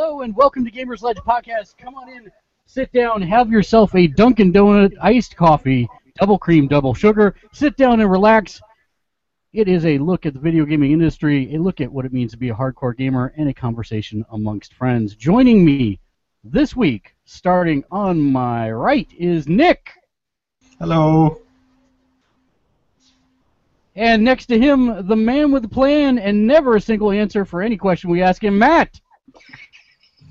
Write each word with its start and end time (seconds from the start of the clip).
Hello 0.00 0.20
and 0.20 0.36
welcome 0.36 0.64
to 0.64 0.70
Gamersledge 0.70 1.16
Podcast. 1.26 1.76
Come 1.76 1.96
on 1.96 2.08
in, 2.08 2.30
sit 2.66 2.92
down, 2.92 3.20
have 3.20 3.50
yourself 3.50 3.92
a 3.96 4.06
Dunkin' 4.06 4.52
Donut 4.52 4.92
iced 5.02 5.34
coffee, 5.34 5.88
double 6.20 6.38
cream, 6.38 6.68
double 6.68 6.94
sugar. 6.94 7.34
Sit 7.52 7.76
down 7.76 7.98
and 7.98 8.08
relax. 8.08 8.60
It 9.52 9.66
is 9.66 9.84
a 9.84 9.98
look 9.98 10.24
at 10.24 10.34
the 10.34 10.38
video 10.38 10.64
gaming 10.66 10.92
industry, 10.92 11.52
a 11.52 11.58
look 11.58 11.80
at 11.80 11.90
what 11.90 12.04
it 12.04 12.12
means 12.12 12.30
to 12.30 12.36
be 12.36 12.50
a 12.50 12.54
hardcore 12.54 12.96
gamer, 12.96 13.34
and 13.36 13.48
a 13.48 13.52
conversation 13.52 14.24
amongst 14.30 14.72
friends. 14.72 15.16
Joining 15.16 15.64
me 15.64 15.98
this 16.44 16.76
week, 16.76 17.16
starting 17.24 17.82
on 17.90 18.20
my 18.20 18.70
right, 18.70 19.10
is 19.18 19.48
Nick. 19.48 19.90
Hello. 20.78 21.40
And 23.96 24.22
next 24.22 24.46
to 24.46 24.60
him, 24.60 25.08
the 25.08 25.16
man 25.16 25.50
with 25.50 25.62
the 25.62 25.68
plan 25.68 26.20
and 26.20 26.46
never 26.46 26.76
a 26.76 26.80
single 26.80 27.10
answer 27.10 27.44
for 27.44 27.62
any 27.62 27.76
question 27.76 28.10
we 28.10 28.22
ask 28.22 28.44
him, 28.44 28.60
Matt. 28.60 29.00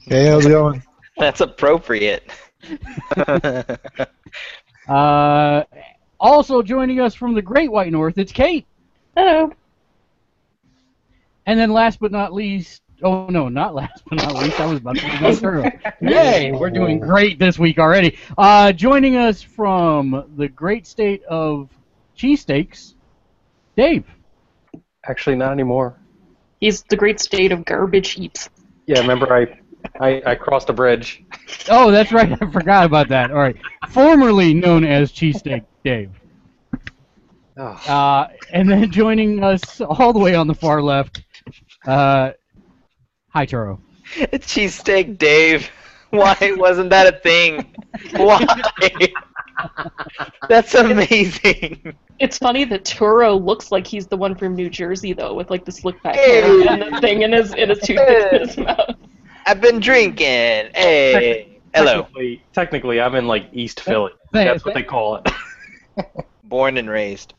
Hey, 0.07 0.27
how's 0.27 0.45
it 0.45 0.49
going? 0.49 0.81
That's 1.17 1.41
appropriate. 1.41 2.29
Uh, 4.87 5.63
also 6.17 6.61
joining 6.61 7.01
us 7.01 7.13
from 7.13 7.33
the 7.33 7.41
Great 7.41 7.69
White 7.69 7.91
North, 7.91 8.17
it's 8.17 8.31
Kate. 8.31 8.65
Hello. 9.17 9.51
And 11.45 11.59
then 11.59 11.73
last 11.73 11.99
but 11.99 12.09
not 12.13 12.33
least, 12.33 12.81
oh 13.03 13.27
no, 13.27 13.49
not 13.49 13.75
last 13.75 14.01
but 14.09 14.19
not 14.19 14.35
least, 14.35 14.57
I 14.61 14.65
was 14.65 14.79
about 14.79 14.95
to 14.95 15.17
go 15.19 15.35
through. 15.35 15.63
turn. 15.63 15.81
Yay, 15.99 16.53
we're 16.53 16.69
doing 16.69 17.01
great 17.01 17.37
this 17.37 17.59
week 17.59 17.79
already. 17.79 18.17
Uh, 18.37 18.71
joining 18.71 19.17
us 19.17 19.41
from 19.41 20.31
the 20.37 20.47
great 20.47 20.87
state 20.87 21.21
of 21.25 21.69
cheesesteaks, 22.17 22.93
Dave. 23.75 24.05
Actually, 25.05 25.35
not 25.35 25.51
anymore. 25.51 25.99
He's 26.61 26.81
the 26.83 26.95
great 26.95 27.19
state 27.19 27.51
of 27.51 27.65
garbage 27.65 28.11
heaps. 28.11 28.49
Yeah, 28.85 29.01
remember 29.01 29.33
I, 29.33 29.59
I, 29.99 30.21
I 30.25 30.35
crossed 30.35 30.69
a 30.69 30.73
bridge. 30.73 31.23
Oh, 31.69 31.91
that's 31.91 32.11
right, 32.11 32.31
I 32.41 32.51
forgot 32.51 32.85
about 32.85 33.07
that. 33.09 33.31
All 33.31 33.37
right, 33.37 33.55
formerly 33.89 34.53
known 34.53 34.83
as 34.83 35.11
cheesesteak 35.11 35.65
Dave. 35.83 36.11
Oh, 37.57 37.63
Uh, 37.87 38.27
and 38.53 38.69
then 38.69 38.91
joining 38.91 39.43
us 39.43 39.81
all 39.81 40.13
the 40.13 40.19
way 40.19 40.35
on 40.35 40.47
the 40.47 40.53
far 40.53 40.81
left, 40.81 41.23
uh, 41.87 42.31
hi 43.29 43.45
Turo. 43.45 43.79
Cheesesteak 44.15 45.17
Dave. 45.17 45.69
Why 46.11 46.35
wasn't 46.55 46.89
that 46.91 47.13
a 47.13 47.17
thing? 47.19 47.75
Why? 48.15 48.45
That's 50.49 50.73
amazing. 50.75 51.93
It's 52.19 52.37
funny 52.37 52.63
that 52.65 52.85
Turo 52.85 53.43
looks 53.43 53.71
like 53.71 53.85
he's 53.85 54.07
the 54.07 54.15
one 54.17 54.35
from 54.35 54.55
New 54.55 54.69
Jersey 54.69 55.13
though, 55.13 55.33
with 55.33 55.49
like 55.49 55.65
the 55.65 55.71
slick 55.71 56.01
back 56.03 56.15
Hey. 56.15 56.41
hair 56.41 56.69
and 56.69 56.93
the 56.95 57.01
thing 57.01 57.23
in 57.23 57.31
his 57.33 57.53
in 57.53 57.69
his 57.69 57.79
toothpick 57.79 58.33
in 58.33 58.47
his 58.47 58.57
mouth. 58.57 58.95
I've 59.47 59.61
been 59.61 59.79
drinking. 59.79 60.25
Hey. 60.75 61.59
Hello. 61.73 62.01
Technically, 62.01 62.43
technically, 62.51 62.99
I'm 63.01 63.15
in 63.15 63.27
like 63.27 63.47
East 63.53 63.79
Philly. 63.79 64.11
That's 64.33 64.65
what 64.65 64.73
they 64.73 64.83
call 64.83 65.15
it. 65.15 65.29
Born 66.43 66.77
and 66.77 66.89
raised. 66.89 67.33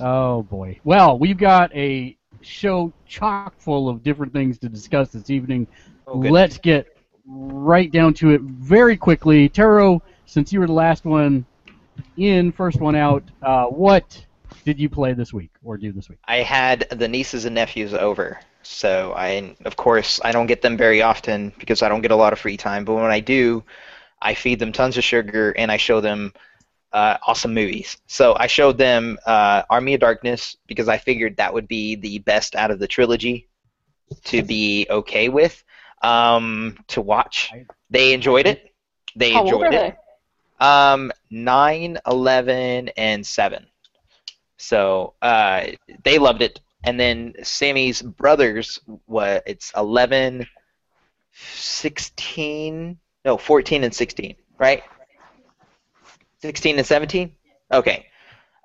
Oh 0.00 0.42
boy. 0.44 0.80
Well, 0.84 1.18
we've 1.18 1.36
got 1.36 1.74
a 1.76 2.16
show 2.40 2.94
chock 3.06 3.54
full 3.58 3.90
of 3.90 4.02
different 4.02 4.32
things 4.32 4.56
to 4.60 4.70
discuss 4.70 5.10
this 5.10 5.28
evening. 5.28 5.66
Oh. 6.06 6.16
Let's 6.18 6.56
get 6.56 6.96
right 7.26 7.92
down 7.92 8.14
to 8.14 8.30
it 8.30 8.40
very 8.40 8.96
quickly. 8.96 9.50
Taro, 9.50 10.02
since 10.24 10.50
you 10.50 10.60
were 10.60 10.66
the 10.66 10.72
last 10.72 11.04
one 11.04 11.44
in, 12.16 12.52
first 12.52 12.80
one 12.80 12.96
out, 12.96 13.22
uh, 13.42 13.66
what 13.66 14.24
did 14.64 14.80
you 14.80 14.88
play 14.88 15.12
this 15.12 15.30
week 15.30 15.50
or 15.62 15.76
do 15.76 15.92
this 15.92 16.08
week? 16.08 16.20
I 16.24 16.36
had 16.38 16.88
the 16.90 17.06
nieces 17.06 17.44
and 17.44 17.54
nephews 17.54 17.92
over, 17.92 18.40
so 18.62 19.12
I, 19.16 19.56
of 19.64 19.76
course, 19.76 20.20
I 20.24 20.32
don't 20.32 20.46
get 20.46 20.62
them 20.62 20.76
very 20.76 21.02
often 21.02 21.52
because 21.58 21.82
I 21.82 21.88
don't 21.88 22.02
get 22.02 22.10
a 22.10 22.16
lot 22.16 22.32
of 22.32 22.38
free 22.38 22.56
time. 22.56 22.84
But 22.84 22.94
when 22.94 23.10
I 23.10 23.20
do, 23.20 23.64
I 24.20 24.34
feed 24.34 24.58
them 24.58 24.72
tons 24.72 24.96
of 24.96 25.04
sugar 25.04 25.52
and 25.52 25.70
I 25.70 25.76
show 25.76 26.00
them 26.00 26.32
uh, 26.92 27.16
awesome 27.26 27.54
movies. 27.54 27.96
So 28.06 28.34
I 28.38 28.46
showed 28.46 28.78
them 28.78 29.18
uh, 29.26 29.62
Army 29.70 29.94
of 29.94 30.00
Darkness 30.00 30.56
because 30.66 30.88
I 30.88 30.98
figured 30.98 31.36
that 31.36 31.52
would 31.52 31.68
be 31.68 31.96
the 31.96 32.18
best 32.18 32.54
out 32.54 32.70
of 32.70 32.78
the 32.78 32.86
trilogy 32.88 33.48
to 34.24 34.42
be 34.42 34.86
okay 34.90 35.28
with 35.28 35.62
um, 36.02 36.78
to 36.88 37.00
watch. 37.00 37.50
They 37.90 38.12
enjoyed 38.12 38.46
it. 38.46 38.72
They 39.16 39.32
How 39.32 39.42
enjoyed 39.42 39.72
it. 39.72 39.94
they? 40.60 40.66
Um, 40.66 41.12
9, 41.30 41.98
11, 42.06 42.88
and 42.96 43.26
7. 43.26 43.66
So 44.56 45.14
uh, 45.22 45.66
they 46.04 46.18
loved 46.18 46.42
it. 46.42 46.60
And 46.84 46.98
then 46.98 47.34
Sammy's 47.42 48.02
brothers, 48.02 48.80
what 49.06 49.42
it's 49.46 49.72
11, 49.76 50.46
16, 51.32 52.98
no, 53.24 53.36
14 53.36 53.84
and 53.84 53.94
16, 53.94 54.34
right? 54.58 54.82
16 56.40 56.78
and 56.78 56.86
17? 56.86 57.32
Okay. 57.72 58.06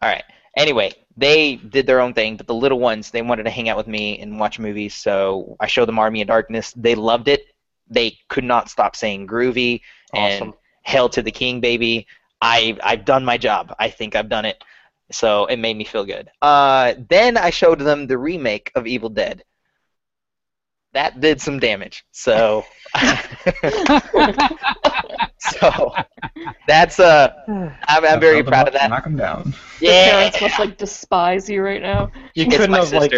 All 0.01 0.09
right. 0.09 0.23
Anyway, 0.55 0.91
they 1.15 1.55
did 1.55 1.85
their 1.85 1.99
own 1.99 2.13
thing, 2.13 2.37
but 2.37 2.47
the 2.47 2.53
little 2.53 2.79
ones, 2.79 3.11
they 3.11 3.21
wanted 3.21 3.43
to 3.43 3.49
hang 3.51 3.69
out 3.69 3.77
with 3.77 3.87
me 3.87 4.19
and 4.19 4.39
watch 4.39 4.57
movies, 4.59 4.95
so 4.95 5.55
I 5.59 5.67
showed 5.67 5.87
them 5.87 5.99
Army 5.99 6.21
of 6.21 6.27
Darkness. 6.27 6.73
They 6.75 6.95
loved 6.95 7.27
it. 7.27 7.41
They 7.89 8.17
could 8.29 8.43
not 8.43 8.69
stop 8.69 8.95
saying 8.95 9.27
groovy 9.27 9.81
and 10.13 10.41
Awesome. 10.43 10.53
hail 10.83 11.09
to 11.09 11.21
the 11.21 11.31
king, 11.31 11.61
baby. 11.61 12.07
I 12.41 12.77
I've 12.83 13.05
done 13.05 13.23
my 13.25 13.37
job. 13.37 13.73
I 13.79 13.89
think 13.89 14.15
I've 14.15 14.29
done 14.29 14.45
it. 14.45 14.63
So 15.11 15.45
it 15.45 15.57
made 15.57 15.77
me 15.77 15.85
feel 15.85 16.05
good. 16.05 16.29
Uh, 16.41 16.93
then 17.09 17.37
I 17.37 17.49
showed 17.49 17.79
them 17.79 18.07
the 18.07 18.17
remake 18.17 18.71
of 18.75 18.87
Evil 18.87 19.09
Dead. 19.09 19.43
That 20.93 21.19
did 21.21 21.39
some 21.41 21.59
damage. 21.59 22.03
So 22.11 22.65
so 25.39 25.93
that's 26.67 26.99
uh 26.99 27.31
I'm, 27.87 28.05
I'm 28.05 28.19
very 28.19 28.43
proud 28.43 28.67
of 28.67 28.73
that. 28.73 28.89
Knock 28.89 29.05
'em 29.05 29.17
down. 29.17 29.53
Your 29.79 29.93
Yeah. 29.93 29.95
parents 29.95 30.41
must 30.41 30.59
like 30.59 30.77
despise 30.77 31.49
you 31.49 31.63
right 31.63 31.81
now. 31.81 32.11
You 32.35 32.45
It's 32.45 32.47
couldn't 32.47 32.71
my 32.71 32.79
have 32.79 32.93
like 32.93 33.13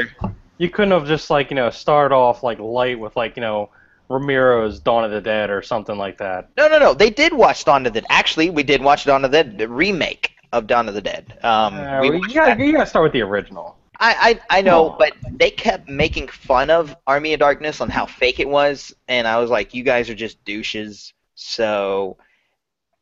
you 0.57 0.69
couldn't 0.69 0.91
have 0.91 1.07
just 1.07 1.29
like 1.29 1.49
you 1.51 1.55
know 1.55 1.69
started 1.69 2.13
off 2.15 2.43
like 2.43 2.59
light 2.59 2.99
with 2.99 3.15
like 3.15 3.35
you 3.37 3.41
know 3.41 3.69
Romero's 4.09 4.79
Dawn 4.79 5.03
of 5.05 5.11
the 5.11 5.21
Dead 5.21 5.49
or 5.49 5.61
something 5.61 5.97
like 5.97 6.17
that. 6.17 6.49
No, 6.57 6.67
no, 6.67 6.79
no. 6.79 6.93
They 6.93 7.09
did 7.09 7.33
watch 7.33 7.63
Dawn 7.65 7.85
of 7.85 7.93
the 7.93 8.01
Dead. 8.01 8.07
Actually, 8.09 8.49
we 8.49 8.63
did 8.63 8.81
watch 8.81 9.05
Dawn 9.05 9.23
of 9.25 9.31
the 9.31 9.43
Dead, 9.43 9.57
the 9.57 9.67
remake 9.67 10.31
of 10.51 10.67
Dawn 10.67 10.87
of 10.87 10.93
the 10.95 11.01
Dead. 11.01 11.37
Um, 11.43 11.87
Uh, 11.87 12.01
we 12.01 12.19
you, 12.27 12.33
gotta, 12.33 12.63
you 12.63 12.71
gotta 12.73 12.85
start 12.85 13.03
with 13.03 13.13
the 13.13 13.21
original. 13.21 13.77
I, 13.99 14.39
I 14.49 14.59
I 14.59 14.61
know, 14.61 14.91
Oh. 14.91 14.95
but 14.97 15.13
they 15.29 15.51
kept 15.51 15.89
making 15.89 16.27
fun 16.29 16.69
of 16.69 16.95
Army 17.05 17.33
of 17.33 17.39
Darkness 17.39 17.81
on 17.81 17.89
how 17.89 18.05
fake 18.05 18.39
it 18.39 18.47
was, 18.47 18.93
and 19.07 19.27
I 19.27 19.39
was 19.39 19.49
like, 19.49 19.73
you 19.73 19.83
guys 19.83 20.09
are 20.09 20.15
just 20.15 20.43
douches. 20.45 21.13
So, 21.35 22.17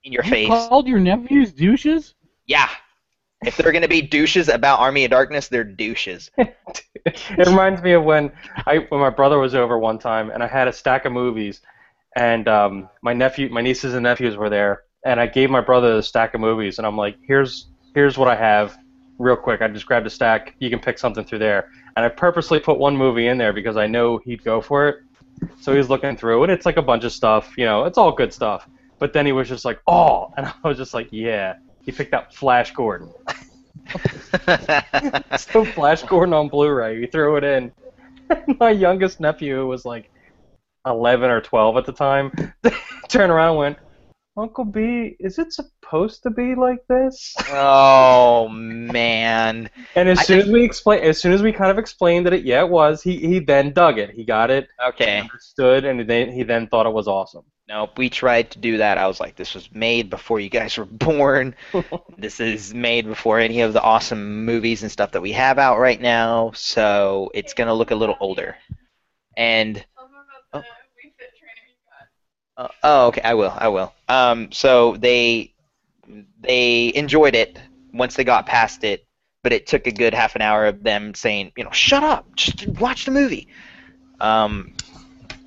in 0.03 0.11
your 0.13 0.23
You 0.23 0.31
face, 0.31 0.69
called 0.69 0.87
your 0.87 0.99
nephews 0.99 1.51
douches? 1.53 2.15
yeah. 2.45 2.69
If 3.45 3.57
they're 3.57 3.71
gonna 3.71 3.87
be 3.87 4.01
douches 4.01 4.49
about 4.49 4.79
Army 4.79 5.05
of 5.05 5.11
Darkness, 5.11 5.47
they're 5.47 5.63
douches. 5.63 6.31
it 7.05 7.47
reminds 7.47 7.81
me 7.81 7.93
of 7.93 8.03
when 8.03 8.31
I 8.65 8.77
when 8.89 8.99
my 9.01 9.09
brother 9.09 9.39
was 9.39 9.55
over 9.55 9.77
one 9.77 9.99
time 9.99 10.29
and 10.31 10.43
I 10.43 10.47
had 10.47 10.67
a 10.67 10.73
stack 10.73 11.05
of 11.05 11.11
movies 11.13 11.61
and 12.15 12.47
um, 12.47 12.89
my 13.01 13.13
nephew 13.13 13.49
my 13.49 13.61
nieces 13.61 13.93
and 13.93 14.03
nephews 14.03 14.35
were 14.35 14.49
there 14.49 14.83
and 15.07 15.19
I 15.19 15.25
gave 15.25 15.49
my 15.49 15.61
brother 15.61 15.95
the 15.95 16.03
stack 16.03 16.33
of 16.33 16.41
movies 16.41 16.77
and 16.77 16.85
I'm 16.85 16.97
like 16.97 17.17
here's 17.21 17.67
here's 17.95 18.17
what 18.17 18.27
I 18.27 18.35
have 18.35 18.77
real 19.17 19.37
quick 19.37 19.61
I 19.61 19.67
just 19.67 19.85
grabbed 19.85 20.05
a 20.05 20.09
stack 20.09 20.55
you 20.59 20.69
can 20.69 20.79
pick 20.79 20.99
something 20.99 21.23
through 21.23 21.39
there 21.39 21.71
and 21.95 22.05
I 22.05 22.09
purposely 22.09 22.59
put 22.59 22.77
one 22.77 22.95
movie 22.95 23.27
in 23.27 23.37
there 23.37 23.53
because 23.53 23.77
I 23.77 23.87
know 23.87 24.17
he'd 24.17 24.43
go 24.43 24.61
for 24.61 24.87
it 24.89 24.97
so 25.61 25.75
he's 25.75 25.89
looking 25.89 26.17
through 26.17 26.43
it 26.43 26.49
it's 26.49 26.65
like 26.65 26.77
a 26.77 26.81
bunch 26.81 27.03
of 27.03 27.11
stuff 27.11 27.53
you 27.57 27.65
know 27.65 27.85
it's 27.85 27.97
all 27.97 28.11
good 28.11 28.33
stuff 28.33 28.67
but 28.99 29.13
then 29.13 29.25
he 29.25 29.31
was 29.31 29.47
just 29.47 29.65
like 29.65 29.79
oh 29.87 30.33
and 30.37 30.45
I 30.45 30.53
was 30.67 30.77
just 30.77 30.93
like 30.93 31.07
yeah 31.11 31.55
he 31.83 31.91
picked 31.91 32.13
out 32.13 32.33
Flash 32.33 32.71
Gordon 32.73 33.09
so 35.37 35.65
Flash 35.65 36.03
Gordon 36.03 36.33
on 36.33 36.49
Blu-ray. 36.49 36.99
You 36.99 37.07
threw 37.07 37.37
it 37.37 37.43
in. 37.43 37.71
My 38.59 38.71
youngest 38.71 39.19
nephew 39.19 39.65
was 39.65 39.85
like 39.85 40.11
11 40.85 41.29
or 41.29 41.41
12 41.41 41.77
at 41.77 41.85
the 41.85 41.93
time. 41.93 42.31
turned 43.07 43.31
around 43.31 43.51
and 43.51 43.57
went, 43.57 43.77
Uncle 44.37 44.65
B, 44.65 45.15
is 45.19 45.39
it 45.39 45.51
supposed 45.51 46.21
to 46.23 46.29
be 46.29 46.53
like 46.53 46.79
this? 46.87 47.33
Oh 47.49 48.47
man. 48.49 49.69
And 49.95 50.09
as 50.09 50.19
I 50.19 50.23
soon 50.23 50.39
as 50.39 50.47
we 50.47 50.63
explain, 50.63 51.03
as 51.03 51.19
soon 51.19 51.33
as 51.33 51.41
we 51.41 51.51
kind 51.51 51.71
of 51.71 51.79
explained 51.79 52.27
that 52.27 52.33
it, 52.33 52.45
yeah, 52.45 52.63
it 52.63 52.69
was. 52.69 53.01
He 53.01 53.17
he 53.17 53.39
then 53.39 53.73
dug 53.73 53.97
it. 53.97 54.11
He 54.11 54.23
got 54.23 54.51
it, 54.51 54.67
Okay. 54.89 55.21
understood, 55.21 55.85
and 55.85 56.07
then 56.07 56.31
he 56.31 56.43
then 56.43 56.67
thought 56.67 56.85
it 56.85 56.93
was 56.93 57.07
awesome. 57.07 57.45
Nope. 57.67 57.97
We 57.97 58.09
tried 58.09 58.51
to 58.51 58.59
do 58.59 58.77
that. 58.77 58.97
I 58.97 59.07
was 59.07 59.19
like, 59.19 59.35
this 59.35 59.55
was 59.55 59.69
made 59.73 60.09
before 60.09 60.39
you 60.39 60.49
guys 60.49 60.77
were 60.77 60.85
born. 60.85 61.55
this 62.17 62.39
is 62.39 62.73
made 62.73 63.07
before 63.07 63.39
any 63.39 63.61
of 63.61 63.73
the 63.73 63.81
awesome 63.81 64.45
movies 64.45 64.83
and 64.83 64.91
stuff 64.91 65.11
that 65.13 65.21
we 65.21 65.31
have 65.33 65.57
out 65.57 65.79
right 65.79 65.99
now. 65.99 66.51
So 66.53 67.31
it's 67.33 67.53
gonna 67.53 67.73
look 67.73 67.91
a 67.91 67.95
little 67.95 68.17
older. 68.19 68.55
And. 69.35 69.83
Uh, 72.57 72.67
oh, 72.83 73.07
okay. 73.07 73.21
I 73.21 73.35
will. 73.35 73.53
I 73.55 73.67
will. 73.67 73.93
Um, 74.09 74.51
so 74.51 74.97
they 74.97 75.53
they 76.41 76.91
enjoyed 76.95 77.35
it 77.35 77.59
once 77.93 78.15
they 78.15 78.23
got 78.23 78.45
past 78.45 78.83
it, 78.83 79.05
but 79.43 79.53
it 79.53 79.67
took 79.67 79.87
a 79.87 79.91
good 79.91 80.13
half 80.13 80.35
an 80.35 80.41
hour 80.41 80.65
of 80.65 80.83
them 80.83 81.13
saying, 81.13 81.51
you 81.55 81.63
know, 81.63 81.71
shut 81.71 82.03
up, 82.03 82.35
just 82.35 82.67
watch 82.67 83.05
the 83.05 83.11
movie. 83.11 83.47
Um, 84.19 84.73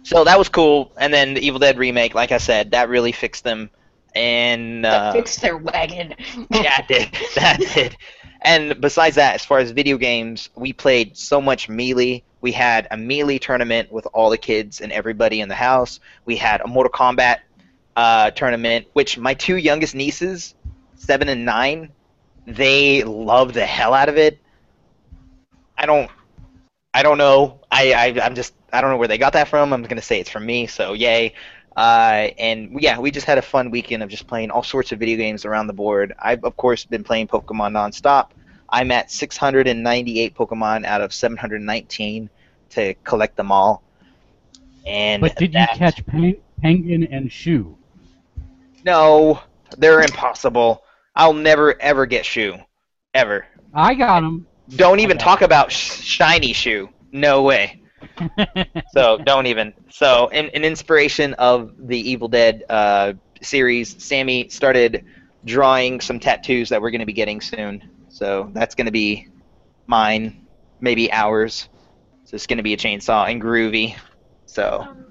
so 0.03 0.25
that 0.25 0.39
was 0.39 0.49
cool. 0.49 0.93
And 0.99 1.13
then 1.13 1.35
the 1.35 1.41
Evil 1.41 1.59
Dead 1.59 1.79
remake, 1.79 2.15
like 2.15 2.33
I 2.33 2.39
said, 2.39 2.73
that 2.73 2.89
really 2.89 3.13
fixed 3.13 3.45
them. 3.45 3.71
And 4.15 4.85
That 4.85 5.03
uh, 5.03 5.13
fixed 5.13 5.41
their 5.41 5.57
wagon. 5.57 6.15
yeah, 6.51 6.81
it 6.81 6.89
did. 6.89 7.09
That 7.37 7.61
did. 7.75 7.97
And 8.43 8.81
besides 8.81 9.17
that, 9.17 9.35
as 9.35 9.45
far 9.45 9.59
as 9.59 9.71
video 9.71 9.99
games, 9.99 10.49
we 10.57 10.73
played 10.73 11.17
so 11.17 11.41
much 11.41 11.69
Melee. 11.69 12.25
We 12.41 12.53
had 12.53 12.89
a 12.91 12.97
Melee 12.97 13.39
tournament 13.39 13.93
with 13.93 14.07
all 14.13 14.31
the 14.31 14.39
kids 14.39 14.81
and 14.81 14.93
everybody 14.93 15.41
in 15.41 15.49
the 15.49 15.55
house. 15.55 16.01
We 16.25 16.37
had 16.37 16.61
a 16.61 16.67
Mortal 16.67 16.93
Kombat 16.93 17.39
uh, 17.97 18.31
tournament, 18.31 18.87
which 18.93 19.19
my 19.19 19.35
two 19.35 19.57
youngest 19.57 19.95
nieces, 19.95 20.55
seven 20.95 21.29
and 21.29 21.45
nine, 21.45 21.91
they 22.47 23.05
love 23.05 23.53
the 23.53 23.67
hell 23.67 23.95
out 23.95 24.09
of 24.09 24.17
it. 24.17 24.39
I 25.77 25.87
don't, 25.87 26.11
I 26.93 27.03
don't 27.03 27.19
know. 27.19 27.61
I, 27.71 27.93
I 27.93 28.25
I'm 28.25 28.35
just 28.35 28.55
I 28.73 28.81
don't 28.81 28.91
know 28.91 28.97
where 28.97 29.09
they 29.09 29.19
got 29.19 29.35
that 29.35 29.49
from. 29.49 29.73
I'm 29.73 29.83
gonna 29.83 30.03
say 30.03 30.21
it's 30.21 30.31
from 30.31 30.47
me. 30.47 30.67
So 30.67 30.93
yay. 30.93 31.35
Uh, 31.77 32.29
and 32.37 32.81
yeah, 32.81 32.99
we 32.99 33.11
just 33.11 33.27
had 33.27 33.39
a 33.39 33.43
fun 33.43 33.71
weekend 33.71 34.03
of 34.03 34.09
just 34.09 34.27
playing 34.27 34.51
all 34.51 34.63
sorts 34.63 34.93
of 34.93 34.99
video 34.99 35.17
games 35.17 35.45
around 35.45 35.67
the 35.69 35.73
board. 35.73 36.13
I've 36.19 36.45
of 36.45 36.57
course 36.57 36.85
been 36.85 37.05
playing 37.05 37.29
Pokemon 37.29 37.73
nonstop. 37.73 38.31
I'm 38.71 38.91
at 38.91 39.11
698 39.11 40.35
Pokemon 40.35 40.85
out 40.85 41.01
of 41.01 41.13
719 41.13 42.31
to 42.71 42.95
collect 43.05 43.37
them 43.37 43.51
all. 43.51 43.83
And 44.87 45.21
But 45.21 45.37
did 45.37 45.53
you 45.55 45.67
catch 45.75 46.05
Pen- 46.07 46.37
Penguin 46.63 47.05
and 47.05 47.31
Shoe? 47.31 47.77
No, 48.85 49.41
they're 49.77 50.01
impossible. 50.03 50.83
I'll 51.15 51.35
never 51.35 51.81
ever 51.81 52.07
get 52.07 52.25
Shoe, 52.25 52.57
ever. 53.13 53.47
I 53.75 53.95
got 53.95 54.21
them. 54.21 54.47
Don't 54.77 55.01
even 55.01 55.19
talk 55.19 55.43
about 55.43 55.71
sh- 55.73 56.01
shiny 56.03 56.53
Shoe. 56.53 56.89
No 57.13 57.43
way. 57.43 57.77
So 58.93 59.19
don't 59.19 59.47
even. 59.47 59.73
So, 59.91 60.29
in, 60.29 60.47
in 60.49 60.65
inspiration 60.65 61.35
of 61.35 61.73
the 61.79 61.99
Evil 61.99 62.29
Dead 62.29 62.65
uh, 62.69 63.13
series, 63.43 64.03
Sammy 64.03 64.49
started 64.49 65.05
drawing 65.45 66.01
some 66.01 66.19
tattoos 66.19 66.69
that 66.71 66.81
we're 66.81 66.91
going 66.91 67.01
to 67.01 67.07
be 67.07 67.13
getting 67.13 67.41
soon. 67.41 67.83
So 68.11 68.51
that's 68.53 68.75
going 68.75 68.87
to 68.87 68.93
be 68.93 69.29
mine, 69.87 70.47
maybe 70.81 71.13
ours. 71.13 71.69
So 72.25 72.35
it's 72.35 72.47
going 72.47 72.59
to 72.59 72.63
be 72.63 72.75
a 72.75 72.77
chainsaw 72.77 73.31
and 73.31 73.41
groovy. 73.41 73.97
So. 74.47 74.87
Um, 74.89 75.07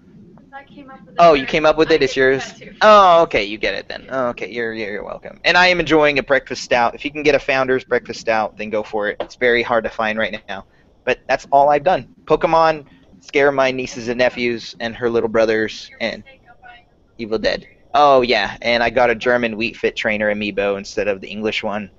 I 0.60 0.64
came 0.64 0.90
up 0.90 1.06
with 1.06 1.16
Oh, 1.20 1.34
you 1.36 1.46
came 1.46 1.66
up 1.66 1.78
with 1.78 1.90
I 1.92 1.96
it. 1.96 2.04
It's 2.04 2.18
yours. 2.18 2.44
Oh, 2.82 3.22
okay, 3.24 3.46
you 3.46 3.58
get 3.58 3.76
it 3.76 3.88
then. 3.88 4.08
Oh, 4.10 4.28
okay, 4.30 4.52
you're 4.52 4.74
you're 4.74 5.04
welcome. 5.04 5.40
And 5.46 5.56
I 5.58 5.68
am 5.68 5.80
enjoying 5.80 6.20
a 6.20 6.24
breakfast 6.24 6.64
stout. 6.64 6.96
If 6.96 7.06
you 7.06 7.12
can 7.12 7.24
get 7.24 7.36
a 7.36 7.40
Founder's 7.40 7.86
breakfast 7.86 8.20
stout, 8.20 8.58
then 8.58 8.70
go 8.70 8.84
for 8.84 9.10
it. 9.10 9.18
It's 9.22 9.36
very 9.36 9.64
hard 9.64 9.86
to 9.86 9.90
find 9.90 10.20
right 10.20 10.42
now. 10.50 10.66
But 11.06 11.20
that's 11.28 11.48
all 11.52 11.70
I've 11.70 11.84
done. 11.84 12.14
Pokemon, 12.26 12.86
scare 13.22 13.52
my 13.52 13.72
nieces 13.72 14.10
and 14.10 14.18
nephews 14.18 14.76
and 14.80 14.96
her 14.96 15.10
little 15.10 15.30
brothers, 15.30 15.90
and 16.02 16.24
mistake 16.24 16.42
of 16.50 16.62
buying 16.62 16.86
them. 16.86 16.98
Evil 17.18 17.38
Dead. 17.38 17.66
Oh 17.94 18.22
yeah, 18.22 18.58
and 18.62 18.84
I 18.84 18.90
got 18.90 19.10
a 19.10 19.16
German 19.16 19.56
Wii 19.56 19.76
Fit 19.76 19.96
trainer 19.96 20.34
amiibo 20.34 20.78
instead 20.78 21.08
of 21.08 21.22
the 21.22 21.28
English 21.28 21.64
one. 21.64 21.90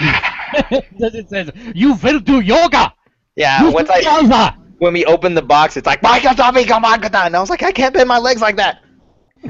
It 0.00 1.28
says, 1.28 1.50
you 1.74 1.94
will 1.94 2.20
do 2.20 2.40
yoga! 2.40 2.94
Yeah, 3.36 3.64
You 3.64 3.72
once 3.72 3.90
I 3.90 3.98
yoga! 3.98 4.56
when 4.78 4.92
we 4.92 5.04
opened 5.04 5.36
the 5.36 5.42
box, 5.42 5.76
it's 5.76 5.86
like 5.86 6.02
Michael 6.02 6.34
Tommy, 6.34 6.64
come 6.64 6.84
on, 6.84 7.00
come 7.00 7.14
on. 7.14 7.26
And 7.26 7.36
I 7.36 7.40
was 7.40 7.50
like, 7.50 7.62
I 7.62 7.72
can't 7.72 7.92
bend 7.94 8.08
my 8.08 8.18
legs 8.18 8.40
like 8.40 8.56
that. 8.56 8.82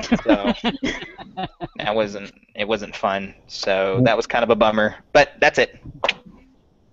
So 0.02 0.52
that 1.76 1.94
wasn't 1.94 2.32
it 2.54 2.66
wasn't 2.68 2.94
fun. 2.94 3.34
So 3.46 4.00
that 4.04 4.16
was 4.16 4.26
kind 4.26 4.42
of 4.44 4.50
a 4.50 4.56
bummer. 4.56 4.96
But 5.12 5.32
that's 5.40 5.58
it. 5.58 5.80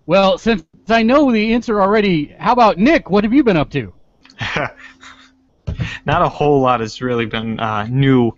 Well, 0.06 0.38
since 0.38 0.64
I 0.88 1.04
know 1.04 1.32
the 1.32 1.54
answer 1.54 1.82
already, 1.82 2.28
how 2.38 2.54
about 2.54 2.78
Nick? 2.78 3.10
What 3.10 3.24
have 3.24 3.34
you 3.34 3.44
been 3.44 3.58
up 3.58 3.72
to? 3.72 3.94
Not 6.06 6.22
a 6.22 6.30
whole 6.30 6.62
lot 6.62 6.80
has 6.80 7.02
really 7.02 7.26
been 7.26 7.60
uh, 7.60 7.88
new. 7.88 8.32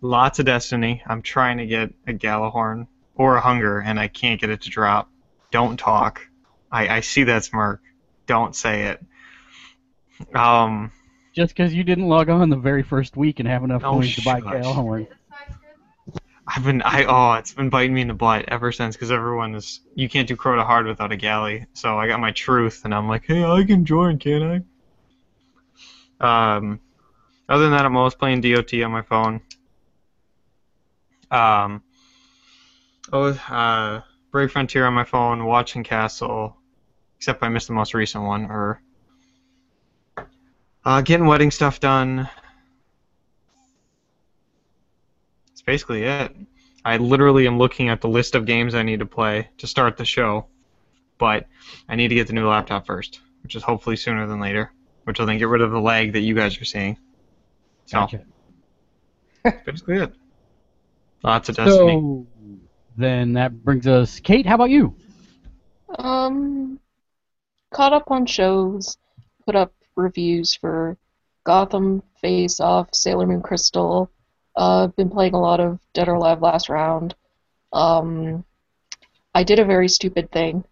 Lots 0.00 0.38
of 0.38 0.46
Destiny. 0.46 1.02
I'm 1.06 1.22
trying 1.22 1.58
to 1.58 1.66
get 1.66 1.92
a 2.06 2.12
Gjallarhorn 2.12 2.86
or 3.18 3.36
a 3.36 3.40
Hunger, 3.40 3.80
and 3.80 4.00
I 4.00 4.08
can't 4.08 4.40
get 4.40 4.48
it 4.48 4.62
to 4.62 4.70
drop. 4.70 5.10
Don't 5.50 5.76
talk. 5.76 6.26
I, 6.72 6.88
I 6.88 7.00
see 7.00 7.24
that 7.24 7.44
smirk. 7.44 7.82
Don't 8.26 8.54
say 8.56 8.84
it. 8.84 9.04
Um, 10.34 10.92
Just 11.34 11.54
because 11.54 11.74
you 11.74 11.84
didn't 11.84 12.08
log 12.08 12.28
on 12.28 12.48
the 12.48 12.56
very 12.56 12.82
first 12.82 13.16
week 13.16 13.40
and 13.40 13.48
have 13.48 13.64
enough 13.64 13.82
Oh, 13.84 13.92
coins 13.92 14.14
to 14.14 14.22
buy 14.22 14.40
shush. 14.40 14.52
Gale 14.52 14.96
Is 14.96 15.08
this 15.08 15.16
size 15.28 15.56
good? 15.60 16.18
I've 16.46 16.64
been 16.64 16.80
I 16.82 17.04
oh 17.04 17.34
it's 17.38 17.52
been 17.52 17.68
biting 17.68 17.94
me 17.94 18.00
in 18.00 18.08
the 18.08 18.14
butt 18.14 18.46
ever 18.48 18.72
since 18.72 18.96
because 18.96 19.10
everyone 19.10 19.54
is 19.54 19.80
you 19.94 20.08
can't 20.08 20.26
do 20.26 20.34
Crota 20.34 20.64
hard 20.64 20.86
without 20.86 21.12
a 21.12 21.16
galley. 21.16 21.66
So 21.74 21.98
I 21.98 22.06
got 22.06 22.20
my 22.20 22.32
truth 22.32 22.82
and 22.84 22.94
I'm 22.94 23.06
like, 23.08 23.26
hey, 23.26 23.44
I 23.44 23.64
can 23.64 23.84
join, 23.84 24.18
can 24.18 24.64
I? 26.20 26.56
Um, 26.56 26.80
other 27.48 27.64
than 27.64 27.72
that, 27.72 27.84
I'm 27.84 27.96
always 27.96 28.14
playing 28.14 28.40
DOT 28.40 28.72
on 28.82 28.90
my 28.90 29.02
phone. 29.02 29.40
Um, 31.30 31.82
oh, 33.12 33.28
uh, 33.50 34.02
Brave 34.30 34.52
Frontier 34.52 34.86
on 34.86 34.94
my 34.94 35.04
phone, 35.04 35.44
watching 35.44 35.84
Castle, 35.84 36.56
except 37.16 37.42
I 37.42 37.48
missed 37.48 37.68
the 37.68 37.74
most 37.74 37.94
recent 37.94 38.24
one, 38.24 38.44
or 38.44 38.82
uh, 40.84 41.00
getting 41.00 41.26
wedding 41.26 41.50
stuff 41.50 41.80
done. 41.80 42.28
That's 45.48 45.62
basically 45.62 46.04
it. 46.04 46.34
I 46.84 46.96
literally 46.96 47.46
am 47.46 47.58
looking 47.58 47.88
at 47.88 48.00
the 48.00 48.08
list 48.08 48.34
of 48.34 48.46
games 48.46 48.74
I 48.74 48.82
need 48.82 49.00
to 49.00 49.06
play 49.06 49.48
to 49.58 49.66
start 49.66 49.96
the 49.96 50.04
show, 50.04 50.46
but 51.18 51.46
I 51.88 51.96
need 51.96 52.08
to 52.08 52.14
get 52.14 52.26
the 52.26 52.32
new 52.32 52.48
laptop 52.48 52.86
first, 52.86 53.20
which 53.42 53.54
is 53.54 53.62
hopefully 53.62 53.96
sooner 53.96 54.26
than 54.26 54.40
later, 54.40 54.72
which 55.04 55.18
will 55.18 55.26
then 55.26 55.38
get 55.38 55.48
rid 55.48 55.60
of 55.60 55.70
the 55.70 55.80
lag 55.80 56.12
that 56.12 56.20
you 56.20 56.34
guys 56.34 56.60
are 56.60 56.64
seeing. 56.64 56.96
So, 57.86 57.98
Gotcha. 57.98 58.20
that's 59.42 59.64
basically 59.64 59.96
it. 59.96 60.14
Lots 61.22 61.48
of 61.48 61.56
Destiny. 61.56 62.26
Then 62.98 63.34
that 63.34 63.62
brings 63.62 63.86
us, 63.86 64.18
Kate. 64.18 64.44
How 64.44 64.56
about 64.56 64.70
you? 64.70 64.96
Um, 66.00 66.80
caught 67.72 67.92
up 67.92 68.10
on 68.10 68.26
shows, 68.26 68.98
put 69.46 69.54
up 69.54 69.72
reviews 69.94 70.52
for 70.54 70.96
Gotham, 71.44 72.02
Face 72.20 72.58
Off, 72.58 72.88
Sailor 72.92 73.28
Moon 73.28 73.40
Crystal. 73.40 74.10
Uh, 74.56 74.88
been 74.88 75.10
playing 75.10 75.34
a 75.34 75.40
lot 75.40 75.60
of 75.60 75.78
Dead 75.94 76.08
or 76.08 76.14
Alive 76.14 76.42
Last 76.42 76.68
Round. 76.68 77.14
Um, 77.72 78.44
I 79.32 79.44
did 79.44 79.60
a 79.60 79.64
very 79.64 79.88
stupid 79.88 80.32
thing 80.32 80.64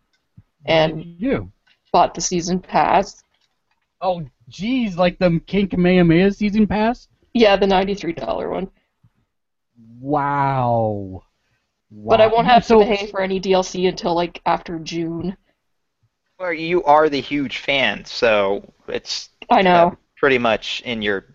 and 0.65 1.05
you. 1.05 1.53
bought 1.93 2.17
the 2.17 2.21
season 2.21 2.59
pass. 2.59 3.23
Oh, 4.01 4.27
geez, 4.49 4.97
like 4.99 5.21
the 5.21 5.41
King 5.47 5.69
Kamehameha 5.69 6.33
season 6.33 6.67
pass. 6.67 7.07
Yeah, 7.35 7.55
the 7.55 7.67
$93 7.67 8.51
one. 8.51 8.69
Wow. 10.01 11.23
But 11.91 12.21
I 12.21 12.27
won't 12.27 12.47
have 12.47 12.65
so, 12.65 12.81
to 12.81 12.85
pay 12.85 13.07
for 13.07 13.21
any 13.21 13.41
DLC 13.41 13.89
until 13.89 14.15
like 14.15 14.41
after 14.45 14.79
June. 14.79 15.37
Well, 16.39 16.53
you 16.53 16.83
are 16.85 17.09
the 17.09 17.21
huge 17.21 17.59
fan, 17.59 18.05
so 18.05 18.73
it's 18.89 19.31
I 19.49 19.63
know. 19.63 19.89
uh, 19.89 19.95
pretty 20.17 20.39
much 20.39 20.83
in 20.85 21.01
your 21.01 21.27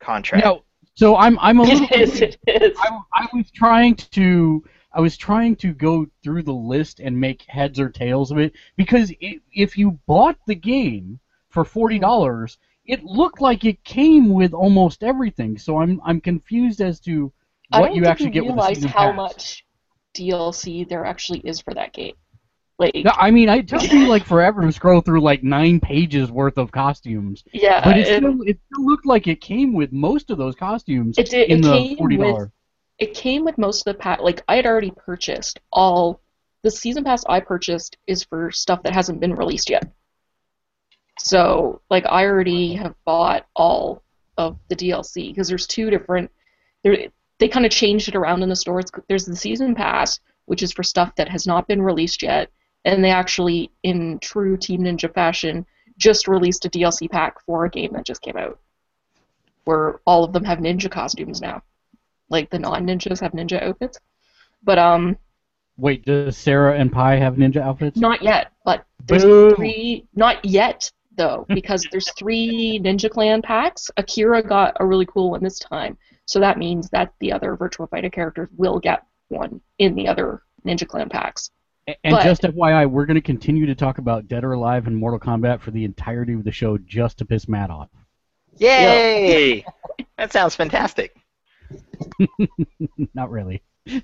contract. 0.00 0.44
No, 0.44 0.62
so 0.94 1.16
I'm 1.16 1.38
I'm 1.40 1.58
a 1.58 1.62
little. 1.64 1.88
It 1.90 2.00
is, 2.00 2.20
it 2.20 2.38
is. 2.46 2.76
I, 2.78 2.98
I 3.14 3.26
was 3.32 3.50
trying 3.50 3.96
to 3.96 4.64
I 4.92 5.00
was 5.00 5.16
trying 5.16 5.56
to 5.56 5.72
go 5.72 6.06
through 6.22 6.42
the 6.42 6.54
list 6.54 7.00
and 7.00 7.18
make 7.18 7.42
heads 7.48 7.80
or 7.80 7.90
tails 7.90 8.30
of 8.30 8.38
it 8.38 8.52
because 8.76 9.12
i 9.22 9.38
if 9.52 9.76
you 9.76 9.98
bought 10.06 10.38
the 10.46 10.54
game 10.54 11.20
for 11.50 11.64
forty 11.64 11.98
dollars, 11.98 12.58
it 12.84 13.02
looked 13.04 13.40
like 13.40 13.64
it 13.64 13.82
came 13.84 14.28
with 14.30 14.52
almost 14.54 15.02
everything. 15.02 15.58
So 15.58 15.78
I'm 15.78 16.00
I'm 16.04 16.20
confused 16.20 16.80
as 16.80 17.00
to 17.00 17.32
what 17.70 17.94
you 17.94 18.04
actually 18.06 18.26
you 18.26 18.32
get 18.32 18.46
with 18.46 18.56
the 18.56 18.62
realize 18.62 18.76
season 18.76 18.90
how 18.90 19.10
pass. 19.10 19.16
much 19.16 19.65
DLC 20.16 20.84
there 20.88 21.04
actually 21.04 21.40
is 21.40 21.60
for 21.60 21.74
that 21.74 21.92
game. 21.92 22.14
Like, 22.78 22.94
No, 23.04 23.12
I 23.16 23.30
mean, 23.30 23.48
it 23.48 23.68
took 23.68 23.82
me 23.92 24.06
like 24.06 24.24
forever 24.24 24.62
to 24.62 24.72
scroll 24.72 25.00
through 25.00 25.20
like 25.22 25.42
nine 25.42 25.80
pages 25.80 26.30
worth 26.30 26.58
of 26.58 26.72
costumes, 26.72 27.44
yeah, 27.52 27.80
but 27.82 27.96
it 27.96 28.06
it, 28.06 28.18
still 28.18 28.42
it 28.42 28.58
still 28.66 28.84
looked 28.86 29.06
like 29.06 29.26
it 29.26 29.40
came 29.40 29.72
with 29.72 29.92
most 29.92 30.30
of 30.30 30.38
those 30.38 30.54
costumes 30.56 31.18
it 31.18 31.28
did. 31.30 31.50
in 31.50 31.60
It 31.60 31.62
the 31.62 31.96
forty 31.96 32.16
with 32.16 32.18
dollars. 32.18 32.50
it 32.98 33.14
came 33.14 33.44
with 33.44 33.58
most 33.58 33.86
of 33.86 33.94
the 33.94 33.98
pack. 33.98 34.20
Like 34.20 34.42
I 34.48 34.56
had 34.56 34.66
already 34.66 34.90
purchased 34.92 35.60
all 35.72 36.20
the 36.62 36.70
season 36.70 37.04
pass 37.04 37.24
I 37.26 37.40
purchased 37.40 37.96
is 38.06 38.24
for 38.24 38.50
stuff 38.50 38.82
that 38.82 38.92
hasn't 38.94 39.20
been 39.20 39.34
released 39.34 39.70
yet. 39.70 39.92
So 41.18 41.80
like 41.90 42.06
I 42.06 42.24
already 42.26 42.74
have 42.74 42.94
bought 43.04 43.46
all 43.54 44.02
of 44.36 44.58
the 44.68 44.76
DLC 44.76 45.28
because 45.28 45.48
there's 45.48 45.66
two 45.66 45.90
different. 45.90 46.30
There 46.84 47.08
they 47.38 47.48
kind 47.48 47.66
of 47.66 47.72
changed 47.72 48.08
it 48.08 48.16
around 48.16 48.42
in 48.42 48.48
the 48.48 48.56
stores. 48.56 48.86
There's 49.08 49.26
the 49.26 49.36
season 49.36 49.74
pass, 49.74 50.20
which 50.46 50.62
is 50.62 50.72
for 50.72 50.82
stuff 50.82 51.14
that 51.16 51.28
has 51.28 51.46
not 51.46 51.68
been 51.68 51.82
released 51.82 52.22
yet, 52.22 52.50
and 52.84 53.04
they 53.04 53.10
actually, 53.10 53.70
in 53.82 54.18
true 54.20 54.56
Team 54.56 54.82
Ninja 54.82 55.12
fashion, 55.12 55.66
just 55.98 56.28
released 56.28 56.64
a 56.64 56.70
DLC 56.70 57.10
pack 57.10 57.40
for 57.44 57.64
a 57.64 57.70
game 57.70 57.92
that 57.94 58.04
just 58.04 58.22
came 58.22 58.36
out, 58.36 58.58
where 59.64 60.00
all 60.06 60.24
of 60.24 60.32
them 60.32 60.44
have 60.44 60.58
ninja 60.58 60.90
costumes 60.90 61.40
now, 61.40 61.62
like 62.28 62.50
the 62.50 62.58
non-ninjas 62.58 63.20
have 63.20 63.32
ninja 63.32 63.62
outfits. 63.62 63.98
But 64.62 64.78
um, 64.78 65.16
Wait, 65.78 66.04
does 66.04 66.36
Sarah 66.36 66.78
and 66.78 66.90
Pai 66.92 67.18
have 67.18 67.34
ninja 67.34 67.58
outfits? 67.58 67.96
not 67.98 68.22
yet. 68.22 68.52
But 68.64 68.84
there's 69.06 69.24
Boo. 69.24 69.54
three. 69.54 70.06
Not 70.14 70.44
yet 70.44 70.90
though, 71.16 71.46
because 71.48 71.86
there's 71.90 72.10
three 72.12 72.78
Ninja 72.82 73.10
Clan 73.10 73.42
packs. 73.42 73.90
Akira 73.96 74.42
got 74.42 74.76
a 74.80 74.86
really 74.86 75.06
cool 75.06 75.30
one 75.30 75.42
this 75.42 75.58
time, 75.58 75.96
so 76.26 76.40
that 76.40 76.58
means 76.58 76.90
that 76.90 77.12
the 77.20 77.32
other 77.32 77.56
Virtua 77.56 77.88
Fighter 77.88 78.10
characters 78.10 78.48
will 78.56 78.78
get 78.78 79.04
one 79.28 79.60
in 79.78 79.94
the 79.94 80.08
other 80.08 80.42
Ninja 80.64 80.86
Clan 80.86 81.08
packs. 81.08 81.50
And 81.86 82.12
But- 82.12 82.24
just 82.24 82.42
FYI, 82.42 82.90
we're 82.90 83.06
going 83.06 83.14
to 83.14 83.20
continue 83.20 83.66
to 83.66 83.74
talk 83.74 83.98
about 83.98 84.26
Dead 84.26 84.44
or 84.44 84.52
Alive 84.52 84.86
and 84.88 84.96
Mortal 84.96 85.20
Kombat 85.20 85.60
for 85.60 85.70
the 85.70 85.84
entirety 85.84 86.32
of 86.32 86.42
the 86.42 86.50
show 86.50 86.78
just 86.78 87.18
to 87.18 87.24
piss 87.24 87.48
Matt 87.48 87.70
off. 87.70 87.88
Yay! 88.58 89.64
that 90.18 90.32
sounds 90.32 90.56
fantastic. 90.56 91.16
Not 93.14 93.30
really. 93.30 93.62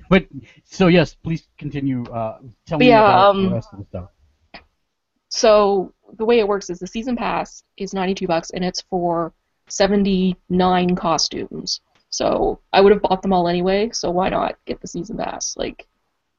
But 0.09 0.27
so 0.65 0.87
yes, 0.87 1.15
please 1.15 1.49
continue. 1.59 2.05
Uh, 2.05 2.39
tell 2.67 2.79
But 2.79 2.85
me 2.85 2.89
yeah, 2.89 3.01
about 3.01 3.31
um, 3.31 3.45
the 3.47 3.55
rest 3.55 3.69
of 3.73 3.79
the 3.81 3.85
stuff. 3.87 4.11
So 5.29 5.93
the 6.19 6.25
way 6.25 6.39
it 6.39 6.47
works 6.47 6.71
is 6.71 6.79
the 6.79 6.87
season 6.87 7.17
pass 7.17 7.65
is 7.77 7.95
92 7.95 8.27
bucks 8.27 8.51
and 8.51 8.65
it's 8.65 8.83
for 8.83 9.33
79 9.69 10.95
costumes. 10.95 11.81
So 12.13 12.61
I 12.75 12.83
would 12.83 12.93
have 12.93 13.01
bought 13.01 13.23
them 13.23 13.33
all 13.33 13.49
anyway, 13.49 13.91
so 13.91 14.11
why 14.11 14.29
not 14.29 14.59
get 14.67 14.81
the 14.83 14.87
season 14.87 15.17
pass? 15.17 15.57
Like 15.57 15.89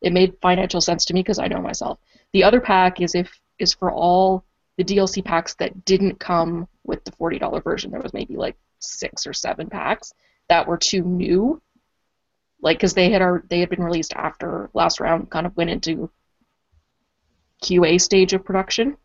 it 0.01 0.13
made 0.13 0.37
financial 0.39 0.81
sense 0.81 1.03
to 1.05 1.15
me 1.15 1.21
because 1.21 1.39
I 1.39 1.47
know 1.47 1.61
myself. 1.61 1.97
The 2.31 2.43
other 2.43 2.61
pack 2.61 3.01
is 3.01 3.15
if 3.15 3.41
is 3.57 3.73
for 3.73 3.91
all 3.91 4.45
the 4.77 4.83
DLC 4.83 5.25
packs 5.25 5.55
that 5.55 5.83
didn't 5.83 6.19
come 6.19 6.67
with 6.83 7.03
the 7.05 7.11
$40 7.11 7.63
version. 7.63 7.89
There 7.89 8.01
was 8.01 8.13
maybe 8.13 8.37
like 8.37 8.55
6 8.79 9.25
or 9.25 9.33
7 9.33 9.67
packs 9.67 10.13
that 10.47 10.67
were 10.67 10.77
too 10.77 11.01
new. 11.01 11.59
Like 12.61 12.79
cuz 12.79 12.93
they 12.93 13.09
had 13.09 13.23
ar- 13.23 13.43
they 13.49 13.59
had 13.59 13.69
been 13.69 13.83
released 13.83 14.13
after 14.15 14.69
last 14.75 14.99
round 14.99 15.31
kind 15.31 15.47
of 15.47 15.57
went 15.57 15.71
into 15.71 16.11
QA 17.63 17.99
stage 17.99 18.33
of 18.33 18.45
production. 18.45 18.95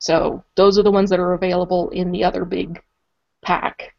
So 0.00 0.42
those 0.56 0.78
are 0.78 0.82
the 0.82 0.90
ones 0.90 1.10
that 1.10 1.20
are 1.20 1.34
available 1.34 1.90
in 1.90 2.10
the 2.10 2.24
other 2.24 2.44
big 2.44 2.82
pack. 3.40 3.95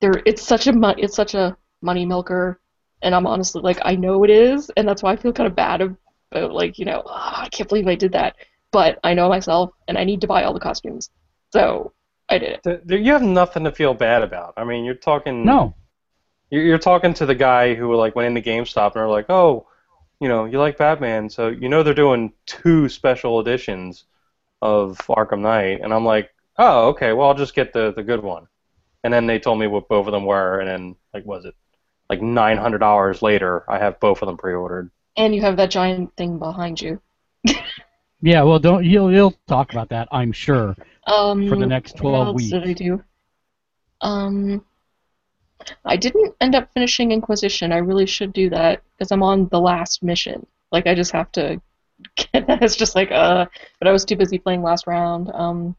There, 0.00 0.22
it's 0.26 0.42
such 0.42 0.66
a 0.66 0.72
mo- 0.72 0.94
it's 0.98 1.16
such 1.16 1.34
a 1.34 1.56
money 1.82 2.04
milker, 2.06 2.60
and 3.02 3.14
I'm 3.14 3.26
honestly 3.26 3.60
like 3.62 3.78
I 3.84 3.96
know 3.96 4.24
it 4.24 4.30
is, 4.30 4.70
and 4.76 4.86
that's 4.88 5.02
why 5.02 5.12
I 5.12 5.16
feel 5.16 5.32
kind 5.32 5.46
of 5.46 5.56
bad 5.56 5.80
about 5.82 6.52
like 6.52 6.78
you 6.78 6.84
know 6.84 7.02
"Ah, 7.06 7.42
I 7.42 7.48
can't 7.48 7.68
believe 7.68 7.88
I 7.88 7.94
did 7.94 8.12
that, 8.12 8.36
but 8.72 8.98
I 9.04 9.14
know 9.14 9.28
myself, 9.28 9.70
and 9.88 9.98
I 9.98 10.04
need 10.04 10.20
to 10.22 10.26
buy 10.26 10.44
all 10.44 10.54
the 10.54 10.60
costumes, 10.60 11.10
so 11.52 11.92
I 12.28 12.38
did 12.38 12.50
it. 12.52 12.62
Th- 12.64 12.80
th- 12.88 13.00
You 13.04 13.12
have 13.12 13.22
nothing 13.22 13.64
to 13.64 13.72
feel 13.72 13.94
bad 13.94 14.22
about. 14.22 14.54
I 14.56 14.64
mean, 14.64 14.84
you're 14.84 14.94
talking. 14.94 15.44
No, 15.44 15.74
You're, 16.50 16.64
you're 16.64 16.78
talking 16.78 17.14
to 17.14 17.26
the 17.26 17.34
guy 17.36 17.74
who 17.74 17.94
like 17.96 18.16
went 18.16 18.28
into 18.36 18.48
GameStop 18.48 18.92
and 18.92 19.02
are 19.02 19.08
like, 19.10 19.30
oh, 19.30 19.68
you 20.20 20.28
know, 20.28 20.44
you 20.46 20.58
like 20.58 20.78
Batman, 20.78 21.30
so 21.30 21.48
you 21.48 21.68
know 21.68 21.82
they're 21.82 21.94
doing 21.94 22.32
two 22.46 22.88
special 22.88 23.40
editions 23.40 24.04
of 24.62 24.98
Arkham 25.08 25.40
Knight, 25.40 25.80
and 25.82 25.94
I'm 25.94 26.04
like, 26.06 26.32
oh, 26.58 26.88
okay, 26.90 27.12
well 27.12 27.28
I'll 27.28 27.34
just 27.34 27.54
get 27.56 27.72
the 27.72 27.92
the 27.94 28.04
good 28.04 28.22
one. 28.22 28.48
And 29.04 29.12
then 29.12 29.26
they 29.26 29.38
told 29.38 29.58
me 29.60 29.66
what 29.68 29.88
both 29.88 30.06
of 30.06 30.12
them 30.12 30.24
were, 30.24 30.60
and 30.60 30.68
then 30.68 30.96
like 31.12 31.24
was 31.26 31.44
it 31.44 31.54
like 32.10 32.22
nine 32.22 32.56
hundred 32.56 32.78
dollars 32.78 33.22
later, 33.22 33.64
I 33.70 33.78
have 33.78 34.00
both 34.00 34.22
of 34.22 34.26
them 34.26 34.36
pre-ordered. 34.36 34.90
And 35.16 35.34
you 35.34 35.40
have 35.42 35.56
that 35.58 35.70
giant 35.70 36.16
thing 36.16 36.38
behind 36.38 36.80
you. 36.80 37.00
yeah. 38.22 38.42
Well, 38.42 38.58
don't 38.58 38.84
you'll 38.84 39.12
you'll 39.12 39.34
talk 39.46 39.72
about 39.72 39.90
that, 39.90 40.08
I'm 40.10 40.32
sure, 40.32 40.74
Um, 41.06 41.48
for 41.48 41.56
the 41.56 41.66
next 41.66 42.00
what 42.00 42.00
twelve 42.00 42.26
else 42.28 42.36
weeks. 42.36 42.50
did 42.50 42.64
I 42.64 42.72
do? 42.72 43.02
Um, 44.00 44.64
I 45.84 45.96
didn't 45.96 46.34
end 46.40 46.54
up 46.54 46.72
finishing 46.74 47.12
Inquisition. 47.12 47.72
I 47.72 47.78
really 47.78 48.06
should 48.06 48.32
do 48.32 48.50
that 48.50 48.82
because 48.96 49.12
I'm 49.12 49.22
on 49.22 49.48
the 49.48 49.60
last 49.60 50.02
mission. 50.02 50.46
Like 50.72 50.86
I 50.86 50.94
just 50.94 51.12
have 51.12 51.30
to 51.32 51.60
get 52.16 52.46
that. 52.46 52.62
It's 52.62 52.76
just 52.76 52.94
like 52.94 53.10
uh, 53.12 53.46
but 53.78 53.88
I 53.88 53.92
was 53.92 54.04
too 54.04 54.16
busy 54.16 54.38
playing 54.38 54.62
last 54.62 54.86
round. 54.86 55.30
Um, 55.32 55.76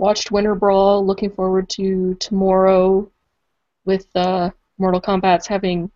watched 0.00 0.30
Winter 0.32 0.54
Brawl. 0.54 1.06
Looking 1.06 1.30
forward 1.30 1.68
to 1.70 2.14
tomorrow 2.14 3.08
with 3.84 4.06
uh, 4.16 4.50
Mortal 4.78 5.00
Kombat's 5.00 5.46
having 5.46 5.90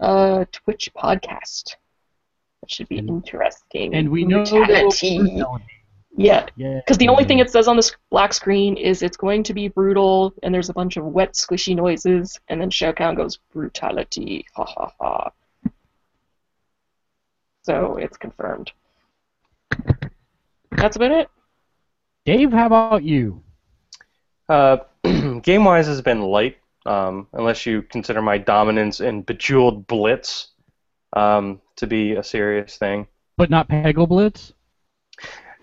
a 0.00 0.46
Twitch 0.50 0.90
podcast. 0.96 1.76
That 2.60 2.70
should 2.70 2.88
be 2.88 2.98
And- 2.98 3.08
interesting. 3.08 3.94
And 3.94 4.10
we 4.10 4.24
know 4.24 4.44
that. 4.44 5.60
Yeah, 6.16 6.46
Yeah. 6.56 6.76
because 6.80 6.98
the 6.98 7.08
only 7.08 7.24
thing 7.24 7.40
it 7.40 7.50
says 7.50 7.66
on 7.66 7.74
the 7.76 7.82
s- 7.82 7.90
black 8.08 8.32
screen 8.32 8.76
is 8.76 9.02
it's 9.02 9.16
going 9.16 9.42
to 9.44 9.52
be 9.54 9.66
brutal, 9.66 10.32
and 10.44 10.54
there's 10.54 10.68
a 10.68 10.72
bunch 10.72 10.96
of 10.96 11.04
wet, 11.06 11.32
squishy 11.32 11.74
noises, 11.74 12.38
and 12.48 12.60
then 12.60 12.70
Shao 12.70 12.92
Kahn 12.92 13.16
goes, 13.16 13.38
brutality, 13.52 14.46
ha 14.54 14.64
ha 14.64 14.92
ha. 15.00 15.30
So 17.62 17.96
it's 17.96 18.16
confirmed. 18.16 18.70
That's 20.70 20.94
about 20.94 21.10
it. 21.10 21.28
Dave, 22.24 22.52
how 22.52 22.66
about 22.66 23.02
you? 23.02 23.42
Uh, 24.48 24.78
game 25.42 25.64
wise 25.64 25.86
has 25.86 26.00
been 26.00 26.22
light, 26.22 26.56
um, 26.86 27.26
unless 27.34 27.66
you 27.66 27.82
consider 27.82 28.22
my 28.22 28.38
dominance 28.38 29.00
in 29.00 29.22
Bejeweled 29.22 29.86
Blitz 29.86 30.48
um, 31.12 31.60
to 31.76 31.86
be 31.86 32.12
a 32.12 32.22
serious 32.22 32.76
thing. 32.76 33.06
But 33.36 33.50
not 33.50 33.68
Peggle 33.68 34.08
Blitz. 34.08 34.52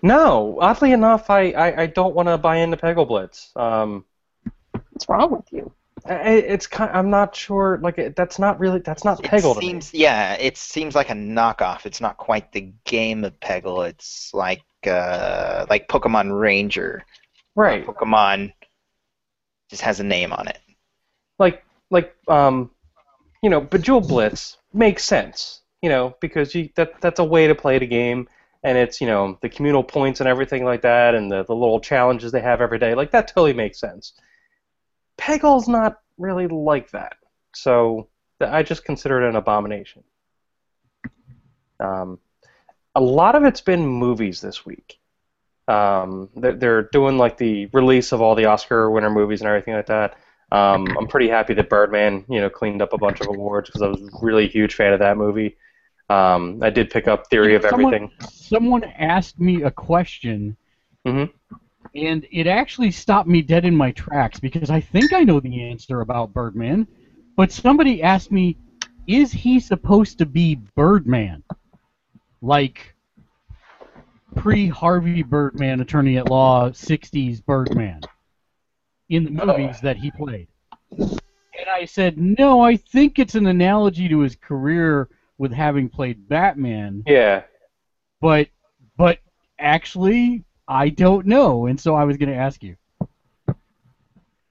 No, 0.02 0.58
oddly 0.60 0.92
enough, 0.92 1.30
I, 1.30 1.50
I, 1.50 1.82
I 1.82 1.86
don't 1.86 2.14
want 2.14 2.28
to 2.28 2.38
buy 2.38 2.56
into 2.56 2.76
Peggle 2.76 3.08
Blitz. 3.08 3.50
Um, 3.56 4.04
What's 4.90 5.08
wrong 5.08 5.30
with 5.32 5.52
you? 5.52 5.72
I, 6.04 6.32
it's 6.32 6.66
kind. 6.66 6.90
I'm 6.92 7.10
not 7.10 7.34
sure. 7.34 7.78
Like 7.80 8.14
that's 8.16 8.38
not 8.38 8.58
really. 8.58 8.80
That's 8.80 9.04
not 9.04 9.22
Peggle 9.22 9.52
it 9.52 9.54
to 9.54 9.60
me. 9.60 9.66
seems, 9.66 9.94
yeah, 9.94 10.34
it 10.34 10.56
seems 10.56 10.94
like 10.94 11.10
a 11.10 11.14
knockoff. 11.14 11.86
It's 11.86 12.00
not 12.00 12.16
quite 12.16 12.52
the 12.52 12.72
game 12.84 13.24
of 13.24 13.38
Peggle. 13.38 13.88
It's 13.88 14.34
like 14.34 14.62
uh, 14.86 15.66
like 15.70 15.88
Pokemon 15.88 16.38
Ranger. 16.38 17.04
Right. 17.54 17.84
Pokemon 17.86 18.52
just 19.70 19.82
has 19.82 20.00
a 20.00 20.04
name 20.04 20.32
on 20.32 20.48
it. 20.48 20.58
Like 21.38 21.64
like 21.90 22.14
um, 22.28 22.70
you 23.42 23.50
know, 23.50 23.60
Bejeweled 23.60 24.08
Blitz 24.08 24.58
makes 24.72 25.04
sense. 25.04 25.60
You 25.80 25.88
know, 25.88 26.16
because 26.20 26.54
you 26.54 26.68
that 26.76 27.00
that's 27.00 27.18
a 27.18 27.24
way 27.24 27.48
to 27.48 27.54
play 27.54 27.78
the 27.78 27.86
game, 27.86 28.28
and 28.62 28.78
it's 28.78 29.00
you 29.00 29.06
know 29.06 29.38
the 29.42 29.48
communal 29.48 29.82
points 29.82 30.20
and 30.20 30.28
everything 30.28 30.64
like 30.64 30.82
that, 30.82 31.14
and 31.14 31.30
the 31.30 31.44
the 31.44 31.54
little 31.54 31.80
challenges 31.80 32.30
they 32.30 32.40
have 32.40 32.60
every 32.60 32.78
day. 32.78 32.94
Like 32.94 33.10
that 33.10 33.28
totally 33.28 33.52
makes 33.52 33.80
sense. 33.80 34.12
Peggle's 35.18 35.68
not 35.68 35.98
really 36.18 36.46
like 36.46 36.90
that, 36.92 37.16
so 37.54 38.08
I 38.40 38.62
just 38.62 38.84
consider 38.84 39.22
it 39.22 39.28
an 39.28 39.36
abomination. 39.36 40.04
Um, 41.80 42.18
a 42.94 43.00
lot 43.00 43.34
of 43.34 43.44
it's 43.44 43.60
been 43.60 43.86
movies 43.86 44.40
this 44.40 44.64
week. 44.66 44.98
Um, 45.68 46.28
they're, 46.36 46.54
they're 46.56 46.82
doing 46.92 47.18
like 47.18 47.36
the 47.38 47.66
release 47.72 48.12
of 48.12 48.20
all 48.20 48.34
the 48.34 48.46
Oscar 48.46 48.90
winner 48.90 49.10
movies 49.10 49.40
and 49.40 49.48
everything 49.48 49.74
like 49.74 49.86
that. 49.86 50.16
Um, 50.50 50.86
I'm 50.98 51.06
pretty 51.06 51.28
happy 51.28 51.54
that 51.54 51.70
Birdman, 51.70 52.24
you 52.28 52.40
know, 52.40 52.50
cleaned 52.50 52.82
up 52.82 52.92
a 52.92 52.98
bunch 52.98 53.20
of 53.20 53.28
awards 53.28 53.68
because 53.70 53.80
I 53.82 53.86
was 53.88 54.10
really 54.20 54.44
a 54.44 54.48
huge 54.48 54.74
fan 54.74 54.92
of 54.92 54.98
that 54.98 55.16
movie. 55.16 55.56
Um, 56.10 56.58
I 56.62 56.68
did 56.68 56.90
pick 56.90 57.08
up 57.08 57.28
Theory 57.30 57.54
of 57.54 57.62
Someone- 57.62 57.94
Everything. 57.94 58.12
Someone 58.28 58.84
asked 58.84 59.40
me 59.40 59.62
a 59.62 59.70
question, 59.70 60.56
Mhm. 61.06 61.30
and 61.94 62.26
it 62.30 62.46
actually 62.46 62.90
stopped 62.90 63.28
me 63.28 63.40
dead 63.40 63.64
in 63.64 63.74
my 63.74 63.92
tracks 63.92 64.38
because 64.40 64.68
I 64.68 64.80
think 64.80 65.14
I 65.14 65.24
know 65.24 65.40
the 65.40 65.62
answer 65.70 66.02
about 66.02 66.34
Birdman. 66.34 66.86
But 67.34 67.50
somebody 67.50 68.02
asked 68.02 68.30
me, 68.30 68.58
is 69.06 69.32
he 69.32 69.58
supposed 69.58 70.18
to 70.18 70.26
be 70.26 70.56
Birdman? 70.76 71.42
Like 72.42 72.94
pre 74.36 74.66
Harvey 74.68 75.22
Birdman, 75.22 75.80
attorney 75.80 76.18
at 76.18 76.28
law, 76.28 76.70
60s 76.70 77.44
Birdman, 77.44 78.00
in 79.08 79.24
the 79.24 79.30
movies 79.30 79.80
that 79.80 79.96
he 79.96 80.10
played. 80.10 80.48
And 80.98 81.68
I 81.70 81.84
said, 81.84 82.18
no, 82.18 82.60
I 82.60 82.76
think 82.76 83.18
it's 83.18 83.36
an 83.36 83.46
analogy 83.46 84.08
to 84.08 84.18
his 84.20 84.34
career 84.36 85.08
with 85.38 85.52
having 85.52 85.88
played 85.88 86.28
Batman 86.28 87.02
Yeah. 87.06 87.42
but 88.20 88.48
but 88.96 89.18
actually 89.58 90.44
I 90.68 90.88
don't 90.88 91.26
know, 91.26 91.66
and 91.66 91.78
so 91.80 91.94
I 91.94 92.04
was 92.04 92.16
going 92.16 92.28
to 92.28 92.34
ask 92.36 92.62
you 92.62 92.76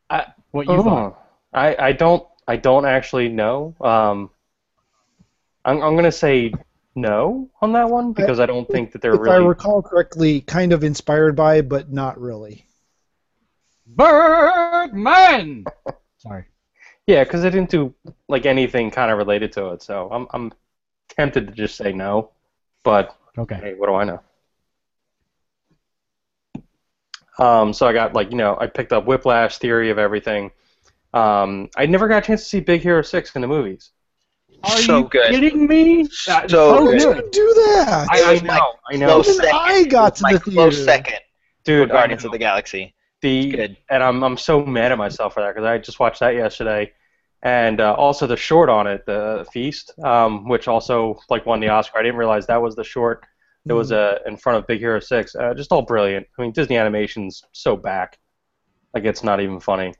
I- 0.09 0.27
what 0.51 0.67
you 0.67 0.83
thought. 0.83 1.13
Oh. 1.13 1.17
I, 1.53 1.75
I 1.87 1.91
don't 1.91 2.25
I 2.47 2.55
don't 2.57 2.85
actually 2.85 3.29
know. 3.29 3.75
Um, 3.81 4.29
I'm, 5.65 5.81
I'm 5.81 5.95
gonna 5.95 6.11
say 6.11 6.53
no 6.95 7.49
on 7.61 7.71
that 7.73 7.89
one 7.89 8.11
because 8.13 8.39
I 8.39 8.45
don't 8.45 8.67
think 8.69 8.91
that 8.91 9.01
they're 9.01 9.13
if 9.13 9.29
I 9.29 9.35
recall 9.37 9.81
correctly, 9.81 10.41
kind 10.41 10.73
of 10.73 10.83
inspired 10.83 11.35
by, 11.35 11.61
but 11.61 11.91
not 11.91 12.19
really. 12.19 12.65
Bergman. 13.85 15.65
Sorry. 16.17 16.45
Yeah, 17.07 17.23
because 17.23 17.41
they 17.41 17.49
didn't 17.49 17.69
do 17.69 17.93
like 18.27 18.45
anything 18.45 18.91
kind 18.91 19.11
of 19.11 19.17
related 19.17 19.51
to 19.53 19.69
it, 19.69 19.81
so 19.81 20.09
I'm 20.11 20.27
I'm 20.31 20.53
tempted 21.09 21.47
to 21.47 21.53
just 21.53 21.75
say 21.75 21.91
no, 21.93 22.31
but 22.83 23.17
Okay. 23.37 23.55
hey, 23.55 23.73
what 23.75 23.87
do 23.87 23.95
I 23.95 24.03
know? 24.03 24.19
Um, 27.39 27.73
so 27.73 27.87
I 27.87 27.93
got 27.93 28.13
like 28.13 28.31
you 28.31 28.37
know 28.37 28.57
I 28.59 28.67
picked 28.67 28.93
up 28.93 29.05
Whiplash, 29.05 29.57
Theory 29.57 29.89
of 29.89 29.97
Everything. 29.97 30.51
Um, 31.13 31.69
I 31.75 31.85
never 31.85 32.07
got 32.07 32.23
a 32.23 32.27
chance 32.27 32.43
to 32.43 32.49
see 32.49 32.59
Big 32.59 32.81
Hero 32.81 33.01
Six 33.01 33.35
in 33.35 33.41
the 33.41 33.47
movies. 33.47 33.91
Are 34.63 34.77
So 34.77 34.97
you 34.99 35.03
good. 35.09 35.31
kidding 35.31 35.67
me? 35.67 36.05
So 36.05 36.45
so 36.47 36.85
good. 36.87 36.99
good. 36.99 37.31
Do 37.31 37.53
that. 37.55 38.07
I, 38.11 38.35
I 38.35 38.39
know, 38.41 38.73
I 38.91 38.95
know, 38.97 39.19
Even 39.19 39.33
second. 39.35 39.51
I 39.55 39.83
got 39.85 40.15
to 40.17 40.23
my 40.23 40.33
the 40.33 40.39
close 40.39 40.75
theater. 40.75 40.83
second 40.91 41.19
dude. 41.63 41.89
Guardians 41.89 42.25
of 42.25 42.31
the 42.31 42.37
Galaxy. 42.37 42.93
the 43.21 43.51
Good. 43.51 43.77
and 43.89 44.03
I'm 44.03 44.23
I'm 44.23 44.37
so 44.37 44.63
mad 44.65 44.91
at 44.91 44.97
myself 44.97 45.33
for 45.33 45.41
that 45.41 45.55
because 45.55 45.65
I 45.65 45.77
just 45.79 45.99
watched 45.99 46.19
that 46.19 46.35
yesterday, 46.35 46.91
and 47.43 47.81
uh, 47.81 47.93
also 47.93 48.27
the 48.27 48.37
short 48.37 48.69
on 48.69 48.87
it, 48.87 49.05
the 49.05 49.45
Feast, 49.51 49.91
um, 50.03 50.47
which 50.47 50.67
also 50.67 51.19
like 51.29 51.45
won 51.45 51.59
the 51.59 51.69
Oscar. 51.69 51.99
I 51.99 52.03
didn't 52.03 52.17
realize 52.17 52.45
that 52.47 52.61
was 52.61 52.75
the 52.75 52.83
short 52.83 53.25
that 53.65 53.75
was 53.75 53.91
uh, 53.91 54.19
in 54.25 54.37
front 54.37 54.57
of 54.59 54.67
Big 54.67 54.79
Hero 54.79 54.99
Six. 54.99 55.35
Uh, 55.35 55.53
just 55.53 55.71
all 55.71 55.81
brilliant. 55.83 56.27
I 56.37 56.41
mean, 56.41 56.51
Disney 56.51 56.77
Animation's 56.77 57.43
so 57.51 57.75
back, 57.75 58.17
like 58.93 59.05
it's 59.05 59.23
not 59.23 59.39
even 59.41 59.59
funny, 59.59 59.93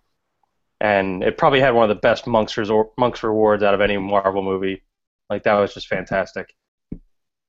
and 0.81 1.23
it 1.23 1.37
probably 1.37 1.59
had 1.59 1.75
one 1.75 1.89
of 1.89 1.95
the 1.95 2.01
best 2.01 2.25
Monks 2.25 2.57
Resort, 2.57 2.89
Monks 2.97 3.21
rewards 3.21 3.61
out 3.61 3.75
of 3.75 3.81
any 3.81 3.97
Marvel 3.97 4.41
movie. 4.41 4.81
Like 5.29 5.43
that 5.43 5.53
was 5.53 5.75
just 5.75 5.87
fantastic. 5.87 6.55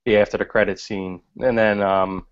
The 0.05 0.19
after 0.19 0.37
the 0.37 0.45
credits 0.45 0.83
scene, 0.83 1.23
and 1.41 1.57
then 1.57 1.81
um, 1.81 2.27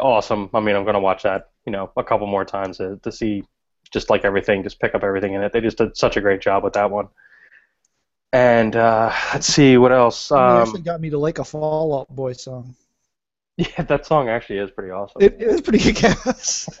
awesome. 0.00 0.48
I 0.54 0.60
mean, 0.60 0.76
I'm 0.76 0.86
gonna 0.86 0.98
watch 0.98 1.24
that, 1.24 1.50
you 1.66 1.72
know, 1.72 1.92
a 1.94 2.02
couple 2.02 2.26
more 2.26 2.46
times 2.46 2.78
to, 2.78 2.98
to 3.02 3.12
see 3.12 3.44
just 3.92 4.08
like 4.08 4.24
everything, 4.24 4.62
just 4.62 4.80
pick 4.80 4.94
up 4.94 5.04
everything 5.04 5.34
in 5.34 5.42
it. 5.42 5.52
They 5.52 5.60
just 5.60 5.76
did 5.76 5.94
such 5.96 6.16
a 6.16 6.22
great 6.22 6.40
job 6.40 6.64
with 6.64 6.72
that 6.72 6.90
one. 6.90 7.08
And 8.32 8.74
uh, 8.76 9.12
let's 9.34 9.46
see 9.46 9.76
what 9.76 9.92
else. 9.92 10.32
Um, 10.32 10.62
actually 10.62 10.82
got 10.82 11.02
me 11.02 11.10
to 11.10 11.18
like 11.18 11.38
a 11.38 11.44
Fall 11.44 12.00
Out 12.00 12.08
Boy 12.08 12.32
song. 12.32 12.74
yeah, 13.56 13.82
that 13.82 14.06
song 14.06 14.30
actually 14.30 14.58
is 14.58 14.70
pretty 14.70 14.90
awesome. 14.90 15.20
It, 15.20 15.36
it 15.38 15.48
was 15.48 15.60
pretty 15.60 15.78
kick-ass. 15.92 16.70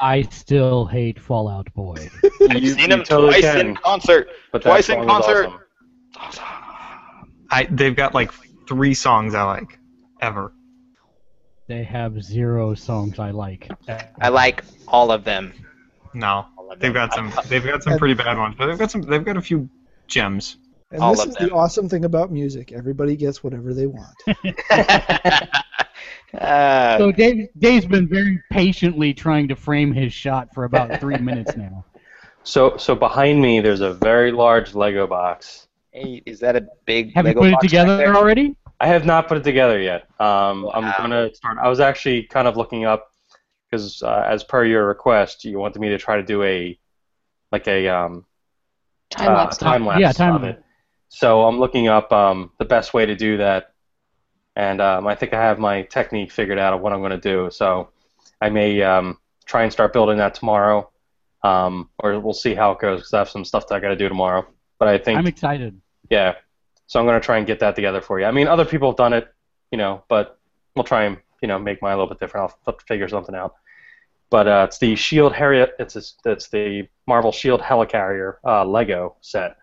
I 0.00 0.22
still 0.22 0.86
hate 0.86 1.20
Fall 1.20 1.48
Out 1.48 1.72
Boy. 1.74 2.08
I've 2.50 2.62
You- 2.62 2.70
seen 2.74 2.88
you 2.90 2.96
him 2.96 3.02
totally 3.04 3.40
twice 3.40 3.42
can, 3.52 3.66
in 3.68 3.74
concert. 3.76 4.28
but 4.52 4.62
twice 4.62 4.88
in 4.88 5.06
concert. 5.06 5.50
awesome. 6.16 6.44
I 7.50 7.66
they've 7.70 7.94
got 7.96 8.14
like 8.14 8.32
three 8.68 8.94
songs 8.94 9.34
I 9.34 9.42
like 9.42 9.78
ever. 10.20 10.52
They 11.66 11.84
have 11.84 12.22
zero 12.22 12.74
songs 12.74 13.18
I 13.18 13.30
like. 13.30 13.68
I 14.20 14.28
like 14.28 14.64
all 14.88 15.12
of 15.12 15.24
them. 15.24 15.52
No, 16.14 16.46
All 16.58 16.72
of 16.72 16.80
they've 16.80 16.92
them. 16.92 17.08
got 17.08 17.14
some 17.14 17.32
they've 17.48 17.64
got 17.64 17.82
some 17.82 17.98
pretty 17.98 18.14
bad 18.14 18.36
ones, 18.38 18.54
but 18.58 18.66
they've 18.66 18.78
got 18.78 18.90
some 18.90 19.02
they've 19.02 19.24
got 19.24 19.36
a 19.36 19.40
few 19.42 19.68
gems. 20.08 20.56
And 20.92 21.00
All 21.02 21.12
this 21.14 21.22
of 21.24 21.28
is 21.30 21.34
them. 21.36 21.48
the 21.50 21.54
awesome 21.54 21.88
thing 21.88 22.04
about 22.04 22.32
music. 22.32 22.72
Everybody 22.72 23.14
gets 23.14 23.44
whatever 23.44 23.72
they 23.74 23.86
want. 23.86 24.16
uh, 26.38 26.98
So 26.98 27.12
Dave, 27.12 27.48
Dave's 27.58 27.86
been 27.86 28.08
very 28.08 28.42
patiently 28.50 29.12
trying 29.14 29.48
to 29.48 29.56
frame 29.56 29.92
his 29.92 30.12
shot 30.12 30.52
for 30.54 30.64
about 30.64 31.00
three 31.00 31.18
minutes 31.30 31.56
now. 31.56 31.84
So, 32.42 32.76
so 32.76 32.94
behind 32.94 33.40
me, 33.40 33.60
there's 33.60 33.80
a 33.80 33.92
very 33.94 34.32
large 34.32 34.74
Lego 34.74 35.06
box. 35.06 35.68
hey, 35.92 36.22
is 36.26 36.40
that 36.40 36.56
a 36.56 36.66
big 36.86 37.14
Have 37.14 37.24
Lego 37.24 37.40
you 37.40 37.46
put 37.46 37.48
it 37.48 37.52
box 37.52 37.72
back 37.72 37.86
together 37.86 38.14
already? 38.16 38.56
I 38.80 38.86
have 38.86 39.04
not 39.04 39.28
put 39.28 39.36
it 39.38 39.44
together 39.44 39.78
yet. 39.80 40.08
Um, 40.20 40.68
I'm 40.72 40.92
gonna 40.98 41.34
start. 41.34 41.58
I 41.62 41.68
was 41.68 41.80
actually 41.80 42.22
kind 42.24 42.48
of 42.48 42.56
looking 42.56 42.84
up 42.84 43.10
because, 43.70 44.02
uh, 44.02 44.24
as 44.26 44.42
per 44.42 44.64
your 44.64 44.86
request, 44.86 45.44
you 45.44 45.58
wanted 45.58 45.80
me 45.80 45.90
to 45.90 45.98
try 45.98 46.16
to 46.16 46.22
do 46.22 46.42
a 46.42 46.78
like 47.52 47.68
a 47.68 47.88
um, 47.88 48.24
Time 49.10 49.34
lapse. 49.34 49.58
time 49.58 49.86
lapse 49.86 50.00
Yeah, 50.00 50.12
time 50.12 50.36
of 50.36 50.44
it. 50.44 50.62
So 51.08 51.42
I'm 51.42 51.58
looking 51.58 51.88
up 51.88 52.12
um, 52.12 52.52
the 52.58 52.64
best 52.64 52.94
way 52.94 53.04
to 53.04 53.16
do 53.16 53.36
that, 53.38 53.69
and 54.56 54.80
um, 54.80 55.06
I 55.06 55.14
think 55.14 55.32
I 55.32 55.42
have 55.42 55.58
my 55.58 55.82
technique 55.82 56.32
figured 56.32 56.58
out 56.58 56.72
of 56.72 56.80
what 56.80 56.92
I'm 56.92 57.00
going 57.00 57.10
to 57.10 57.18
do. 57.18 57.50
So 57.50 57.90
I 58.40 58.50
may 58.50 58.82
um, 58.82 59.18
try 59.46 59.62
and 59.62 59.72
start 59.72 59.92
building 59.92 60.18
that 60.18 60.34
tomorrow, 60.34 60.90
um, 61.42 61.90
or 61.98 62.18
we'll 62.20 62.32
see 62.34 62.54
how 62.54 62.72
it 62.72 62.78
goes 62.78 63.00
because 63.00 63.14
I 63.14 63.18
have 63.18 63.30
some 63.30 63.44
stuff 63.44 63.68
that 63.68 63.74
I 63.74 63.80
got 63.80 63.88
to 63.88 63.96
do 63.96 64.08
tomorrow. 64.08 64.46
But 64.78 64.88
I 64.88 64.98
think 64.98 65.18
I'm 65.18 65.26
excited. 65.26 65.80
yeah. 66.08 66.34
So 66.86 66.98
I'm 66.98 67.06
gonna 67.06 67.20
try 67.20 67.38
and 67.38 67.46
get 67.46 67.60
that 67.60 67.76
together 67.76 68.00
for 68.00 68.18
you. 68.18 68.26
I 68.26 68.32
mean, 68.32 68.48
other 68.48 68.64
people 68.64 68.90
have 68.90 68.96
done 68.96 69.12
it, 69.12 69.32
you 69.70 69.78
know, 69.78 70.02
but 70.08 70.40
we'll 70.74 70.84
try 70.84 71.04
and 71.04 71.18
you 71.40 71.46
know 71.46 71.58
make 71.58 71.80
mine 71.82 71.92
a 71.92 71.96
little 71.96 72.08
bit 72.08 72.18
different. 72.18 72.52
I'll 72.66 72.78
figure 72.88 73.08
something 73.08 73.34
out. 73.34 73.54
But 74.30 74.48
uh, 74.48 74.66
it's 74.68 74.78
the 74.78 74.94
Shield 74.96 75.32
Harriet. 75.32 75.74
It's 75.78 75.96
a, 75.96 76.30
it's 76.30 76.48
the 76.48 76.88
Marvel 77.06 77.32
Shield 77.32 77.60
Helicarrier 77.60 78.36
uh, 78.44 78.64
Lego 78.64 79.16
set, 79.20 79.56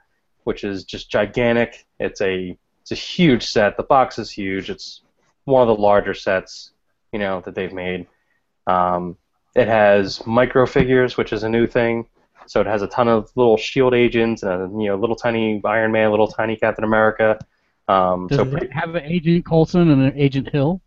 which 0.44 0.64
is 0.64 0.84
just 0.84 1.10
gigantic. 1.10 1.86
It's 2.00 2.22
a 2.22 2.58
it's 2.90 2.92
a 2.94 3.04
huge 3.04 3.46
set. 3.46 3.76
The 3.76 3.84
box 3.84 4.18
is 4.18 4.32
huge. 4.32 4.70
It's 4.70 5.02
one 5.44 5.62
of 5.62 5.68
the 5.68 5.82
larger 5.82 6.14
sets, 6.14 6.72
you 7.12 7.20
know, 7.20 7.42
that 7.42 7.54
they've 7.54 7.74
made. 7.74 8.08
Um, 8.66 9.18
it 9.54 9.68
has 9.68 10.26
micro 10.26 10.66
figures, 10.66 11.18
which 11.18 11.34
is 11.34 11.44
a 11.44 11.50
new 11.50 11.68
thing. 11.68 12.06
So 12.46 12.62
it 12.62 12.68
has 12.68 12.84
a 12.84 12.88
ton 12.88 13.10
of 13.10 13.30
little 13.36 13.58
Shield 13.58 13.94
agents 13.94 14.44
and 14.44 14.52
a, 14.52 14.82
you 14.82 14.88
know 14.88 14.96
little 14.96 15.18
tiny 15.18 15.60
Iron 15.66 15.92
Man, 15.92 16.12
little 16.12 16.30
tiny 16.30 16.56
Captain 16.56 16.86
America. 16.86 17.38
Um, 17.90 18.28
Does 18.28 18.38
so 18.38 18.44
it 18.44 18.52
pretty, 18.52 18.68
have 18.72 18.96
an 18.96 19.04
Agent 19.04 19.46
Coulson 19.46 19.90
and 19.90 20.02
an 20.04 20.14
Agent 20.16 20.50
Hill? 20.50 20.82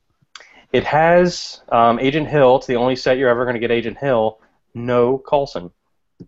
it 0.73 0.85
has 0.85 1.61
um, 1.69 1.99
Agent 1.99 2.29
Hill. 2.29 2.57
It's 2.57 2.67
the 2.67 2.77
only 2.77 2.97
set 2.97 3.19
you're 3.19 3.29
ever 3.29 3.45
going 3.45 3.55
to 3.55 3.61
get 3.61 3.71
Agent 3.71 3.99
Hill. 3.99 4.39
No 4.73 5.19
Coulson. 5.19 5.71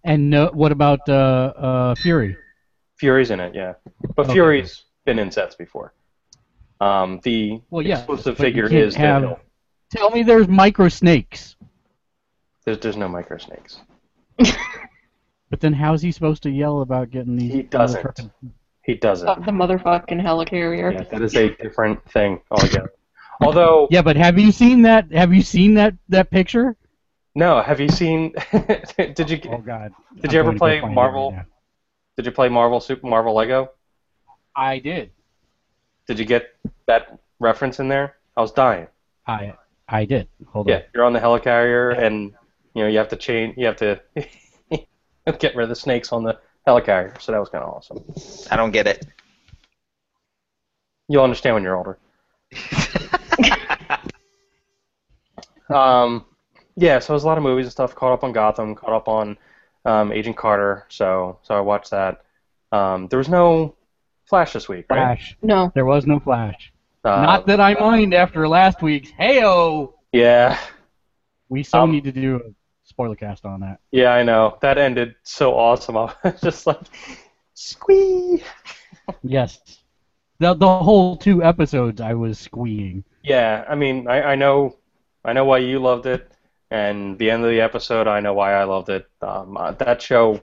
And 0.05 0.29
no, 0.29 0.51
what 0.53 0.71
about 0.71 1.09
uh, 1.09 1.13
uh, 1.57 1.95
Fury? 1.95 2.37
Fury's 2.99 3.31
in 3.31 3.41
it, 3.41 3.55
yeah, 3.55 3.75
but 4.17 4.27
Okay. 4.27 4.35
Fury's 4.35 4.85
been 5.05 5.19
in 5.19 5.31
sets 5.31 5.55
before. 5.55 5.93
Um, 6.81 7.21
the 7.23 7.61
Well, 7.71 7.85
yeah, 7.85 7.99
exclusive 7.99 8.37
but 8.37 8.45
figure 8.45 8.67
is 8.67 8.95
have- 8.97 9.23
Deadpool. 9.23 9.39
Tell 9.91 10.11
me 10.11 10.23
there's 10.23 10.49
micro 10.49 10.89
snakes. 10.89 11.55
There's, 12.65 12.79
there's 12.79 12.97
no 12.97 13.09
micro 13.09 13.39
snakes. 13.39 13.81
But 15.51 15.61
then 15.61 15.75
how's 15.75 16.01
he 16.01 16.13
supposed 16.13 16.45
to 16.45 16.51
yell 16.51 16.81
about 16.81 17.11
getting 17.11 17.37
these? 17.37 17.53
He 17.53 17.63
doesn't. 17.63 18.03
motherfucking- 18.03 18.31
He 18.85 18.95
doesn't. 18.95 19.29
Of 19.29 19.45
the 19.45 19.53
motherfucking 19.53 20.23
helicarrier. 20.23 20.95
Yeah, 20.95 21.03
that 21.03 21.21
is 21.21 21.37
a 21.37 21.55
different 21.57 22.03
thing 22.11 22.41
altogether. 22.51 22.91
Although, 23.43 23.87
Yeah, 23.91 24.01
but 24.01 24.17
have 24.17 24.39
you 24.39 24.51
seen 24.51 24.81
that? 24.83 25.13
Have 25.13 25.35
you 25.35 25.43
seen 25.43 25.75
that 25.75 25.93
that 26.09 26.31
picture? 26.31 26.75
no, 27.35 27.61
have 27.61 27.81
you 27.81 27.91
seen? 27.91 28.33
did 28.97 29.29
you 29.29 29.41
Oh 29.51 29.59
God! 29.59 29.93
Did 30.23 30.31
I'm 30.31 30.33
you 30.35 30.41
ever 30.41 30.53
going 30.55 30.59
to 30.59 30.81
go 30.81 30.87
play 30.87 30.95
Marvel? 30.95 31.37
did 32.17 32.25
you 32.25 32.33
play 32.33 32.49
Marvel 32.49 32.81
Super 32.81 33.07
Marvel 33.07 33.35
Lego? 33.35 33.73
I 34.57 34.79
did. 34.79 35.11
Did 36.07 36.19
you 36.19 36.25
get 36.25 36.55
that 36.87 37.19
reference 37.39 37.81
in 37.81 37.89
there? 37.89 38.17
I 38.37 38.41
was 38.41 38.53
dying. 38.53 38.87
I 39.27 39.55
I 39.89 40.05
did. 40.05 40.29
Hold 40.49 40.69
Yeah, 40.69 40.77
on. 40.77 40.83
you're 40.95 41.05
on 41.05 41.13
the 41.13 41.21
helicarrier, 41.21 41.97
and 41.99 42.33
you 42.75 42.83
know 42.83 42.89
you 42.89 42.99
have 42.99 43.09
to 43.09 43.17
chain. 43.17 43.55
You 43.57 43.67
have 43.67 43.77
to 43.77 44.01
get 45.39 45.55
rid 45.55 45.65
of 45.65 45.69
the 45.69 45.77
snakes 45.77 46.13
on 46.13 46.25
the 46.25 46.39
helicarrier. 46.67 47.21
So 47.21 47.33
that 47.33 47.39
was 47.39 47.49
kind 47.49 47.65
of 47.65 47.71
awesome. 47.71 48.05
I 48.51 48.57
don't 48.57 48.71
get 48.73 48.87
it. 48.87 49.07
You'll 51.09 51.25
understand 51.25 51.55
when 51.55 51.63
you're 51.63 51.77
older. 51.77 51.99
Um, 55.71 56.27
yeah, 56.77 56.99
so 56.99 57.13
it 57.13 57.17
was 57.17 57.25
a 57.25 57.27
lot 57.27 57.39
of 57.39 57.45
movies 57.45 57.67
and 57.67 57.73
stuff. 57.73 57.95
Caught 57.95 58.13
up 58.13 58.25
on 58.25 58.33
Gotham. 58.33 58.75
Caught 58.75 58.93
up 58.93 59.09
on 59.09 59.39
um, 59.85 60.13
Agent 60.13 60.37
Carter. 60.37 60.87
So 60.89 61.39
so 61.43 61.55
I 61.57 61.61
watched 61.61 61.91
that. 61.91 62.25
Um, 62.73 63.09
there 63.09 63.19
was 63.19 63.29
no 63.29 63.75
Flash 64.33 64.55
this 64.55 64.67
week, 64.67 64.87
right? 64.89 64.97
Flash. 64.97 65.37
No. 65.43 65.71
There 65.75 65.85
was 65.85 66.07
no 66.07 66.19
Flash. 66.19 66.73
Uh, 67.05 67.21
Not 67.21 67.47
that 67.49 67.61
I 67.61 67.75
mind 67.75 68.15
after 68.15 68.49
last 68.49 68.81
week's. 68.81 69.11
Heyo. 69.21 69.93
Yeah, 70.11 70.59
We 71.51 71.63
so 71.65 71.81
Um, 71.81 71.93
need 71.93 72.05
to 72.05 72.13
do 72.13 72.37
a 72.37 72.41
spoiler 72.85 73.15
cast 73.15 73.45
on 73.45 73.61
that. 73.61 73.81
yeah, 73.91 74.15
I 74.15 74.23
know. 74.23 74.57
That 74.63 74.79
ended 74.79 75.17
so 75.23 75.53
awesome. 75.55 75.97
I 75.99 76.15
was 76.25 76.41
just 76.41 76.67
like, 76.67 76.81
squee. 77.53 78.43
Yes. 79.23 79.61
The 80.39 80.55
the 80.55 80.67
whole 80.79 81.19
two 81.19 81.45
episodes 81.45 82.01
I 82.01 82.15
was 82.15 82.39
squeeing. 82.39 83.05
Yeah, 83.23 83.67
I 83.69 83.75
mean, 83.75 84.09
I, 84.09 84.33
I 84.33 84.35
know, 84.35 84.77
I 85.27 85.35
know 85.35 85.45
why 85.45 85.59
you 85.59 85.79
loved 85.79 86.07
it, 86.07 86.33
and 86.71 87.19
the 87.19 87.31
end 87.31 87.45
of 87.45 87.51
the 87.51 87.61
episode, 87.61 88.09
I 88.09 88.21
know 88.21 88.33
why 88.33 88.55
I 88.55 88.65
loved 88.65 88.89
it. 88.89 89.07
Um, 89.21 89.59
uh, 89.59 89.73
that 89.73 90.01
show, 90.01 90.41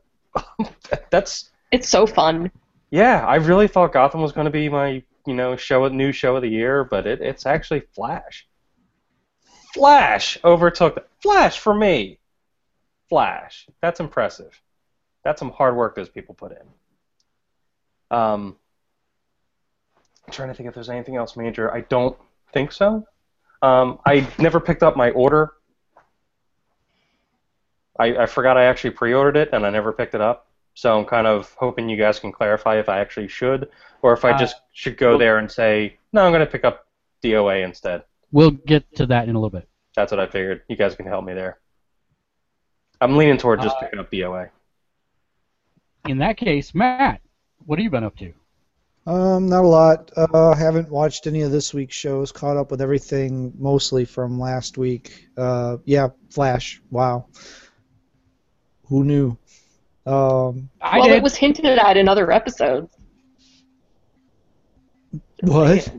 that's 1.10 1.50
It's 1.72 1.90
so 1.90 2.06
fun. 2.06 2.52
Yeah. 2.92 3.26
I 3.26 3.36
really 3.36 3.68
thought 3.68 3.94
Gotham 3.94 4.22
was 4.22 4.32
going 4.32 4.46
to 4.46 4.52
be 4.52 4.70
my, 4.70 5.04
you 5.26 5.34
know, 5.34 5.56
show 5.56 5.88
new 5.88 6.12
show 6.12 6.36
of 6.36 6.42
the 6.42 6.50
year, 6.50 6.84
but 6.84 7.06
it, 7.08 7.22
it's 7.22 7.46
actually 7.46 7.82
Flash. 7.94 8.48
Flash 9.74 10.38
overtook 10.44 11.08
Flash 11.22 11.60
for 11.60 11.74
me. 11.74 12.20
Flash. 13.10 13.68
That's 13.82 14.00
impressive. 14.00 14.60
That's 15.24 15.40
some 15.40 15.52
hard 15.52 15.76
work 15.76 15.96
those 15.96 16.10
people 16.10 16.36
put 16.36 16.52
in. 16.52 18.18
Um, 18.18 18.56
I'm 20.26 20.34
trying 20.34 20.50
to 20.50 20.54
think 20.54 20.70
if 20.70 20.76
there's 20.76 20.90
anything 20.90 21.16
else 21.16 21.36
major. 21.36 21.74
I 21.74 21.82
don't 21.82 22.18
think 22.54 22.72
so. 22.72 23.06
Um, 23.62 24.00
I 24.06 24.28
never 24.38 24.60
picked 24.60 24.84
up 24.84 24.96
my 24.96 25.12
order. 25.12 25.54
I, 28.00 28.16
I 28.16 28.26
forgot 28.28 28.58
I 28.58 28.66
actually 28.66 28.92
pre-ordered 28.92 29.36
it 29.36 29.50
and 29.52 29.66
I 29.66 29.70
never 29.70 29.92
picked 29.92 30.16
it 30.16 30.22
up. 30.22 30.49
So 30.80 30.98
I'm 30.98 31.04
kind 31.04 31.28
of 31.28 31.54
hoping 31.60 31.90
you 31.90 31.98
guys 31.98 32.20
can 32.22 32.32
clarify 32.32 32.80
if 32.80 32.88
I 32.88 33.00
actually 33.00 33.28
should, 33.28 33.68
or 34.02 34.14
if 34.14 34.24
I 34.24 34.32
Uh, 34.32 34.38
just 34.38 34.56
should 34.72 34.96
go 34.96 35.18
there 35.18 35.38
and 35.38 35.52
say, 35.52 35.98
no, 36.14 36.24
I'm 36.24 36.32
going 36.32 36.40
to 36.46 36.50
pick 36.50 36.64
up 36.64 36.88
DOA 37.22 37.66
instead. 37.66 38.04
We'll 38.32 38.52
get 38.52 38.96
to 38.96 39.06
that 39.08 39.28
in 39.28 39.36
a 39.36 39.40
little 39.40 39.50
bit. 39.50 39.68
That's 39.98 40.10
what 40.14 40.22
I 40.22 40.28
figured. 40.28 40.62
You 40.70 40.78
guys 40.78 40.96
can 40.96 41.06
help 41.06 41.26
me 41.26 41.34
there. 41.34 41.60
I'm 43.02 43.18
leaning 43.18 43.38
toward 43.38 43.60
just 43.62 43.76
Uh, 43.76 43.80
picking 43.82 44.00
up 44.00 44.10
DOA. 44.10 44.52
In 46.08 46.20
that 46.20 46.38
case, 46.38 46.74
Matt, 46.74 47.20
what 47.66 47.78
have 47.78 47.84
you 47.84 47.90
been 47.90 48.06
up 48.06 48.16
to? 48.20 48.34
Um, 49.06 49.50
not 49.50 49.66
a 49.66 49.68
lot. 49.68 50.12
Uh, 50.16 50.54
haven't 50.56 50.90
watched 50.90 51.28
any 51.28 51.42
of 51.42 51.52
this 51.52 51.74
week's 51.74 51.96
shows. 51.98 52.32
Caught 52.32 52.56
up 52.56 52.72
with 52.72 52.82
everything 52.82 53.52
mostly 53.58 54.06
from 54.06 54.40
last 54.40 54.78
week. 54.78 55.28
Uh, 55.36 55.76
yeah, 55.84 56.08
Flash. 56.30 56.82
Wow. 56.90 57.26
Who 58.86 59.04
knew? 59.04 59.38
Um, 60.10 60.70
I 60.82 60.98
well, 60.98 61.08
did. 61.10 61.18
it 61.18 61.24
was 61.24 61.36
hinted 61.36 61.66
at 61.66 61.96
in 61.96 62.10
other 62.10 62.32
episodes. 62.32 62.92
what? 65.42 65.92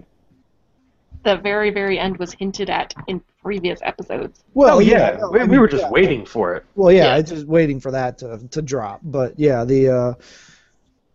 The 1.22 1.36
very, 1.36 1.70
very 1.70 1.96
end 1.96 2.16
was 2.16 2.32
hinted 2.32 2.70
at 2.70 2.92
in 3.06 3.22
previous 3.40 3.78
episodes. 3.82 4.42
Well, 4.52 4.76
oh 4.76 4.78
yeah, 4.80 5.18
no, 5.20 5.30
we, 5.30 5.40
I 5.40 5.44
we 5.44 5.58
were 5.58 5.68
just 5.68 5.84
yeah. 5.84 5.90
waiting 5.90 6.26
for 6.26 6.56
it. 6.56 6.64
Well, 6.74 6.90
yeah, 6.90 7.04
Yeah. 7.04 7.14
I 7.14 7.22
just 7.22 7.46
waiting 7.46 7.78
for 7.78 7.92
that 7.92 8.18
to, 8.18 8.38
to 8.50 8.62
drop. 8.62 9.00
But 9.04 9.38
yeah, 9.38 9.64
the 9.64 9.88
uh, 9.88 10.14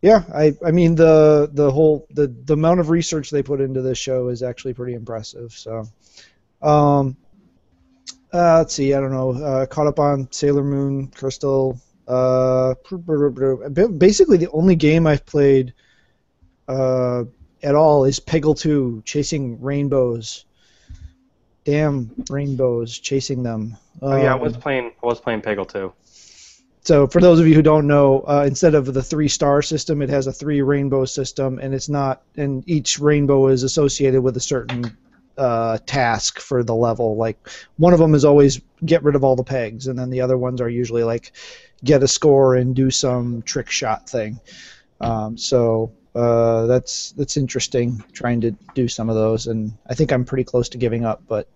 yeah, 0.01 0.23
I 0.33 0.53
I 0.65 0.71
mean 0.71 0.95
the 0.95 1.49
the 1.51 1.69
whole 1.69 2.07
the 2.11 2.27
the 2.27 2.53
amount 2.53 2.79
of 2.79 2.89
research 2.89 3.29
they 3.29 3.43
put 3.43 3.59
into 3.59 3.81
this 3.81 3.97
show 3.97 4.29
is 4.29 4.41
actually 4.41 4.73
pretty 4.73 4.93
impressive. 4.93 5.51
So, 5.51 5.89
um, 6.61 7.17
uh, 8.31 8.59
let's 8.59 8.73
see, 8.73 8.93
I 8.93 9.01
don't 9.01 9.11
know, 9.11 9.31
uh, 9.31 9.65
caught 9.65 9.87
up 9.87 9.99
on 9.99 10.31
Sailor 10.31 10.63
Moon, 10.63 11.07
Crystal. 11.07 11.77
Uh, 12.07 12.75
basically 13.97 14.37
the 14.37 14.49
only 14.51 14.75
game 14.75 15.07
I've 15.07 15.25
played 15.25 15.73
uh, 16.67 17.23
at 17.63 17.75
all 17.75 18.05
is 18.05 18.19
Peggle 18.19 18.57
2, 18.57 19.03
chasing 19.05 19.61
rainbows. 19.61 20.45
Damn 21.63 22.11
rainbows, 22.29 22.99
chasing 22.99 23.41
them. 23.41 23.75
Oh 24.01 24.15
yeah, 24.15 24.33
I 24.33 24.35
Um, 24.35 24.41
was 24.41 24.55
playing. 24.55 24.91
I 25.01 25.05
was 25.07 25.19
playing 25.19 25.41
Peggle 25.41 25.67
2. 25.67 25.91
so 26.83 27.07
for 27.07 27.19
those 27.19 27.39
of 27.39 27.47
you 27.47 27.55
who 27.55 27.63
don't 27.63 27.87
know, 27.87 28.19
uh, 28.27 28.43
instead 28.45 28.75
of 28.75 28.93
the 28.93 29.01
three 29.01 29.27
star 29.27 29.63
system, 29.63 30.03
it 30.03 30.09
has 30.09 30.27
a 30.27 30.31
three 30.31 30.61
rainbow 30.61 31.05
system, 31.05 31.57
and 31.59 31.73
it's 31.73 31.89
not. 31.89 32.21
And 32.37 32.63
each 32.69 32.99
rainbow 32.99 33.47
is 33.47 33.63
associated 33.63 34.21
with 34.21 34.37
a 34.37 34.41
certain 34.41 34.95
uh, 35.39 35.79
task 35.87 36.39
for 36.39 36.63
the 36.63 36.75
level. 36.75 37.15
Like 37.17 37.37
one 37.77 37.93
of 37.93 37.99
them 37.99 38.13
is 38.13 38.25
always 38.25 38.61
get 38.85 39.01
rid 39.03 39.15
of 39.15 39.23
all 39.23 39.35
the 39.35 39.43
pegs, 39.43 39.87
and 39.87 39.97
then 39.97 40.11
the 40.11 40.21
other 40.21 40.37
ones 40.37 40.61
are 40.61 40.69
usually 40.69 41.03
like 41.03 41.31
get 41.83 42.03
a 42.03 42.07
score 42.07 42.55
and 42.55 42.75
do 42.75 42.89
some 42.89 43.41
trick 43.43 43.69
shot 43.69 44.09
thing. 44.09 44.39
Um, 45.01 45.37
so 45.37 45.91
uh, 46.15 46.65
that's 46.65 47.11
that's 47.11 47.37
interesting. 47.37 48.03
Trying 48.13 48.41
to 48.41 48.51
do 48.73 48.87
some 48.87 49.09
of 49.09 49.15
those, 49.15 49.47
and 49.47 49.73
I 49.87 49.93
think 49.93 50.11
I'm 50.11 50.25
pretty 50.25 50.43
close 50.43 50.69
to 50.69 50.77
giving 50.77 51.05
up, 51.05 51.23
but. 51.27 51.47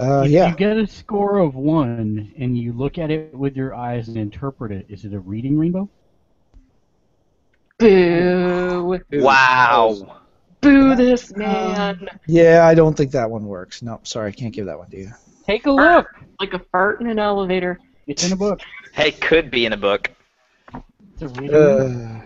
Uh, 0.00 0.22
if 0.24 0.32
yeah. 0.32 0.48
you 0.48 0.56
get 0.56 0.76
a 0.78 0.86
score 0.86 1.38
of 1.38 1.54
one 1.54 2.32
and 2.36 2.58
you 2.58 2.72
look 2.72 2.98
at 2.98 3.10
it 3.10 3.32
with 3.32 3.54
your 3.54 3.74
eyes 3.74 4.08
and 4.08 4.16
interpret 4.16 4.72
it, 4.72 4.86
is 4.88 5.04
it 5.04 5.12
a 5.12 5.20
reading 5.20 5.56
rainbow? 5.56 5.88
Boo! 7.78 9.00
Wow. 9.12 10.20
Boo 10.60 10.96
this 10.96 11.36
man! 11.36 12.08
Yeah, 12.26 12.66
I 12.66 12.74
don't 12.74 12.96
think 12.96 13.12
that 13.12 13.30
one 13.30 13.44
works. 13.44 13.82
No, 13.82 14.00
sorry, 14.02 14.28
I 14.28 14.32
can't 14.32 14.54
give 14.54 14.66
that 14.66 14.78
one 14.78 14.88
to 14.90 14.96
you. 14.96 15.12
Take 15.46 15.66
a 15.66 15.70
look. 15.70 16.06
Like 16.40 16.54
a 16.54 16.60
fart 16.70 17.00
in 17.00 17.08
an 17.08 17.18
elevator. 17.18 17.78
It's 18.06 18.24
in 18.24 18.32
a 18.32 18.36
book. 18.36 18.60
Hey, 18.92 19.10
could 19.10 19.50
be 19.50 19.64
in 19.64 19.72
a 19.72 19.76
book. 19.78 20.10
It's 20.74 21.22
a 21.22 21.28
reading 21.28 21.56
rainbow. 21.56 22.22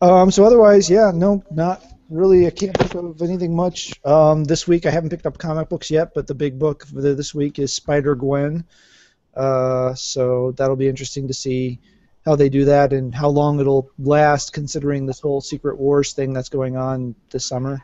Uh, 0.00 0.22
um, 0.22 0.30
so 0.30 0.42
otherwise, 0.42 0.88
yeah, 0.88 1.12
no, 1.14 1.44
not 1.50 1.84
really. 2.08 2.46
I 2.46 2.50
can't 2.50 2.74
think 2.74 2.94
of 2.94 3.20
anything 3.20 3.54
much. 3.54 3.92
Um, 4.06 4.44
this 4.44 4.66
week 4.66 4.86
I 4.86 4.90
haven't 4.90 5.10
picked 5.10 5.26
up 5.26 5.36
comic 5.36 5.68
books 5.68 5.90
yet, 5.90 6.14
but 6.14 6.26
the 6.26 6.34
big 6.34 6.58
book 6.58 6.86
for 6.86 7.02
the, 7.02 7.14
this 7.14 7.34
week 7.34 7.58
is 7.58 7.74
Spider 7.74 8.14
Gwen. 8.14 8.64
Uh, 9.34 9.94
so 9.94 10.52
that'll 10.52 10.76
be 10.76 10.88
interesting 10.88 11.28
to 11.28 11.34
see 11.34 11.78
how 12.24 12.34
they 12.36 12.48
do 12.48 12.64
that 12.64 12.94
and 12.94 13.14
how 13.14 13.28
long 13.28 13.60
it'll 13.60 13.90
last, 13.98 14.54
considering 14.54 15.04
this 15.04 15.20
whole 15.20 15.42
Secret 15.42 15.78
Wars 15.78 16.14
thing 16.14 16.32
that's 16.32 16.48
going 16.48 16.76
on 16.78 17.14
this 17.28 17.44
summer. 17.44 17.82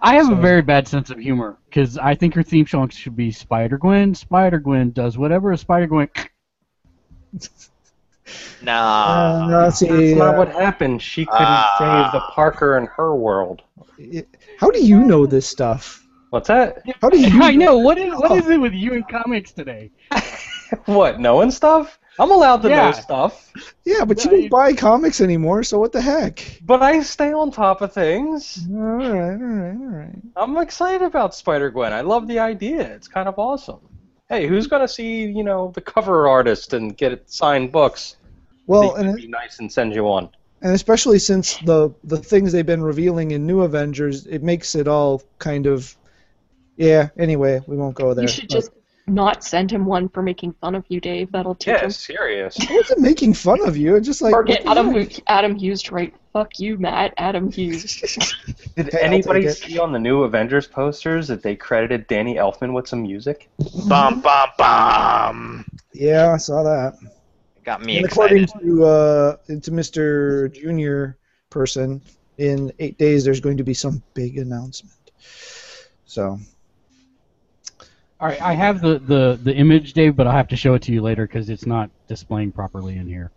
I 0.00 0.14
have 0.14 0.30
a 0.30 0.36
very 0.36 0.62
bad 0.62 0.88
sense 0.88 1.10
of 1.10 1.18
humor 1.18 1.58
because 1.68 1.98
I 1.98 2.14
think 2.14 2.34
her 2.34 2.42
theme 2.42 2.66
song 2.66 2.88
should 2.88 3.16
be 3.16 3.32
Spider 3.32 3.76
Gwen. 3.76 4.14
Spider 4.14 4.60
Gwen 4.60 4.92
does 4.92 5.18
whatever 5.18 5.52
a 5.52 5.58
Spider 5.58 5.88
Gwen. 5.88 6.08
Nah. 8.62 9.46
Uh, 9.46 9.62
let's 9.64 9.78
see. 9.78 9.86
That's 9.88 10.18
not 10.18 10.34
uh, 10.34 10.38
what 10.38 10.48
happened. 10.52 11.02
She 11.02 11.24
couldn't 11.24 11.46
Ah. 11.46 11.76
save 12.12 12.12
the 12.20 12.24
Parker 12.32 12.76
in 12.76 12.86
her 12.86 13.14
world. 13.16 13.62
how 14.58 14.70
do 14.70 14.84
you 14.84 15.02
know 15.02 15.26
this 15.26 15.48
stuff? 15.48 16.06
What's 16.30 16.48
that? 16.48 16.82
How 17.00 17.08
do 17.08 17.18
you? 17.18 17.42
I 17.42 17.56
know 17.56 17.78
what 17.78 17.98
is 17.98 18.12
what 18.14 18.32
is 18.32 18.48
it 18.48 18.58
with 18.60 18.72
you 18.74 18.94
and 18.94 19.08
comics 19.08 19.52
today? 19.52 19.90
What? 20.84 21.18
Knowing 21.18 21.50
stuff? 21.50 21.98
I'm 22.20 22.30
allowed 22.30 22.62
to 22.62 22.68
know 22.68 22.92
stuff, 22.92 23.50
Yeah, 23.84 24.04
but 24.04 24.24
you 24.24 24.30
don't 24.30 24.42
you- 24.42 24.48
buy 24.50 24.72
comics 24.72 25.20
anymore, 25.20 25.64
so 25.64 25.80
what 25.80 25.90
the 25.90 26.00
heck? 26.00 26.60
but 26.62 26.80
I 26.80 27.00
stay 27.02 27.32
on 27.32 27.50
top 27.50 27.80
of 27.82 27.92
things. 27.92 28.68
All 28.70 28.76
right, 28.78 29.08
all 29.08 29.36
right, 29.36 29.76
all 29.76 29.98
right. 29.98 30.14
I'm 30.36 30.56
excited 30.58 31.02
about 31.04 31.34
Spider 31.34 31.70
Gwen. 31.70 31.92
I 31.92 32.02
love 32.02 32.28
the 32.28 32.38
idea. 32.38 32.82
It's 32.82 33.08
kind 33.08 33.26
of 33.28 33.36
awesome. 33.36 33.80
Hey, 34.30 34.46
who's 34.46 34.66
gonna 34.66 34.88
see 34.88 35.24
you 35.26 35.44
know 35.44 35.72
the 35.74 35.82
cover 35.82 36.26
artist 36.28 36.72
and 36.72 36.96
get 36.96 37.12
it 37.12 37.30
signed 37.30 37.72
books? 37.72 38.16
Well, 38.66 38.94
and 38.94 39.06
can 39.08 39.16
be 39.16 39.28
nice 39.28 39.58
and 39.58 39.70
send 39.72 39.94
you 39.94 40.04
one. 40.04 40.30
and 40.62 40.72
especially 40.72 41.18
since 41.18 41.58
the 41.58 41.90
the 42.04 42.18
things 42.18 42.52
they've 42.52 42.66
been 42.66 42.82
revealing 42.82 43.32
in 43.32 43.46
New 43.46 43.62
Avengers, 43.62 44.26
it 44.26 44.42
makes 44.42 44.74
it 44.74 44.88
all 44.88 45.22
kind 45.38 45.66
of 45.66 45.96
yeah. 46.76 47.10
Anyway, 47.18 47.60
we 47.66 47.76
won't 47.76 47.96
go 47.96 48.14
there. 48.14 48.24
You 48.24 48.28
should 48.28 48.48
just 48.50 48.70
not 49.08 49.42
send 49.44 49.70
him 49.72 49.86
one 49.86 50.08
for 50.08 50.22
making 50.22 50.52
fun 50.60 50.74
of 50.76 50.84
you, 50.88 51.00
Dave. 51.00 51.32
That'll 51.32 51.56
teach 51.56 51.74
Yeah, 51.74 51.84
him. 51.84 51.90
serious. 51.90 52.56
I 52.60 52.74
wasn't 52.74 53.00
making 53.00 53.34
fun 53.34 53.60
of 53.66 53.76
you. 53.76 53.96
It's 53.96 54.06
just 54.06 54.22
like 54.22 54.34
Or 54.34 54.44
get 54.44 54.64
Adam, 54.66 54.94
Adam 55.26 55.56
Hughes 55.56 55.82
to 55.84 55.94
write, 55.94 56.14
fuck 56.32 56.58
you, 56.58 56.78
Matt, 56.78 57.14
Adam 57.16 57.50
Hughes. 57.50 58.00
Did 58.76 58.94
anybody 58.94 59.48
see 59.48 59.78
on 59.78 59.92
the 59.92 59.98
new 59.98 60.22
Avengers 60.22 60.66
posters 60.66 61.28
that 61.28 61.42
they 61.42 61.56
credited 61.56 62.06
Danny 62.06 62.36
Elfman 62.36 62.72
with 62.72 62.88
some 62.88 63.02
music? 63.02 63.48
Bum 63.88 64.20
bum 64.20 64.48
bum. 64.56 65.64
Yeah, 65.92 66.32
I 66.32 66.36
saw 66.36 66.62
that. 66.62 66.94
It 67.56 67.64
Got 67.64 67.82
me 67.82 67.98
and 67.98 68.06
according 68.06 68.46
to 68.46 68.84
uh, 68.84 69.36
to 69.46 69.70
Mr. 69.70 70.52
Junior 70.52 71.18
person, 71.50 72.00
in 72.38 72.72
eight 72.78 72.96
days 72.96 73.24
there's 73.24 73.40
going 73.40 73.56
to 73.58 73.64
be 73.64 73.74
some 73.74 74.02
big 74.14 74.38
announcement. 74.38 74.94
So 76.06 76.38
All 78.20 78.28
right, 78.28 78.40
I 78.40 78.54
have 78.54 78.80
the, 78.80 78.98
the, 78.98 79.38
the 79.42 79.54
image, 79.54 79.92
Dave, 79.92 80.16
but 80.16 80.26
I'll 80.26 80.32
have 80.32 80.48
to 80.48 80.56
show 80.56 80.74
it 80.74 80.82
to 80.82 80.92
you 80.92 81.02
later 81.02 81.26
because 81.26 81.50
it's 81.50 81.66
not 81.66 81.90
displaying 82.08 82.52
properly 82.52 82.96
in 82.96 83.06
here. 83.06 83.30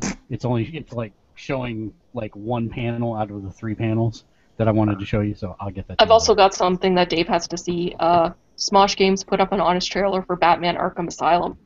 It's 0.30 0.44
only 0.44 0.64
it's 0.74 0.92
like 0.92 1.12
showing 1.36 1.92
like 2.14 2.34
one 2.34 2.68
panel 2.70 3.14
out 3.14 3.30
of 3.30 3.42
the 3.42 3.50
three 3.50 3.74
panels 3.74 4.24
that 4.56 4.68
I 4.68 4.70
wanted 4.70 4.98
to 5.00 5.04
show 5.04 5.20
you, 5.20 5.34
so 5.34 5.56
I'll 5.60 5.70
get 5.70 5.86
that. 5.88 5.96
I've 6.00 6.08
you 6.08 6.12
also 6.12 6.34
got 6.34 6.54
something 6.54 6.94
that 6.94 7.08
Dave 7.10 7.28
has 7.28 7.46
to 7.48 7.58
see. 7.58 7.94
Uh, 7.98 8.30
Smosh 8.56 8.96
Games 8.96 9.24
put 9.24 9.40
up 9.40 9.52
an 9.52 9.60
honest 9.60 9.90
trailer 9.90 10.22
for 10.22 10.36
Batman 10.36 10.76
Arkham 10.76 11.08
Asylum. 11.08 11.58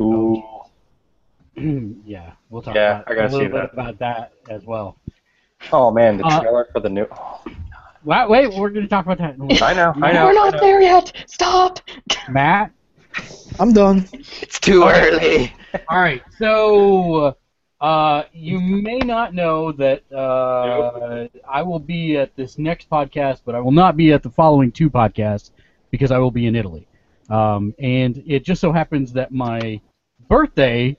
Ooh. 0.00 0.42
yeah, 2.06 2.32
we'll 2.48 2.62
talk 2.62 2.74
Yeah, 2.74 3.00
about, 3.02 3.10
I 3.10 3.14
gotta 3.14 3.26
a 3.26 3.30
little 3.30 3.40
see 3.40 3.44
bit 3.52 3.52
that. 3.52 3.72
about 3.74 3.98
that 3.98 4.32
as 4.48 4.64
well. 4.64 4.96
Oh 5.70 5.90
man, 5.90 6.16
the 6.16 6.24
Uh, 6.24 6.40
trailer 6.40 6.66
for 6.72 6.80
the 6.80 6.88
new. 6.88 7.06
Oh, 7.12 7.40
Wait, 8.04 8.28
wait, 8.28 8.52
we're 8.54 8.70
going 8.70 8.82
to 8.84 8.88
talk 8.88 9.04
about 9.04 9.18
that. 9.18 9.34
in 9.36 9.42
a 9.42 9.46
little 9.46 9.62
I 9.64 9.74
know, 9.74 9.92
I 10.02 10.12
know. 10.12 10.24
We're 10.26 10.32
not 10.32 10.54
know. 10.54 10.60
there 10.60 10.80
yet. 10.80 11.12
Stop. 11.28 11.78
Matt. 12.28 12.72
I'm 13.60 13.72
done. 13.72 14.08
It's 14.40 14.58
too 14.58 14.82
early. 14.88 15.54
All 15.88 16.00
right, 16.00 16.20
so 16.36 17.36
uh, 17.82 18.22
you 18.32 18.60
may 18.60 18.98
not 18.98 19.34
know 19.34 19.72
that 19.72 20.04
uh, 20.12 21.26
I 21.50 21.62
will 21.62 21.80
be 21.80 22.16
at 22.16 22.34
this 22.36 22.56
next 22.56 22.88
podcast, 22.88 23.40
but 23.44 23.56
I 23.56 23.60
will 23.60 23.72
not 23.72 23.96
be 23.96 24.12
at 24.12 24.22
the 24.22 24.30
following 24.30 24.70
two 24.70 24.88
podcasts 24.88 25.50
because 25.90 26.12
I 26.12 26.18
will 26.18 26.30
be 26.30 26.46
in 26.46 26.54
Italy. 26.54 26.86
Um, 27.28 27.74
and 27.80 28.22
it 28.24 28.44
just 28.44 28.60
so 28.60 28.70
happens 28.70 29.12
that 29.14 29.32
my 29.32 29.80
birthday 30.28 30.96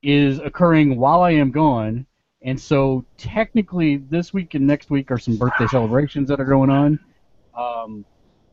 is 0.00 0.38
occurring 0.38 0.96
while 0.96 1.22
I 1.22 1.32
am 1.32 1.50
gone, 1.50 2.06
and 2.42 2.60
so 2.60 3.04
technically 3.16 3.96
this 3.96 4.32
week 4.32 4.54
and 4.54 4.64
next 4.64 4.90
week 4.90 5.10
are 5.10 5.18
some 5.18 5.36
birthday 5.36 5.66
celebrations 5.66 6.28
that 6.28 6.38
are 6.38 6.44
going 6.44 6.70
on. 6.70 7.00
Um, 7.56 8.04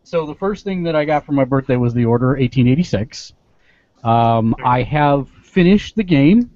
so 0.01 0.25
the 0.25 0.36
first 0.36 0.63
thing 0.63 0.81
that 0.81 0.95
I 0.95 1.05
got 1.05 1.27
for 1.27 1.34
my 1.34 1.45
birthday 1.45 1.75
was 1.75 1.93
the 1.93 2.05
Order 2.05 2.29
1886. 2.29 3.34
Um, 4.03 4.55
I 4.65 4.81
have 4.81 5.29
finished 5.29 5.95
the 5.95 6.03
game. 6.03 6.49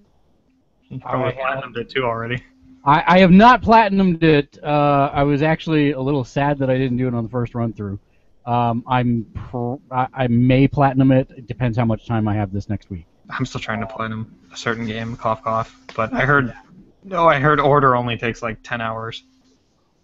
Probably 1.02 1.40
I 1.42 1.56
have- 1.56 1.64
platinumed 1.64 1.78
it 1.78 1.90
too 1.90 2.04
already. 2.04 2.44
I, 2.86 3.04
I 3.16 3.20
have 3.20 3.32
not 3.32 3.62
platinumed 3.62 4.24
it. 4.24 4.58
Uh, 4.64 5.10
I 5.14 5.24
was 5.24 5.42
actually 5.42 5.92
a 5.92 6.00
little 6.00 6.24
sad 6.24 6.60
that 6.60 6.70
I 6.70 6.78
didn't 6.78 6.98
do 6.98 7.08
it 7.08 7.14
on 7.14 7.24
the 7.24 7.30
first 7.30 7.54
run 7.54 7.74
through. 7.74 8.00
Um, 8.46 8.84
I'm 8.88 9.26
pr- 9.34 9.76
I, 9.92 10.08
I 10.14 10.28
may 10.28 10.68
platinum 10.68 11.12
it. 11.12 11.30
It 11.36 11.46
depends 11.46 11.78
how 11.78 11.84
much 11.86 12.08
time 12.08 12.28
I 12.28 12.36
have 12.36 12.54
this 12.54 12.70
next 12.70 12.90
week. 12.90 13.06
I'm 13.30 13.46
still 13.46 13.60
trying 13.62 13.82
to 13.82 13.86
platinum 13.86 14.34
a 14.52 14.58
certain 14.58 14.88
game, 14.88 15.16
cough 15.18 15.44
cough. 15.44 15.78
But 15.96 16.14
I 16.14 16.22
heard, 16.22 16.56
no, 17.04 17.28
I 17.28 17.40
heard 17.40 17.60
order 17.60 17.96
only 17.96 18.18
takes 18.18 18.42
like 18.42 18.58
ten 18.64 18.80
hours. 18.82 19.24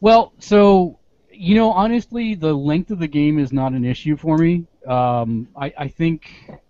Well, 0.01 0.33
so 0.39 0.99
you 1.31 1.55
know, 1.55 1.71
honestly, 1.71 2.35
the 2.35 2.53
length 2.53 2.91
of 2.91 2.99
the 2.99 3.07
game 3.07 3.39
is 3.39 3.51
not 3.51 3.71
an 3.71 3.83
issue 3.85 4.17
for 4.17 4.37
me. 4.37 4.65
Um, 4.85 5.47
I, 5.55 5.73
I 5.77 5.87
think 5.87 6.29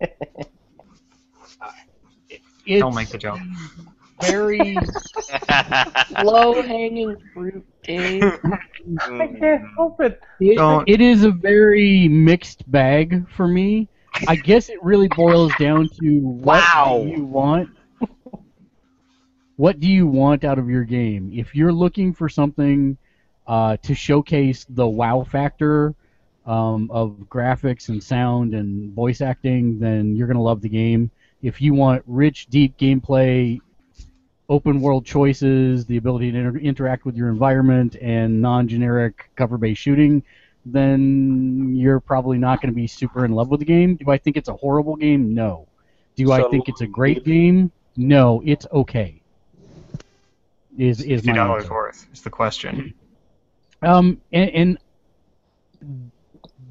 it's 2.64 2.80
Don't 2.80 2.94
make 2.94 3.08
the 3.08 3.18
joke. 3.18 3.38
Very 4.22 4.76
Low 6.22 6.62
hanging 6.62 7.16
fruit, 7.32 7.64
Dave. 7.82 8.22
I 9.20 9.26
can't 9.38 9.62
help 9.76 10.00
it. 10.00 10.20
It, 10.40 10.84
it 10.86 11.00
is 11.00 11.24
a 11.24 11.30
very 11.30 12.08
mixed 12.08 12.70
bag 12.70 13.28
for 13.28 13.46
me. 13.48 13.88
I 14.26 14.36
guess 14.36 14.68
it 14.68 14.82
really 14.82 15.08
boils 15.08 15.52
down 15.58 15.88
to 16.00 16.18
what 16.20 16.62
Wow. 16.74 17.00
do 17.02 17.08
you 17.10 17.24
want. 17.24 17.70
What 19.56 19.80
do 19.80 19.88
you 19.88 20.06
want 20.06 20.44
out 20.44 20.58
of 20.58 20.68
your 20.68 20.84
game? 20.84 21.30
If 21.32 21.54
you're 21.54 21.72
looking 21.72 22.12
for 22.12 22.28
something 22.28 22.96
uh, 23.46 23.76
to 23.82 23.94
showcase 23.94 24.66
the 24.68 24.86
wow 24.86 25.24
factor 25.24 25.94
um, 26.46 26.90
of 26.90 27.10
graphics 27.28 27.88
and 27.88 28.02
sound 28.02 28.54
and 28.54 28.92
voice 28.94 29.20
acting, 29.20 29.78
then 29.78 30.14
you're 30.14 30.26
gonna 30.26 30.42
love 30.42 30.60
the 30.60 30.68
game. 30.68 31.10
If 31.42 31.60
you 31.60 31.74
want 31.74 32.02
rich, 32.06 32.46
deep 32.48 32.76
gameplay, 32.78 33.60
open 34.48 34.80
world 34.80 35.04
choices, 35.04 35.86
the 35.86 35.96
ability 35.96 36.32
to 36.32 36.38
inter- 36.38 36.58
interact 36.58 37.04
with 37.04 37.16
your 37.16 37.28
environment, 37.28 37.96
and 38.00 38.40
non-generic 38.40 39.30
cover-based 39.36 39.80
shooting, 39.80 40.22
then 40.64 41.74
you're 41.76 42.00
probably 42.00 42.38
not 42.38 42.60
going 42.60 42.72
to 42.72 42.76
be 42.76 42.86
super 42.86 43.24
in 43.24 43.32
love 43.32 43.48
with 43.48 43.60
the 43.60 43.66
game. 43.66 43.96
Do 43.96 44.10
I 44.10 44.18
think 44.18 44.36
it's 44.36 44.48
a 44.48 44.54
horrible 44.54 44.96
game? 44.96 45.34
No. 45.34 45.68
Do 46.16 46.32
I 46.32 46.48
think 46.50 46.68
it's 46.68 46.80
a 46.80 46.86
great 46.86 47.24
game? 47.24 47.70
No. 47.96 48.42
It's 48.44 48.66
okay. 48.72 49.20
Is 50.78 51.00
is 51.00 51.22
Fifty 51.22 51.30
my 51.30 51.36
dollars 51.36 51.70
worth 51.70 52.06
is 52.12 52.20
the 52.22 52.30
question. 52.30 52.92
Um, 53.82 54.20
and, 54.32 54.50
and 54.50 56.10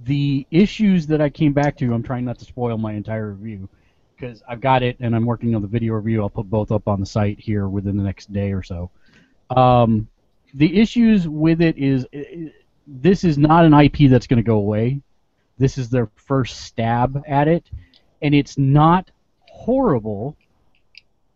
the 0.04 0.46
issues 0.52 1.08
that 1.08 1.22
I 1.22 1.30
came 1.30 1.54
back 1.54 1.78
to, 1.78 1.94
I'm 1.94 2.04
trying 2.04 2.26
not 2.26 2.38
to 2.40 2.46
spoil 2.46 2.78
my 2.78 2.94
entire 2.94 3.32
review 3.32 3.68
because 4.16 4.42
I've 4.48 4.62
got 4.62 4.84
it 4.84 4.98
and 5.00 5.16
I'm 5.16 5.26
working 5.26 5.56
on 5.56 5.62
the 5.62 5.68
video 5.68 5.94
review. 5.94 6.22
I'll 6.22 6.30
put 6.30 6.50
both 6.50 6.72
up 6.72 6.88
on 6.88 7.00
the 7.00 7.06
site 7.06 7.40
here 7.40 7.68
within 7.68 7.98
the 7.98 8.04
next 8.04 8.32
day 8.32 8.52
or 8.52 8.64
so. 8.64 8.90
Um, 9.50 10.08
the 10.54 10.80
issues 10.80 11.28
with 11.28 11.62
it 11.62 11.78
is 11.78 12.06
this 12.88 13.24
is 13.24 13.38
not 13.38 13.66
an 13.66 13.74
IP 13.74 14.10
that's 14.10 14.28
going 14.28 14.38
to 14.38 14.44
go 14.44 14.58
away. 14.58 15.02
This 15.58 15.78
is 15.78 15.90
their 15.90 16.10
first 16.16 16.62
stab 16.62 17.22
at 17.28 17.48
it, 17.48 17.70
and 18.22 18.36
it's 18.36 18.58
not 18.58 19.12
horrible. 19.50 20.36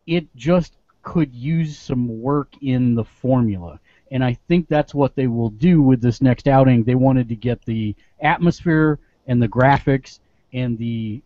It 0.08 0.28
just 0.36 0.74
could 1.04 1.34
use 1.34 1.78
some 1.78 2.22
work 2.22 2.50
in 2.62 2.96
the 2.96 3.06
formula 3.06 3.80
and 4.12 4.24
I 4.24 4.34
think 4.48 4.68
that's 4.68 4.94
what 4.94 5.15
they 5.15 5.28
will 5.28 5.50
do 5.50 5.82
with 5.82 6.02
this 6.02 6.22
next 6.22 6.48
outing. 6.48 6.84
They 6.84 6.96
wanted 6.96 7.30
to 7.30 7.36
get 7.36 7.63
the 7.65 7.96
atmosphere 8.22 9.00
and 9.28 9.42
the 9.42 9.48
graphics 9.48 10.20
and 10.54 10.78
the 10.78 11.22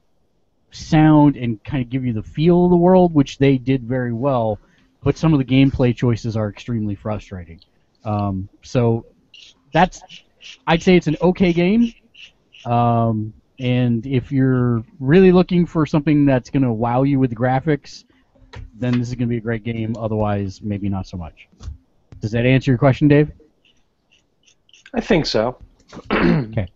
sound 0.74 1.36
and 1.36 1.64
kind 1.64 1.84
of 1.84 1.90
give 1.90 2.06
you 2.06 2.14
the 2.14 2.24
feel 2.24 2.66
of 2.66 2.72
the 2.72 2.78
world, 2.78 3.14
which 3.14 3.38
they 3.38 3.58
did 3.58 3.84
very 3.84 4.14
well. 4.14 4.60
But 5.04 5.18
some 5.18 5.34
of 5.34 5.40
the 5.40 5.46
gameplay 5.46 5.96
choices 5.96 6.38
are 6.38 6.50
extremely 6.50 6.96
frustrating. 6.96 7.60
Um, 8.06 8.50
so 8.62 9.06
that's, 9.74 10.02
I'd 10.68 10.82
say 10.82 10.96
it's 10.96 11.08
an 11.08 11.18
okay 11.22 11.54
game. 11.54 11.94
Um, 12.66 13.34
and 13.60 14.06
if 14.06 14.32
you're 14.32 14.84
really 15.00 15.32
looking 15.32 15.66
for 15.66 15.86
something 15.86 16.26
that's 16.26 16.50
going 16.50 16.64
to 16.64 16.72
wow 16.72 17.04
you 17.04 17.20
with 17.20 17.30
the 17.30 17.36
graphics, 17.36 18.06
then 18.76 18.98
this 18.98 19.10
is 19.10 19.16
going 19.16 19.28
to 19.28 19.32
be 19.32 19.38
a 19.38 19.42
great 19.42 19.64
game. 19.64 19.96
Otherwise, 19.98 20.62
maybe 20.62 20.90
not 20.90 21.08
so 21.08 21.18
much. 21.18 21.48
Does 22.20 22.32
that 22.32 22.46
answer 22.46 22.72
your 22.72 22.78
question, 22.78 23.08
Dave? 23.08 23.32
I 24.94 25.02
think 25.02 25.26
so. 25.26 25.58
Okay. 26.12 26.68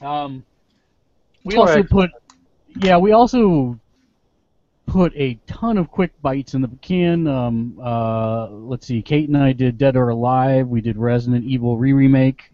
Um, 0.00 0.44
we 1.44 1.54
all 1.54 1.62
also 1.62 1.76
right. 1.76 1.88
put, 1.88 2.10
yeah, 2.76 2.96
we 2.98 3.12
also 3.12 3.78
put 4.86 5.12
a 5.16 5.34
ton 5.46 5.78
of 5.78 5.90
quick 5.90 6.12
bites 6.22 6.54
in 6.54 6.62
the 6.62 6.68
can. 6.80 7.26
Um, 7.26 7.78
uh, 7.82 8.48
let's 8.48 8.86
see, 8.86 9.02
Kate 9.02 9.28
and 9.28 9.36
I 9.38 9.52
did 9.52 9.78
Dead 9.78 9.96
or 9.96 10.08
Alive. 10.10 10.68
We 10.68 10.80
did 10.80 10.96
Resident 10.96 11.44
Evil 11.44 11.76
re-remake. 11.78 12.52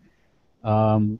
Um, 0.64 1.18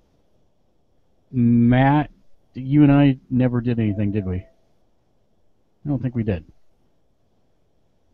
Matt, 1.31 2.11
you 2.55 2.83
and 2.83 2.93
I 2.93 3.19
never 3.31 3.61
did 3.61 3.79
anything, 3.79 4.13
did 4.13 4.27
we? 4.27 4.37
I 4.37 5.89
don't 5.89 6.03
think 6.03 6.15
we 6.15 6.23
did. 6.23 6.45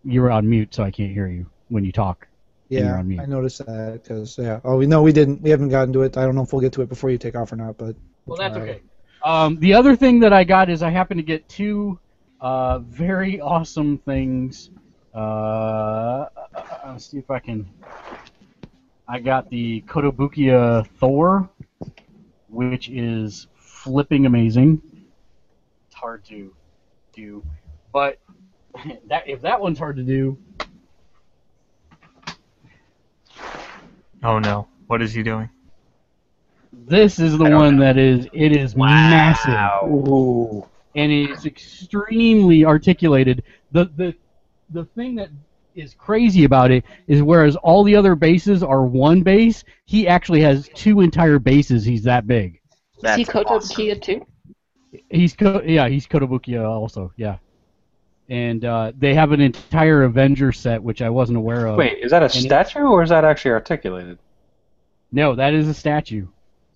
You 0.05 0.23
were 0.23 0.31
on 0.31 0.49
mute, 0.49 0.75
so 0.75 0.83
I 0.83 0.91
can't 0.91 1.13
hear 1.13 1.27
you 1.29 1.47
when 1.69 1.85
you 1.85 1.93
talk. 1.93 2.27
And 2.75 2.87
you're 2.87 2.95
Yeah, 2.95 2.99
on 2.99 3.09
mute. 3.09 3.21
I 3.21 3.27
noticed 3.27 3.59
that 3.65 4.01
because 4.03 4.37
yeah. 4.39 4.61
Oh, 4.65 4.77
we 4.77 4.87
no, 4.87 5.03
we 5.03 5.13
didn't. 5.13 5.43
We 5.43 5.51
haven't 5.51 5.69
gotten 5.71 5.93
to 5.95 6.03
it. 6.03 6.17
I 6.17 6.25
don't 6.25 6.35
know 6.35 6.43
if 6.43 6.53
we'll 6.53 6.61
get 6.61 6.73
to 6.75 6.83
it 6.83 6.89
before 6.89 7.11
you 7.11 7.19
take 7.19 7.37
off 7.37 7.53
or 7.53 7.57
not, 7.57 7.77
but 7.79 7.97
Well, 8.27 8.39
that's 8.39 8.57
Uh, 8.57 8.61
okay. 8.61 8.81
Um, 9.25 9.59
the 9.59 9.73
other 9.73 9.97
thing 9.97 10.21
that 10.21 10.35
I 10.35 10.45
got 10.45 10.69
is 10.69 10.83
I 10.83 10.91
happened 10.91 11.19
to 11.19 11.25
get 11.25 11.49
two 11.49 11.99
uh, 12.41 12.81
very 12.81 13.41
awesome 13.41 13.97
things. 13.99 14.71
Uh, 15.15 16.27
let's 16.87 17.11
see 17.11 17.19
if 17.19 17.31
I 17.31 17.39
can. 17.39 17.67
I 19.09 19.19
got 19.21 19.49
the 19.49 19.81
Kotobukiya 19.83 20.87
Thor, 20.99 21.49
which 22.49 22.91
is 22.91 23.47
flipping 23.57 24.27
amazing. 24.27 24.83
It's 25.87 25.95
hard 25.95 26.25
to 26.27 26.55
do, 27.15 27.43
but 27.93 28.19
that 29.07 29.27
if 29.27 29.41
that 29.41 29.59
one's 29.59 29.79
hard 29.79 29.97
to 29.97 30.03
do, 30.03 30.39
Oh 34.27 34.39
no, 34.39 34.69
what 34.87 35.03
is 35.03 35.13
he 35.13 35.23
doing? 35.23 35.51
This 36.87 37.19
is 37.19 37.37
the 37.39 37.45
one 37.45 37.77
know. 37.77 37.85
that 37.85 37.97
is 37.99 38.27
it 38.33 38.53
is 38.57 38.77
massive. 38.77 39.89
Ooh. 39.91 40.67
and 40.95 41.11
it's 41.11 41.47
extremely 41.47 42.65
articulated. 42.65 43.43
The 43.73 43.87
the 43.97 44.15
the 44.71 44.85
thing 44.85 45.15
that 45.17 45.31
is 45.75 45.95
crazy 45.95 46.45
about 46.45 46.71
it 46.71 46.85
is 47.09 47.23
whereas 47.23 47.57
all 47.57 47.83
the 47.85 47.97
other 47.97 48.15
bases 48.15 48.63
are 48.63 48.85
one 48.85 49.23
base, 49.23 49.65
he 49.87 50.07
actually 50.07 50.41
has 50.41 50.69
two 50.75 51.01
entire 51.01 51.39
bases. 51.39 51.85
He's 51.85 52.05
that 52.05 52.27
big. 52.27 52.55
Is 52.55 53.17
he 53.17 53.25
That's 53.25 53.29
Koto 53.29 53.55
awesome. 53.57 53.75
Kia 53.77 53.97
too? 53.97 54.27
He's 55.11 55.35
Ko- 55.35 55.63
yeah, 55.65 55.89
he's 55.89 56.07
Kotobukiya 56.07 56.65
also, 56.65 57.13
yeah. 57.17 57.39
And 58.29 58.65
uh, 58.65 58.93
they 58.97 59.15
have 59.15 59.33
an 59.33 59.41
entire 59.41 60.05
Avenger 60.05 60.53
set, 60.53 60.83
which 60.83 61.03
I 61.03 61.11
wasn't 61.11 61.37
aware 61.39 61.67
of. 61.67 61.77
Wait, 61.77 61.99
is 61.99 62.11
that 62.13 62.23
a 62.23 62.27
it- 62.27 62.31
statue 62.31 62.81
or 62.87 63.03
is 63.03 63.11
that 63.11 63.25
actually 63.25 63.51
articulated? 63.53 64.19
no, 65.11 65.35
that 65.35 65.55
is 65.55 65.69
a 65.69 65.75
statue. 65.75 66.27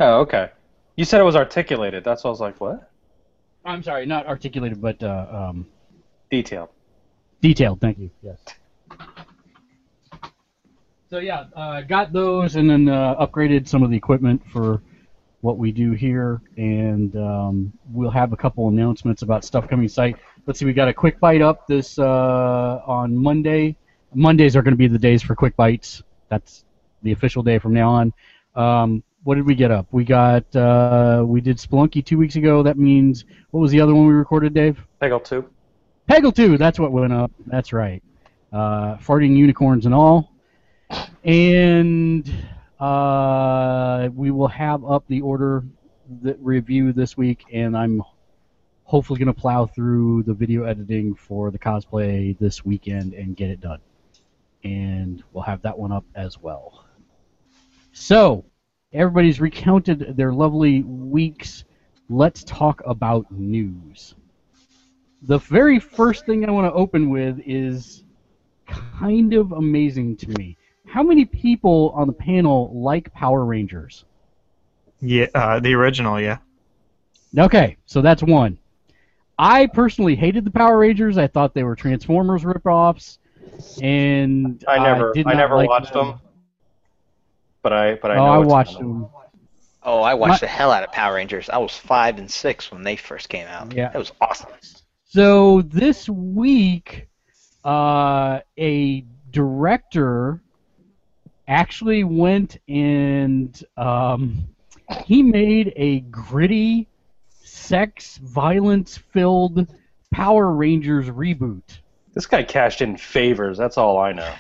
Oh, 0.00 0.20
okay. 0.20 0.50
You 0.96 1.04
said 1.04 1.20
it 1.20 1.24
was 1.24 1.36
articulated. 1.36 2.04
That's 2.04 2.24
why 2.24 2.28
I 2.28 2.30
was 2.30 2.40
like, 2.40 2.60
what? 2.60 2.90
I'm 3.64 3.82
sorry, 3.82 4.06
not 4.06 4.26
articulated, 4.26 4.80
but 4.80 5.02
uh, 5.02 5.26
um, 5.30 5.66
Detailed. 6.30 6.68
Detailed, 7.40 7.80
thank 7.80 7.98
you. 7.98 8.10
Yes. 8.22 8.38
So 11.10 11.18
yeah, 11.18 11.44
uh, 11.54 11.80
got 11.82 12.12
those 12.12 12.56
and 12.56 12.68
then 12.68 12.88
uh, 12.88 13.14
upgraded 13.14 13.66
some 13.66 13.82
of 13.82 13.90
the 13.90 13.96
equipment 13.96 14.42
for 14.52 14.82
what 15.40 15.56
we 15.56 15.72
do 15.72 15.92
here, 15.92 16.42
and 16.56 17.14
um, 17.16 17.72
we'll 17.92 18.10
have 18.10 18.32
a 18.32 18.36
couple 18.36 18.68
announcements 18.68 19.22
about 19.22 19.44
stuff 19.44 19.68
coming 19.68 19.88
site. 19.88 20.16
Let's 20.46 20.58
see, 20.58 20.66
we 20.66 20.72
got 20.72 20.88
a 20.88 20.92
quick 20.92 21.20
bite 21.20 21.40
up 21.40 21.66
this 21.66 21.98
uh, 21.98 22.82
on 22.84 23.16
Monday. 23.16 23.76
Mondays 24.12 24.56
are 24.56 24.62
going 24.62 24.72
to 24.72 24.78
be 24.78 24.88
the 24.88 24.98
days 24.98 25.22
for 25.22 25.34
quick 25.34 25.56
bites. 25.56 26.02
That's 26.28 26.64
the 27.02 27.12
official 27.12 27.42
day 27.42 27.58
from 27.58 27.72
now 27.72 27.90
on. 27.90 28.12
Um, 28.54 29.02
what 29.24 29.34
did 29.34 29.46
we 29.46 29.54
get 29.54 29.70
up? 29.70 29.86
We 29.90 30.04
got 30.04 30.54
uh, 30.54 31.24
we 31.26 31.40
did 31.40 31.58
Spelunky 31.58 32.04
two 32.04 32.18
weeks 32.18 32.36
ago. 32.36 32.62
That 32.62 32.78
means 32.78 33.24
what 33.50 33.60
was 33.60 33.70
the 33.70 33.80
other 33.80 33.94
one 33.94 34.06
we 34.06 34.14
recorded, 34.14 34.54
Dave? 34.54 34.78
Peggle 35.00 35.22
2. 35.22 35.48
Peggle 36.08 36.34
2, 36.34 36.56
that's 36.56 36.78
what 36.78 36.90
went 36.90 37.12
up. 37.12 37.30
That's 37.46 37.72
right. 37.72 38.02
Uh, 38.52 38.96
farting 38.96 39.36
unicorns 39.36 39.84
and 39.84 39.94
all. 39.94 40.32
And 41.22 42.32
uh, 42.80 44.08
we 44.14 44.30
will 44.30 44.48
have 44.48 44.84
up 44.84 45.04
the 45.08 45.20
order 45.20 45.64
that 46.22 46.38
review 46.40 46.92
this 46.92 47.16
week, 47.16 47.44
and 47.52 47.76
I'm 47.76 48.02
hopefully 48.84 49.18
going 49.18 49.32
to 49.32 49.38
plow 49.38 49.66
through 49.66 50.22
the 50.22 50.32
video 50.32 50.64
editing 50.64 51.14
for 51.14 51.50
the 51.50 51.58
cosplay 51.58 52.38
this 52.38 52.64
weekend 52.64 53.12
and 53.12 53.36
get 53.36 53.50
it 53.50 53.60
done. 53.60 53.80
And 54.64 55.22
we'll 55.32 55.44
have 55.44 55.60
that 55.62 55.78
one 55.78 55.92
up 55.92 56.06
as 56.14 56.38
well. 56.38 56.86
So, 57.92 58.46
everybody's 58.92 59.40
recounted 59.40 60.16
their 60.16 60.32
lovely 60.32 60.82
weeks. 60.82 61.64
Let's 62.08 62.44
talk 62.44 62.82
about 62.86 63.30
news 63.30 64.14
the 65.22 65.38
very 65.38 65.78
first 65.78 66.26
thing 66.26 66.46
I 66.48 66.50
want 66.50 66.66
to 66.66 66.72
open 66.72 67.10
with 67.10 67.40
is 67.44 68.04
kind 68.66 69.34
of 69.34 69.52
amazing 69.52 70.16
to 70.18 70.28
me. 70.38 70.56
How 70.86 71.02
many 71.02 71.24
people 71.24 71.92
on 71.94 72.06
the 72.06 72.12
panel 72.12 72.70
like 72.74 73.12
Power 73.12 73.44
Rangers? 73.44 74.04
Yeah, 75.00 75.26
uh, 75.34 75.60
the 75.60 75.74
original, 75.74 76.20
yeah. 76.20 76.38
Okay, 77.36 77.76
so 77.86 78.00
that's 78.00 78.22
one. 78.22 78.58
I 79.38 79.66
personally 79.66 80.16
hated 80.16 80.44
the 80.44 80.50
Power 80.50 80.78
Rangers. 80.78 81.18
I 81.18 81.26
thought 81.26 81.54
they 81.54 81.62
were 81.62 81.76
Transformers 81.76 82.42
ripoffs, 82.42 83.18
and 83.82 84.64
I 84.66 84.78
never, 84.82 85.12
did 85.12 85.26
I 85.26 85.34
never 85.34 85.56
like 85.56 85.68
watched 85.68 85.92
them. 85.92 86.20
But 87.62 87.72
I, 87.72 87.94
but 87.96 88.10
I 88.10 88.16
oh, 88.16 88.26
know. 88.26 88.32
I 88.32 88.38
watched 88.38 88.78
them. 88.78 89.08
Oh, 89.82 90.00
I 90.02 90.14
watched 90.14 90.42
My- 90.42 90.46
the 90.46 90.46
hell 90.48 90.70
out 90.70 90.82
of 90.82 90.92
Power 90.92 91.14
Rangers. 91.14 91.48
I 91.48 91.58
was 91.58 91.76
five 91.76 92.18
and 92.18 92.30
six 92.30 92.70
when 92.70 92.82
they 92.82 92.96
first 92.96 93.28
came 93.28 93.46
out. 93.46 93.72
Yeah. 93.72 93.90
It 93.94 93.98
was 93.98 94.12
awesome. 94.20 94.50
So 95.04 95.62
this 95.62 96.08
week, 96.08 97.08
uh, 97.64 98.40
a 98.58 99.04
director 99.30 100.42
actually 101.46 102.04
went 102.04 102.58
and 102.68 103.64
um, 103.76 104.46
he 105.04 105.22
made 105.22 105.72
a 105.76 106.00
gritty, 106.00 106.88
sex 107.42 108.18
violence 108.18 108.96
filled 108.96 109.66
Power 110.10 110.52
Rangers 110.52 111.06
reboot. 111.06 111.62
This 112.14 112.26
guy 112.26 112.42
cashed 112.42 112.82
in 112.82 112.96
favors. 112.96 113.56
That's 113.58 113.78
all 113.78 113.98
I 113.98 114.12
know. 114.12 114.34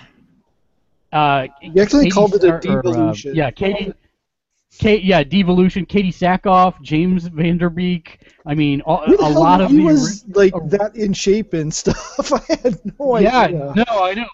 Uh, 1.12 1.46
You 1.62 1.80
actually 1.82 2.04
Katie 2.04 2.14
called 2.14 2.34
it 2.34 2.44
a 2.44 2.46
Sar- 2.46 2.54
or, 2.56 2.58
uh, 2.58 2.82
devolution. 2.82 3.34
yeah, 3.34 3.50
Katie. 3.50 3.92
Kate, 4.78 5.02
yeah, 5.02 5.24
devolution. 5.24 5.86
Katee 5.86 6.12
Sackhoff, 6.12 6.80
James 6.82 7.26
Van 7.28 7.56
Der 7.58 7.70
Beek. 7.70 8.20
I 8.46 8.54
mean, 8.54 8.82
a, 8.86 9.02
the 9.08 9.16
a 9.20 9.28
lot 9.28 9.60
of 9.60 9.70
he 9.70 9.78
the 9.78 9.84
was 9.84 10.24
like 10.28 10.52
that 10.66 10.94
in 10.94 11.12
shape 11.12 11.54
and 11.54 11.72
stuff. 11.82 12.32
I 12.32 12.58
had 12.62 12.78
no 12.98 13.18
yeah, 13.18 13.38
idea. 13.40 13.72
Yeah, 13.76 13.84
no, 13.88 14.04
I 14.04 14.14
know. 14.14 14.26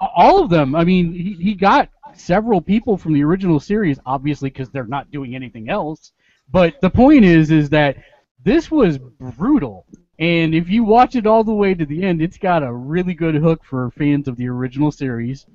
All 0.00 0.42
of 0.42 0.50
them. 0.50 0.74
I 0.74 0.84
mean, 0.84 1.12
he, 1.12 1.34
he 1.34 1.54
got 1.54 1.88
several 2.14 2.60
people 2.60 2.96
from 2.96 3.12
the 3.12 3.22
original 3.24 3.58
series, 3.60 3.98
obviously, 4.06 4.50
because 4.50 4.70
they're 4.70 4.84
not 4.86 5.10
doing 5.10 5.34
anything 5.34 5.68
else. 5.68 6.12
But 6.50 6.80
the 6.80 6.90
point 6.90 7.24
is, 7.24 7.50
is 7.50 7.68
that 7.70 7.96
this 8.44 8.70
was 8.70 8.98
brutal, 9.20 9.86
and 10.18 10.54
if 10.54 10.68
you 10.68 10.84
watch 10.84 11.16
it 11.16 11.26
all 11.26 11.44
the 11.44 11.54
way 11.54 11.74
to 11.74 11.84
the 11.84 12.02
end, 12.02 12.22
it's 12.22 12.38
got 12.38 12.62
a 12.62 12.72
really 12.72 13.14
good 13.14 13.34
hook 13.34 13.64
for 13.64 13.90
fans 13.92 14.28
of 14.28 14.36
the 14.36 14.48
original 14.48 14.90
series. 14.92 15.46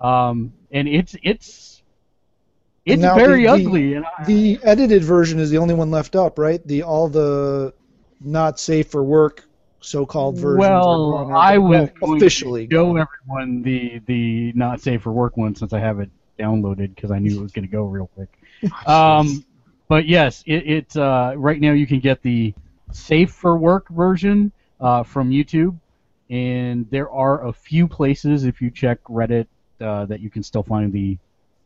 Um, 0.00 0.52
and 0.70 0.88
it's 0.88 1.14
it's 1.22 1.82
it's 2.84 3.02
very 3.02 3.46
the- 3.46 3.56
the- 3.56 3.66
ugly. 3.66 3.94
And 3.94 4.04
I, 4.18 4.24
The 4.24 4.58
edited 4.62 5.02
version 5.02 5.38
is 5.38 5.50
the 5.50 5.58
only 5.58 5.74
one 5.74 5.90
left 5.90 6.16
up, 6.16 6.38
right? 6.38 6.66
The 6.66 6.82
all 6.82 7.08
the 7.08 7.72
not 8.20 8.58
safe 8.58 8.88
for 8.88 9.02
work 9.02 9.44
so-called 9.80 10.38
versions. 10.38 10.58
well, 10.58 11.30
I 11.34 11.58
was 11.58 11.90
officially 12.02 12.66
show 12.70 12.96
everyone 12.96 13.62
the 13.62 14.00
the 14.06 14.52
not 14.54 14.80
safe 14.80 15.02
for 15.02 15.12
work 15.12 15.36
one 15.36 15.54
since 15.54 15.72
I 15.72 15.78
have 15.78 16.00
it 16.00 16.10
downloaded 16.38 16.94
because 16.94 17.10
I 17.10 17.18
knew 17.18 17.38
it 17.38 17.42
was 17.42 17.52
going 17.52 17.66
to 17.66 17.70
go 17.70 17.84
real 17.84 18.08
quick. 18.08 18.28
Um, 18.86 19.44
but 19.88 20.06
yes, 20.06 20.42
it, 20.46 20.66
it's 20.66 20.96
uh, 20.96 21.34
right 21.36 21.60
now 21.60 21.72
you 21.72 21.86
can 21.86 22.00
get 22.00 22.22
the 22.22 22.54
safe 22.92 23.30
for 23.30 23.58
work 23.58 23.88
version 23.90 24.50
uh, 24.80 25.02
from 25.02 25.28
YouTube, 25.30 25.76
and 26.30 26.88
there 26.90 27.10
are 27.10 27.46
a 27.46 27.52
few 27.52 27.86
places 27.86 28.44
if 28.44 28.62
you 28.62 28.70
check 28.70 29.02
Reddit 29.04 29.46
uh, 29.84 30.06
that 30.06 30.20
you 30.20 30.30
can 30.30 30.42
still 30.42 30.62
find 30.62 30.92
the 30.92 31.18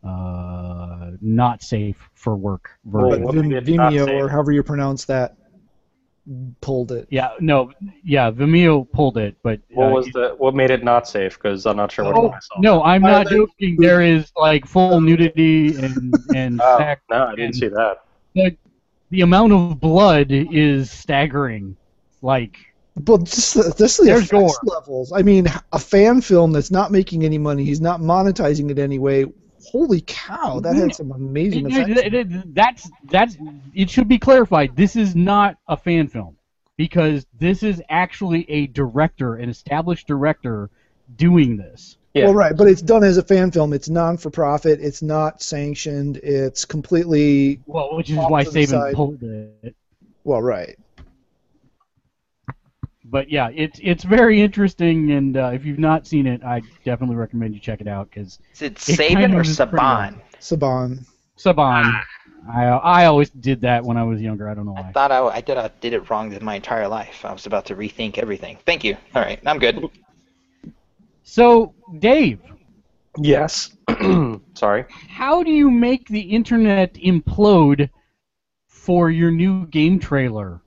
uh, 0.05 1.11
not 1.21 1.63
safe 1.63 1.97
for 2.15 2.37
work 2.37 2.71
version. 2.85 3.25
But 3.25 3.35
Vim- 3.35 3.49
made 3.49 3.69
it 3.69 3.75
not 3.75 3.93
Vimeo 3.93 4.21
or 4.23 4.29
however 4.29 4.53
you 4.53 4.63
pronounce 4.63 5.05
that 5.07 5.37
pulled 6.61 6.93
it. 6.93 7.07
Yeah, 7.11 7.31
no, 7.41 7.73
yeah, 8.05 8.31
Vimeo 8.31 8.91
pulled 8.93 9.17
it, 9.17 9.37
but 9.43 9.61
What 9.71 9.87
uh, 9.87 9.91
was 9.91 10.07
the? 10.13 10.35
What 10.39 10.55
made 10.55 10.71
it 10.71 10.85
not 10.85 11.09
safe? 11.09 11.35
Because 11.39 11.67
I'm 11.67 11.77
not 11.77 11.91
sure 11.91 12.05
what 12.05 12.17
Oh, 12.17 12.29
I 12.31 12.39
saw. 12.41 12.61
no, 12.61 12.83
I'm 12.83 13.03
not 13.03 13.29
Violent- 13.29 13.51
joking. 13.59 13.77
There 13.79 14.03
is 14.03 14.31
like 14.37 14.67
full 14.67 15.01
nudity 15.01 15.77
and 15.77 16.15
and 16.35 16.61
Oh, 16.65 16.79
sex. 16.79 17.01
no, 17.11 17.27
I 17.29 17.35
didn't 17.35 17.55
see 17.55 17.69
that. 17.69 18.05
But 18.35 18.55
the 19.11 19.23
amount 19.23 19.53
of 19.55 19.81
blood 19.81 20.29
is 20.31 20.91
staggering. 20.91 21.77
Like, 22.21 22.59
But 23.01 23.25
just 23.25 23.55
the, 23.55 23.75
just 23.77 23.99
the 23.99 24.05
There's 24.05 24.25
effects 24.25 24.59
gore. 24.59 24.75
levels. 24.75 25.13
I 25.13 25.23
mean, 25.23 25.47
a 25.73 25.79
fan 25.79 26.21
film 26.21 26.53
that's 26.53 26.71
not 26.71 26.91
making 26.93 27.25
any 27.25 27.39
money. 27.39 27.65
He's 27.65 27.81
not 27.81 28.01
monetizing 28.01 28.71
it 28.71 28.79
anyway. 28.79 29.25
Holy 29.67 30.03
cow, 30.07 30.61
that 30.61 30.77
had 30.77 30.95
some 30.95 31.13
amazing 31.13 31.67
it- 31.71 31.73
effects. 31.89 32.01
it- 32.07 32.15
it- 32.15 32.55
that's 32.55 32.91
that's 33.11 33.37
it 33.75 33.91
should 33.91 34.09
be 34.09 34.19
clarified. 34.19 34.75
This 34.77 34.97
is 34.97 35.15
not 35.15 35.57
a 35.69 35.77
fan 35.77 36.09
film 36.09 36.37
because 36.77 37.27
this 37.39 37.63
is 37.63 37.83
actually 37.91 38.49
a 38.51 38.69
director, 38.69 39.35
an 39.35 39.49
established 39.51 40.07
director, 40.07 40.71
doing 41.17 41.57
this. 41.57 41.97
Yeah. 42.15 42.25
Well, 42.27 42.35
right, 42.35 42.57
but 42.57 42.67
it's 42.69 42.81
done 42.83 43.05
as 43.05 43.19
a 43.19 43.23
fan 43.23 43.51
film. 43.51 43.73
It's 43.73 43.89
non-for-profit. 43.91 44.81
It's 44.81 45.03
not 45.03 45.43
sanctioned. 45.43 46.17
It's 46.19 46.65
completely 46.65 47.61
Well, 47.67 47.97
which 47.97 48.11
is 48.11 48.17
why 48.17 48.45
to 48.45 48.51
the 48.51 48.61
Saban 48.67 48.95
pulled 48.95 49.23
it. 49.23 49.75
well, 50.25 50.41
right. 50.41 50.77
But 53.11 53.31
yeah, 53.31 53.49
it's 53.55 53.81
it's 53.83 54.05
very 54.05 54.41
interesting, 54.43 55.13
and 55.13 55.37
uh, 55.37 55.51
if 55.55 55.65
you've 55.65 55.79
not 55.79 56.07
seen 56.07 56.27
it, 56.27 56.43
I 56.45 56.61
definitely 56.85 57.17
recommend 57.17 57.55
you 57.55 57.61
check 57.61 57.81
it 57.81 57.89
out 57.89 58.11
because 58.11 58.39
Is 58.53 58.63
it 58.63 58.73
It 58.89 58.99
Saban 58.99 59.15
kind 59.15 59.35
or 59.35 59.41
of 59.41 59.47
is 59.47 59.57
pretty 59.57 59.77
Saban? 59.77 60.21
Saban. 60.41 61.07
Saban. 61.39 62.03
I 62.53 62.65
I 62.67 63.05
always 63.07 63.31
did 63.31 63.61
that 63.63 63.85
when 63.85 63.97
I 63.97 64.05
was 64.05 64.21
younger. 64.21 64.49
I 64.49 64.55
don't 64.55 64.67
know 64.67 64.75
I 64.77 64.83
why. 64.83 64.93
thought 64.93 65.11
I, 65.11 65.21
I 65.27 65.41
did 65.41 65.57
I 65.57 65.69
did 65.81 65.93
it 65.93 66.11
wrong 66.11 66.37
my 66.43 66.57
entire 66.57 66.89
life. 66.89 67.25
I 67.25 67.33
was 67.33 67.47
about 67.47 67.65
to 67.67 67.77
rethink 67.77 68.19
everything. 68.19 68.59
Thank 68.67 68.85
you. 68.85 68.97
All 69.15 69.23
right, 69.23 69.41
I'm 69.47 69.59
good. 69.59 69.89
So, 71.23 71.75
Dave, 71.99 72.41
Yes. 73.21 73.77
Sorry. 74.55 74.85
how 75.09 75.43
do 75.43 75.51
you 75.51 75.71
make 75.71 76.09
the 76.09 76.21
internet 76.21 76.95
implode 76.95 77.91
for 78.69 79.11
your 79.11 79.31
new 79.31 79.67
game 79.67 79.99
trailer 79.99 80.61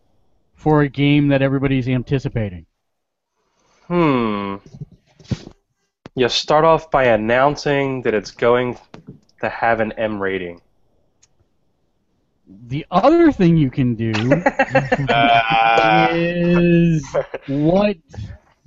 for 0.62 0.82
a 0.84 0.88
game 0.88 1.30
that 1.30 1.41
everybody's 1.41 1.89
anticipating? 1.89 2.67
Hmm. 3.88 4.58
You 6.13 6.30
start 6.30 6.65
off 6.65 6.91
by 6.91 7.06
announcing 7.06 8.04
that 8.04 8.13
it's 8.13 8.30
going 8.30 8.78
to 9.41 9.50
have 9.50 9.80
an 9.80 9.91
M 9.93 10.21
rating. 10.21 10.62
The 12.67 12.86
other 12.91 13.32
thing 13.32 13.58
you 13.58 13.71
can 13.71 13.95
do 13.95 14.12
is 16.13 17.08
what 17.47 17.97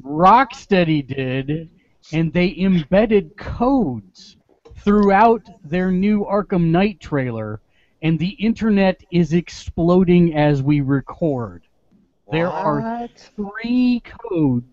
Rocksteady 0.02 1.06
did, 1.06 1.70
and 2.12 2.32
they 2.32 2.56
embedded 2.58 3.36
codes 3.36 4.36
throughout 4.78 5.42
their 5.62 5.92
new 5.92 6.24
Arkham 6.24 6.72
Knight 6.72 6.98
trailer, 6.98 7.60
and 8.02 8.18
the 8.18 8.30
internet 8.30 9.00
is 9.12 9.32
exploding 9.32 10.34
as 10.34 10.60
we 10.60 10.80
record. 10.80 11.62
There 12.30 12.48
are 12.48 13.08
three 13.16 14.02
codes. 14.04 14.66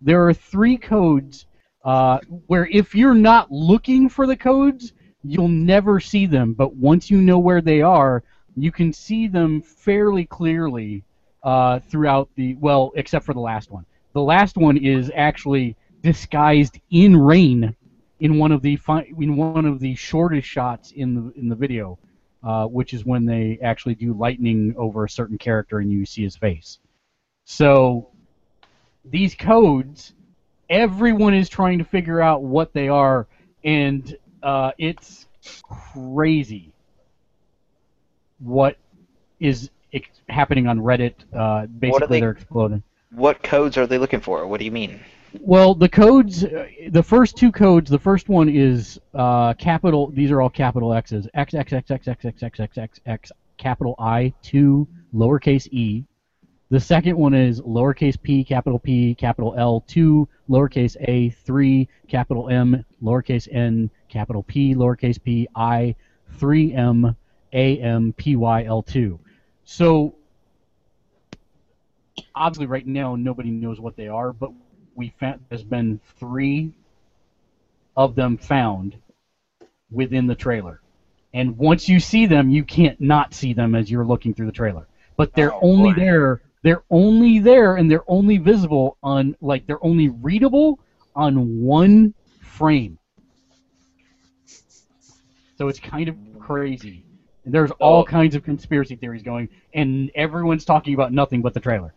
There 0.00 0.26
are 0.26 0.34
three 0.34 0.76
codes 0.76 1.46
uh, 1.84 2.18
where 2.46 2.66
if 2.66 2.94
you're 2.94 3.14
not 3.14 3.50
looking 3.50 4.08
for 4.08 4.26
the 4.26 4.36
codes, 4.36 4.92
you'll 5.22 5.48
never 5.48 5.98
see 5.98 6.26
them. 6.26 6.52
But 6.52 6.76
once 6.76 7.10
you 7.10 7.20
know 7.20 7.38
where 7.38 7.62
they 7.62 7.80
are, 7.80 8.22
you 8.56 8.70
can 8.70 8.92
see 8.92 9.26
them 9.26 9.62
fairly 9.62 10.26
clearly 10.26 11.04
uh, 11.42 11.80
throughout 11.80 12.28
the 12.36 12.54
well, 12.56 12.92
except 12.96 13.24
for 13.24 13.34
the 13.34 13.40
last 13.40 13.70
one. 13.70 13.84
The 14.12 14.22
last 14.22 14.56
one 14.56 14.76
is 14.76 15.10
actually 15.14 15.76
disguised 16.02 16.78
in 16.90 17.16
rain 17.16 17.74
in 18.20 18.38
one 18.38 18.52
of 18.52 18.62
the 18.62 18.76
fi- 18.76 19.10
in 19.18 19.36
one 19.36 19.64
of 19.64 19.80
the 19.80 19.94
shortest 19.94 20.46
shots 20.46 20.92
in 20.92 21.14
the 21.14 21.32
in 21.38 21.48
the 21.48 21.56
video, 21.56 21.98
uh, 22.44 22.66
which 22.66 22.92
is 22.92 23.04
when 23.04 23.24
they 23.24 23.58
actually 23.62 23.94
do 23.94 24.12
lightning 24.12 24.74
over 24.76 25.04
a 25.04 25.08
certain 25.08 25.38
character 25.38 25.78
and 25.78 25.90
you 25.90 26.04
see 26.04 26.22
his 26.22 26.36
face. 26.36 26.78
So 27.44 28.08
these 29.04 29.34
codes, 29.34 30.12
everyone 30.68 31.34
is 31.34 31.48
trying 31.48 31.78
to 31.78 31.84
figure 31.84 32.20
out 32.20 32.42
what 32.42 32.72
they 32.72 32.88
are, 32.88 33.26
and 33.64 34.16
uh, 34.42 34.72
it's 34.78 35.26
crazy 35.92 36.72
what 38.38 38.76
is 39.40 39.70
happening 40.28 40.66
on 40.66 40.78
Reddit. 40.80 41.14
Uh, 41.32 41.66
basically, 41.66 42.06
they- 42.16 42.20
they're 42.20 42.30
exploding. 42.30 42.82
What 43.10 43.42
codes 43.42 43.76
are 43.76 43.86
they 43.86 43.98
looking 43.98 44.20
for? 44.20 44.46
What 44.46 44.58
do 44.58 44.64
you 44.64 44.72
mean? 44.72 45.00
Well, 45.40 45.74
the 45.74 45.88
codes, 45.88 46.44
uh, 46.44 46.66
the 46.90 47.02
first 47.02 47.36
two 47.36 47.50
codes, 47.50 47.90
the 47.90 47.98
first 47.98 48.28
one 48.28 48.48
is 48.48 49.00
uh, 49.14 49.54
capital. 49.54 50.10
These 50.10 50.30
are 50.30 50.40
all 50.40 50.50
capital 50.50 50.94
X's. 50.94 51.28
X 51.34 51.54
X 51.54 51.72
X 51.72 51.90
X 51.90 52.08
X 52.08 52.24
X 52.24 52.42
X 52.42 52.60
X 52.60 52.78
X 52.78 53.00
X 53.04 53.32
capital 53.56 53.94
I 53.98 54.32
two 54.42 54.88
lowercase 55.14 55.66
e. 55.72 56.04
The 56.70 56.80
second 56.80 57.16
one 57.16 57.34
is 57.34 57.60
lowercase 57.60 58.20
p, 58.20 58.42
capital 58.42 58.78
P, 58.78 59.14
capital 59.14 59.54
L 59.56 59.84
two, 59.86 60.28
lowercase 60.48 60.96
a 61.02 61.30
three, 61.30 61.88
capital 62.08 62.48
M, 62.48 62.84
lowercase 63.02 63.48
n, 63.52 63.90
capital 64.08 64.42
P, 64.44 64.74
lowercase 64.74 65.22
p, 65.22 65.46
I 65.54 65.94
three 66.38 66.72
M, 66.72 67.14
A 67.52 67.78
M 67.78 68.14
P 68.16 68.36
Y 68.36 68.64
L 68.64 68.82
two. 68.82 69.20
So 69.64 70.14
obviously 72.34 72.66
right 72.66 72.86
now 72.86 73.14
nobody 73.14 73.50
knows 73.50 73.80
what 73.80 73.96
they 73.96 74.08
are, 74.08 74.32
but 74.32 74.50
we 74.96 75.12
found 75.20 75.40
there's 75.48 75.62
been 75.62 76.00
three 76.18 76.72
of 77.96 78.14
them 78.14 78.36
found 78.36 78.96
within 79.90 80.26
the 80.26 80.34
trailer. 80.34 80.80
And 81.32 81.56
once 81.58 81.88
you 81.88 81.98
see 82.00 82.26
them, 82.26 82.50
you 82.50 82.64
can't 82.64 83.00
not 83.00 83.34
see 83.34 83.52
them 83.52 83.74
as 83.74 83.90
you're 83.90 84.04
looking 84.04 84.34
through 84.34 84.46
the 84.46 84.52
trailer. 84.52 84.86
But 85.16 85.32
they're 85.34 85.52
Oh, 85.54 85.60
only 85.62 85.92
boy. 85.92 86.00
there. 86.00 86.40
They're 86.62 86.82
only 86.90 87.40
there, 87.40 87.76
and 87.76 87.90
they're 87.90 88.08
only 88.08 88.38
visible 88.38 88.96
on 89.02 89.36
like 89.40 89.66
they're 89.66 89.84
only 89.84 90.08
readable 90.08 90.78
on 91.14 91.62
one 91.62 92.14
frame. 92.40 92.98
So 95.58 95.68
it's 95.68 95.78
kind 95.78 96.08
of 96.08 96.16
crazy. 96.40 97.04
And 97.44 97.52
there's 97.52 97.70
all 97.72 98.00
Oh. 98.00 98.04
kinds 98.04 98.34
of 98.34 98.42
conspiracy 98.42 98.96
theories 98.96 99.22
going, 99.22 99.50
and 99.74 100.10
everyone's 100.14 100.64
talking 100.64 100.94
about 100.94 101.12
nothing 101.12 101.42
but 101.42 101.52
the 101.52 101.60
trailer. 101.60 101.92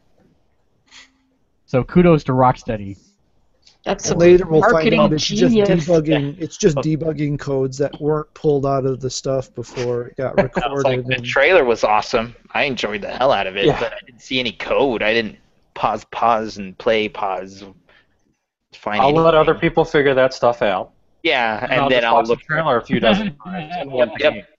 So 1.67 1.83
kudos 1.83 2.23
to 2.25 2.31
Rocksteady. 2.31 2.97
That's 3.83 4.05
some 4.05 4.17
Later 4.17 4.45
we'll 4.47 4.61
find 4.69 4.93
out 4.95 5.13
it's 5.13 5.25
just 5.25 5.39
genius. 5.53 5.69
debugging. 5.87 6.35
It's 6.39 6.57
just 6.57 6.75
debugging 6.77 7.39
codes 7.39 7.77
that 7.77 8.01
weren't 8.01 8.33
pulled 8.33 8.65
out 8.65 8.85
of 8.85 8.99
the 8.99 9.09
stuff 9.09 9.53
before 9.55 10.07
it 10.07 10.17
got 10.17 10.37
I 10.39 10.43
was 10.69 10.83
like, 10.83 10.97
recorded. 10.97 11.05
the 11.23 11.27
trailer 11.27 11.63
was 11.63 11.83
awesome. 11.85 12.35
I 12.53 12.63
enjoyed 12.63 13.01
the 13.01 13.09
hell 13.09 13.31
out 13.31 13.47
of 13.47 13.55
it, 13.55 13.65
Yeah. 13.65 13.79
but 13.79 13.93
I 13.93 13.99
didn't 14.05 14.21
see 14.21 14.39
any 14.39 14.51
code. 14.53 15.03
I 15.03 15.13
didn't 15.13 15.37
pause, 15.73 16.03
pause, 16.05 16.57
and 16.57 16.77
play, 16.77 17.07
pause. 17.07 17.63
Find 18.73 18.99
I'll 19.01 19.13
let 19.13 19.35
other 19.35 19.55
people 19.55 19.85
figure 19.85 20.13
that 20.15 20.33
stuff 20.33 20.61
out. 20.61 20.91
Yeah, 21.23 21.63
and, 21.69 21.73
I'll 21.81 21.89
then 21.89 22.01
just 22.01 22.07
I'll 22.07 22.15
watch 22.15 22.27
look. 22.27 22.39
the 22.39 22.45
trailer 22.45 22.77
a 22.77 22.83
few 22.85 22.99
dozen 22.99 23.35
times. 23.43 23.73
Yep, 23.93 24.09
then- 24.19 24.33
yep. 24.35 24.49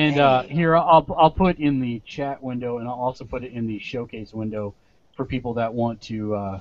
And 0.00 0.18
uh, 0.18 0.42
here 0.44 0.76
I'll 0.76 1.06
I'll 1.18 1.30
put 1.30 1.58
in 1.58 1.78
the 1.78 2.00
chat 2.06 2.42
window, 2.42 2.78
and 2.78 2.88
I'll 2.88 2.94
also 2.94 3.24
put 3.24 3.44
it 3.44 3.52
in 3.52 3.66
the 3.66 3.78
showcase 3.78 4.32
window 4.32 4.74
for 5.14 5.26
people 5.26 5.52
that 5.54 5.74
want 5.74 6.00
to 6.02 6.34
uh, 6.34 6.60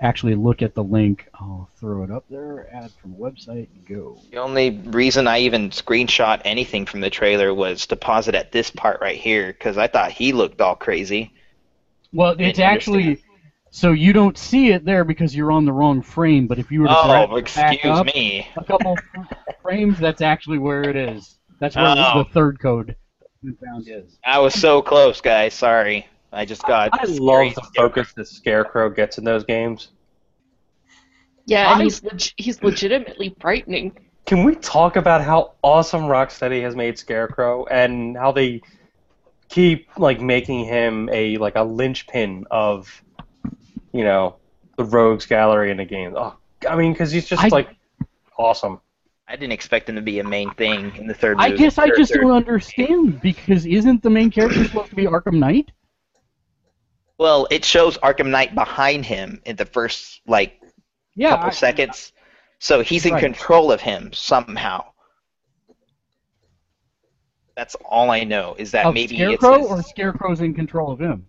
actually 0.00 0.36
look 0.36 0.62
at 0.62 0.72
the 0.74 0.84
link. 0.84 1.28
I'll 1.34 1.68
throw 1.80 2.04
it 2.04 2.12
up 2.12 2.24
there. 2.30 2.68
Add 2.72 2.92
from 2.92 3.16
website. 3.16 3.66
Go. 3.88 4.20
The 4.30 4.36
only 4.36 4.70
reason 4.70 5.26
I 5.26 5.40
even 5.40 5.70
screenshot 5.70 6.42
anything 6.44 6.86
from 6.86 7.00
the 7.00 7.10
trailer 7.10 7.52
was 7.52 7.86
to 7.88 7.96
pause 7.96 8.28
it 8.28 8.36
at 8.36 8.52
this 8.52 8.70
part 8.70 9.00
right 9.00 9.18
here 9.18 9.48
because 9.48 9.76
I 9.76 9.88
thought 9.88 10.12
he 10.12 10.32
looked 10.32 10.60
all 10.60 10.76
crazy. 10.76 11.32
Well, 12.12 12.36
it's 12.38 12.60
actually 12.60 13.20
so 13.72 13.90
you 13.90 14.12
don't 14.12 14.38
see 14.38 14.68
it 14.70 14.84
there 14.84 15.02
because 15.02 15.34
you're 15.34 15.50
on 15.50 15.64
the 15.64 15.72
wrong 15.72 16.02
frame. 16.02 16.46
But 16.46 16.60
if 16.60 16.70
you 16.70 16.82
were 16.82 16.86
to 16.86 16.96
Oh, 16.96 17.08
back- 17.08 17.54
back 17.56 17.72
excuse 17.72 17.98
up 17.98 18.06
me. 18.06 18.46
a 18.56 18.62
couple 18.62 18.96
frames, 19.62 19.98
that's 19.98 20.20
actually 20.20 20.58
where 20.58 20.84
it 20.84 20.94
is. 20.94 21.34
That's 21.60 21.76
where 21.76 21.86
Oh. 21.96 22.18
the 22.24 22.30
third 22.32 22.60
code 22.60 22.96
we 23.42 23.52
found 23.64 23.88
is. 23.88 24.18
I 24.24 24.38
was 24.38 24.54
so 24.54 24.82
close, 24.82 25.20
guys. 25.20 25.54
Sorry. 25.54 26.06
I 26.32 26.44
just 26.44 26.62
got. 26.64 26.90
I 26.92 27.04
scary 27.04 27.18
love 27.20 27.54
the 27.54 27.62
scared. 27.62 27.74
focus 27.76 28.12
that 28.14 28.26
Scarecrow 28.28 28.90
gets 28.90 29.18
in 29.18 29.24
those 29.24 29.44
games. 29.44 29.88
Yeah, 31.46 31.72
and 31.72 31.80
I- 31.80 31.84
he's 31.84 32.02
leg- 32.02 32.32
he's 32.36 32.62
legitimately 32.62 33.36
frightening. 33.40 33.96
Can 34.26 34.42
we 34.44 34.54
talk 34.56 34.96
about 34.96 35.20
how 35.22 35.52
awesome 35.62 36.04
Rocksteady 36.04 36.62
has 36.62 36.74
made 36.74 36.98
Scarecrow 36.98 37.66
and 37.66 38.16
how 38.16 38.32
they 38.32 38.62
keep 39.50 39.86
like 39.98 40.20
making 40.20 40.64
him 40.64 41.08
a 41.12 41.36
like 41.36 41.54
a 41.56 41.62
linchpin 41.62 42.46
of, 42.50 43.02
you 43.92 44.02
know, 44.02 44.36
the 44.78 44.84
rogues 44.84 45.26
gallery 45.26 45.70
in 45.70 45.76
the 45.76 45.84
game? 45.84 46.14
Oh, 46.16 46.34
I 46.68 46.74
mean, 46.76 46.92
because 46.92 47.12
he's 47.12 47.26
just 47.26 47.44
I- 47.44 47.48
like 47.48 47.76
awesome. 48.38 48.80
I 49.26 49.36
didn't 49.36 49.52
expect 49.52 49.88
him 49.88 49.94
to 49.96 50.02
be 50.02 50.18
a 50.18 50.24
main 50.24 50.50
thing 50.54 50.94
in 50.96 51.06
the 51.06 51.14
third 51.14 51.36
I 51.38 51.48
movie. 51.48 51.58
guess 51.62 51.78
I 51.78 51.88
Third- 51.88 51.96
just 51.96 52.12
third- 52.12 52.20
don't 52.22 52.32
understand 52.36 53.20
because 53.22 53.64
isn't 53.64 54.02
the 54.02 54.10
main 54.10 54.30
character 54.30 54.62
supposed 54.64 54.90
to 54.90 54.96
be 54.96 55.04
Arkham 55.04 55.38
Knight? 55.38 55.72
Well, 57.16 57.46
it 57.50 57.64
shows 57.64 57.96
Arkham 57.98 58.28
Knight 58.28 58.54
behind 58.54 59.06
him 59.06 59.40
in 59.46 59.56
the 59.56 59.64
first 59.64 60.20
like 60.26 60.60
Yeah, 61.14 61.30
couple 61.30 61.46
I- 61.46 61.50
seconds. 61.52 62.12
So 62.58 62.82
he's 62.82 63.06
in 63.06 63.14
Right. 63.14 63.20
control 63.20 63.72
of 63.72 63.80
him 63.80 64.12
somehow. 64.12 64.84
That's 67.56 67.76
all 67.84 68.10
I 68.10 68.24
know 68.24 68.56
is 68.58 68.72
that 68.72 68.86
of 68.86 68.94
maybe 68.94 69.16
Scarecrow 69.16 69.54
it's 69.62 69.70
or 69.70 69.82
Scarecrow's 69.82 70.40
in 70.40 70.54
control 70.54 70.90
of 70.92 71.00
him. 71.00 71.26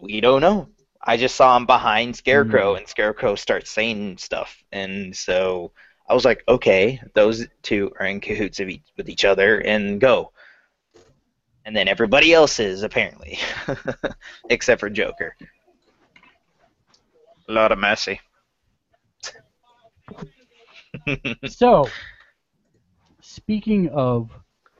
we 0.00 0.20
don't 0.20 0.40
know. 0.40 0.68
I 1.02 1.16
just 1.16 1.36
saw 1.36 1.56
him 1.56 1.66
behind 1.66 2.16
Scarecrow, 2.16 2.72
Hmm. 2.72 2.78
and 2.78 2.88
Scarecrow 2.88 3.36
starts 3.36 3.70
saying 3.70 4.18
stuff, 4.18 4.62
and 4.72 5.14
so 5.16 5.72
I 6.08 6.14
was 6.14 6.24
like, 6.24 6.42
okay, 6.48 7.00
those 7.14 7.46
two 7.62 7.92
are 8.00 8.06
in 8.06 8.20
cahoots 8.20 8.60
of 8.60 8.68
each, 8.68 8.82
with 8.96 9.08
each 9.08 9.24
other, 9.24 9.58
and 9.60 10.00
go. 10.00 10.32
And 11.64 11.76
then 11.76 11.86
everybody 11.86 12.32
else 12.32 12.58
is 12.60 12.82
apparently, 12.82 13.38
except 14.50 14.80
for 14.80 14.88
Joker. 14.88 15.36
A 17.48 17.52
lot 17.52 17.72
of 17.72 17.78
messy. 17.78 18.20
So, 21.46 21.88
speaking 23.20 23.88
of 23.90 24.30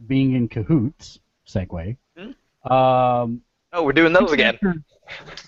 being 0.06 0.32
in 0.32 0.48
cahoots, 0.48 1.20
segue. 1.46 1.96
Um, 2.64 3.42
Oh, 3.72 3.82
we're 3.82 3.92
doing 3.92 4.14
those 4.14 4.32
again. 4.32 4.58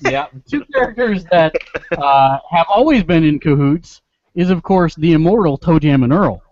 yeah, 0.03 0.27
two 0.49 0.65
characters 0.67 1.25
that 1.25 1.55
uh, 1.97 2.39
have 2.51 2.67
always 2.69 3.03
been 3.03 3.25
in 3.25 3.39
cahoots 3.41 4.03
is, 4.35 4.51
of 4.51 4.63
course, 4.63 4.95
the 4.95 5.13
immortal 5.13 5.59
ToeJam 5.59 6.05
and 6.05 6.13
Earl. 6.13 6.43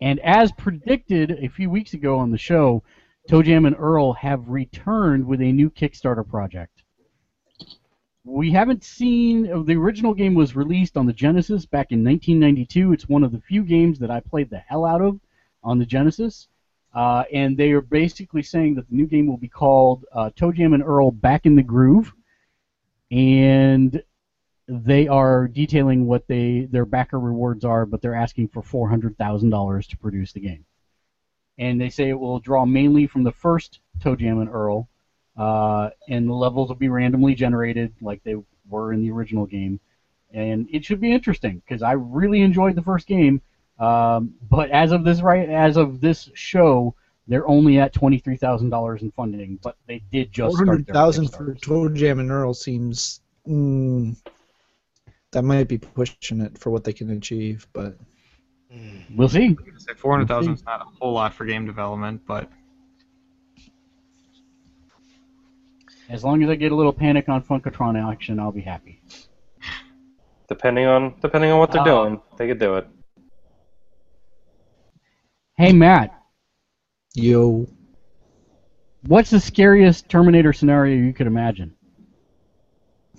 And 0.00 0.20
as 0.20 0.52
predicted 0.52 1.32
a 1.42 1.48
few 1.48 1.70
weeks 1.70 1.94
ago 1.94 2.18
on 2.18 2.30
the 2.30 2.38
show, 2.38 2.82
ToeJam 3.28 3.66
and 3.66 3.76
Earl 3.78 4.12
have 4.14 4.48
returned 4.48 5.26
with 5.26 5.40
a 5.40 5.52
new 5.52 5.70
Kickstarter 5.70 6.26
project. 6.28 6.82
We 8.24 8.52
haven't 8.52 8.84
seen. 8.84 9.50
uh, 9.50 9.62
The 9.62 9.76
original 9.76 10.14
game 10.14 10.34
was 10.34 10.54
released 10.54 10.96
on 10.96 11.06
the 11.06 11.12
Genesis 11.12 11.66
back 11.66 11.92
in 11.92 12.04
1992. 12.04 12.92
It's 12.92 13.08
one 13.08 13.24
of 13.24 13.32
the 13.32 13.40
few 13.40 13.64
games 13.64 13.98
that 13.98 14.10
I 14.10 14.20
played 14.20 14.50
the 14.50 14.58
hell 14.58 14.84
out 14.84 15.02
of 15.02 15.18
on 15.64 15.78
the 15.78 15.86
Genesis. 15.86 16.48
Uh, 16.94 17.24
and 17.32 17.56
they 17.56 17.70
are 17.72 17.80
basically 17.80 18.42
saying 18.42 18.74
that 18.74 18.88
the 18.88 18.96
new 18.96 19.06
game 19.06 19.26
will 19.26 19.36
be 19.36 19.48
called 19.48 20.04
uh, 20.12 20.30
ToeJam 20.36 20.74
and 20.74 20.82
Earl 20.82 21.10
Back 21.10 21.46
in 21.46 21.56
the 21.56 21.62
Groove. 21.62 22.12
And 23.10 24.02
they 24.68 25.08
are 25.08 25.48
detailing 25.48 26.06
what 26.06 26.26
they 26.28 26.68
their 26.70 26.84
backer 26.84 27.18
rewards 27.18 27.64
are, 27.64 27.86
but 27.86 28.02
they're 28.02 28.14
asking 28.14 28.48
for 28.48 28.62
four 28.62 28.88
hundred 28.88 29.16
thousand 29.16 29.50
dollars 29.50 29.86
to 29.88 29.96
produce 29.96 30.32
the 30.32 30.40
game. 30.40 30.64
And 31.56 31.80
they 31.80 31.88
say 31.88 32.10
it 32.10 32.18
will 32.18 32.38
draw 32.38 32.66
mainly 32.66 33.06
from 33.06 33.24
the 33.24 33.32
first 33.32 33.80
ToeJam 34.00 34.42
and 34.42 34.50
Earl, 34.50 34.88
uh, 35.36 35.90
and 36.08 36.28
the 36.28 36.34
levels 36.34 36.68
will 36.68 36.76
be 36.76 36.90
randomly 36.90 37.34
generated 37.34 37.94
like 38.00 38.22
they 38.22 38.36
were 38.68 38.92
in 38.92 39.02
the 39.02 39.10
original 39.10 39.46
game. 39.46 39.80
And 40.32 40.68
it 40.70 40.84
should 40.84 41.00
be 41.00 41.12
interesting 41.12 41.62
because 41.66 41.82
I 41.82 41.92
really 41.92 42.42
enjoyed 42.42 42.74
the 42.74 42.82
first 42.82 43.06
game. 43.06 43.40
Um, 43.78 44.34
but 44.50 44.70
as 44.70 44.92
of 44.92 45.02
this 45.02 45.22
right, 45.22 45.48
as 45.48 45.78
of 45.78 46.02
this 46.02 46.28
show, 46.34 46.94
they're 47.26 47.48
only 47.48 47.78
at 47.78 47.94
twenty 47.94 48.18
three 48.18 48.36
thousand 48.36 48.68
dollars 48.68 49.00
in 49.00 49.12
funding. 49.12 49.58
But 49.62 49.76
they 49.86 50.02
did 50.12 50.30
just 50.30 50.56
Four 50.58 50.66
hundred 50.66 50.86
thousand 50.86 51.28
for 51.28 51.54
ToeJam 51.54 52.20
and 52.20 52.30
Earl 52.30 52.52
seems 52.52 53.22
mm, 53.48 54.14
that 55.32 55.42
might 55.42 55.68
be 55.68 55.78
pushing 55.78 56.40
it 56.40 56.56
for 56.58 56.70
what 56.70 56.84
they 56.84 56.92
can 56.92 57.10
achieve, 57.10 57.66
but 57.72 57.96
We'll 59.14 59.30
see. 59.30 59.56
Say 59.78 59.94
400,000 59.94 60.52
is 60.52 60.64
not 60.64 60.82
a 60.82 60.84
whole 60.84 61.14
lot 61.14 61.32
for 61.32 61.46
game 61.46 61.64
development, 61.64 62.20
but 62.26 62.50
As 66.10 66.24
long 66.24 66.42
as 66.42 66.48
I 66.48 66.54
get 66.54 66.72
a 66.72 66.74
little 66.74 66.92
panic 66.92 67.28
on 67.28 67.42
Funkotron 67.42 68.10
action, 68.10 68.38
I'll 68.40 68.52
be 68.52 68.62
happy. 68.62 69.02
Depending 70.48 70.86
on 70.86 71.14
depending 71.20 71.50
on 71.50 71.58
what 71.58 71.70
they're 71.70 71.82
Uh, 71.82 71.84
doing, 71.84 72.20
they 72.38 72.46
could 72.46 72.58
do 72.58 72.76
it. 72.76 72.86
Hey 75.56 75.72
Matt, 75.72 76.14
yo, 77.14 77.66
what's 79.06 79.30
the 79.30 79.40
scariest 79.40 80.08
Terminator 80.08 80.52
scenario 80.54 80.96
you 80.96 81.12
could 81.12 81.26
imagine? 81.26 81.74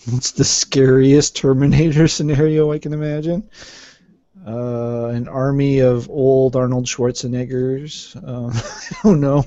It's 0.08 0.32
the 0.32 0.44
scariest 0.44 1.36
Terminator 1.36 2.08
scenario 2.18 2.72
I 2.72 2.80
can 2.80 2.94
imagine. 2.94 3.50
Uh, 4.48 5.08
an 5.08 5.28
army 5.28 5.80
of 5.80 6.10
old 6.10 6.56
Arnold 6.56 6.86
Schwarzeneggers. 6.86 8.16
Uh, 8.16 8.48
I 9.04 9.04
don't 9.04 9.20
know. 9.20 9.44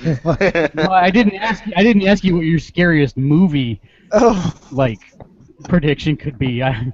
well, 0.74 0.92
I 0.92 1.10
didn't 1.10 1.36
ask. 1.36 1.66
You, 1.66 1.72
I 1.76 1.82
didn't 1.82 2.06
ask 2.06 2.22
you 2.22 2.34
what 2.34 2.44
your 2.44 2.58
scariest 2.58 3.16
movie 3.16 3.80
oh, 4.12 4.54
like 4.70 5.00
prediction 5.64 6.16
could 6.16 6.38
be. 6.38 6.62
I, 6.62 6.92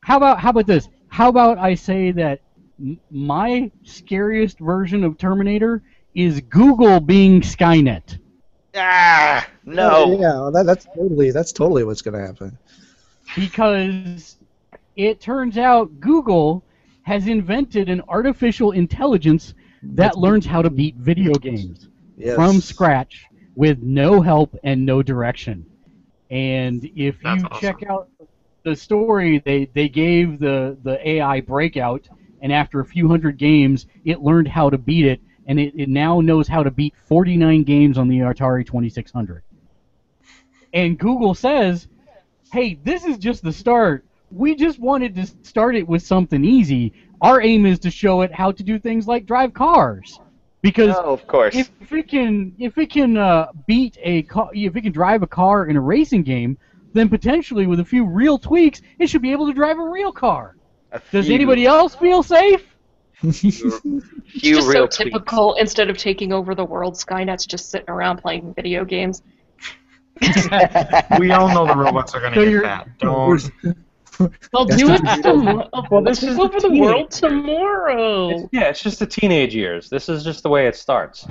how 0.00 0.16
about 0.16 0.40
how 0.40 0.50
about 0.50 0.66
this? 0.66 0.88
How 1.08 1.28
about 1.28 1.58
I 1.58 1.74
say 1.74 2.12
that 2.12 2.40
m- 2.80 3.00
my 3.10 3.70
scariest 3.82 4.58
version 4.60 5.04
of 5.04 5.18
Terminator 5.18 5.82
is 6.14 6.40
Google 6.42 7.00
being 7.00 7.40
Skynet. 7.40 8.18
Ah, 8.74 9.46
no. 9.64 10.20
Yeah, 10.20 10.50
that, 10.52 10.64
that's 10.66 10.86
totally 10.94 11.30
that's 11.32 11.52
totally 11.52 11.84
what's 11.84 12.02
gonna 12.02 12.20
happen. 12.20 12.58
because 13.34 14.36
it 14.96 15.20
turns 15.20 15.56
out 15.58 16.00
Google 16.00 16.64
has 17.02 17.26
invented 17.28 17.88
an 17.88 18.00
artificial 18.08 18.72
intelligence 18.72 19.54
that 19.92 20.16
learns 20.18 20.46
how 20.46 20.62
to 20.62 20.70
beat 20.70 20.96
video 20.96 21.38
games 21.38 21.88
Yes. 22.16 22.34
from 22.34 22.60
scratch 22.60 23.30
with 23.54 23.78
no 23.82 24.20
help 24.20 24.54
and 24.64 24.84
no 24.84 25.02
direction. 25.02 25.66
And 26.30 26.88
if 26.94 27.22
That's 27.22 27.44
you 27.44 27.48
awesome. 27.50 27.76
check 27.76 27.82
out 27.88 28.08
the 28.64 28.76
story 28.76 29.38
they 29.44 29.66
they 29.74 29.88
gave 29.88 30.38
the 30.38 30.78
the 30.82 30.98
AI 31.08 31.40
breakout, 31.40 32.08
and 32.40 32.52
after 32.52 32.80
a 32.80 32.84
few 32.84 33.08
hundred 33.08 33.38
games, 33.38 33.86
it 34.04 34.20
learned 34.20 34.48
how 34.48 34.70
to 34.70 34.78
beat 34.78 35.04
it, 35.06 35.20
and 35.48 35.58
it, 35.58 35.72
it 35.76 35.88
now 35.88 36.20
knows 36.20 36.46
how 36.46 36.62
to 36.62 36.70
beat 36.70 36.94
49 37.06 37.64
games 37.64 37.98
on 37.98 38.06
the 38.08 38.18
Atari 38.18 38.64
2600. 38.64 39.42
And 40.74 40.98
Google 40.98 41.34
says, 41.34 41.88
"Hey, 42.52 42.78
this 42.84 43.04
is 43.04 43.18
just 43.18 43.42
the 43.42 43.52
start. 43.52 44.04
We 44.30 44.54
just 44.54 44.78
wanted 44.78 45.14
to 45.16 45.26
start 45.42 45.74
it 45.74 45.88
with 45.88 46.02
something 46.02 46.44
easy. 46.44 46.92
Our 47.22 47.40
aim 47.40 47.64
is 47.66 47.78
to 47.80 47.90
show 47.90 48.20
it 48.20 48.32
how 48.32 48.52
to 48.52 48.62
do 48.62 48.78
things 48.78 49.08
like 49.08 49.26
drive 49.26 49.54
cars." 49.54 50.20
Because 50.60 50.94
Oh, 50.98 51.12
of 51.12 51.26
course. 51.26 51.54
if 51.56 51.70
it 51.92 52.08
can 52.08 52.52
if 52.58 52.76
it 52.78 52.90
can 52.90 53.16
uh, 53.16 53.46
beat 53.66 53.96
a 54.02 54.22
car, 54.24 54.50
if 54.52 54.76
it 54.76 54.82
can 54.82 54.92
drive 54.92 55.22
a 55.22 55.26
car 55.26 55.66
in 55.66 55.76
a 55.76 55.80
racing 55.80 56.24
game, 56.24 56.58
then 56.92 57.08
potentially 57.08 57.66
with 57.66 57.80
a 57.80 57.84
few 57.84 58.04
real 58.04 58.38
tweaks, 58.38 58.82
it 58.98 59.08
should 59.08 59.22
be 59.22 59.32
able 59.32 59.46
to 59.46 59.52
drive 59.54 59.78
a 59.78 59.88
real 59.88 60.12
car. 60.12 60.56
A 60.92 61.00
Does 61.12 61.26
few- 61.26 61.34
anybody 61.34 61.64
else 61.64 61.94
feel 61.94 62.22
safe? 62.22 62.64
few 63.32 63.32
just 63.32 63.58
so 64.66 64.68
real 64.68 64.88
tweaks. 64.88 64.96
typical. 64.96 65.54
Instead 65.54 65.90
of 65.90 65.96
taking 65.98 66.32
over 66.32 66.54
the 66.54 66.64
world, 66.64 66.94
Skynet's 66.94 67.46
just 67.46 67.70
sitting 67.70 67.90
around 67.90 68.18
playing 68.18 68.54
video 68.54 68.84
games. 68.84 69.22
We 71.20 71.30
all 71.30 71.48
know 71.48 71.64
the 71.66 71.74
robots 71.76 72.14
are 72.14 72.20
gonna 72.20 72.34
So 72.34 72.42
get 72.44 72.50
you're- 72.50 72.64
fat. 72.64 72.88
Don't. 72.98 73.50
They'll 74.18 74.64
do 74.64 74.90
it 74.92 75.02
that's- 75.04 75.20
tomorrow. 75.22 75.68
Well, 75.92 76.02
this 76.02 76.20
Take 76.20 76.30
is 76.30 76.38
over 76.40 76.58
the 76.58 76.68
the 76.68 76.80
world 76.80 77.10
tomorrow. 77.12 78.30
It's- 78.30 78.48
yeah, 78.52 78.64
it's 78.68 78.82
just 78.82 78.98
the 78.98 79.06
teenage 79.06 79.54
years. 79.54 79.88
This 79.88 80.08
is 80.08 80.24
just 80.24 80.42
the 80.42 80.48
way 80.48 80.66
it 80.66 80.74
starts. 80.74 81.26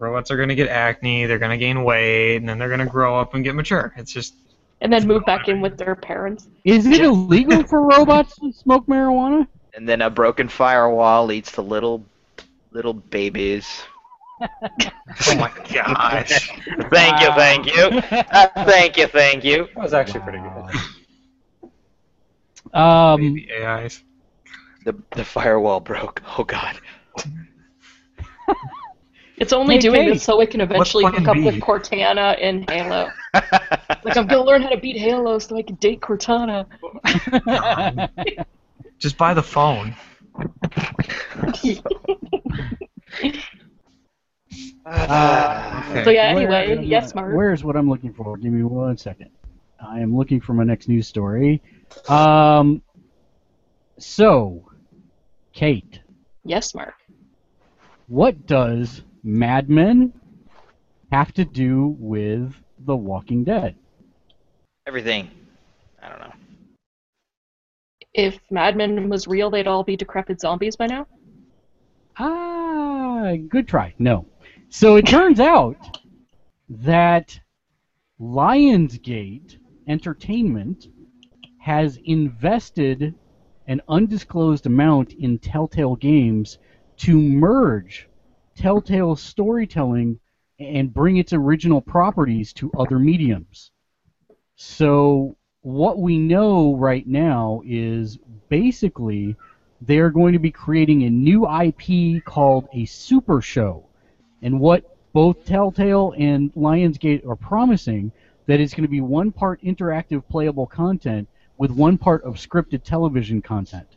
Robots 0.00 0.30
are 0.32 0.36
gonna 0.36 0.56
get 0.56 0.68
acne. 0.68 1.26
They're 1.26 1.38
gonna 1.38 1.56
gain 1.56 1.84
weight, 1.84 2.36
and 2.38 2.48
then 2.48 2.58
they're 2.58 2.68
gonna 2.70 2.86
grow 2.86 3.16
up 3.18 3.34
and 3.34 3.44
get 3.44 3.54
mature. 3.54 3.94
It's 3.96 4.12
just 4.12 4.34
And 4.80 4.92
then 4.92 5.06
move 5.06 5.24
back 5.24 5.46
in 5.48 5.60
with 5.60 5.78
their 5.78 5.94
parents. 5.94 6.48
Is 6.64 6.86
it 6.86 7.00
illegal 7.00 7.62
for 7.64 7.82
robots 7.86 8.34
to 8.40 8.52
smoke 8.52 8.86
marijuana? 8.86 9.46
And 9.76 9.88
then 9.88 10.00
a 10.02 10.10
broken 10.10 10.48
firewall 10.48 11.26
leads 11.26 11.52
to 11.52 11.62
little 11.62 12.04
little 12.72 12.94
babies. 12.94 13.82
oh 14.40 15.36
my 15.36 15.50
gosh. 15.72 16.50
Thank 16.90 17.20
you, 17.20 17.28
thank 17.34 17.66
you. 17.66 18.02
Uh, 18.10 18.48
thank 18.64 18.96
you, 18.96 19.06
thank 19.06 19.44
you. 19.44 19.66
That 19.74 19.82
was 19.82 19.94
actually 19.94 20.20
pretty 20.20 20.38
good. 20.38 20.80
Um, 22.74 23.20
Baby 23.20 23.48
AIs. 23.62 24.02
The 24.84 24.94
the 25.12 25.24
firewall 25.24 25.80
broke. 25.80 26.22
Oh 26.36 26.44
god. 26.44 26.78
It's 29.38 29.52
only 29.52 29.74
Hey, 29.74 29.80
doing 29.80 30.02
Kate, 30.02 30.14
this 30.14 30.22
so 30.24 30.40
it 30.40 30.50
can 30.50 30.60
eventually 30.62 31.04
hook 31.04 31.28
up 31.28 31.34
B? 31.34 31.44
with 31.44 31.56
Cortana 31.56 32.38
in 32.38 32.64
Halo. 32.68 33.10
Like 33.34 34.16
I'm 34.16 34.26
gonna 34.26 34.44
learn 34.44 34.62
how 34.62 34.70
to 34.70 34.78
beat 34.78 34.96
Halo 34.96 35.38
so 35.38 35.56
I 35.56 35.62
can 35.62 35.76
date 35.76 36.00
Cortana. 36.00 36.66
Just 38.98 39.16
buy 39.18 39.34
the 39.34 39.42
phone. 39.42 39.94
Uh, 44.84 46.04
So 46.04 46.10
yeah, 46.10 46.32
where- 46.34 46.48
anyway, 46.50 46.84
yes, 46.86 47.14
Mark. 47.14 47.34
Where's 47.34 47.64
what 47.64 47.76
I'm 47.76 47.88
looking 47.88 48.12
for? 48.14 48.36
Give 48.36 48.52
me 48.52 48.62
one 48.62 48.96
second. 48.96 49.30
I 49.84 50.00
am 50.00 50.16
looking 50.16 50.40
for 50.40 50.54
my 50.54 50.64
next 50.64 50.88
news 50.88 51.06
story. 51.08 51.60
Um, 52.08 52.82
so, 53.98 54.70
Kate, 55.52 56.00
Yes, 56.44 56.74
Mark. 56.74 56.94
what 58.06 58.46
does 58.46 59.02
Mad 59.24 59.68
Men 59.68 60.12
have 61.10 61.32
to 61.34 61.44
do 61.44 61.96
with 61.98 62.54
The 62.78 62.96
Walking 62.96 63.42
Dead? 63.44 63.74
Everything. 64.86 65.30
I 66.02 66.08
don't 66.08 66.20
know. 66.20 66.32
If 68.16 68.40
Mad 68.50 68.76
Men 68.76 69.10
was 69.10 69.28
real, 69.28 69.50
they'd 69.50 69.66
all 69.66 69.84
be 69.84 69.94
decrepit 69.94 70.40
zombies 70.40 70.74
by 70.74 70.86
now. 70.86 71.06
Ah, 72.18 73.34
good 73.48 73.68
try. 73.68 73.94
No. 73.98 74.26
So 74.70 74.96
it 74.96 75.06
turns 75.06 75.38
out 75.38 76.00
that 76.70 77.38
Lionsgate 78.18 79.58
Entertainment 79.86 80.88
has 81.60 81.98
invested 82.04 83.14
an 83.66 83.82
undisclosed 83.86 84.64
amount 84.64 85.12
in 85.12 85.38
Telltale 85.38 85.96
Games 85.96 86.58
to 86.96 87.20
merge 87.20 88.08
Telltale's 88.56 89.20
storytelling 89.20 90.18
and 90.58 90.94
bring 90.94 91.18
its 91.18 91.34
original 91.34 91.82
properties 91.82 92.54
to 92.54 92.72
other 92.78 92.98
mediums. 92.98 93.72
So 94.54 95.36
what 95.66 95.98
we 95.98 96.16
know 96.16 96.76
right 96.76 97.04
now 97.08 97.60
is 97.66 98.20
basically 98.48 99.34
they're 99.80 100.10
going 100.10 100.32
to 100.32 100.38
be 100.38 100.52
creating 100.52 101.02
a 101.02 101.10
new 101.10 101.44
IP 101.44 102.24
called 102.24 102.68
a 102.72 102.84
Super 102.84 103.42
Show. 103.42 103.84
And 104.42 104.60
what 104.60 104.96
both 105.12 105.44
Telltale 105.44 106.14
and 106.16 106.54
Lionsgate 106.54 107.26
are 107.26 107.34
promising 107.34 108.12
that 108.46 108.60
it's 108.60 108.74
going 108.74 108.84
to 108.84 108.88
be 108.88 109.00
one 109.00 109.32
part 109.32 109.60
interactive 109.60 110.22
playable 110.28 110.68
content 110.68 111.26
with 111.58 111.72
one 111.72 111.98
part 111.98 112.22
of 112.22 112.36
scripted 112.36 112.84
television 112.84 113.42
content. 113.42 113.88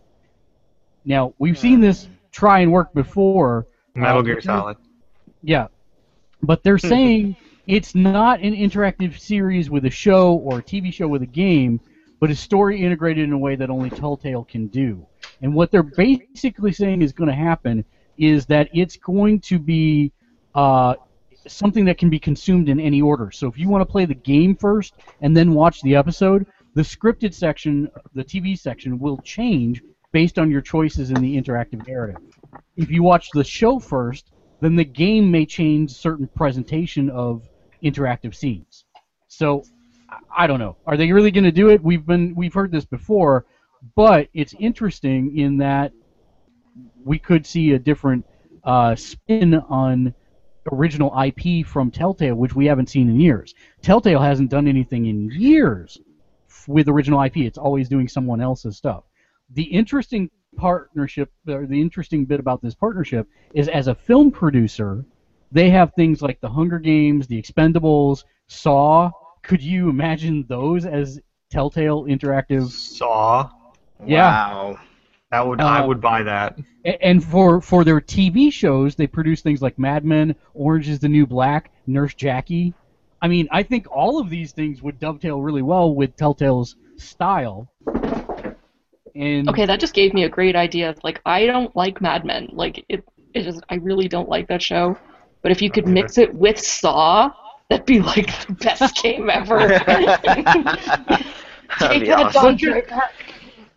Now, 1.05 1.35
we've 1.37 1.59
seen 1.59 1.81
this 1.81 2.07
try 2.31 2.61
and 2.61 2.71
work 2.71 2.95
before. 2.95 3.67
Metal 3.93 4.21
uh, 4.21 4.23
Gear 4.23 4.41
Solid. 4.41 4.77
Yeah. 5.43 5.67
But 6.41 6.63
they're 6.63 6.77
saying 6.79 7.35
it's 7.69 7.93
not 7.93 8.39
an 8.39 8.55
interactive 8.55 9.19
series 9.19 9.69
with 9.69 9.85
a 9.85 9.91
show 9.91 10.33
or 10.37 10.57
a 10.57 10.63
TV 10.63 10.91
show 10.91 11.07
with 11.07 11.21
a 11.21 11.27
game, 11.27 11.79
but 12.19 12.31
a 12.31 12.35
story 12.35 12.83
integrated 12.83 13.23
in 13.23 13.31
a 13.31 13.37
way 13.37 13.55
that 13.55 13.69
only 13.69 13.91
Telltale 13.91 14.43
can 14.43 14.65
do. 14.69 15.05
And 15.43 15.53
what 15.53 15.69
they're 15.69 15.83
basically 15.83 16.73
saying 16.73 17.03
is 17.03 17.13
going 17.13 17.29
to 17.29 17.35
happen 17.35 17.85
is 18.17 18.47
that 18.47 18.69
it's 18.73 18.97
going 18.97 19.39
to 19.41 19.59
be 19.59 20.11
uh, 20.55 20.95
something 21.45 21.85
that 21.85 21.99
can 21.99 22.09
be 22.09 22.17
consumed 22.17 22.69
in 22.69 22.79
any 22.79 23.03
order. 23.03 23.29
So 23.29 23.47
if 23.47 23.55
you 23.55 23.69
want 23.69 23.81
to 23.81 23.91
play 23.91 24.05
the 24.05 24.15
game 24.15 24.55
first 24.55 24.95
and 25.21 25.37
then 25.37 25.53
watch 25.53 25.83
the 25.83 25.95
episode, 25.95 26.47
the 26.73 26.81
scripted 26.81 27.35
section, 27.35 27.87
the 28.15 28.23
TV 28.23 28.57
section, 28.57 28.97
will 28.97 29.19
change 29.19 29.83
based 30.11 30.39
on 30.39 30.49
your 30.49 30.61
choices 30.61 31.11
in 31.11 31.21
the 31.21 31.39
interactive 31.39 31.87
narrative. 31.87 32.23
If 32.77 32.89
you 32.89 33.03
watch 33.03 33.29
the 33.35 33.43
show 33.43 33.77
first, 33.77 34.31
then 34.59 34.75
the 34.75 34.83
game 34.83 35.29
may 35.29 35.45
change 35.45 35.91
certain 35.91 36.27
presentation 36.27 37.11
of 37.11 37.43
interactive 37.83 38.35
scenes. 38.35 38.85
So 39.27 39.63
I- 40.35 40.47
don't 40.47 40.59
know. 40.59 40.75
Are 40.85 40.97
they 40.97 41.11
really 41.11 41.31
going 41.31 41.43
to 41.43 41.51
do 41.51 41.69
it? 41.69 41.83
We've 41.83 42.05
been 42.05 42.33
we've 42.35 42.53
heard 42.53 42.71
this 42.71 42.85
before, 42.85 43.45
but 43.95 44.27
it's 44.33 44.53
interesting 44.59 45.37
in 45.37 45.57
that 45.57 45.91
we 47.03 47.19
could 47.19 47.45
see 47.45 47.73
a 47.73 47.79
different 47.79 48.25
uh, 48.63 48.95
spin 48.95 49.55
on 49.55 50.13
original 50.71 51.13
IP 51.21 51.65
from 51.65 51.91
Telltale, 51.91 52.35
which 52.35 52.55
we 52.55 52.65
haven't 52.65 52.89
seen 52.89 53.09
in 53.09 53.19
years. 53.19 53.53
Telltale 53.81 54.19
hasn't 54.19 54.49
done 54.49 54.67
anything 54.67 55.05
in 55.05 55.31
years 55.31 55.97
with 56.67 56.87
original 56.87 57.21
IP. 57.23 57.37
It's 57.37 57.57
always 57.57 57.89
doing 57.89 58.07
someone 58.07 58.41
else's 58.41 58.77
stuff. 58.77 59.03
The 59.51 59.63
interesting 59.63 60.29
partnership, 60.55 61.31
or 61.47 61.65
the 61.65 61.79
interesting 61.79 62.25
bit 62.25 62.39
about 62.39 62.61
this 62.61 62.75
partnership, 62.75 63.27
is 63.53 63.67
as 63.67 63.87
a 63.87 63.95
film 63.95 64.31
producer, 64.31 65.05
they 65.51 65.69
have 65.69 65.93
things 65.93 66.21
like 66.21 66.39
The 66.41 66.49
Hunger 66.49 66.79
Games, 66.79 67.27
The 67.27 67.41
Expendables, 67.41 68.23
Saw. 68.47 69.11
Could 69.43 69.61
you 69.61 69.89
imagine 69.89 70.45
those 70.47 70.85
as 70.85 71.19
Telltale 71.49 72.03
interactive? 72.03 72.69
Saw. 72.69 73.49
Yeah. 74.05 74.29
Wow. 74.29 74.79
That 75.31 75.47
would 75.47 75.61
I 75.61 75.79
Uh, 75.79 75.87
would 75.87 76.01
buy 76.01 76.23
that. 76.23 76.57
And 77.01 77.23
for, 77.23 77.61
for 77.61 77.83
their 77.83 77.99
TV 78.01 78.51
shows, 78.51 78.95
they 78.95 79.05
produce 79.07 79.41
things 79.41 79.61
like 79.61 79.77
Mad 79.77 80.03
Men, 80.05 80.35
Orange 80.53 80.89
is 80.89 80.99
the 80.99 81.09
New 81.09 81.27
Black, 81.27 81.71
Nurse 81.85 82.13
Jackie. 82.15 82.73
I 83.21 83.27
mean, 83.27 83.47
I 83.51 83.63
think 83.63 83.85
all 83.91 84.19
of 84.19 84.29
these 84.29 84.53
things 84.53 84.81
would 84.81 84.99
dovetail 84.99 85.41
really 85.41 85.61
well 85.61 85.93
with 85.93 86.15
Telltale's 86.15 86.75
style. 86.97 87.67
And 89.15 89.49
Okay, 89.49 89.65
that 89.65 89.79
just 89.79 89.93
gave 89.93 90.13
me 90.13 90.23
a 90.23 90.29
great 90.29 90.55
idea. 90.55 90.95
Like, 91.03 91.21
I 91.25 91.45
don't 91.45 91.75
like 91.75 92.01
Mad 92.01 92.25
Men. 92.25 92.49
Like, 92.53 92.85
it, 92.89 93.03
it 93.33 93.43
just, 93.43 93.61
I 93.69 93.75
really 93.75 94.07
don't 94.07 94.29
like 94.29 94.47
that 94.47 94.61
show. 94.61 94.97
But 95.41 95.51
if 95.51 95.61
you 95.61 95.71
could 95.71 95.87
mix 95.87 96.17
it 96.17 96.33
with 96.33 96.59
Saw, 96.59 97.31
that'd 97.69 97.85
be 97.85 97.99
like 97.99 98.27
the 98.47 98.53
best 98.53 99.01
game 99.01 99.29
ever. 99.29 99.59
That'd 101.79 101.91
Take 101.91 102.01
be 102.01 102.07
that, 102.07 102.35
awesome. 102.35 102.57
Don 102.57 102.81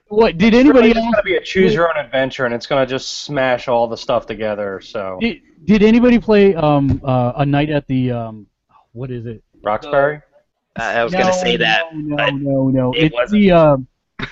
what 0.08 0.36
did 0.36 0.52
It's 0.52 0.60
anybody 0.60 0.92
just 0.92 1.04
else 1.04 1.14
gonna 1.14 1.22
be 1.22 1.36
a 1.36 1.42
choose 1.42 1.74
your 1.74 1.88
own 1.88 2.04
adventure, 2.04 2.44
and 2.44 2.54
it's 2.54 2.66
gonna 2.66 2.86
just 2.86 3.22
smash 3.24 3.68
all 3.68 3.86
the 3.88 3.96
stuff 3.96 4.26
together. 4.26 4.80
So 4.80 5.18
did, 5.20 5.40
did 5.64 5.82
anybody 5.82 6.18
play 6.18 6.54
um, 6.54 7.00
uh, 7.02 7.32
a 7.36 7.46
night 7.46 7.70
at 7.70 7.86
the 7.86 8.10
um, 8.12 8.46
what 8.92 9.10
is 9.10 9.24
it? 9.26 9.42
Roxbury. 9.62 10.20
I 10.76 11.02
was 11.04 11.12
no, 11.12 11.20
gonna 11.20 11.32
say 11.32 11.56
that. 11.56 11.94
No, 11.94 12.16
no, 12.16 12.30
no, 12.30 12.68
no. 12.68 12.92
it 12.92 13.04
It's 13.04 13.14
wasn't. 13.14 13.40
the 13.40 13.50
um, 13.52 13.86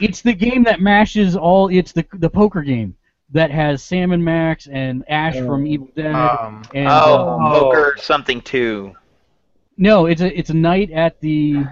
it's 0.00 0.22
the 0.22 0.32
game 0.32 0.62
that 0.64 0.80
mashes 0.80 1.36
all. 1.36 1.68
It's 1.68 1.92
the 1.92 2.06
the 2.14 2.30
poker 2.30 2.62
game 2.62 2.94
that 3.34 3.50
has 3.50 3.82
Sam 3.82 4.12
and 4.12 4.24
Max 4.24 4.68
and 4.68 5.04
Ash 5.08 5.34
from 5.36 5.66
Evil 5.66 5.88
Dead. 5.94 6.14
Um, 6.14 6.62
and, 6.72 6.88
oh, 6.88 7.38
um, 7.40 7.52
poker 7.52 7.96
something 8.00 8.40
too. 8.40 8.94
no, 9.76 10.06
it's 10.06 10.22
a 10.22 10.38
it's 10.38 10.50
a 10.50 10.54
night 10.54 10.90
at 10.92 11.20
the 11.20 11.64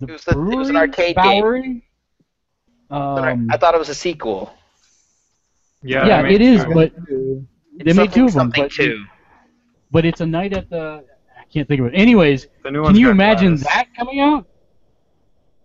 the 0.00 0.06
It 0.06 0.10
was 0.12 0.26
a- 0.26 0.30
it 0.30 0.36
was 0.56 0.68
an 0.70 0.74
brewery, 0.74 0.88
arcade 0.88 1.16
game. 1.16 1.82
Um, 2.90 3.48
I 3.52 3.56
thought 3.56 3.74
it 3.74 3.78
was 3.78 3.90
a 3.90 3.94
sequel. 3.94 4.52
Yeah, 5.82 6.06
yeah, 6.06 6.16
I 6.18 6.22
mean, 6.24 6.32
it 6.32 6.40
is, 6.42 6.62
uh, 6.64 6.70
but 6.74 6.92
they 7.76 7.92
made 7.92 8.12
two 8.12 8.26
of 8.26 8.32
them. 8.32 8.50
But, 8.54 8.72
too. 8.72 9.04
but 9.90 10.04
it's 10.04 10.20
a 10.20 10.26
night 10.26 10.52
at 10.52 10.68
the. 10.70 11.04
I 11.38 11.44
can't 11.52 11.68
think 11.68 11.80
of 11.80 11.86
it. 11.86 11.92
Anyways, 11.94 12.48
can 12.64 12.94
you 12.96 13.10
imagine 13.10 13.56
Gladys. 13.56 13.64
that 13.64 13.86
coming 13.96 14.20
out? 14.20 14.46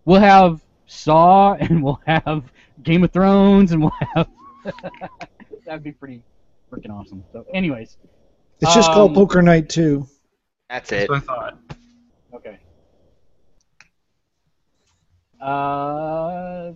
We'll 0.05 0.21
have 0.21 0.61
Saw, 0.85 1.53
and 1.59 1.83
we'll 1.83 1.99
have 2.05 2.43
Game 2.83 3.03
of 3.03 3.11
Thrones, 3.11 3.71
and 3.71 3.81
we'll 3.81 3.93
have. 4.15 4.27
That'd 5.65 5.83
be 5.83 5.91
pretty 5.91 6.21
freaking 6.71 6.91
awesome. 6.91 7.23
So, 7.33 7.45
anyways, 7.53 7.97
It's 8.61 8.73
just 8.75 8.91
called 8.91 9.11
Um, 9.11 9.15
Poker 9.15 9.41
Night 9.41 9.69
2. 9.69 10.05
That's 10.69 10.89
That's 10.89 11.03
it. 11.03 11.09
what 11.09 11.17
I 11.17 11.19
thought. 11.21 11.57
okay. 12.35 12.59
Uh, 15.41 16.71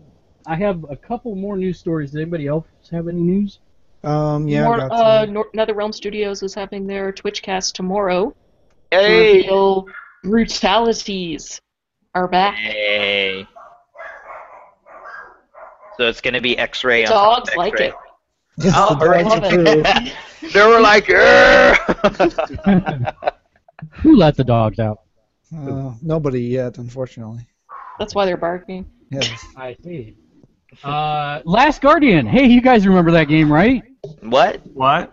I 0.46 0.56
have 0.56 0.86
a 0.90 0.96
couple 0.96 1.36
more 1.36 1.58
news 1.58 1.80
stories. 1.80 2.12
Does 2.12 2.22
anybody 2.22 2.48
else 2.48 2.66
have 2.92 3.08
any 3.08 3.22
news? 3.22 3.60
Um, 4.04 4.48
yeah, 4.48 4.62
I 4.62 4.66
More, 4.66 4.78
got 4.78 4.92
uh, 4.92 5.26
some. 5.26 5.34
Nor- 5.34 5.52
NetherRealm 5.56 5.94
Studios 5.94 6.44
is 6.44 6.54
having 6.54 6.88
their 6.88 7.12
Twitchcast 7.12 7.74
tomorrow. 7.74 8.36
Hey! 8.92 9.38
reveal 9.38 9.86
brutalities 10.24 11.60
are 12.16 12.28
back. 12.28 12.56
Hey. 12.56 13.48
So 16.00 16.08
it's 16.08 16.22
gonna 16.22 16.40
be 16.40 16.58
X-ray 16.58 17.04
on 17.04 17.12
top 17.12 17.40
of 17.40 17.44
Dogs 17.44 17.58
like 17.58 17.74
X-ray. 17.74 17.88
it. 17.90 17.94
Oh, 18.74 18.96
the 18.98 19.10
right. 19.10 19.26
Love 19.26 19.50
too. 19.50 19.84
they 20.54 20.66
were 20.66 20.80
like, 20.80 21.08
Who 24.02 24.16
let 24.16 24.38
the 24.38 24.46
dogs 24.46 24.80
out? 24.80 25.02
Uh, 25.54 25.92
nobody 26.02 26.42
yet, 26.42 26.78
unfortunately. 26.78 27.46
That's 27.98 28.16
why 28.16 28.26
they're 28.26 28.38
barking. 28.38 28.90
Yes. 29.12 29.46
I 29.58 29.76
see. 29.84 30.16
Uh, 30.86 31.42
Last 31.44 31.82
Guardian. 31.82 32.26
Hey, 32.26 32.46
you 32.48 32.62
guys 32.62 32.88
remember 32.88 33.12
that 33.12 33.28
game, 33.28 33.52
right? 33.52 33.84
what? 34.22 34.66
What? 34.68 35.12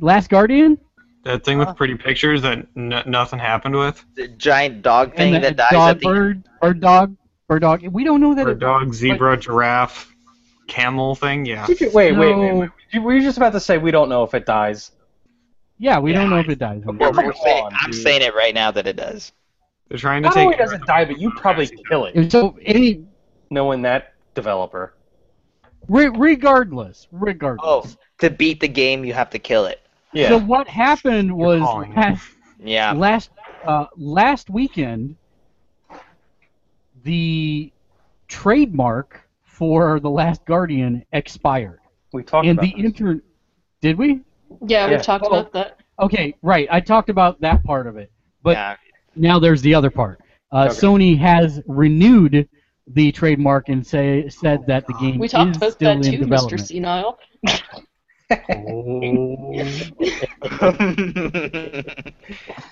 Last 0.00 0.28
Guardian. 0.28 0.76
That 1.24 1.44
thing 1.44 1.56
with 1.58 1.74
pretty 1.76 1.94
pictures 1.94 2.42
that 2.42 2.66
n- 2.76 3.02
nothing 3.06 3.38
happened 3.38 3.76
with? 3.76 4.04
The 4.16 4.28
giant 4.28 4.82
dog 4.82 5.16
thing 5.16 5.34
and 5.34 5.44
that 5.44 5.56
dies 5.56 5.70
dog, 5.72 5.90
at 5.96 6.00
the 6.00 6.06
bird, 6.06 6.44
bird 6.60 6.80
dog, 6.80 7.16
bird 7.52 7.62
dog. 7.62 7.86
We 7.92 8.04
don't 8.04 8.20
know 8.20 8.34
that. 8.34 8.46
Or 8.46 8.52
it- 8.52 8.58
dog, 8.58 8.94
zebra, 8.94 9.36
giraffe, 9.36 10.14
camel 10.68 11.14
thing? 11.14 11.44
Yeah. 11.44 11.66
Did 11.66 11.80
you- 11.80 11.90
Wait, 11.92 12.12
wait, 12.12 12.34
wait, 12.34 12.48
No. 12.52 12.54
wait. 12.60 12.70
You- 12.90 13.02
Were 13.02 13.14
you 13.14 13.20
just 13.22 13.36
about 13.36 13.52
to 13.52 13.60
say 13.60 13.78
we 13.78 13.90
don't 13.90 14.08
know 14.08 14.22
if 14.22 14.34
it 14.34 14.46
dies? 14.46 14.92
Yeah, 15.78 15.98
we 15.98 16.12
don't 16.12 16.30
know 16.30 16.38
if 16.38 16.48
it 16.48 16.58
dies. 16.58 16.82
We're- 16.84 17.10
we're 17.10 17.32
saying- 17.32 17.64
on, 17.64 17.72
I'm 17.78 17.90
dude. 17.90 18.02
saying 18.02 18.22
it 18.22 18.34
right 18.34 18.54
now 18.54 18.70
that 18.70 18.86
it 18.86 18.96
does. 18.96 19.32
They're 19.88 19.98
trying 19.98 20.22
to 20.22 20.28
Not 20.28 20.34
take. 20.34 20.44
only 20.46 20.56
does 20.56 20.72
it 20.72 20.80
die, 20.86 21.04
but 21.04 21.18
you 21.18 21.30
probably 21.32 21.68
kill 21.88 22.06
it, 22.06 22.30
So 22.32 22.56
any, 22.64 23.04
knowing 23.50 23.82
that 23.82 24.14
developer. 24.34 24.94
re- 25.88 26.08
regardless, 26.08 27.08
regardless. 27.12 27.66
Oh, 27.66 27.84
to 28.18 28.30
beat 28.30 28.60
the 28.60 28.68
game, 28.68 29.04
you 29.04 29.12
have 29.12 29.28
to 29.30 29.38
kill 29.38 29.66
it. 29.66 29.80
Yeah. 30.14 30.28
So 30.28 30.38
what 30.38 30.68
happened 30.68 31.34
was 31.36 31.60
last, 31.60 32.24
Yeah. 32.62 32.92
last 32.92 33.30
uh, 33.66 33.86
last 33.96 34.48
weekend, 34.50 35.16
the 37.04 37.72
trademark 38.28 39.20
for 39.42 40.00
the 40.00 40.10
Last 40.10 40.44
Guardian 40.44 41.04
expired, 41.12 41.80
we 42.12 42.22
talked 42.22 42.46
and 42.46 42.58
about 42.58 42.74
the 42.76 42.82
this. 42.82 42.84
inter. 43.00 43.20
Did 43.80 43.98
we? 43.98 44.20
Yeah, 44.66 44.86
Yeah. 44.86 44.90
we've 44.90 45.02
talked 45.02 45.24
Oh. 45.26 45.32
about 45.38 45.52
that. 45.52 45.78
Okay, 46.00 46.34
right. 46.42 46.66
I 46.70 46.80
talked 46.80 47.10
about 47.10 47.40
that 47.40 47.62
part 47.64 47.86
of 47.86 47.96
it, 47.96 48.10
but 48.42 48.52
yeah. 48.56 48.76
now 49.16 49.38
there's 49.38 49.62
the 49.62 49.74
other 49.74 49.90
part. 49.90 50.20
Uh, 50.50 50.68
Okay. 50.70 50.74
Sony 50.74 51.18
has 51.18 51.60
renewed 51.66 52.48
the 52.88 53.12
trademark 53.12 53.68
and 53.68 53.86
say 53.86 54.28
said 54.28 54.66
that 54.66 54.86
the 54.86 54.92
game 54.94 55.18
We 55.18 55.28
talked 55.28 55.52
is 55.52 55.56
about 55.58 55.72
still 55.72 55.94
that 56.00 56.06
in 56.06 56.20
too, 56.20 56.26
Mr. 56.26 56.58
Senile. 56.60 57.18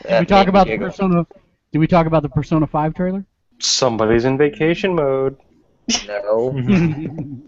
Did 0.08 0.20
we 0.20 0.26
talk 0.26 0.48
about 0.48 0.66
the 0.66 0.78
Persona? 0.78 1.26
Did 1.72 1.78
we 1.78 1.86
talk 1.86 2.06
about 2.06 2.22
the 2.22 2.28
Persona 2.28 2.66
5 2.66 2.94
trailer? 2.94 3.24
Somebody's 3.62 4.24
in 4.24 4.38
vacation 4.38 4.94
mode. 4.94 5.36
No. 6.06 6.52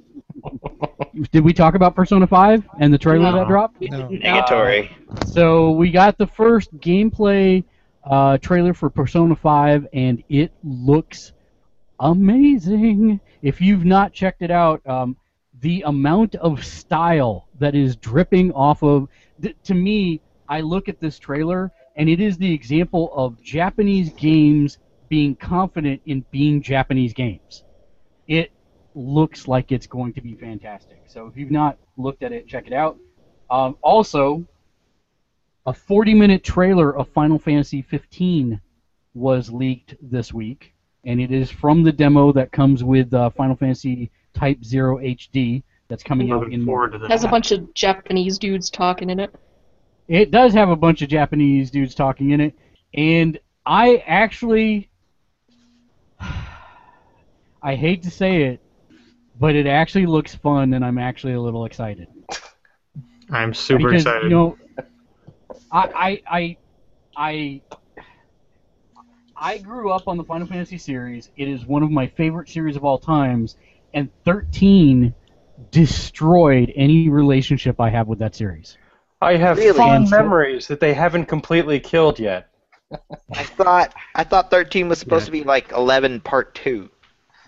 Did 1.31 1.45
we 1.45 1.53
talk 1.53 1.75
about 1.75 1.95
Persona 1.95 2.27
5 2.27 2.69
and 2.81 2.93
the 2.93 2.99
trailer 2.99 3.31
No. 3.31 3.39
that 3.39 3.49
dropped? 3.49 3.81
No. 3.81 4.09
Negatory. 4.13 4.91
So 5.29 5.71
we 5.71 5.91
got 5.91 6.19
the 6.19 6.27
first 6.27 6.77
gameplay 6.79 7.65
uh, 8.05 8.39
trailer 8.39 8.75
for 8.75 8.91
Persona 8.91 9.37
5, 9.37 9.87
and 9.93 10.23
it 10.29 10.53
looks 10.65 11.33
amazing. 12.01 13.21
If 13.43 13.61
you've 13.61 13.85
not 13.85 14.13
checked 14.13 14.43
it 14.43 14.51
out, 14.51 14.85
um, 14.87 15.17
the 15.61 15.83
amount 15.87 16.35
of 16.37 16.65
style 16.65 17.47
that 17.61 17.75
is 17.75 17.95
dripping 17.97 18.51
off 18.53 18.83
of, 18.83 19.09
th- 19.41 19.57
to 19.65 19.75
me, 19.75 20.21
I 20.49 20.61
look 20.61 20.89
at 20.89 20.99
this 20.99 21.19
trailer, 21.19 21.71
and 21.97 22.09
it 22.09 22.21
is 22.21 22.37
the 22.37 22.53
example 22.53 23.13
of 23.15 23.41
Japanese 23.43 24.13
games 24.15 24.79
being 25.13 25.37
confident 25.37 26.01
in 26.07 26.25
being 26.31 26.63
Japanese 26.63 27.13
games. 27.13 27.65
It 28.29 28.51
looks 28.95 29.47
like 29.47 29.71
it's 29.71 29.87
going 29.87 30.15
to 30.15 30.23
be 30.23 30.35
fantastic. 30.35 31.03
So 31.07 31.27
if 31.27 31.37
you've 31.37 31.51
not 31.51 31.77
looked 31.99 32.23
at 32.23 32.33
it, 32.33 32.49
check 32.49 32.67
it 32.67 32.73
out. 32.73 32.97
Um, 33.51 33.77
also, 33.83 34.43
a 35.67 35.75
40 35.75 36.15
minute 36.15 36.43
trailer 36.43 36.97
of 36.97 37.11
Final 37.11 37.39
Fantasy 37.39 37.83
15 37.83 38.59
was 39.13 39.51
leaked 39.51 39.97
this 40.01 40.33
week, 40.33 40.73
and 41.05 41.21
it 41.21 41.31
is 41.31 41.51
from 41.51 41.83
the 41.83 41.93
demo 41.93 42.33
that 42.33 42.51
comes 42.51 42.83
with 42.83 43.13
uh, 43.13 43.29
Final 43.29 43.55
Fantasy 43.55 44.11
Type 44.33 44.65
0 44.65 44.97
HD 44.97 45.63
that's 45.89 46.03
coming 46.03 46.33
out 46.33 46.41
Looking 46.41 46.61
in 46.61 46.65
forward 46.65 46.93
to 46.93 46.99
that. 47.01 47.11
Has 47.11 47.25
a 47.25 47.29
bunch 47.29 47.53
of 47.53 47.75
Japanese 47.75 48.39
dudes 48.39 48.71
talking 48.71 49.11
in 49.11 49.21
it. 49.21 49.35
It 50.09 50.31
does 50.31 50.55
have 50.55 50.71
a 50.71 50.77
bunch 50.77 51.03
of 51.03 51.11
Japanese 51.11 51.71
dudes 51.71 51.95
talking 51.95 52.31
in 52.31 52.41
it, 52.41 52.55
and 52.95 53.39
I 53.67 54.03
actually, 54.07 54.89
I 57.63 57.75
hate 57.77 58.03
to 58.05 58.11
say 58.11 58.45
it, 58.45 58.61
but 59.39 59.55
it 59.55 59.67
actually 59.67 60.07
looks 60.07 60.35
fun, 60.35 60.75
and 60.75 60.85
I'm 60.85 60.99
actually 60.99 61.35
a 61.35 61.41
little 61.41 61.65
excited. 61.65 62.09
I'm 63.31 63.55
super 63.55 63.89
because, 63.91 64.03
excited. 64.03 64.25
You 64.25 64.31
know, 64.31 64.59
I, 65.71 65.83
I, 65.95 66.23
I, 66.27 66.57
I, 67.17 67.61
I 69.37 69.59
grew 69.59 69.91
up 69.91 70.09
on 70.09 70.17
the 70.17 70.25
Final 70.25 70.47
Fantasy 70.47 70.79
series. 70.79 71.31
It 71.37 71.49
is 71.49 71.65
one 71.65 71.83
of 71.83 71.91
my 71.91 72.07
favorite 72.09 72.49
series 72.49 72.77
of 72.77 72.85
all 72.85 72.99
times, 72.99 73.57
and 73.95 74.11
13 74.25 75.15
destroyed 75.71 76.73
any 76.77 77.09
relationship 77.09 77.81
I 77.81 77.91
have 77.91 78.09
with 78.09 78.19
that 78.19 78.35
series. 78.35 78.77
I 79.21 79.37
have 79.37 79.57
Really? 79.57 79.77
fond 79.79 79.95
And 79.95 80.09
so- 80.09 80.17
memories 80.19 80.67
that 80.69 80.81
they 80.81 80.95
haven't 80.95 81.27
completely 81.27 81.79
killed 81.79 82.19
yet. 82.19 82.49
I 83.35 83.45
thought 83.45 83.95
I 84.15 84.25
thought 84.25 84.51
13 84.51 84.89
was 84.89 84.99
supposed 84.99 85.23
Yeah. 85.23 85.27
to 85.27 85.33
be 85.33 85.45
like 85.45 85.73
11 85.73 86.21
part 86.21 86.55
2. 86.57 86.91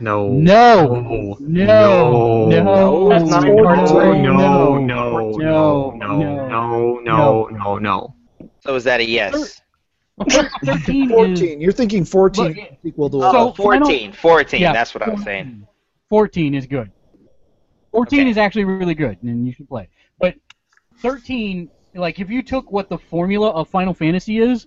No. 0.01 0.28
No. 0.28 1.36
No. 1.38 1.38
No. 1.40 2.49
No. 2.49 3.09
That's 3.09 3.30
not 3.30 3.45
important. 3.45 4.22
No. 4.22 4.78
No. 4.78 5.30
No. 5.30 5.90
No. 5.92 7.01
No. 7.01 7.49
No. 7.51 7.78
No. 7.78 8.14
So 8.61 8.74
is 8.74 8.84
that 8.84 9.01
a 9.01 9.05
yes? 9.05 9.62
13 10.64 11.09
14. 11.09 11.61
You're 11.61 11.72
thinking 11.72 12.05
14 12.05 12.78
equal 12.84 13.11
to 13.11 13.20
so 13.20 13.53
14. 13.53 14.12
14. 14.12 14.62
That's 14.62 14.95
what 14.95 15.03
I 15.03 15.11
was 15.11 15.22
saying. 15.22 15.66
14 16.09 16.55
is 16.55 16.66
good. 16.66 16.90
14 17.92 18.26
is 18.26 18.38
actually 18.38 18.64
really 18.64 18.95
good, 18.95 19.22
and 19.22 19.47
you 19.47 19.53
should 19.53 19.68
play. 19.68 19.88
But 20.18 20.34
13, 20.99 21.70
like 21.95 22.18
if 22.18 22.30
you 22.30 22.42
took 22.42 22.72
what 22.72 22.88
the 22.88 22.99
formula 22.99 23.51
of 23.51 23.68
Final 23.68 23.95
Fantasy 23.95 24.38
is, 24.38 24.66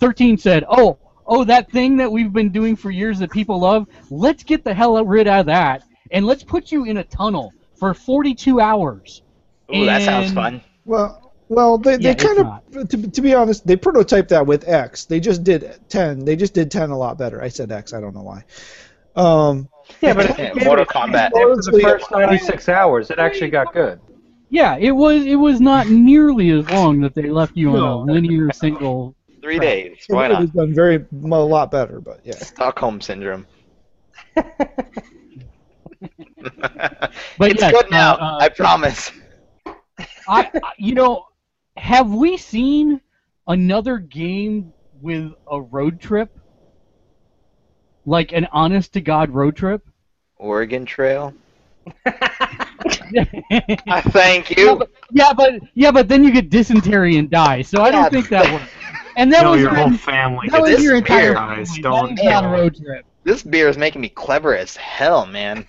13 0.00 0.36
said, 0.36 0.64
"Oh, 0.68 0.98
oh, 1.26 1.44
that 1.44 1.70
thing 1.70 1.96
that 1.98 2.10
we've 2.10 2.32
been 2.32 2.50
doing 2.50 2.76
for 2.76 2.90
years 2.90 3.18
that 3.18 3.30
people 3.30 3.60
love, 3.60 3.86
let's 4.10 4.42
get 4.42 4.64
the 4.64 4.74
hell 4.74 5.02
rid 5.04 5.26
out 5.26 5.40
of 5.40 5.46
that, 5.46 5.82
and 6.10 6.26
let's 6.26 6.42
put 6.42 6.72
you 6.72 6.84
in 6.84 6.98
a 6.98 7.04
tunnel 7.04 7.52
for 7.78 7.94
42 7.94 8.60
hours." 8.60 9.22
Ooh, 9.74 9.84
that 9.86 10.02
sounds 10.02 10.32
fun. 10.32 10.62
Well, 10.84 11.32
well, 11.48 11.78
they, 11.78 11.96
they 11.96 12.10
it's 12.10 12.24
kind 12.24 12.38
of, 12.38 12.88
to, 12.88 13.10
to 13.10 13.20
be 13.20 13.34
honest, 13.34 13.66
they 13.66 13.76
prototyped 13.76 14.28
that 14.28 14.46
with 14.46 14.66
X. 14.68 15.04
They 15.04 15.20
just 15.20 15.44
did 15.44 15.78
10. 15.88 16.24
They 16.24 16.36
just 16.36 16.54
did 16.54 16.70
10 16.70 16.90
a 16.90 16.96
lot 16.96 17.18
better. 17.18 17.42
I 17.42 17.48
said 17.48 17.70
X. 17.70 17.92
I 17.92 18.00
don't 18.00 18.14
know 18.14 18.22
why. 18.22 18.44
Um, 19.16 19.68
Yeah, 20.00 20.14
but 20.14 20.38
Yeah, 20.38 20.52
Mortal 20.64 20.86
Kombat. 20.86 21.26
after 21.26 21.70
the 21.70 21.80
first 21.82 22.10
96 22.10 22.68
hours, 22.68 23.10
it 23.10 23.18
actually 23.18 23.50
got 23.50 23.72
good. 23.72 24.00
Yeah, 24.48 24.76
it 24.76 24.92
was 24.92 25.24
it 25.24 25.36
was 25.36 25.60
not 25.60 25.88
nearly 25.88 26.50
as 26.50 26.68
long 26.70 27.00
that 27.00 27.14
they 27.14 27.28
left 27.28 27.56
you 27.56 27.70
on 27.70 27.82
a 27.82 28.12
linear 28.12 28.52
single. 28.52 29.14
Three 29.44 29.58
Right. 29.58 29.60
days. 29.60 30.06
Why 30.08 30.28
it 30.30 30.30
not? 30.30 30.40
was 30.40 30.50
done 30.50 30.74
very 30.74 30.96
a 30.96 31.26
lot 31.26 31.70
better, 31.70 32.00
but 32.00 32.20
yeah. 32.24 32.34
Stockholm 32.34 33.00
syndrome. 33.00 33.46
But 37.38 37.52
it's 37.52 37.62
yes, 37.62 37.72
good 37.72 37.90
now. 37.90 38.14
uh, 38.16 38.38
I 38.40 38.48
promise. 38.48 39.10
I, 40.28 40.50
I- 40.62 40.72
you 40.78 40.94
know, 40.94 41.24
have 41.76 42.10
we 42.12 42.36
seen 42.36 43.00
another 43.46 43.98
game 43.98 44.72
with 45.00 45.32
a 45.50 45.60
road 45.60 46.00
trip? 46.00 46.30
like 48.06 48.32
an 48.32 48.46
honest 48.52 48.92
to 48.94 49.00
god 49.00 49.30
road 49.30 49.56
trip. 49.56 49.82
Oregon 50.38 50.84
Trail. 50.86 51.34
I 53.88 54.00
thank 54.02 54.50
Yeah, 54.56 54.74
you. 54.74 54.76
but, 54.76 54.90
yeah, 55.10 55.32
but 55.32 55.54
yeah, 55.74 55.90
but 55.90 56.08
then 56.08 56.24
you 56.24 56.30
get 56.32 56.50
dysentery 56.50 57.16
and 57.16 57.30
die. 57.30 57.62
So 57.62 57.82
I 57.82 57.90
don't 57.90 58.08
think 58.10 58.28
that 58.30 58.48
works. 58.48 58.66
And 59.16 59.32
that 59.32 59.42
no, 59.42 59.52
was 59.52 59.60
your 59.60 59.72
your, 59.72 59.80
whole 59.80 59.96
family 59.96 60.48
that 60.50 60.60
was 60.62 60.82
your 60.82 60.96
entire 60.96 61.34
guys. 61.34 61.68
family. 61.68 61.82
Don't. 61.82 62.16
That 62.16 62.24
is 62.24 62.30
not 62.30 62.44
a 62.44 62.48
road 62.48 62.76
trip. 62.76 63.06
This 63.22 63.42
beer 63.42 63.68
is 63.68 63.78
making 63.78 64.00
me 64.00 64.08
clever 64.08 64.56
as 64.56 64.76
hell, 64.76 65.26
man. 65.26 65.66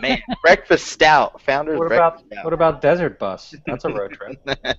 Man, 0.00 0.20
breakfast 0.42 0.86
stout, 0.86 1.40
founder's 1.42 1.78
What 1.78 1.92
about 1.92 2.20
stout. 2.20 2.44
what 2.44 2.52
about 2.52 2.80
Desert 2.80 3.18
Bus? 3.18 3.54
That's 3.66 3.84
a 3.84 3.88
road 3.88 4.12
trip. 4.12 4.58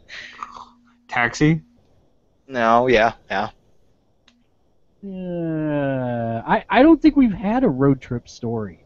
Taxi. 1.07 1.61
no, 2.47 2.87
yeah, 2.87 3.13
yeah. 3.29 3.49
Uh, 5.05 6.41
I 6.47 6.63
I 6.69 6.81
don't 6.81 7.01
think 7.01 7.15
we've 7.15 7.33
had 7.33 7.63
a 7.63 7.69
road 7.69 7.99
trip 8.01 8.27
story, 8.29 8.85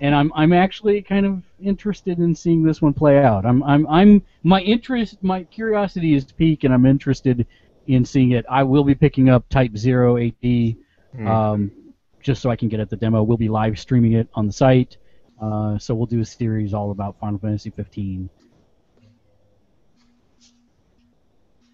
and 0.00 0.14
I'm 0.14 0.32
I'm 0.34 0.52
actually 0.54 1.02
kind 1.02 1.26
of 1.26 1.42
interested 1.60 2.18
in 2.18 2.34
seeing 2.34 2.62
this 2.62 2.80
one 2.80 2.94
play 2.94 3.22
out. 3.22 3.44
I'm 3.44 3.62
I'm 3.62 3.86
I'm 3.86 4.22
my 4.42 4.60
interest, 4.62 5.22
my 5.22 5.44
curiosity 5.44 6.14
is 6.14 6.24
peak, 6.24 6.64
and 6.64 6.72
I'm 6.72 6.86
interested 6.86 7.46
in 7.86 8.04
seeing 8.04 8.32
it. 8.32 8.44
I 8.50 8.62
will 8.62 8.84
be 8.84 8.94
picking 8.94 9.28
up 9.28 9.48
Type 9.48 9.76
Zero 9.76 10.16
HD, 10.16 10.76
Hmm. 11.14 11.26
um, 11.28 11.70
just 12.22 12.40
so 12.42 12.50
I 12.50 12.56
can 12.56 12.68
get 12.68 12.80
at 12.80 12.90
the 12.90 12.96
demo. 12.96 13.22
We'll 13.22 13.36
be 13.36 13.48
live 13.48 13.78
streaming 13.78 14.12
it 14.14 14.28
on 14.34 14.46
the 14.46 14.52
site, 14.52 14.96
uh, 15.40 15.78
so 15.78 15.94
we'll 15.94 16.06
do 16.06 16.20
a 16.20 16.24
series 16.24 16.72
all 16.74 16.90
about 16.90 17.18
Final 17.20 17.38
Fantasy 17.38 17.70
15. 17.70 18.28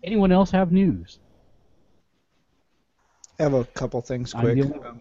Anyone 0.02 0.32
else 0.32 0.50
have 0.50 0.72
news? 0.72 1.18
I 3.38 3.42
have 3.44 3.54
a 3.54 3.64
couple 3.64 4.00
things 4.00 4.32
quick. 4.32 4.56
the. 4.58 4.94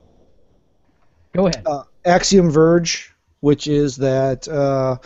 Go 1.33 1.47
ahead. 1.47 1.63
uh, 1.65 1.83
Axiom 2.05 2.49
Verge, 2.49 3.13
which 3.41 3.67
is 3.67 3.95
that 3.97 4.47
uh, 4.47 4.97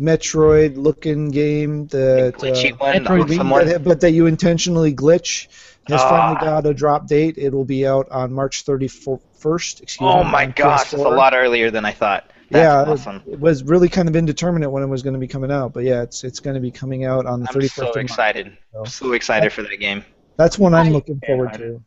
Metroid-looking 0.00 1.30
game 1.30 1.86
that, 1.88 2.34
Glitchy 2.38 2.72
uh, 2.72 2.76
one. 2.76 2.96
Metroid 3.04 3.34
someone, 3.36 3.64
but, 3.66 3.84
but 3.84 4.00
that 4.00 4.12
you 4.12 4.26
intentionally 4.26 4.94
glitch, 4.94 5.48
has 5.88 6.00
Ah. 6.02 6.08
finally 6.08 6.40
got 6.40 6.66
a 6.66 6.74
drop 6.74 7.06
date. 7.06 7.38
It 7.38 7.52
will 7.52 7.64
be 7.64 7.86
out 7.86 8.08
on 8.10 8.32
March 8.32 8.64
31st. 8.64 9.82
Excuse 9.82 9.98
oh 10.00 10.24
me. 10.24 10.30
my 10.30 10.44
on 10.44 10.52
gosh, 10.56 10.90
that's 10.90 10.92
a 10.94 11.08
lot 11.08 11.34
earlier 11.34 11.70
than 11.70 11.84
I 11.84 11.92
thought. 11.92 12.30
That's 12.50 12.62
yeah, 12.62 12.92
awesome. 12.92 13.22
it, 13.26 13.32
it 13.34 13.40
was 13.40 13.64
really 13.64 13.88
kind 13.88 14.08
of 14.08 14.14
indeterminate 14.14 14.70
when 14.70 14.82
it 14.82 14.86
was 14.86 15.02
going 15.02 15.14
to 15.14 15.20
be 15.20 15.26
coming 15.26 15.50
out, 15.50 15.72
but 15.72 15.82
yeah, 15.84 16.02
it's 16.02 16.22
it's 16.24 16.38
going 16.40 16.54
to 16.54 16.60
be 16.60 16.70
coming 16.70 17.04
out 17.04 17.26
on 17.26 17.40
the 17.40 17.48
I'm 17.48 17.54
31st. 17.54 17.70
so 17.70 17.88
of 17.88 17.94
March. 17.94 18.04
excited. 18.04 18.56
So- 18.72 18.84
So 18.84 19.12
excited 19.12 19.52
for 19.52 19.62
that 19.62 19.80
game. 19.80 20.04
That's 20.36 20.58
one 20.58 20.74
I'm 20.74 20.90
looking 20.92 21.20
forward 21.26 21.54
to. 21.54 21.82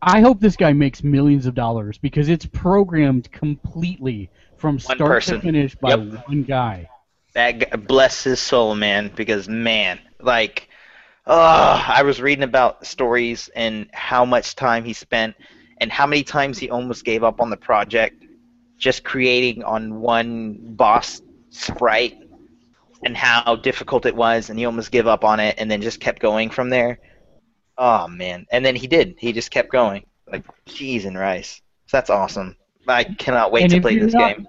I 0.00 0.20
hope 0.20 0.38
this 0.38 0.56
guy 0.56 0.72
makes 0.74 1.02
millions 1.02 1.46
of 1.46 1.54
dollars 1.54 1.96
because 1.98 2.28
it's 2.28 2.44
programmed 2.46 3.32
completely 3.32 4.30
from 4.56 4.78
start 4.78 4.98
person. 4.98 5.36
to 5.36 5.42
finish 5.42 5.74
by 5.74 5.90
Yep. 5.90 6.26
one 6.26 6.42
guy. 6.42 6.88
That 7.34 7.86
bless 7.86 8.22
his 8.22 8.40
soul, 8.40 8.74
man. 8.74 9.10
Because 9.14 9.48
man, 9.48 9.98
like, 10.20 10.68
uh, 11.26 11.82
I 11.86 12.02
was 12.02 12.20
reading 12.20 12.44
about 12.44 12.86
stories 12.86 13.48
and 13.56 13.88
how 13.92 14.24
much 14.24 14.54
time 14.54 14.84
he 14.84 14.92
spent, 14.92 15.34
and 15.80 15.90
how 15.90 16.06
many 16.06 16.22
times 16.22 16.58
he 16.58 16.70
almost 16.70 17.04
gave 17.04 17.24
up 17.24 17.40
on 17.40 17.50
the 17.50 17.56
project, 17.56 18.24
just 18.78 19.04
creating 19.04 19.64
on 19.64 20.00
one 20.00 20.56
boss 20.76 21.20
sprite, 21.50 22.14
and 23.04 23.16
how 23.16 23.56
difficult 23.56 24.06
it 24.06 24.14
was, 24.14 24.50
and 24.50 24.58
he 24.58 24.64
almost 24.64 24.90
gave 24.90 25.06
up 25.06 25.24
on 25.24 25.40
it, 25.40 25.56
and 25.58 25.70
then 25.70 25.82
just 25.82 26.00
kept 26.00 26.20
going 26.20 26.50
from 26.50 26.70
there. 26.70 26.98
Oh 27.76 28.06
man, 28.06 28.46
and 28.52 28.64
then 28.64 28.76
he 28.76 28.86
did. 28.86 29.16
He 29.18 29.32
just 29.32 29.50
kept 29.50 29.72
going, 29.72 30.04
like 30.30 30.44
cheese 30.66 31.04
and 31.04 31.18
rice. 31.18 31.60
So 31.86 31.96
that's 31.96 32.10
awesome. 32.10 32.56
I 32.88 33.04
cannot 33.04 33.52
wait 33.52 33.62
And 33.62 33.72
to 33.72 33.80
play 33.80 33.98
this 33.98 34.14
not- 34.14 34.36
game. 34.36 34.48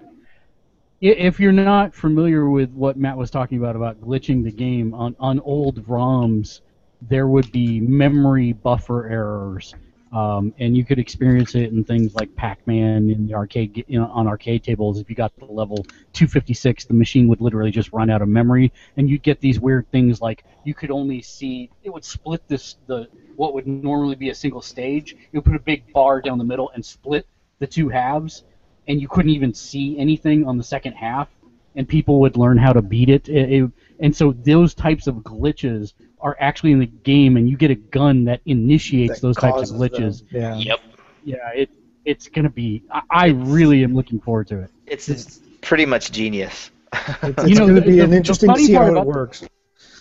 If 1.02 1.38
you're 1.38 1.52
not 1.52 1.94
familiar 1.94 2.48
with 2.48 2.70
what 2.70 2.96
Matt 2.96 3.18
was 3.18 3.30
talking 3.30 3.58
about 3.58 3.76
about 3.76 4.00
glitching 4.00 4.42
the 4.42 4.50
game 4.50 4.94
on, 4.94 5.14
on 5.20 5.40
old 5.40 5.86
ROMs, 5.86 6.62
there 7.02 7.28
would 7.28 7.52
be 7.52 7.80
memory 7.80 8.54
buffer 8.54 9.06
errors, 9.06 9.74
um, 10.12 10.54
and 10.58 10.74
you 10.74 10.86
could 10.86 10.98
experience 10.98 11.54
it 11.54 11.70
in 11.70 11.84
things 11.84 12.14
like 12.14 12.34
Pac-Man 12.34 13.10
in 13.10 13.26
the 13.26 13.34
arcade 13.34 13.84
you 13.86 14.00
know, 14.00 14.06
on 14.06 14.26
arcade 14.26 14.64
tables. 14.64 14.98
If 14.98 15.10
you 15.10 15.14
got 15.16 15.36
to 15.38 15.44
level 15.44 15.84
256, 16.14 16.86
the 16.86 16.94
machine 16.94 17.28
would 17.28 17.42
literally 17.42 17.70
just 17.70 17.92
run 17.92 18.08
out 18.08 18.22
of 18.22 18.28
memory, 18.28 18.72
and 18.96 19.10
you'd 19.10 19.22
get 19.22 19.38
these 19.40 19.60
weird 19.60 19.90
things 19.90 20.22
like 20.22 20.44
you 20.64 20.72
could 20.72 20.90
only 20.90 21.20
see 21.20 21.68
it 21.84 21.90
would 21.92 22.06
split 22.06 22.42
this 22.48 22.76
the 22.86 23.06
what 23.36 23.52
would 23.52 23.66
normally 23.66 24.14
be 24.14 24.30
a 24.30 24.34
single 24.34 24.62
stage. 24.62 25.12
It 25.12 25.36
would 25.36 25.44
put 25.44 25.56
a 25.56 25.60
big 25.60 25.92
bar 25.92 26.22
down 26.22 26.38
the 26.38 26.44
middle 26.44 26.70
and 26.74 26.82
split 26.82 27.26
the 27.58 27.66
two 27.66 27.88
halves 27.88 28.44
and 28.88 29.00
you 29.00 29.08
couldn't 29.08 29.32
even 29.32 29.52
see 29.52 29.98
anything 29.98 30.46
on 30.46 30.56
the 30.56 30.62
second 30.62 30.92
half, 30.92 31.28
and 31.74 31.88
people 31.88 32.20
would 32.20 32.36
learn 32.36 32.56
how 32.56 32.72
to 32.72 32.80
beat 32.82 33.08
it. 33.08 33.28
It- 33.28 33.52
it- 33.52 33.70
and 33.98 34.14
so 34.14 34.32
those 34.32 34.74
types 34.74 35.06
of 35.06 35.16
glitches 35.16 35.92
are 36.20 36.36
actually 36.40 36.72
in 36.72 36.78
the 36.78 36.86
game, 36.86 37.36
and 37.36 37.48
you 37.50 37.56
get 37.56 37.70
a 37.70 37.74
gun 37.74 38.24
that 38.24 38.40
initiates 38.46 39.14
That 39.14 39.22
those 39.22 39.36
types 39.36 39.70
of 39.70 39.76
glitches. 39.76 40.28
them. 40.30 40.40
Yeah. 40.40 40.56
Yep. 40.56 40.80
Yeah, 41.24 41.36
it 41.54 41.70
it's 42.04 42.28
gonna 42.28 42.50
be. 42.50 42.84
I, 42.90 43.02
I 43.10 43.26
really 43.28 43.82
am 43.82 43.94
looking 43.94 44.20
forward 44.20 44.46
to 44.48 44.60
it. 44.60 44.70
It's, 44.86 45.08
it's 45.08 45.40
pretty 45.60 45.84
much 45.86 46.12
genius. 46.12 46.70
It's, 46.92 47.48
You 47.48 47.56
know, 47.56 47.62
going 47.66 47.74
to 47.74 47.80
the- 47.80 47.86
be 47.86 47.96
the- 47.96 48.04
an 48.04 48.12
interesting 48.12 48.54
to 48.54 48.60
see 48.60 48.74
how 48.74 48.94
it 48.96 49.04
works. 49.04 49.42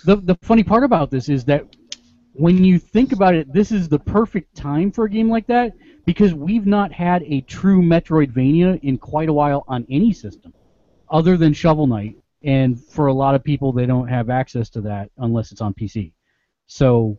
The 0.05 0.17
the 0.17 0.35
funny 0.43 0.63
part 0.63 0.83
about 0.83 1.09
this 1.09 1.27
is 1.29 1.45
that 1.45 1.65
when 2.33 2.63
you 2.63 2.77
think 2.77 3.11
about 3.11 3.33
it, 3.33 3.51
this 3.51 3.71
is 3.71 3.89
the 3.89 3.97
perfect 3.97 4.55
time 4.55 4.91
for 4.91 5.05
a 5.05 5.09
game 5.09 5.29
like 5.29 5.47
that 5.47 5.73
because 6.05 6.33
we've 6.33 6.67
not 6.67 6.91
had 6.91 7.23
a 7.23 7.41
true 7.41 7.81
Metroidvania 7.81 8.79
in 8.83 8.97
quite 8.97 9.29
a 9.29 9.33
while 9.33 9.63
on 9.67 9.85
any 9.89 10.13
system, 10.13 10.53
other 11.09 11.37
than 11.37 11.53
Shovel 11.53 11.87
Knight. 11.87 12.15
And 12.43 12.79
for 12.79 13.07
a 13.07 13.13
lot 13.13 13.33
of 13.33 13.43
people, 13.43 13.71
they 13.71 13.87
don't 13.87 14.07
have 14.07 14.29
access 14.29 14.69
to 14.71 14.81
that 14.81 15.09
unless 15.17 15.51
it's 15.51 15.61
on 15.61 15.73
PC. 15.73 16.11
So 16.67 17.17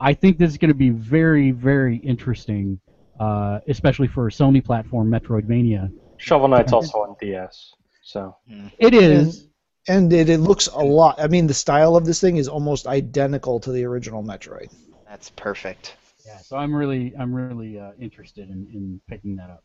I 0.00 0.14
think 0.14 0.38
this 0.38 0.50
is 0.50 0.58
going 0.58 0.68
to 0.68 0.74
be 0.74 0.90
very, 0.90 1.50
very 1.50 1.96
interesting, 1.96 2.80
uh, 3.18 3.58
especially 3.66 4.06
for 4.06 4.28
a 4.28 4.30
Sony 4.30 4.64
platform, 4.64 5.10
Metroidvania. 5.10 5.92
Shovel 6.18 6.46
Knight's 6.48 6.72
also 6.72 6.98
on 6.98 7.16
DS. 7.20 7.74
So 8.02 8.36
It 8.78 8.94
is. 8.94 9.48
And 9.88 10.12
it, 10.12 10.28
it 10.28 10.38
looks 10.38 10.68
a 10.68 10.78
lot. 10.78 11.20
I 11.20 11.26
mean, 11.26 11.48
the 11.48 11.54
style 11.54 11.96
of 11.96 12.04
this 12.04 12.20
thing 12.20 12.36
is 12.36 12.46
almost 12.46 12.86
identical 12.86 13.58
to 13.60 13.72
the 13.72 13.84
original 13.84 14.22
Metroid. 14.22 14.72
That's 15.08 15.30
perfect. 15.30 15.96
Yeah, 16.26 16.38
so 16.38 16.56
I'm 16.56 16.74
really, 16.74 17.14
I'm 17.18 17.34
really 17.34 17.78
uh, 17.78 17.92
interested 18.00 18.48
in, 18.48 18.68
in 18.72 19.00
picking 19.08 19.36
that 19.36 19.50
up. 19.50 19.64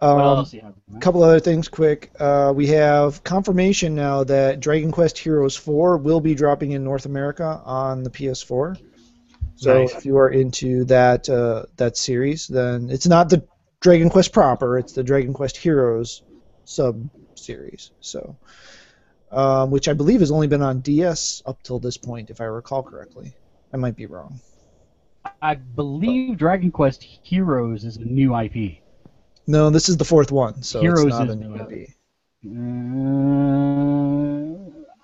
Um, 0.00 0.20
else 0.20 0.50
do 0.52 0.58
you 0.58 0.62
have? 0.62 0.74
A 0.94 1.00
couple 1.00 1.22
other 1.24 1.40
things 1.40 1.66
quick. 1.68 2.12
Uh, 2.18 2.52
we 2.54 2.68
have 2.68 3.24
confirmation 3.24 3.94
now 3.94 4.22
that 4.24 4.60
Dragon 4.60 4.92
Quest 4.92 5.18
Heroes 5.18 5.56
4 5.56 5.98
will 5.98 6.20
be 6.20 6.34
dropping 6.34 6.70
in 6.72 6.84
North 6.84 7.04
America 7.04 7.60
on 7.64 8.04
the 8.04 8.10
PS4. 8.10 8.80
So 9.56 9.80
Nice. 9.80 9.92
if 9.92 10.06
you 10.06 10.16
are 10.18 10.28
into 10.28 10.84
that 10.84 11.28
uh, 11.28 11.64
that 11.78 11.96
series, 11.96 12.46
then 12.46 12.90
it's 12.90 13.08
not 13.08 13.28
the 13.28 13.44
Dragon 13.80 14.08
Quest 14.08 14.32
proper; 14.32 14.78
it's 14.78 14.92
the 14.92 15.02
Dragon 15.02 15.32
Quest 15.32 15.56
Heroes 15.56 16.22
sub 16.64 17.08
series. 17.34 17.90
So, 18.00 18.36
um, 19.32 19.72
which 19.72 19.88
I 19.88 19.94
believe 19.94 20.20
has 20.20 20.30
only 20.30 20.46
been 20.46 20.62
on 20.62 20.78
DS 20.80 21.42
up 21.44 21.60
till 21.64 21.80
this 21.80 21.96
point, 21.96 22.30
if 22.30 22.40
I 22.40 22.44
recall 22.44 22.84
correctly. 22.84 23.34
I 23.72 23.78
might 23.78 23.96
be 23.96 24.06
wrong. 24.06 24.40
I 25.42 25.54
believe 25.54 26.36
Dragon 26.38 26.70
Quest 26.70 27.02
Heroes 27.02 27.84
is 27.84 27.96
a 27.96 28.04
new 28.04 28.36
IP. 28.36 28.78
No, 29.46 29.70
this 29.70 29.88
is 29.88 29.96
the 29.96 30.04
fourth 30.04 30.30
one, 30.30 30.62
so 30.62 30.80
Heroes 30.80 31.04
it's 31.06 31.18
not 31.18 31.28
is 31.28 31.34
a 31.34 31.36
new. 31.36 31.54
IP. 31.54 31.88
Uh, 32.46 32.50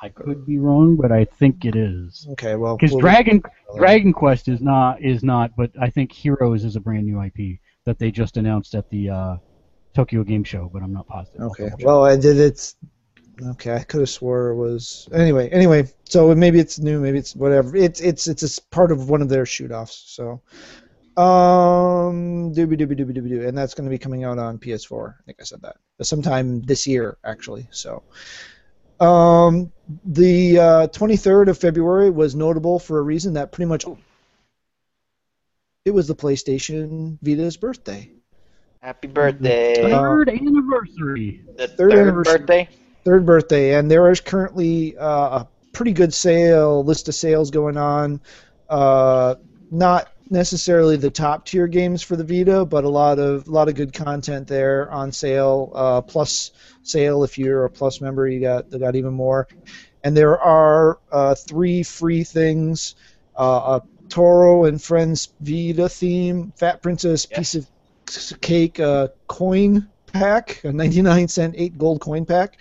I 0.02 0.08
could 0.10 0.44
be 0.46 0.58
wrong, 0.58 0.96
but 0.96 1.10
I 1.12 1.24
think 1.24 1.64
it 1.64 1.74
is. 1.76 2.26
Okay, 2.32 2.54
well, 2.56 2.76
Because 2.76 2.92
we'll- 2.92 3.00
Dragon 3.00 3.42
Dragon 3.76 4.12
Quest 4.12 4.48
is 4.48 4.60
not 4.60 5.00
is 5.02 5.22
not, 5.24 5.52
but 5.56 5.70
I 5.80 5.88
think 5.90 6.12
Heroes 6.12 6.64
is 6.64 6.76
a 6.76 6.80
brand 6.80 7.06
new 7.06 7.20
IP 7.22 7.58
that 7.86 7.98
they 7.98 8.10
just 8.10 8.36
announced 8.36 8.74
at 8.74 8.88
the 8.90 9.08
uh, 9.10 9.36
Tokyo 9.94 10.22
Game 10.24 10.44
Show, 10.44 10.68
but 10.72 10.82
I'm 10.82 10.92
not 10.92 11.06
positive. 11.06 11.40
Okay. 11.42 11.70
Well, 11.80 12.04
I 12.04 12.16
did 12.16 12.38
it. 12.38 12.74
Okay, 13.42 13.74
I 13.74 13.82
could 13.82 14.00
have 14.00 14.08
swore 14.10 14.48
it 14.50 14.56
was. 14.56 15.08
Anyway, 15.12 15.48
anyway. 15.50 15.88
So 16.04 16.34
maybe 16.34 16.60
it's 16.60 16.78
new, 16.78 17.00
maybe 17.00 17.18
it's 17.18 17.34
whatever. 17.34 17.76
It's 17.76 18.00
it's 18.00 18.28
it's 18.28 18.42
a 18.42 18.46
s- 18.46 18.58
part 18.60 18.92
of 18.92 19.08
one 19.10 19.22
of 19.22 19.28
their 19.28 19.44
shoot 19.44 19.72
offs. 19.72 20.04
So, 20.06 20.40
um, 21.20 22.52
doobie 22.54 22.78
doobie 22.78 22.98
doobie 22.98 23.16
doobie 23.16 23.28
doo, 23.30 23.46
and 23.46 23.56
that's 23.58 23.74
going 23.74 23.86
to 23.86 23.90
be 23.90 23.98
coming 23.98 24.22
out 24.24 24.38
on 24.38 24.58
PS4. 24.58 25.16
I 25.18 25.22
think 25.26 25.38
I 25.40 25.44
said 25.44 25.62
that 25.62 25.76
sometime 26.02 26.62
this 26.62 26.86
year, 26.86 27.18
actually. 27.24 27.66
So, 27.72 28.02
um, 29.00 29.72
the 30.04 30.58
uh, 30.58 30.88
23rd 30.88 31.48
of 31.48 31.58
February 31.58 32.10
was 32.10 32.34
notable 32.36 32.78
for 32.78 32.98
a 32.98 33.02
reason 33.02 33.34
that 33.34 33.50
pretty 33.50 33.68
much. 33.68 33.84
It 35.84 35.90
was 35.90 36.06
the 36.06 36.14
PlayStation 36.14 37.18
Vita's 37.20 37.56
birthday. 37.56 38.10
Happy 38.80 39.08
birthday. 39.08 39.74
Third 39.82 40.28
anniversary. 40.28 41.42
the 41.56 41.68
third 41.68 41.90
third, 41.92 41.98
anniversary. 42.00 42.38
birthday. 42.38 42.68
Third 43.04 43.26
birthday, 43.26 43.74
and 43.74 43.90
there 43.90 44.10
is 44.10 44.20
currently 44.20 44.96
uh, 44.96 45.40
a 45.40 45.48
pretty 45.72 45.92
good 45.92 46.12
sale 46.12 46.84
list 46.84 47.08
of 47.08 47.14
sales 47.14 47.50
going 47.50 47.76
on. 47.76 48.20
Uh, 48.68 49.34
not 49.70 50.08
necessarily 50.30 50.96
the 50.96 51.10
top 51.10 51.44
tier 51.44 51.66
games 51.66 52.02
for 52.02 52.16
the 52.16 52.24
Vita, 52.24 52.64
but 52.64 52.84
a 52.84 52.88
lot 52.88 53.18
of 53.18 53.46
a 53.46 53.50
lot 53.50 53.68
of 53.68 53.74
good 53.74 53.92
content 53.92 54.48
there 54.48 54.90
on 54.90 55.12
sale. 55.12 55.70
Uh, 55.74 56.00
plus 56.00 56.52
sale 56.82 57.24
if 57.24 57.38
you're 57.38 57.64
a 57.64 57.70
Plus 57.70 58.00
member, 58.00 58.26
you 58.26 58.40
got 58.40 58.70
they 58.70 58.78
got 58.78 58.96
even 58.96 59.12
more. 59.12 59.46
And 60.02 60.16
there 60.16 60.38
are 60.38 60.98
uh, 61.12 61.34
three 61.34 61.82
free 61.82 62.24
things: 62.24 62.94
uh, 63.38 63.80
a 63.80 63.82
Toro 64.08 64.64
and 64.64 64.80
Friends 64.80 65.28
Vita 65.40 65.88
theme, 65.88 66.52
Fat 66.56 66.82
Princess 66.82 67.26
Yes. 67.30 67.38
piece 67.38 68.30
of 68.32 68.40
cake 68.40 68.80
uh, 68.80 69.08
coin 69.28 69.88
pack, 70.14 70.62
a 70.64 70.72
99 70.72 71.28
cent 71.28 71.54
eight 71.58 71.76
gold 71.76 72.00
coin 72.00 72.24
pack 72.24 72.60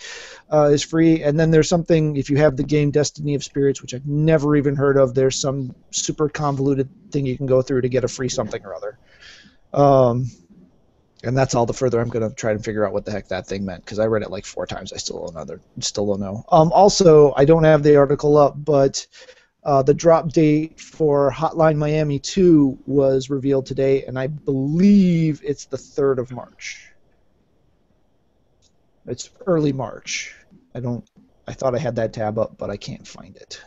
uh, 0.52 0.66
is 0.66 0.84
free. 0.84 1.24
And 1.24 1.40
then 1.40 1.52
there's 1.52 1.70
something 1.70 2.18
if 2.18 2.30
you 2.30 2.38
have 2.38 2.58
the 2.58 2.64
game 2.64 2.92
Destiny 2.92 3.36
of 3.36 3.44
Spirits, 3.44 3.82
which 3.82 3.94
I've 3.94 4.06
never 4.06 4.56
even 4.56 4.76
heard 4.76 4.98
of. 4.98 5.14
There's 5.14 5.40
some 5.40 5.74
super 5.92 6.28
convoluted 6.28 6.90
thing 7.12 7.26
you 7.26 7.38
can 7.38 7.46
go 7.46 7.62
through 7.62 7.82
to 7.82 7.90
get 7.90 8.04
a 8.04 8.08
free 8.08 8.30
something 8.30 8.64
or 8.66 8.76
other. 8.76 8.98
Um, 9.74 10.30
and 11.24 11.38
that's 11.38 11.56
all 11.56 11.66
the 11.66 11.74
further 11.74 12.02
I'm 12.02 12.10
gonna 12.10 12.32
try 12.32 12.54
to 12.54 12.60
figure 12.60 12.86
out 12.86 12.92
what 12.92 13.06
the 13.06 13.12
heck 13.12 13.30
that 13.30 13.48
thing 13.48 13.64
meant 13.64 13.86
because 13.86 14.00
I 14.00 14.08
read 14.08 14.24
it 14.24 14.32
like 14.32 14.46
four 14.46 14.68
times. 14.68 14.92
I 14.92 14.98
still 14.98 15.26
don't 15.26 15.48
know. 15.48 15.60
Still 15.80 16.08
don't 16.08 16.20
know. 16.20 16.44
Um, 16.52 16.72
also, 16.74 17.34
I 17.38 17.46
don't 17.46 17.64
have 17.64 17.82
the 17.84 17.96
article 17.96 18.36
up, 18.36 18.56
but 18.58 19.08
uh, 19.64 19.82
the 19.84 19.94
drop 19.94 20.34
date 20.34 20.80
for 20.80 21.32
Hotline 21.32 21.78
Miami 21.78 22.20
2 22.20 22.80
was 22.86 23.30
revealed 23.30 23.66
today, 23.66 24.04
and 24.04 24.20
I 24.20 24.28
believe 24.28 25.42
it's 25.44 25.66
the 25.66 25.78
3rd 25.78 26.18
of 26.18 26.32
March. 26.32 26.93
It's 29.06 29.30
early 29.46 29.74
March. 29.74 30.36
I 30.74 30.80
don't. 30.80 31.08
I 31.48 31.54
thought 31.54 31.76
I 31.76 31.80
had 31.80 31.98
that 31.98 32.14
tab 32.14 32.40
up, 32.40 32.58
but 32.58 32.70
I 32.70 32.78
can't 32.78 33.08
find 33.08 33.36
it. 33.36 33.62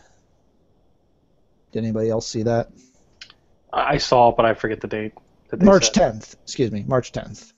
Did 1.73 1.85
anybody 1.85 2.09
else 2.09 2.27
see 2.27 2.45
that? 2.45 2.71
I 3.73 3.99
saw 3.99 4.31
it, 4.31 4.37
but 4.37 4.47
I 4.47 4.55
forget 4.55 4.81
the 4.81 4.87
date. 4.87 5.13
March 5.61 5.93
said. 5.93 6.15
10th. 6.15 6.37
Excuse 6.43 6.71
me, 6.73 6.85
March 6.87 7.13
10th. 7.13 7.53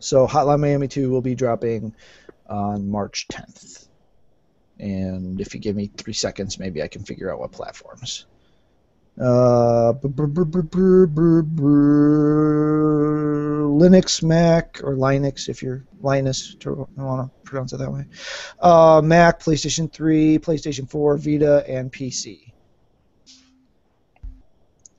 So 0.00 0.26
Hotline 0.26 0.60
Miami 0.60 0.88
2 0.88 1.10
will 1.10 1.20
be 1.20 1.36
dropping 1.36 1.94
on 2.48 2.90
March 2.90 3.28
10th. 3.28 3.86
And 4.80 5.40
if 5.40 5.54
you 5.54 5.60
give 5.60 5.76
me 5.76 5.90
three 5.96 6.12
seconds, 6.12 6.58
maybe 6.58 6.82
I 6.82 6.88
can 6.88 7.04
figure 7.04 7.32
out 7.32 7.38
what 7.38 7.52
platforms. 7.52 8.26
Uh, 9.20 9.92
Linux, 13.72 14.22
Mac, 14.22 14.80
or 14.82 14.94
Linux 14.94 15.48
if 15.48 15.62
you're 15.62 15.84
Linus, 16.00 16.54
to 16.56 16.88
want 16.96 17.30
to 17.30 17.40
pronounce 17.44 17.72
it 17.72 17.78
that 17.78 17.92
way. 17.92 18.06
Uh, 18.60 19.02
Mac, 19.04 19.40
PlayStation 19.40 19.92
3, 19.92 20.38
PlayStation 20.38 20.88
4, 20.88 21.18
Vita, 21.18 21.64
and 21.68 21.92
PC. 21.92 22.52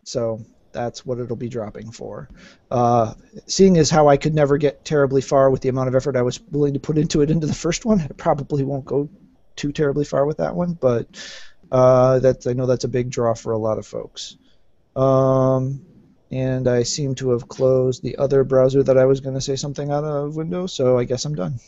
So 0.03 0.45
that's 0.71 1.05
what 1.05 1.19
it'll 1.19 1.35
be 1.35 1.49
dropping 1.49 1.91
for. 1.91 2.29
Uh, 2.69 3.13
seeing 3.47 3.77
as 3.77 3.89
how 3.89 4.09
I 4.09 4.17
could 4.17 4.33
never 4.33 4.57
get 4.57 4.85
terribly 4.85 5.21
far 5.21 5.49
with 5.49 5.61
the 5.61 5.69
amount 5.69 5.87
of 5.87 5.95
effort 5.95 6.15
I 6.15 6.21
was 6.21 6.39
willing 6.51 6.73
to 6.73 6.79
put 6.79 6.97
into 6.97 7.21
it 7.21 7.31
into 7.31 7.47
the 7.47 7.53
first 7.53 7.85
one, 7.85 8.01
I 8.01 8.07
probably 8.17 8.63
won't 8.63 8.85
go 8.85 9.09
too 9.55 9.71
terribly 9.71 10.05
far 10.05 10.25
with 10.25 10.37
that 10.37 10.55
one, 10.55 10.73
but 10.73 11.07
uh, 11.73 12.19
that's 12.19 12.45
I 12.45 12.53
know 12.53 12.67
that's 12.67 12.83
a 12.83 12.87
big 12.89 13.09
draw 13.09 13.33
for 13.33 13.51
a 13.51 13.57
lot 13.57 13.79
of 13.79 13.87
folks. 13.87 14.37
Um, 14.95 15.83
and 16.31 16.67
I 16.67 16.83
seem 16.83 17.15
to 17.15 17.31
have 17.31 17.47
closed 17.47 18.03
the 18.03 18.15
other 18.17 18.43
browser 18.43 18.83
that 18.83 18.97
I 18.97 19.05
was 19.05 19.19
going 19.19 19.35
to 19.35 19.41
say 19.41 19.55
something 19.55 19.91
out 19.91 20.03
of 20.03 20.35
Windows, 20.35 20.71
so 20.73 20.99
I 20.99 21.03
guess 21.03 21.25
I'm 21.25 21.35
done. 21.35 21.59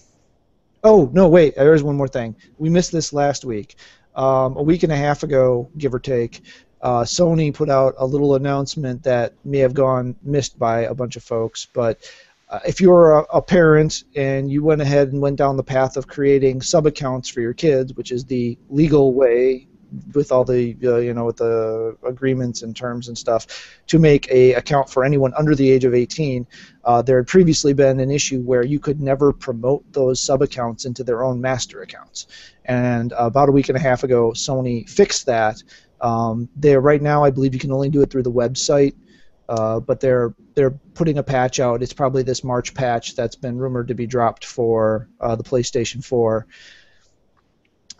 Oh 0.83 1.09
no, 1.11 1.27
wait, 1.27 1.55
there's 1.55 1.83
one 1.83 1.97
more 1.97 2.07
thing. 2.07 2.35
We 2.59 2.69
missed 2.69 2.91
this 2.91 3.13
last 3.13 3.43
week. 3.43 3.75
Um, 4.15 4.55
a 4.55 4.63
week 4.63 4.83
and 4.83 4.93
a 4.93 4.95
half 4.95 5.23
ago, 5.23 5.69
give 5.77 5.93
or 5.93 5.99
take, 5.99 6.41
uh, 6.81 7.01
Sony 7.01 7.53
put 7.53 7.69
out 7.69 7.95
a 7.97 8.05
little 8.05 8.35
announcement 8.35 9.03
that 9.03 9.33
may 9.43 9.57
have 9.57 9.73
gone 9.73 10.15
missed 10.21 10.57
by 10.57 10.81
a 10.81 10.93
bunch 10.93 11.15
of 11.15 11.23
folks, 11.23 11.67
but 11.73 11.99
uh, 12.47 12.59
if 12.65 12.79
you're 12.79 13.19
a, 13.19 13.21
a 13.33 13.41
parent 13.41 14.03
and 14.15 14.51
you 14.51 14.63
went 14.63 14.81
ahead 14.81 15.11
and 15.11 15.19
went 15.19 15.35
down 15.35 15.57
the 15.57 15.63
path 15.63 15.97
of 15.97 16.07
creating 16.07 16.61
sub 16.61 16.85
accounts 16.85 17.27
for 17.27 17.41
your 17.41 17.55
kids, 17.55 17.95
which 17.95 18.11
is 18.11 18.23
the 18.23 18.57
legal 18.69 19.13
way 19.13 19.67
with 20.13 20.31
all 20.31 20.43
the 20.43 20.75
uh, 20.83 20.97
you 20.97 21.13
know 21.13 21.25
with 21.25 21.37
the 21.37 21.97
agreements 22.05 22.61
and 22.61 22.75
terms 22.75 23.07
and 23.07 23.17
stuff 23.17 23.77
to 23.87 23.99
make 23.99 24.29
a 24.31 24.53
account 24.53 24.89
for 24.89 25.03
anyone 25.03 25.33
under 25.35 25.55
the 25.55 25.69
age 25.69 25.85
of 25.85 25.93
18 25.93 26.45
uh, 26.83 27.01
there 27.01 27.17
had 27.17 27.27
previously 27.27 27.73
been 27.73 27.99
an 27.99 28.11
issue 28.11 28.41
where 28.41 28.63
you 28.63 28.79
could 28.79 29.01
never 29.01 29.31
promote 29.33 29.83
those 29.93 30.21
sub 30.21 30.41
accounts 30.41 30.85
into 30.85 31.03
their 31.03 31.23
own 31.23 31.41
master 31.41 31.81
accounts. 31.81 32.27
And 32.65 33.13
about 33.17 33.49
a 33.49 33.51
week 33.51 33.69
and 33.69 33.77
a 33.77 33.81
half 33.81 34.03
ago 34.03 34.31
sony 34.31 34.89
fixed 34.89 35.25
that. 35.27 35.61
Um, 36.01 36.49
there 36.57 36.81
right 36.81 37.01
now 37.01 37.23
i 37.23 37.31
believe 37.31 37.53
you 37.53 37.59
can 37.59 37.71
only 37.71 37.89
do 37.89 38.01
it 38.01 38.11
through 38.11 38.23
the 38.23 38.31
website 38.31 38.95
uh, 39.47 39.79
but 39.79 39.99
they're 39.99 40.33
they're 40.55 40.71
putting 40.93 41.17
a 41.17 41.23
patch 41.23 41.59
out. 41.59 41.83
It's 41.83 41.93
probably 41.93 42.23
this 42.23 42.43
March 42.43 42.73
patch 42.73 43.15
that's 43.15 43.35
been 43.35 43.57
rumored 43.57 43.89
to 43.89 43.93
be 43.93 44.07
dropped 44.07 44.45
for 44.45 45.09
uh, 45.19 45.35
the 45.35 45.43
PlayStation 45.43 46.03
4, 46.03 46.47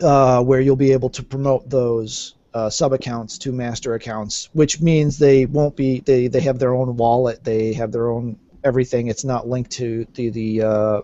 uh, 0.00 0.42
where 0.42 0.60
you'll 0.60 0.76
be 0.76 0.92
able 0.92 1.10
to 1.10 1.22
promote 1.22 1.68
those 1.68 2.34
uh, 2.54 2.70
sub 2.70 2.92
accounts 2.92 3.38
to 3.38 3.52
master 3.52 3.94
accounts, 3.94 4.48
which 4.52 4.80
means 4.80 5.18
they 5.18 5.46
won't 5.46 5.76
be 5.76 6.00
they, 6.00 6.28
they 6.28 6.40
have 6.40 6.58
their 6.58 6.74
own 6.74 6.96
wallet, 6.96 7.44
they 7.44 7.72
have 7.74 7.92
their 7.92 8.08
own 8.08 8.38
everything. 8.64 9.08
It's 9.08 9.24
not 9.24 9.46
linked 9.46 9.72
to 9.72 10.06
the 10.14 10.30
the 10.30 10.62
uh, 10.62 11.00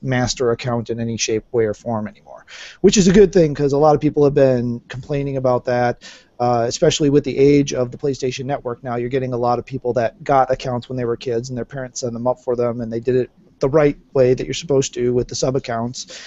master 0.00 0.50
account 0.50 0.90
in 0.90 0.98
any 0.98 1.16
shape, 1.16 1.44
way, 1.52 1.64
or 1.64 1.74
form 1.74 2.08
anymore, 2.08 2.44
which 2.80 2.96
is 2.96 3.06
a 3.06 3.12
good 3.12 3.32
thing 3.32 3.52
because 3.52 3.72
a 3.72 3.78
lot 3.78 3.94
of 3.94 4.00
people 4.00 4.24
have 4.24 4.34
been 4.34 4.80
complaining 4.88 5.36
about 5.36 5.66
that. 5.66 6.02
Uh, 6.40 6.64
especially 6.66 7.08
with 7.08 7.22
the 7.22 7.38
age 7.38 7.72
of 7.72 7.92
the 7.92 7.96
PlayStation 7.96 8.46
Network 8.46 8.82
now, 8.82 8.96
you're 8.96 9.08
getting 9.08 9.32
a 9.32 9.36
lot 9.36 9.60
of 9.60 9.64
people 9.64 9.92
that 9.92 10.24
got 10.24 10.50
accounts 10.50 10.88
when 10.88 10.96
they 10.96 11.04
were 11.04 11.16
kids 11.16 11.50
and 11.50 11.56
their 11.56 11.64
parents 11.64 12.00
set 12.00 12.12
them 12.12 12.26
up 12.26 12.40
for 12.40 12.56
them, 12.56 12.80
and 12.80 12.92
they 12.92 12.98
did 12.98 13.14
it 13.14 13.30
the 13.60 13.68
right 13.68 13.96
way 14.12 14.34
that 14.34 14.44
you're 14.44 14.54
supposed 14.54 14.92
to 14.94 15.12
with 15.14 15.28
the 15.28 15.36
sub 15.36 15.54
accounts, 15.54 16.20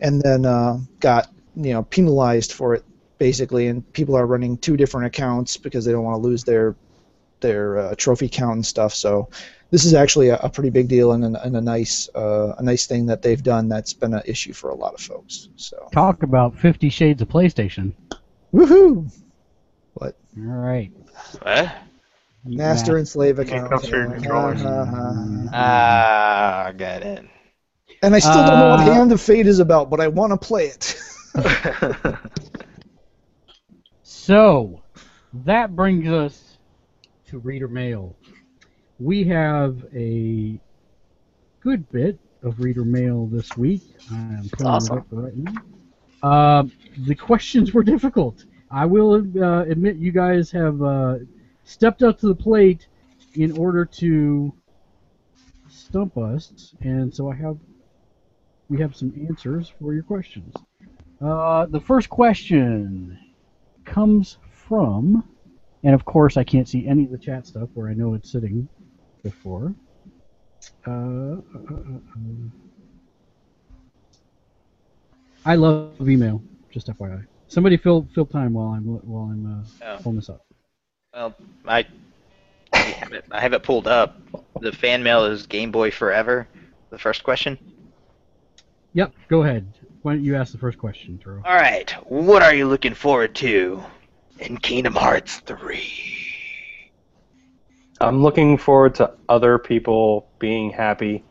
and 0.00 0.20
then 0.22 0.44
uh, 0.46 0.78
got 1.00 1.28
you 1.54 1.72
know 1.72 1.82
penalized 1.84 2.52
for 2.52 2.74
it 2.74 2.84
basically. 3.18 3.68
And 3.68 3.90
people 3.92 4.14
are 4.16 4.26
running 4.26 4.58
two 4.58 4.76
different 4.76 5.06
accounts 5.06 5.56
because 5.56 5.84
they 5.84 5.92
don't 5.92 6.04
want 6.04 6.22
to 6.22 6.28
lose 6.28 6.44
their 6.44 6.74
their 7.40 7.78
uh, 7.78 7.94
trophy 7.96 8.28
count 8.28 8.54
and 8.56 8.66
stuff. 8.66 8.94
So 8.94 9.28
this 9.70 9.84
is 9.84 9.94
actually 9.94 10.28
a, 10.28 10.36
a 10.38 10.48
pretty 10.48 10.70
big 10.70 10.88
deal 10.88 11.12
and, 11.12 11.36
a- 11.36 11.42
and 11.42 11.56
a 11.56 11.60
nice 11.60 12.08
uh, 12.14 12.54
a 12.58 12.62
nice 12.62 12.86
thing 12.86 13.06
that 13.06 13.22
they've 13.22 13.42
done. 13.42 13.68
That's 13.68 13.92
been 13.92 14.14
an 14.14 14.22
issue 14.26 14.52
for 14.52 14.70
a 14.70 14.74
lot 14.74 14.94
of 14.94 15.00
folks. 15.00 15.48
So 15.56 15.88
Talk 15.92 16.22
about 16.22 16.56
Fifty 16.58 16.88
Shades 16.88 17.20
of 17.22 17.28
PlayStation. 17.28 17.92
woohoo! 18.54 19.10
What? 19.94 20.16
All 20.38 20.44
right. 20.44 20.90
What? 21.42 21.72
Master 22.44 22.96
and 22.96 23.08
slave 23.08 23.38
accounts. 23.40 23.70
Handcuffs 23.70 23.88
for 23.88 23.96
your 23.96 24.10
controllers. 24.12 24.62
Ah, 25.52 26.64
I 26.66 26.72
got 26.72 27.02
it. 27.02 27.24
And 28.06 28.14
I 28.14 28.20
still 28.20 28.34
don't 28.34 28.58
know 28.60 28.68
what 28.68 28.80
Uh, 28.80 28.92
Hand 28.94 29.10
of 29.10 29.20
Fate 29.20 29.48
is 29.48 29.58
about, 29.58 29.90
but 29.90 30.00
I 30.00 30.06
want 30.06 30.30
to 30.30 30.38
play 30.38 30.66
it. 30.66 30.96
So, 34.02 34.82
that 35.44 35.76
brings 35.76 36.08
us 36.08 36.58
to 37.28 37.38
reader 37.38 37.68
mail. 37.68 38.16
We 38.98 39.24
have 39.24 39.84
a 39.94 40.58
good 41.60 41.88
bit 41.92 42.18
of 42.42 42.58
reader 42.58 42.84
mail 42.84 43.26
this 43.26 43.56
week. 43.56 43.82
I'm 44.10 44.48
pulling 44.52 44.72
awesome. 44.72 44.96
it 44.96 45.00
up 45.00 45.06
right 45.10 45.36
now. 45.36 45.62
Uh, 46.22 46.64
the 47.06 47.14
questions 47.14 47.72
were 47.72 47.84
difficult. 47.84 48.44
I 48.70 48.86
will 48.86 49.24
uh, 49.40 49.62
admit 49.62 49.96
you 49.96 50.10
guys 50.10 50.50
have 50.50 50.82
uh, 50.82 51.18
stepped 51.64 52.02
up 52.02 52.18
to 52.20 52.26
the 52.26 52.34
plate 52.34 52.88
in 53.34 53.56
order 53.56 53.84
to 53.84 54.52
stump 55.68 56.18
us, 56.18 56.74
and 56.80 57.14
so 57.14 57.30
I 57.30 57.36
have 57.36 57.58
we 58.68 58.80
have 58.80 58.94
some 58.96 59.12
answers 59.28 59.72
for 59.80 59.94
your 59.94 60.02
questions. 60.02 60.54
Uh, 61.20 61.66
the 61.66 61.80
first 61.80 62.08
question 62.08 63.18
comes 63.84 64.38
from, 64.50 65.24
and 65.84 65.94
of 65.94 66.04
course 66.04 66.36
I 66.36 66.44
can't 66.44 66.68
see 66.68 66.86
any 66.86 67.04
of 67.04 67.10
the 67.10 67.18
chat 67.18 67.46
stuff 67.46 67.68
where 67.74 67.88
I 67.88 67.94
know 67.94 68.14
it's 68.14 68.30
sitting 68.30 68.68
before. 69.22 69.74
Uh, 70.86 70.90
uh, 70.90 70.94
uh, 70.94 71.74
uh, 71.74 72.48
I 75.44 75.54
love 75.54 75.92
email. 76.08 76.42
Just 76.72 76.88
FYI. 76.88 77.24
Somebody 77.48 77.76
fill 77.76 78.08
fill 78.14 78.26
time 78.26 78.52
while 78.52 78.68
I'm 78.68 78.84
while 78.84 79.30
I'm 79.30 79.60
uh, 79.82 79.86
Oh. 79.86 79.98
pulling 80.02 80.16
this 80.16 80.28
up. 80.28 80.44
Well, 81.14 81.34
I, 81.66 81.86
I 82.72 82.78
have 82.78 83.12
it. 83.12 83.24
I 83.30 83.40
have 83.40 83.52
it 83.52 83.62
pulled 83.62 83.86
up. 83.86 84.16
The 84.60 84.72
fan 84.72 85.02
mail 85.02 85.24
is 85.24 85.46
Game 85.46 85.70
Boy 85.70 85.90
Forever. 85.90 86.48
The 86.90 86.98
first 86.98 87.22
question. 87.22 87.56
Yep. 88.96 89.12
Go 89.28 89.42
ahead. 89.42 89.66
Why 90.00 90.14
don't 90.14 90.24
you 90.24 90.36
ask 90.36 90.52
the 90.52 90.58
first 90.58 90.78
question, 90.78 91.20
Turo? 91.22 91.42
All 91.44 91.54
right. 91.54 91.90
What 92.08 92.42
are 92.42 92.54
you 92.54 92.66
looking 92.66 92.94
forward 92.94 93.34
to 93.36 93.82
in 94.38 94.56
Kingdom 94.56 94.94
Hearts 94.94 95.36
3? 95.40 96.92
I'm 98.00 98.22
looking 98.22 98.56
forward 98.56 98.94
to 98.94 99.12
other 99.28 99.58
people 99.58 100.30
being 100.38 100.70
happy 100.70 101.24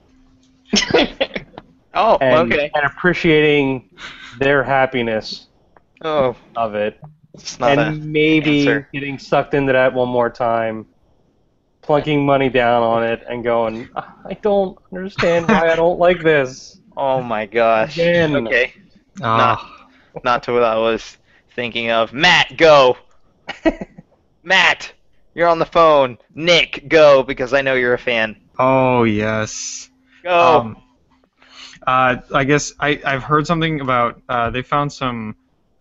Oh, 1.95 2.17
and, 2.21 2.53
okay. 2.53 2.69
and 2.75 2.85
appreciating 2.85 3.89
their 4.39 4.63
happiness 4.63 5.47
Oh, 6.03 6.35
of 6.55 6.75
it. 6.75 6.99
It's 7.33 7.59
not 7.59 7.71
and 7.71 7.79
a 7.79 7.91
maybe 8.05 8.59
answer. 8.67 8.89
getting 8.93 9.17
sucked 9.17 9.55
into 9.55 9.73
that 9.73 9.91
one 9.93 10.09
more 10.09 10.29
time, 10.29 10.85
plunking 11.81 12.25
money 12.25 12.49
down 12.49 12.83
on 12.83 13.03
it, 13.03 13.23
and 13.27 13.43
going, 13.43 13.89
"Ah, 13.95 14.13
I 14.25 14.33
don't 14.35 14.77
understand 14.93 15.47
why 15.47 15.71
I 15.71 15.75
don't 15.75 15.97
like 15.99 16.21
this. 16.21 16.79
Oh 16.97 17.21
my 17.21 17.45
gosh. 17.45 17.97
Again. 17.97 18.47
Okay. 18.47 18.73
Ah, 19.21 19.87
Not 20.23 20.43
to 20.43 20.53
what 20.53 20.63
I 20.63 20.77
was 20.77 21.17
thinking 21.55 21.91
of. 21.91 22.13
Matt, 22.13 22.57
go. 22.57 22.97
Matt, 24.43 24.91
you're 25.33 25.47
on 25.47 25.59
the 25.59 25.65
phone. 25.65 26.17
Nick, 26.33 26.87
go 26.87 27.23
because 27.23 27.53
I 27.53 27.61
know 27.61 27.73
you're 27.73 27.93
a 27.93 27.99
fan. 27.99 28.35
oh 28.59 29.03
yes. 29.03 29.89
Go. 30.23 30.59
Um, 30.59 30.77
uh, 31.85 32.17
I 32.33 32.43
guess 32.43 32.73
I, 32.79 32.99
I've 33.05 33.23
heard 33.23 33.45
something 33.45 33.79
about 33.81 34.21
uh, 34.27 34.49
they 34.49 34.61
found 34.63 34.91
some 34.91 35.35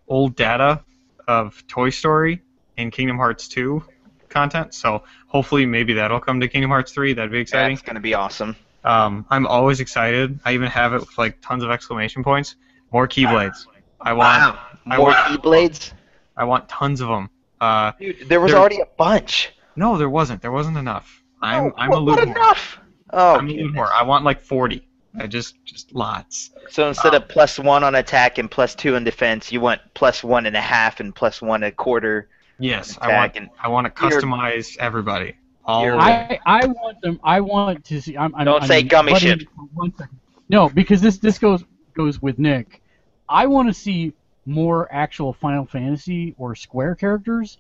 old 0.07 0.37
data 0.37 0.83
of 1.27 1.67
Toy 1.67 1.89
Story 1.91 2.43
and 2.77 2.93
Kingdom 2.93 3.17
Hearts 3.17 3.49
2 3.49 3.83
content, 4.29 4.75
so 4.75 5.05
hopefully 5.29 5.65
maybe 5.65 5.95
that'll 5.95 6.21
come 6.21 6.41
to 6.41 6.49
Kingdom 6.49 6.71
Hearts 6.71 6.93
3. 6.93 7.15
That'd 7.15 7.31
be 7.33 7.39
exciting. 7.39 7.77
That's 7.77 7.87
gonna 7.87 8.01
be 8.01 8.13
awesome. 8.15 8.55
Um, 8.85 9.25
I'm 9.31 9.47
always 9.47 9.81
excited. 9.81 10.39
I 10.45 10.53
even 10.55 10.69
have 10.69 10.93
it 10.95 11.01
with 11.01 11.17
like 11.19 11.41
tons 11.41 11.63
of 11.65 11.71
exclamation 11.71 12.23
points. 12.23 12.57
More 12.93 13.09
Keyblades. 13.09 13.67
I 14.01 14.13
want 14.13 14.29
Wow. 14.55 14.59
I 14.87 14.97
More 14.99 15.07
want- 15.07 15.43
Keyblades? 15.43 15.93
I 16.37 16.45
want 16.45 16.69
tons 16.69 17.01
of 17.01 17.09
them. 17.09 17.31
Uh, 17.61 17.93
Dude, 17.99 18.29
there 18.29 18.41
was 18.41 18.53
There- 18.53 18.61
already 18.61 18.81
a 18.81 18.87
bunch. 18.99 19.51
no, 19.77 19.97
there 19.97 20.11
wasn't. 20.11 20.43
There 20.43 20.53
wasn't 20.53 20.77
enough. 20.77 21.23
I'm 21.41 21.65
Oh, 21.67 21.73
I'm 21.79 21.91
what, 21.91 21.99
a 21.99 22.03
what 22.03 22.19
loot 22.21 22.29
whore. 22.29 22.37
enough? 22.37 22.79
Oh, 23.13 23.37
I'm 23.37 23.47
a 23.47 23.49
loot 23.53 23.57
goodness. 23.73 23.81
whore. 23.81 23.93
I 23.93 24.03
want 24.03 24.25
like 24.25 24.41
40. 24.43 24.87
I 25.19 25.27
just 25.29 25.55
just 25.65 25.95
lots. 25.95 26.51
So 26.71 26.89
instead 26.89 27.15
of 27.15 27.29
plus 27.29 27.59
one 27.59 27.85
on 27.85 27.95
attack 27.95 28.37
and 28.39 28.51
plus 28.51 28.75
two 28.75 28.97
in 28.97 29.05
defense, 29.05 29.53
you 29.53 29.61
want 29.61 29.81
plus 29.95 30.25
one 30.25 30.45
and 30.47 30.57
a 30.57 30.61
half 30.61 30.99
and 31.01 31.15
plus 31.15 31.41
one 31.41 31.63
and 31.63 31.73
a 31.73 31.75
quarter. 31.75 32.29
Yes, 32.59 32.99
I 33.01 33.13
want 33.15 33.33
and- 33.37 33.49
I 33.63 33.69
want 33.69 33.87
to 33.87 33.91
customize 33.93 34.77
everybody. 34.79 35.35
All 35.67 35.85
You're. 35.85 35.97
I 35.97 36.39
I 36.45 36.67
want 36.67 37.01
them. 37.01 37.21
I 37.25 37.41
want 37.41 37.85
to 37.87 38.01
see. 38.01 38.17
I'm, 38.17 38.35
I'm, 38.35 38.45
Don't 38.45 38.63
I'm 38.63 38.69
say 38.69 38.83
gummy 38.83 39.13
butting 39.13 39.39
ship. 39.41 39.49
for 39.57 39.63
one 39.75 39.95
second. 39.97 40.19
No, 40.49 40.69
because 40.69 41.01
this 41.01 41.19
this 41.19 41.39
goes 41.39 41.65
goes 41.95 42.21
with 42.21 42.39
Nick. 42.39 42.83
I 43.29 43.47
want 43.47 43.69
to 43.69 43.75
see 43.75 44.13
more 44.47 44.93
actual 44.93 45.33
Final 45.33 45.65
Fantasy 45.65 46.35
or 46.37 46.55
Square 46.55 46.97
characters, 46.97 47.57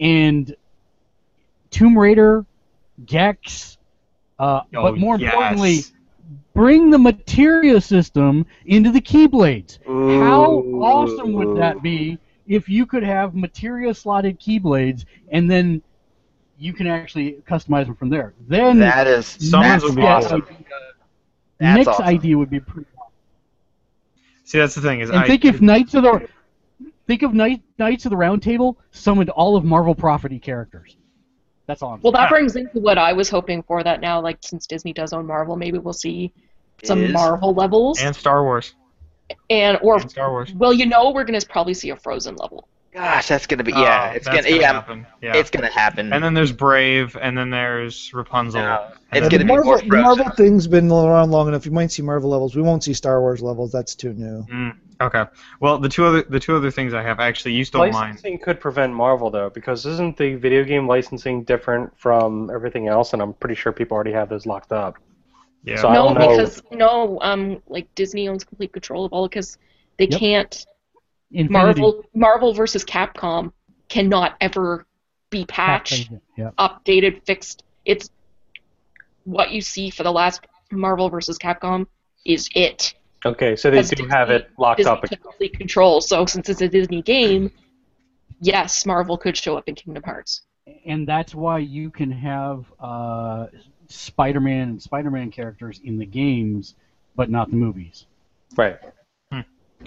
and 0.00 0.54
Tomb 1.70 1.98
Raider, 1.98 2.44
Gex. 3.04 3.76
Uh, 4.38 4.60
Oh, 4.74 4.82
but 4.82 4.98
more 4.98 5.18
yes. 5.18 5.32
importantly, 5.32 5.78
bring 6.54 6.90
the 6.90 6.98
materia 6.98 7.80
system 7.80 8.46
into 8.66 8.90
the 8.92 9.00
Keyblades. 9.00 9.78
How 9.86 10.52
awesome 10.82 11.32
would 11.34 11.58
that 11.58 11.82
be 11.82 12.18
if 12.46 12.68
you 12.68 12.86
could 12.86 13.02
have 13.02 13.34
materia 13.34 13.92
slotted 13.94 14.38
Keyblades 14.38 15.04
and 15.30 15.50
then 15.50 15.82
you 16.58 16.72
can 16.72 16.86
actually 16.86 17.42
customize 17.48 17.86
them 17.86 17.94
from 17.96 18.08
there? 18.08 18.34
Then 18.48 18.78
That 18.78 19.06
is 19.06 19.26
Summons 19.26 19.82
Nick's 19.82 19.84
would 19.84 19.96
be 19.96 20.02
idea- 20.02 20.10
awesome. 20.26 20.42
Uh, 20.42 20.54
that's 21.58 21.76
Nick's 21.78 21.88
awesome. 21.88 22.04
idea 22.06 22.38
would 22.38 22.50
be 22.50 22.60
pretty. 22.60 22.86
Awesome. 22.98 23.12
See, 24.44 24.58
that's 24.58 24.74
the 24.74 24.80
thing 24.80 25.00
is 25.00 25.10
And 25.10 25.18
I 25.18 25.26
think 25.26 25.44
if 25.44 25.60
Knights 25.60 25.94
of 25.94 26.02
the 26.02 26.28
think 27.06 27.22
of 27.22 27.34
Knight, 27.34 27.62
Knights 27.78 28.04
of 28.06 28.10
the 28.10 28.16
Round 28.16 28.42
Table 28.42 28.78
summoned 28.90 29.30
all 29.30 29.56
of 29.56 29.64
Marvel 29.64 29.94
Property 29.94 30.38
characters. 30.38 30.96
That's 31.66 31.82
all 31.82 31.94
I'm 31.94 32.00
Well, 32.02 32.12
saying. 32.12 32.22
that 32.22 32.30
brings 32.30 32.54
into 32.56 32.78
what 32.78 32.96
I 32.98 33.12
was 33.12 33.28
hoping 33.28 33.62
for. 33.62 33.82
That 33.82 34.00
now, 34.00 34.20
like 34.20 34.38
since 34.40 34.66
Disney 34.66 34.92
does 34.92 35.12
own 35.12 35.26
Marvel, 35.26 35.56
maybe 35.56 35.78
we'll 35.78 35.92
see 35.94 36.32
some 36.84 37.02
Is- 37.02 37.12
Marvel 37.12 37.54
levels 37.54 38.00
and 38.00 38.14
Star 38.14 38.44
Wars 38.44 38.74
and 39.50 39.78
or 39.82 39.96
and 40.00 40.10
Star 40.10 40.30
Wars. 40.30 40.52
well, 40.54 40.72
you 40.72 40.86
know, 40.86 41.10
we're 41.10 41.24
gonna 41.24 41.40
probably 41.48 41.74
see 41.74 41.90
a 41.90 41.96
Frozen 41.96 42.36
level. 42.36 42.68
Gosh, 42.96 43.28
that's 43.28 43.46
gonna 43.46 43.62
be 43.62 43.72
yeah. 43.72 44.08
Oh, 44.10 44.16
it's 44.16 44.24
that's 44.24 44.46
gonna, 44.46 44.56
yeah. 44.56 44.72
happen. 44.72 45.06
Yeah. 45.20 45.36
It's 45.36 45.50
gonna 45.50 45.70
happen. 45.70 46.14
and 46.14 46.24
then 46.24 46.32
there's 46.32 46.50
Brave, 46.50 47.14
and 47.20 47.36
then 47.36 47.50
there's 47.50 48.10
Rapunzel. 48.14 48.62
No, 48.62 48.86
and 49.12 49.22
it's 49.22 49.28
gonna 49.28 49.28
be 49.28 49.36
the 49.36 49.44
Marvel, 49.44 49.82
more. 49.86 50.02
Marvel 50.02 50.30
thing's 50.30 50.66
been 50.66 50.90
around 50.90 51.30
long 51.30 51.46
enough. 51.46 51.66
You 51.66 51.72
might 51.72 51.92
see 51.92 52.00
Marvel 52.00 52.30
levels. 52.30 52.56
We 52.56 52.62
won't 52.62 52.82
see 52.82 52.94
Star 52.94 53.20
Wars 53.20 53.42
levels. 53.42 53.70
That's 53.70 53.94
too 53.94 54.14
new. 54.14 54.46
Mm, 54.50 54.78
okay. 55.02 55.26
Well, 55.60 55.76
the 55.76 55.90
two 55.90 56.06
other 56.06 56.22
the 56.22 56.40
two 56.40 56.56
other 56.56 56.70
things 56.70 56.94
I 56.94 57.02
have 57.02 57.20
actually 57.20 57.52
you 57.52 57.66
stole 57.66 57.82
mine. 57.82 57.92
Licensing 57.92 58.38
could 58.38 58.60
prevent 58.60 58.94
Marvel 58.94 59.28
though, 59.28 59.50
because 59.50 59.84
isn't 59.84 60.16
the 60.16 60.36
video 60.36 60.64
game 60.64 60.88
licensing 60.88 61.44
different 61.44 61.92
from 61.98 62.50
everything 62.50 62.88
else? 62.88 63.12
And 63.12 63.20
I'm 63.20 63.34
pretty 63.34 63.56
sure 63.56 63.72
people 63.72 63.94
already 63.94 64.12
have 64.12 64.30
those 64.30 64.46
locked 64.46 64.72
up. 64.72 64.94
Yeah. 65.64 65.82
So 65.82 65.92
no, 65.92 66.14
because 66.14 66.62
no, 66.72 67.18
um, 67.20 67.60
like 67.66 67.94
Disney 67.94 68.26
owns 68.26 68.42
complete 68.42 68.72
control 68.72 69.04
of 69.04 69.12
all 69.12 69.28
because 69.28 69.58
they 69.98 70.06
Yep. 70.06 70.18
can't. 70.18 70.66
Infinity 71.32 71.52
Marvel, 71.80 72.04
Marvel 72.14 72.52
versus 72.54 72.84
Capcom 72.84 73.52
cannot 73.88 74.36
ever 74.40 74.86
be 75.30 75.44
patched, 75.46 76.10
Yeah. 76.36 76.50
updated, 76.58 77.24
fixed. 77.24 77.64
It's 77.84 78.10
what 79.24 79.50
you 79.50 79.60
see 79.60 79.90
for 79.90 80.02
the 80.02 80.12
last 80.12 80.46
Marvel 80.70 81.08
versus 81.08 81.38
Capcom 81.38 81.86
is 82.24 82.48
it. 82.54 82.94
Okay, 83.24 83.56
so 83.56 83.70
they 83.70 83.78
Because 83.78 83.90
do 83.90 84.06
have 84.06 84.30
it 84.30 84.50
locked 84.58 84.78
Disney 84.78 84.92
up. 84.92 85.02
took 85.02 85.52
control. 85.54 86.00
So 86.00 86.26
since 86.26 86.48
it's 86.48 86.60
a 86.60 86.68
Disney 86.68 87.02
game, 87.02 87.50
yes, 88.40 88.86
Marvel 88.86 89.18
could 89.18 89.36
show 89.36 89.56
up 89.56 89.68
in 89.68 89.74
Kingdom 89.74 90.02
Hearts. 90.04 90.42
and 90.84 91.06
that's 91.06 91.34
why 91.34 91.58
you 91.58 91.90
can 91.90 92.10
have 92.10 92.64
uh, 92.80 93.46
Spider-Man 93.88 94.68
and 94.68 94.82
Spider-Man 94.82 95.30
characters 95.30 95.80
in 95.84 95.96
the 95.98 96.06
games, 96.06 96.74
but 97.14 97.30
not 97.30 97.50
the 97.50 97.56
movies. 97.56 98.06
Right. 98.56 98.76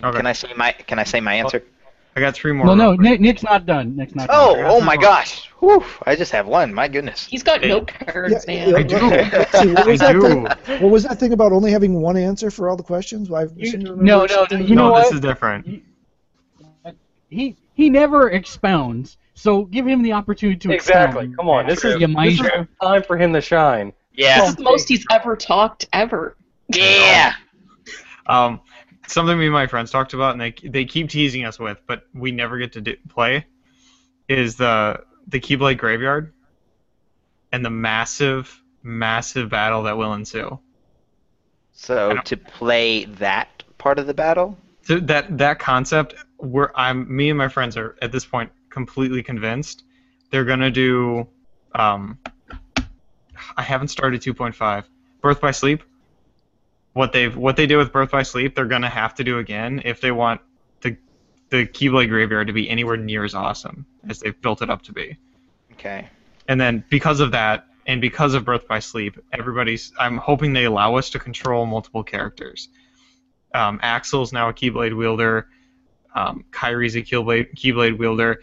Okay. 0.04 0.18
Can 0.18 0.26
I 0.28 0.34
say 0.34 0.50
my 0.56 0.72
Can 0.72 1.00
I 1.00 1.04
say 1.04 1.20
my 1.20 1.34
answer? 1.36 1.64
I 2.16 2.22
got 2.22 2.34
three 2.34 2.52
more. 2.52 2.66
Well, 2.66 2.76
no. 2.76 2.96
Nick, 2.96 3.22
Nick's 3.22 3.44
not 3.44 3.66
done. 3.66 3.96
Nick's 3.96 4.16
not 4.16 4.30
Oh, 4.32 4.56
done. 4.56 4.66
oh 4.68 4.82
my 4.82 4.98
gosh! 4.98 5.48
Whew, 5.60 5.84
I 6.06 6.16
just 6.16 6.32
have 6.32 6.48
one. 6.48 6.74
My 6.74 6.88
goodness. 6.88 7.26
He's 7.26 7.44
got 7.44 7.62
Hey. 7.62 7.70
note 7.70 7.88
cards, 7.88 8.46
Yeah, 8.48 8.72
man. 8.72 8.76
I 8.76 8.84
do. 8.84 8.98
See, 9.60 9.74
what, 9.74 9.88
was 9.88 10.02
I 10.02 10.14
that 10.14 10.14
do. 10.14 10.22
thing, 10.66 10.82
what 10.82 10.92
was 10.92 11.04
that 11.04 11.20
thing 11.20 11.34
about 11.34 11.52
only 11.54 11.72
having 11.72 11.94
one 12.02 12.18
answer 12.18 12.50
for 12.52 12.68
all 12.70 12.76
the 12.76 12.84
questions? 12.84 13.32
I 13.32 13.46
You- 13.56 13.68
seem 13.72 13.82
no, 13.84 14.26
no, 14.26 14.46
you 14.52 14.76
know 14.76 14.88
no, 14.88 14.92
what? 14.92 15.04
this 15.04 15.14
is 15.14 15.20
different. 15.22 15.84
He 17.30 17.56
he 17.76 17.90
never 17.90 18.32
expounds, 18.32 19.18
so 19.36 19.66
give 19.66 19.86
him 19.88 20.02
the 20.02 20.14
opportunity 20.14 20.58
to 20.60 20.72
Exactly. 20.74 21.26
expound. 21.26 21.38
Come 21.38 21.50
on. 21.50 21.68
This 21.68 21.86
is, 21.86 22.02
You 22.02 22.08
this 22.08 22.40
is 22.42 22.52
time 22.82 23.04
for 23.04 23.18
him 23.18 23.32
to 23.34 23.42
shine. 23.42 23.94
Yeah, 24.14 24.42
This 24.42 24.50
is 24.50 24.56
the 24.56 24.64
most 24.64 24.90
he's 24.90 25.06
ever 25.12 25.36
talked 25.38 25.88
ever. 25.94 26.36
Yeah. 26.68 27.34
Um, 28.26 28.60
something 29.12 29.38
me 29.38 29.46
and 29.46 29.54
my 29.54 29.68
friends 29.68 29.92
talked 29.92 30.14
about, 30.14 30.34
and 30.34 30.42
they 30.42 30.54
they 30.70 30.86
keep 30.86 31.10
teasing 31.10 31.46
us 31.46 31.60
with, 31.60 31.80
but 31.88 32.04
we 32.14 32.32
never 32.32 32.58
get 32.58 32.74
to 32.74 32.82
do, 32.82 32.96
play, 33.10 33.46
is 34.28 34.56
the 34.56 35.02
the 35.28 35.40
Keyblade 35.40 35.78
Graveyard, 35.78 36.34
and 37.52 37.64
the 37.64 37.70
massive, 37.70 38.62
massive 38.84 39.50
battle 39.50 39.84
that 39.84 39.98
will 39.98 40.14
ensue. 40.14 40.60
So 41.74 42.18
to 42.26 42.38
play 42.38 43.06
that 43.06 43.64
part 43.78 44.00
of 44.00 44.08
the 44.08 44.14
battle. 44.14 44.58
So 44.84 45.00
that 45.00 45.38
that 45.38 45.60
concept, 45.60 46.16
we're 46.38 46.72
I'm 46.76 47.14
me 47.16 47.30
and 47.30 47.38
my 47.38 47.48
friends 47.48 47.78
are 47.78 47.96
at 48.02 48.12
this 48.12 48.26
point 48.26 48.52
completely 48.70 49.24
convinced 49.24 49.84
they're 50.30 50.46
gonna 50.46 50.72
do. 50.72 51.28
Um, 51.74 52.18
I 53.56 53.62
haven't 53.62 53.90
started 53.90 54.22
2.5. 54.22 54.84
Birth 55.22 55.42
by 55.42 55.52
Sleep. 55.52 55.84
What 56.94 57.12
they've 57.12 57.36
what 57.36 57.56
they 57.56 57.68
did 57.68 57.78
with 57.78 57.92
Birth 57.92 58.12
by 58.12 58.24
Sleep, 58.24 58.56
they're 58.56 58.66
gonna 58.66 58.90
have 58.90 59.16
to 59.16 59.24
do 59.24 59.40
again 59.40 59.82
if 59.86 60.02
they 60.02 60.12
want 60.12 60.42
the 60.82 60.98
the 61.50 61.66
Keyblade 61.66 62.10
Graveyard 62.10 62.48
to 62.48 62.54
be 62.54 62.70
anywhere 62.70 62.98
near 62.98 63.24
as 63.24 63.36
awesome 63.36 63.86
as 64.08 64.20
they've 64.20 64.40
built 64.42 64.62
it 64.62 64.70
up 64.70 64.82
to 64.84 64.94
be. 64.94 65.18
Okay. 65.74 66.10
And 66.48 66.60
then 66.60 66.84
because 66.90 67.20
of 67.20 67.32
that, 67.32 67.68
and 67.90 68.02
because 68.02 68.36
of 68.36 68.46
Birth 68.46 68.68
by 68.68 68.80
Sleep, 68.80 69.20
everybody's. 69.34 69.92
I'm 70.00 70.18
hoping 70.18 70.54
they 70.54 70.66
allow 70.66 70.96
us 70.96 71.10
to 71.12 71.20
control 71.20 71.66
multiple 71.66 72.04
characters. 72.04 72.70
Um, 73.56 73.80
Axel's 73.82 74.32
now 74.32 74.50
a 74.50 74.54
Keyblade 74.54 74.96
wielder. 74.96 75.48
Um, 76.14 76.46
Kyrie's 76.52 76.96
a 76.96 77.02
Keyblade 77.02 77.56
Keyblade 77.56 77.98
wielder. 77.98 78.42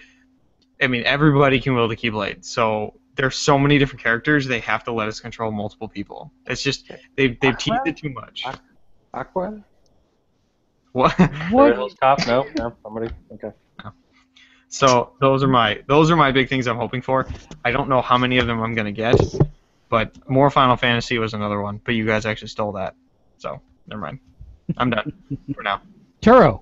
I 0.83 0.89
mean, 0.89 1.05
everybody 1.05 1.61
can 1.61 1.75
wield 1.75 1.93
a 1.93 1.97
Keyblade. 1.97 2.45
So 2.45 2.99
there's 3.17 3.37
so 3.37 3.59
many 3.59 3.79
different 3.79 4.03
characters. 4.03 4.47
They 4.47 4.61
have 4.61 4.85
to 4.85 4.93
let 4.93 5.09
us 5.09 5.21
control 5.21 5.51
multiple 5.51 5.89
people. 5.89 6.31
It's 6.47 6.63
just 6.63 6.91
they've 7.17 7.39
they've 7.41 7.57
teased 7.57 7.81
it 7.87 7.97
too 7.97 8.11
much. 8.11 8.45
Aqua? 9.13 9.63
What? 10.93 11.13
What? 11.51 11.73
Hills 11.75 11.95
Cop? 12.01 12.27
No, 12.27 12.47
no, 12.57 12.75
somebody. 12.83 13.13
Okay. 13.33 13.51
So 14.69 15.13
those 15.21 15.43
are 15.43 15.49
my 15.49 15.83
those 15.87 16.11
are 16.11 16.17
my 16.17 16.33
big 16.33 16.49
things 16.49 16.67
I'm 16.67 16.77
hoping 16.77 17.03
for. 17.03 17.27
I 17.65 17.71
don't 17.71 17.89
know 17.89 18.03
how 18.03 18.19
many 18.19 18.39
of 18.39 18.47
them 18.47 18.61
I'm 18.61 18.75
gonna 18.75 18.93
get, 18.93 19.19
but 19.89 20.29
more 20.29 20.51
Final 20.51 20.77
Fantasy 20.77 21.19
was 21.19 21.35
another 21.35 21.61
one. 21.61 21.81
But 21.85 21.95
you 21.95 22.05
guys 22.05 22.27
actually 22.27 22.49
stole 22.49 22.73
that, 22.73 22.95
so 23.39 23.61
never 23.87 24.03
mind. 24.03 24.19
I'm 24.77 24.91
done 24.91 25.13
for 25.55 25.63
now. 25.63 25.81
Turo. 26.21 26.61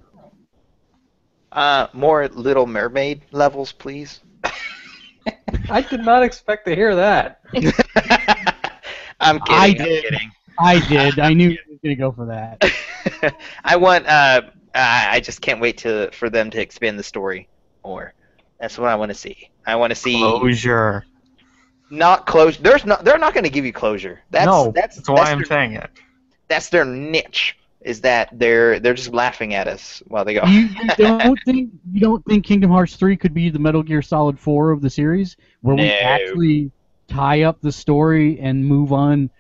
Uh, 1.50 1.86
more 1.92 2.28
Little 2.28 2.66
Mermaid 2.66 3.22
levels, 3.30 3.72
please. 3.72 4.20
I 5.68 5.80
did 5.82 6.00
not 6.04 6.22
expect 6.22 6.66
to 6.66 6.74
hear 6.74 6.94
that. 6.96 7.40
I'm 9.20 9.40
kidding. 9.40 9.46
I 9.50 9.66
I'm 9.68 9.74
did. 9.74 10.04
kidding. 10.04 10.30
I 10.58 10.80
did. 10.80 11.18
I 11.18 11.32
knew 11.32 11.50
he 11.50 11.58
was 11.68 11.78
going 11.82 11.96
to 11.96 12.00
go 12.00 12.12
for 12.12 12.26
that. 12.26 13.36
I 13.64 13.76
want. 13.76 14.06
Uh, 14.06 14.42
I 14.74 15.08
I 15.16 15.20
just 15.20 15.40
can't 15.40 15.60
wait 15.60 15.78
to 15.78 16.10
for 16.12 16.28
them 16.30 16.50
to 16.50 16.60
expand 16.60 16.98
the 16.98 17.02
story 17.02 17.48
more. 17.84 18.14
That's 18.60 18.78
what 18.78 18.88
I 18.88 18.94
want 18.96 19.10
to 19.10 19.14
see. 19.14 19.50
I 19.66 19.76
want 19.76 19.90
to 19.90 19.94
see 19.96 20.18
Closure. 20.18 21.04
not 21.90 22.26
closure. 22.26 22.60
There's 22.62 22.84
not. 22.84 23.04
They're 23.04 23.18
not 23.18 23.34
going 23.34 23.44
to 23.44 23.50
give 23.50 23.64
you 23.64 23.72
closure. 23.72 24.20
That's 24.30 24.46
no, 24.46 24.72
that's 24.74 24.96
that's 24.96 25.08
why 25.08 25.16
that's 25.16 25.30
I'm 25.30 25.38
their, 25.38 25.46
saying 25.46 25.72
it. 25.74 25.90
that's 26.48 26.68
their 26.68 26.84
niche. 26.84 27.56
Is 27.84 28.00
that 28.00 28.30
they're 28.32 28.80
they're 28.80 28.94
just 28.94 29.12
laughing 29.12 29.52
at 29.52 29.68
us 29.68 30.02
while 30.06 30.24
they 30.24 30.34
go. 30.34 30.44
You, 30.44 30.60
you 30.60 30.88
don't 30.96 31.38
think 31.44 31.70
you 31.92 32.00
don't 32.00 32.24
think 32.24 32.44
Kingdom 32.44 32.70
Hearts 32.70 32.96
3 32.96 33.16
could 33.16 33.34
be 33.34 33.50
the 33.50 33.58
Metal 33.58 33.82
Gear 33.82 34.00
Solid 34.00 34.38
4 34.38 34.70
of 34.70 34.80
the 34.80 34.88
series, 34.88 35.36
where 35.60 35.76
we 35.76 35.90
actually 35.90 36.72
tie 37.08 37.42
up 37.42 37.60
the 37.60 37.70
story 37.70 38.40
and 38.40 38.64
move 38.64 38.92
on? 38.92 39.30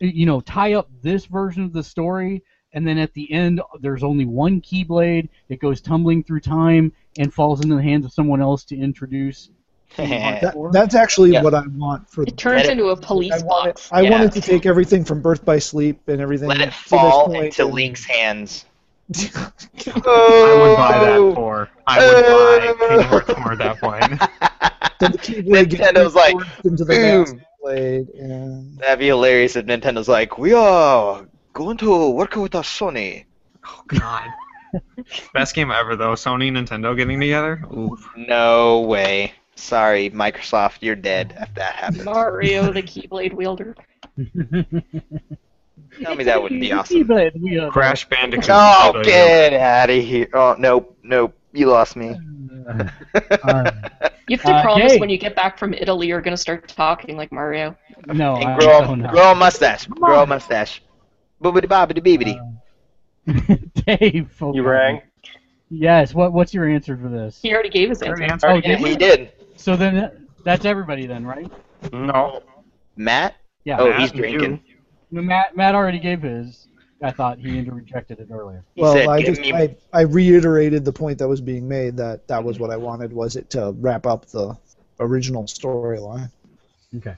You 0.00 0.26
know, 0.26 0.40
tie 0.40 0.74
up 0.74 0.90
this 1.02 1.26
version 1.26 1.62
of 1.62 1.72
the 1.72 1.84
story, 1.84 2.42
and 2.72 2.86
then 2.86 2.98
at 2.98 3.14
the 3.14 3.32
end, 3.32 3.62
there's 3.80 4.02
only 4.02 4.24
one 4.24 4.60
Keyblade. 4.60 5.28
It 5.48 5.60
goes 5.60 5.80
tumbling 5.80 6.24
through 6.24 6.40
time 6.40 6.92
and 7.16 7.32
falls 7.32 7.62
into 7.62 7.76
the 7.76 7.82
hands 7.82 8.04
of 8.04 8.12
someone 8.12 8.42
else 8.42 8.64
to 8.64 8.76
introduce. 8.76 9.50
That, 9.96 10.70
that's 10.72 10.94
actually 10.94 11.32
Yeah. 11.32 11.42
what 11.42 11.54
I 11.54 11.62
want 11.76 12.08
for. 12.08 12.22
It 12.22 12.36
turns 12.36 12.62
Let 12.62 12.66
it- 12.66 12.72
into 12.72 12.86
a 12.86 12.96
police 12.96 13.32
I 13.32 13.44
want 13.44 13.68
it, 13.68 13.74
box. 13.74 13.88
I 13.92 14.02
Yeah. 14.02 14.10
wanted 14.10 14.32
to 14.32 14.40
take 14.40 14.66
everything 14.66 15.04
from 15.04 15.20
Birth 15.20 15.44
by 15.44 15.58
Sleep 15.58 16.00
and 16.08 16.20
everything. 16.20 16.48
Let 16.48 16.58
to 16.58 16.64
it 16.64 16.74
fall 16.74 17.26
point 17.26 17.44
into 17.44 17.66
and- 17.66 17.74
Link's 17.74 18.04
hands. 18.04 18.64
I 19.14 19.50
would 19.76 20.76
buy 20.76 20.98
that 20.98 21.16
oh. 21.18 21.34
for. 21.34 21.68
I 21.86 21.98
would 21.98 22.78
buy 22.78 22.86
Kingdom 22.88 23.06
Hearts 23.06 23.32
4 23.32 23.52
at 23.52 23.58
that 23.58 23.80
point. 23.80 24.22
Then 25.00 25.10
the 25.10 25.18
Keyblade 25.18 25.70
Nintendo's 25.70 26.14
like, 26.14 26.36
into 26.64 26.84
the 26.84 26.94
hmm. 26.94 27.24
boom. 27.24 27.42
Blade, 27.60 28.08
and 28.10 28.78
That'd 28.78 29.00
be 29.00 29.08
hilarious 29.08 29.56
if 29.56 29.66
Nintendo's 29.66 30.08
like, 30.08 30.38
we 30.38 30.52
are 30.52 31.26
going 31.52 31.78
to 31.78 32.10
work 32.10 32.36
with 32.36 32.54
us, 32.54 32.68
Sony. 32.68 33.24
Oh 33.66 33.82
God. 33.88 34.28
Best 35.32 35.54
game 35.54 35.70
ever 35.70 35.96
though. 35.96 36.12
Sony 36.12 36.48
and 36.48 36.68
Nintendo 36.68 36.96
getting 36.96 37.20
together. 37.20 37.62
Oof. 37.72 38.06
No 38.16 38.80
way. 38.80 39.32
Sorry, 39.56 40.10
Microsoft, 40.10 40.78
you're 40.80 40.96
dead 40.96 41.36
if 41.40 41.54
that 41.54 41.76
happens. 41.76 42.04
Mario, 42.04 42.72
the 42.72 42.82
Keyblade 42.82 43.32
wielder. 43.34 43.74
Tell 46.02 46.16
me 46.16 46.24
that 46.24 46.42
wouldn't 46.42 46.60
be 46.60 46.72
awesome. 46.72 47.04
Keyblade, 47.04 47.40
we, 47.40 47.58
uh, 47.58 47.70
Crash 47.70 48.08
Bandicoot. 48.08 48.50
Oh, 48.50 48.54
I'll 48.54 48.92
tell 48.92 48.98
you. 49.02 49.04
get 49.04 49.52
out 49.54 49.90
of 49.90 50.04
here. 50.04 50.28
Oh, 50.34 50.56
nope, 50.58 50.96
nope. 51.04 51.34
You 51.52 51.66
lost 51.66 51.94
me. 51.96 52.16
Alright. 52.68 53.74
You 54.26 54.38
have 54.38 54.46
to 54.46 54.52
Uh, 54.54 54.62
promise 54.62 54.92
hey. 54.92 54.98
when 55.00 55.10
you 55.10 55.18
get 55.18 55.36
back 55.36 55.58
from 55.58 55.74
Italy 55.74 56.06
you're 56.06 56.22
gonna 56.22 56.34
start 56.38 56.66
talking 56.66 57.14
like 57.14 57.30
Mario. 57.30 57.76
No, 58.06 58.36
And 58.36 58.48
I 58.48 58.58
grow, 58.58 58.80
don't 58.80 59.02
grow 59.06 59.32
a 59.32 59.34
mustache. 59.34 59.86
Grow 59.86 60.22
a 60.22 60.26
mustache. 60.26 60.82
Boobity 61.42 61.66
bobbity 61.66 62.00
beebity. 62.02 62.38
Dave. 63.86 64.42
okay. 64.42 64.56
You 64.56 64.62
rang. 64.62 65.02
Yes. 65.68 66.14
What 66.14 66.32
What's 66.32 66.54
your 66.54 66.66
answer 66.66 66.96
for 66.96 67.08
this? 67.10 67.38
He 67.42 67.52
already 67.52 67.68
gave 67.68 67.90
his 67.90 68.02
Already 68.02 68.24
answer. 68.24 68.46
answered. 68.46 68.48
Oh, 68.48 68.60
did 68.62 68.78
he 68.78 68.88
he? 68.90 68.96
did. 68.96 69.32
So 69.56 69.76
then 69.76 70.28
that's 70.44 70.64
everybody 70.64 71.06
then, 71.06 71.24
right? 71.24 71.50
No. 71.92 72.42
Matt? 72.96 73.36
Yeah. 73.64 73.78
Oh, 73.80 73.90
Matt 73.90 74.00
he's 74.00 74.10
and 74.10 74.18
drinking. 74.20 74.62
Matt 75.10 75.56
Matt 75.56 75.74
already 75.74 75.98
gave 75.98 76.22
his. 76.22 76.68
I 77.02 77.10
thought 77.10 77.38
he 77.38 77.60
rejected 77.60 78.18
it 78.20 78.28
earlier. 78.30 78.64
He 78.74 78.80
well, 78.80 78.94
said, 78.94 79.08
I 79.08 79.22
just 79.22 79.40
me 79.40 79.52
I, 79.52 79.76
I 79.92 80.02
reiterated 80.02 80.84
the 80.84 80.92
point 80.92 81.18
that 81.18 81.28
was 81.28 81.40
being 81.40 81.68
made 81.68 81.96
that 81.98 82.26
that 82.28 82.42
was 82.42 82.58
what 82.58 82.70
I 82.70 82.76
wanted 82.76 83.12
was 83.12 83.36
it 83.36 83.50
to 83.50 83.74
wrap 83.78 84.06
up 84.06 84.26
the 84.26 84.56
original 85.00 85.44
storyline. 85.44 86.30
Okay. 86.96 87.14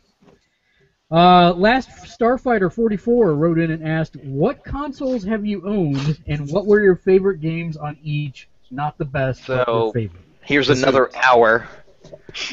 Uh, 1.09 1.53
last 1.53 1.89
Starfighter 2.18 2.72
44 2.72 3.34
wrote 3.34 3.61
in 3.61 3.70
and 3.70 3.87
asked, 3.87 4.16
"What 4.16 4.64
consoles 4.64 5.22
have 5.22 5.47
you 5.47 5.64
owned, 5.64 6.18
and 6.26 6.51
what 6.51 6.66
were 6.66 6.80
your 6.80 6.97
favorite 6.97 7.41
games 7.41 7.76
on 7.76 7.97
each? 8.03 8.49
Not 8.72 8.99
the 8.99 9.05
best, 9.05 9.47
but 9.47 9.66
So- 9.66 9.84
your 9.84 9.93
favorite." 9.93 10.22
Here's 10.41 10.66
This 10.66 10.78
is- 10.78 10.82
another 10.82 11.11
hour. 11.16 11.68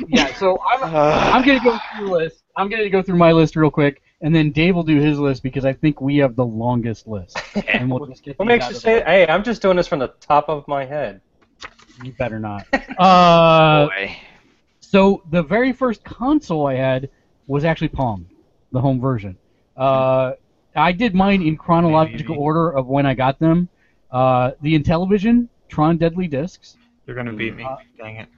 Yeah. 0.08 0.34
So 0.36 0.60
I'm 0.62 0.84
I'm 0.96 1.46
gonna 1.46 1.64
go 1.64 1.78
through 1.78 2.08
the 2.08 2.12
list. 2.12 2.44
I'm 2.56 2.70
gonna 2.70 2.90
go 2.90 3.02
through 3.02 3.18
my 3.18 3.32
list 3.32 3.56
real 3.56 3.72
quick, 3.72 4.02
and 4.22 4.34
then 4.36 4.52
Dave 4.52 4.76
will 4.76 4.84
do 4.84 5.00
his 5.00 5.20
list 5.20 5.44
because 5.44 5.66
I 5.66 5.74
think 5.74 6.02
we 6.02 6.18
have 6.18 6.36
the 6.36 6.46
longest 6.46 7.08
list, 7.08 7.38
and 7.68 7.90
we'll 7.90 8.06
just 8.08 8.24
get. 8.24 8.38
What 8.40 8.48
makes 8.48 8.70
you 8.70 8.76
say? 8.76 9.04
Hey, 9.04 9.28
I'm 9.28 9.44
just 9.44 9.62
doing 9.62 9.78
this 9.78 9.88
from 9.88 10.00
the 10.00 10.10
top 10.20 10.50
of 10.50 10.68
my 10.68 10.86
head. 10.86 11.22
You 12.04 12.14
better 12.14 12.40
not. 12.40 12.66
Uh, 12.98 13.88
Boy. 13.88 14.16
So 14.82 15.24
the 15.32 15.42
very 15.42 15.74
first 15.74 16.04
console 16.04 16.68
I 16.68 16.76
had 16.76 17.10
was 17.48 17.66
actually 17.66 17.88
Pong, 17.88 18.28
the 18.72 18.80
home 18.80 19.02
version. 19.02 19.36
Uh, 19.76 20.34
I 20.76 20.92
did 20.92 21.16
mine 21.16 21.42
in 21.42 21.58
chronological 21.58 22.36
Maybe. 22.36 22.40
order 22.40 22.70
of 22.70 22.86
when 22.86 23.08
I 23.08 23.16
got 23.16 23.40
them. 23.40 23.70
Uh, 24.12 24.52
the 24.62 24.78
Intellivision, 24.78 25.48
Tron 25.68 25.98
Deadly 25.98 26.28
Discs, 26.28 26.78
You're 27.08 27.16
gonna 27.16 27.34
beat 27.34 27.56
me. 27.56 27.64
Uh, 27.64 27.78
Dang 27.98 28.18
it. 28.18 28.30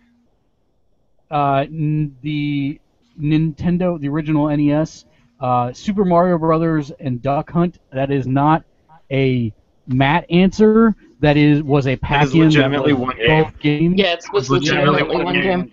Uh, 1.32 1.66
n- 1.68 2.16
the 2.22 2.80
Nintendo, 3.20 4.00
the 4.00 4.10
original 4.10 4.48
NES, 4.56 5.06
uh, 5.40 5.74
Super 5.74 6.06
Mario 6.06 6.38
Brothers, 6.38 6.92
and 7.00 7.22
Duck 7.22 7.52
Hunt. 7.52 7.80
That 7.92 8.12
is 8.12 8.28
not 8.28 8.64
a 9.12 9.54
Matt 9.88 10.30
answer. 10.32 10.96
That 11.20 11.38
is 11.38 11.64
was 11.64 11.88
a 11.88 11.96
pack 11.96 12.34
in 12.34 12.42
legitimately 12.42 12.94
one 12.94 13.16
game. 13.18 13.44
both 13.44 13.60
games. 13.60 13.96
Yeah, 13.98 14.14
it 14.14 14.26
was 14.34 14.50
Legitimately 14.50 15.02
legitimately 15.04 15.16
one 15.16 15.26
one 15.26 15.34
game. 15.36 15.62
game. 15.68 15.72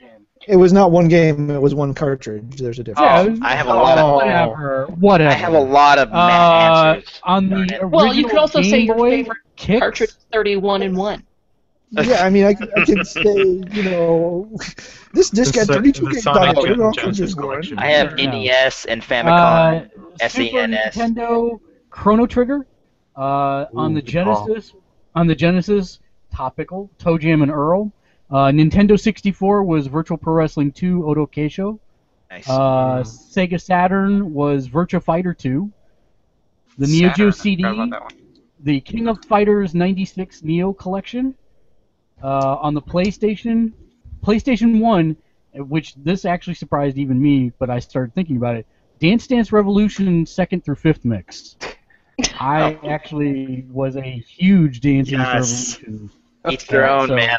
It 0.48 0.56
was 0.56 0.72
not 0.72 0.90
one 0.90 1.06
game; 1.08 1.50
it 1.50 1.60
was 1.62 1.72
one 1.74 1.94
cartridge. 1.94 2.56
There's 2.60 2.78
a 2.80 2.82
difference. 2.84 3.40
Oh, 3.40 3.46
I 3.46 3.54
have 3.54 3.66
a 3.68 3.74
lot 3.74 3.96
of- 3.98 4.14
whatever, 4.16 4.86
whatever. 4.98 5.30
I 5.30 5.34
have 5.34 5.52
a 5.54 5.60
lot 5.60 5.98
of 5.98 6.10
Matt 6.10 6.18
Uh, 6.18 6.94
answers. 6.96 7.20
on 7.22 7.44
the 7.44 7.50
Darn 7.50 7.60
original 7.70 7.90
Well, 7.90 8.14
you 8.14 8.26
could 8.26 8.38
also 8.38 8.60
Game 8.60 8.70
say 8.70 8.78
your 8.80 8.96
Boy 8.96 9.10
favorite 9.10 9.38
kicks, 9.56 9.78
Cartridge 9.80 10.10
31 10.32 10.82
and 10.82 10.96
1. 10.96 11.22
Yeah, 11.92 12.24
I 12.24 12.30
mean, 12.30 12.44
I, 12.44 12.54
can- 12.54 12.70
I 12.76 12.84
can 12.84 13.04
say, 13.04 13.22
you 13.22 13.82
know, 13.84 14.50
this 15.12 15.28
disc 15.30 15.54
had 15.54 15.66
The- 15.68 15.74
32 15.74 16.04
the 16.06 16.10
gigs 16.12 16.26
on 16.26 16.48
it. 16.48 16.54
Gen- 16.56 16.72
It 16.72 16.80
also 16.80 17.00
Genesis 17.02 17.34
collection. 17.34 17.78
I 17.78 17.86
have 17.90 18.18
Yeah. 18.18 18.30
NES 18.30 18.86
and 18.86 19.02
uh, 19.02 19.04
Famicom. 19.06 20.30
Super 20.30 20.58
Nintendo 20.66 21.60
Chrono 21.90 22.26
Trigger. 22.26 22.66
Uh, 23.14 23.66
on 23.74 23.92
the 23.92 24.00
good 24.00 24.24
call. 24.24 24.46
Genesis, 24.46 24.72
on 25.14 25.26
the 25.26 25.34
Genesis, 25.34 26.00
topical 26.32 26.90
ToeJam 26.98 27.42
and 27.42 27.50
Earl. 27.50 27.92
Uh, 28.30 28.46
Nintendo 28.46 28.98
64 28.98 29.62
was 29.64 29.86
Virtual 29.88 30.16
Pro 30.16 30.32
Wrestling 30.32 30.72
2 30.72 31.06
Odo 31.06 31.26
Keisho. 31.26 31.78
nice. 32.30 32.48
Uh, 32.48 33.02
Sega 33.04 33.60
Saturn 33.60 34.32
was 34.32 34.66
Virtua 34.66 35.02
Fighter 35.02 35.34
2. 35.34 35.70
The 36.78 36.86
Neo 36.86 37.08
Saturn, 37.10 37.14
Geo 37.26 37.30
CD, 37.30 37.62
forgot 37.64 37.74
about 37.74 37.90
that 37.90 38.02
one. 38.04 38.12
the 38.60 38.80
King 38.80 39.08
of 39.08 39.22
Fighters 39.26 39.74
96 39.74 40.42
Neo 40.42 40.72
Collection. 40.72 41.34
Uh, 42.22 42.56
on 42.60 42.74
the 42.74 42.82
PlayStation, 42.82 43.72
PlayStation 44.24 44.80
1, 44.80 45.16
which 45.68 45.94
this 45.96 46.24
actually 46.24 46.54
surprised 46.54 46.96
even 46.96 47.20
me, 47.20 47.52
but 47.58 47.68
I 47.70 47.78
started 47.78 48.14
thinking 48.14 48.36
about 48.36 48.56
it. 48.56 48.66
Dance 49.00 49.26
Dance 49.26 49.50
Revolution 49.52 50.24
second 50.24 50.64
through 50.64 50.76
fifth 50.76 51.04
mix. 51.04 51.56
I 52.40 52.78
actually 52.86 53.66
was 53.70 53.96
a 53.96 54.02
huge 54.02 54.80
Dance 54.80 55.10
Dance 55.10 55.22
Yes. 55.22 55.80
Revolution. 55.82 56.10
Each 56.50 56.66
their 56.68 56.88
own, 56.88 57.08
so- 57.08 57.16
man. 57.16 57.38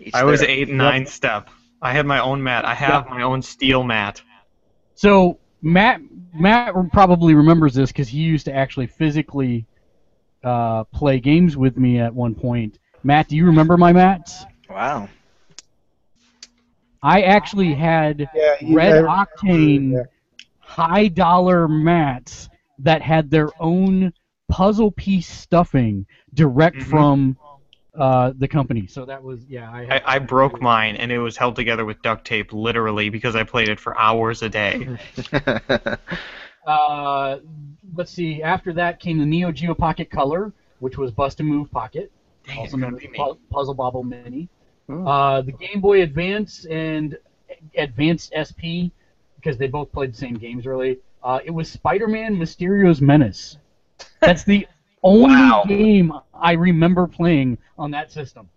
Each 0.00 0.14
I 0.14 0.24
was 0.24 0.40
their- 0.40 0.48
eight 0.50 0.68
and 0.68 0.78
nine 0.78 1.06
step. 1.06 1.48
I 1.82 1.92
had 1.92 2.06
my 2.06 2.18
own 2.18 2.42
mat. 2.42 2.64
I 2.64 2.74
have 2.74 3.08
my 3.10 3.22
own 3.22 3.42
steel 3.42 3.82
mat. 3.84 4.22
So 4.94 5.38
Matt 5.60 6.00
Matt 6.34 6.74
probably 6.92 7.34
remembers 7.34 7.74
this 7.74 7.90
because 7.92 8.08
he 8.08 8.18
used 8.18 8.46
to 8.46 8.52
actually 8.54 8.86
physically 8.86 9.66
uh, 10.42 10.84
play 10.84 11.20
games 11.20 11.56
with 11.56 11.76
me 11.76 12.00
at 12.00 12.12
one 12.14 12.34
point. 12.34 12.78
Matt, 13.04 13.28
do 13.28 13.36
you 13.36 13.46
remember 13.46 13.76
my 13.76 13.92
mats? 13.92 14.44
Wow. 14.68 15.08
I 17.02 17.22
actually 17.22 17.74
had 17.74 18.30
Yeah, 18.34 18.56
RedOctane 18.62 19.92
that. 19.92 20.06
high 20.58 21.08
dollar 21.08 21.68
mats 21.68 22.48
that 22.78 23.02
had 23.02 23.30
their 23.30 23.50
own 23.60 24.12
puzzle 24.48 24.90
piece 24.90 25.28
stuffing 25.30 26.06
direct 26.32 26.76
Mhm. 26.76 26.82
from 26.84 27.36
uh, 27.96 28.32
the 28.36 28.48
company. 28.48 28.88
So 28.88 29.04
that 29.04 29.22
was 29.22 29.44
yeah. 29.48 29.70
I, 29.70 29.80
I, 29.80 29.84
had- 29.84 30.02
I 30.04 30.18
broke 30.18 30.60
mine, 30.60 30.96
and 30.96 31.12
it 31.12 31.18
was 31.20 31.36
held 31.36 31.54
together 31.54 31.84
with 31.84 32.02
duct 32.02 32.24
tape, 32.26 32.52
literally, 32.52 33.08
because 33.08 33.36
I 33.36 33.44
played 33.44 33.68
it 33.68 33.78
for 33.78 33.96
hours 33.98 34.42
a 34.42 34.48
day. 34.48 34.88
Uh, 36.66 37.40
let's 37.94 38.10
see. 38.10 38.42
After 38.42 38.72
that 38.72 38.98
came 38.98 39.18
the 39.18 39.26
Neo 39.26 39.52
Geo 39.52 39.74
Pocket 39.74 40.08
Color, 40.10 40.50
which 40.78 40.96
was 40.96 41.10
Bust 41.12 41.38
a 41.40 41.42
Move 41.42 41.70
Pocket, 41.70 42.10
Dang, 42.46 42.58
also 42.58 42.76
known 42.76 42.94
as. 42.96 43.02
Pu- 43.14 43.38
Puzzle 43.50 43.74
Bobble 43.74 44.02
Mini. 44.04 44.48
Hmm. 44.86 45.06
Uh, 45.06 45.40
the 45.42 45.52
Game 45.52 45.80
Boy 45.80 46.02
Advance 46.02 46.66
and 46.66 47.16
Advanced 47.76 48.32
SP, 48.36 48.92
because 49.36 49.56
they 49.56 49.66
both 49.66 49.90
played 49.92 50.12
the 50.12 50.16
same 50.18 50.34
games 50.34 50.66
really. 50.66 50.98
Uh, 51.22 51.38
it 51.44 51.50
was 51.50 51.70
Spider-Man: 51.70 52.36
Mysterio's 52.36 53.00
Menace. 53.00 53.56
That's 54.20 54.44
the 54.44 54.66
only 55.02 55.34
Wow. 55.34 55.64
game 55.66 56.12
I 56.34 56.52
remember 56.52 57.06
playing 57.06 57.56
on 57.78 57.90
that 57.92 58.12
system. 58.12 58.48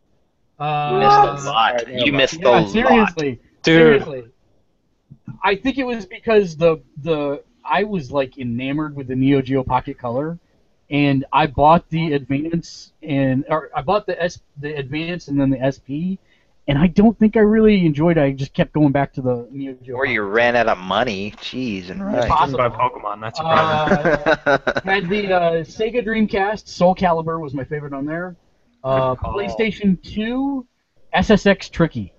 Uh, 0.59 0.89
You 0.91 0.99
missed 0.99 1.45
a 1.45 1.49
lot. 1.49 2.05
You 2.05 2.11
missed 2.13 2.33
a 2.35 2.39
yeah, 2.39 2.49
lot. 2.49 2.69
seriously. 2.69 3.31
Dude, 3.63 4.01
Seriously. 4.03 4.23
I 5.43 5.55
think 5.55 5.77
it 5.77 5.83
was 5.85 6.05
because 6.05 6.57
the 6.57 6.81
the 7.03 7.43
I 7.63 7.83
was 7.83 8.11
like 8.11 8.37
enamored 8.37 8.95
with 8.95 9.07
the 9.07 9.15
Neo 9.15 9.41
Geo 9.41 9.63
Pocket 9.63 9.97
Color, 9.97 10.39
and 10.89 11.25
I 11.33 11.47
bought 11.47 11.89
the 11.89 12.13
Advance 12.13 12.93
and 13.03 13.45
or 13.49 13.69
I 13.75 13.81
bought 13.81 14.05
the 14.05 14.21
S 14.21 14.39
the 14.59 14.73
Advance 14.75 15.27
and 15.27 15.39
then 15.39 15.49
the 15.49 15.59
SP, 15.71 16.17
and 16.67 16.77
I 16.77 16.87
don't 16.87 17.17
think 17.19 17.35
I 17.37 17.41
really 17.41 17.85
enjoyed 17.85 18.17
it. 18.17 18.21
I 18.21 18.31
just 18.31 18.53
kept 18.53 18.73
going 18.73 18.91
back 18.91 19.13
to 19.13 19.21
the 19.21 19.47
Neo 19.51 19.73
Geo. 19.83 19.95
Or 19.95 20.05
you 20.05 20.21
ran 20.21 20.55
out 20.55 20.67
of 20.67 20.77
money. 20.77 21.31
Jeez, 21.37 21.89
and 21.89 22.05
right. 22.05 22.27
Possible. 22.29 22.57
By 22.59 22.69
Pokemon, 22.69 23.21
that's 23.21 23.37
surprising. 23.37 23.97
Uh, 24.45 24.81
had 24.83 25.09
the 25.09 25.33
uh, 25.33 25.51
Sega 25.63 26.05
Dreamcast, 26.05 26.67
Soul 26.67 26.95
Calibur 26.95 27.39
was 27.41 27.53
my 27.53 27.63
favorite 27.63 27.93
on 27.93 28.05
there. 28.05 28.35
Uh, 28.83 29.15
PlayStation 29.15 30.01
2, 30.03 30.65
SSX 31.13 31.69
Tricky. 31.69 32.13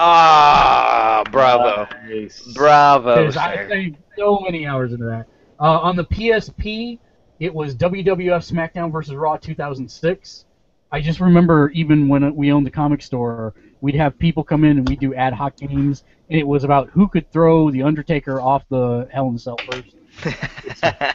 Ah, 0.00 1.22
bravo, 1.30 1.86
Nice. 2.06 2.40
bravo. 2.54 3.24
'Cause 3.26 3.36
I 3.36 3.54
sir. 3.56 3.66
played 3.66 3.96
so 4.16 4.38
many 4.40 4.66
hours 4.66 4.92
into 4.92 5.04
that. 5.06 5.26
Uh, 5.60 5.80
on 5.80 5.96
the 5.96 6.04
PSP, 6.04 6.98
it 7.40 7.54
was 7.54 7.74
WWF 7.76 8.50
SmackDown 8.50 8.90
versus 8.92 9.14
Raw 9.14 9.36
2006. 9.36 10.44
I 10.90 11.00
just 11.00 11.20
remember 11.20 11.70
even 11.70 12.08
when 12.08 12.34
we 12.34 12.50
owned 12.52 12.66
the 12.66 12.70
comic 12.70 13.02
store, 13.02 13.54
we'd 13.80 13.94
have 13.94 14.18
people 14.18 14.42
come 14.42 14.64
in 14.64 14.78
and 14.78 14.88
we'd 14.88 15.00
do 15.00 15.14
ad 15.14 15.32
hoc 15.34 15.56
games, 15.56 16.04
and 16.30 16.38
it 16.38 16.46
was 16.46 16.64
about 16.64 16.88
who 16.90 17.06
could 17.08 17.30
throw 17.30 17.70
the 17.70 17.82
Undertaker 17.82 18.40
off 18.40 18.64
the 18.70 19.06
Hell 19.12 19.28
in 19.28 19.34
a 19.34 19.38
Cell 19.38 19.56
first. 19.70 19.94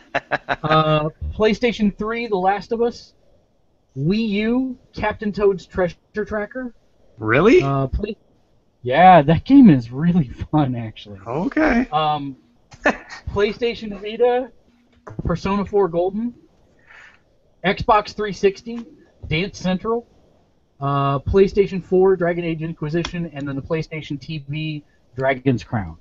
Uh, 0.64 1.10
PlayStation 1.36 1.96
3, 1.98 2.28
The 2.28 2.36
Last 2.38 2.72
of 2.72 2.82
Us. 2.82 3.14
Wii 3.98 4.28
U, 4.30 4.78
Captain 4.94 5.32
Toad's 5.32 5.66
Treasure 5.66 5.96
Tracker. 6.26 6.74
Really? 7.18 7.62
Uh, 7.62 7.88
play- 7.88 8.16
yeah, 8.82 9.22
that 9.22 9.44
game 9.46 9.70
is 9.70 9.92
really 9.92 10.28
fun, 10.52 10.76
actually. 10.76 11.20
okay. 11.28 11.88
Um, 11.92 12.38
PlayStation 13.34 14.00
Vita, 14.02 14.52
Persona 15.26 15.66
4 15.66 15.88
Golden, 15.90 16.34
Xbox 17.66 18.08
360, 18.16 18.86
Dance 19.28 19.58
Central, 19.58 20.08
uh, 20.80 21.20
PlayStation 21.20 21.84
4 21.84 22.16
Dragon 22.16 22.44
Age 22.44 22.62
Inquisition, 22.62 23.30
and 23.34 23.48
then 23.48 23.56
the 23.56 23.62
PlayStation 23.62 24.20
TV 24.20 24.84
Dragon's 25.18 25.64
Crown. 25.64 25.98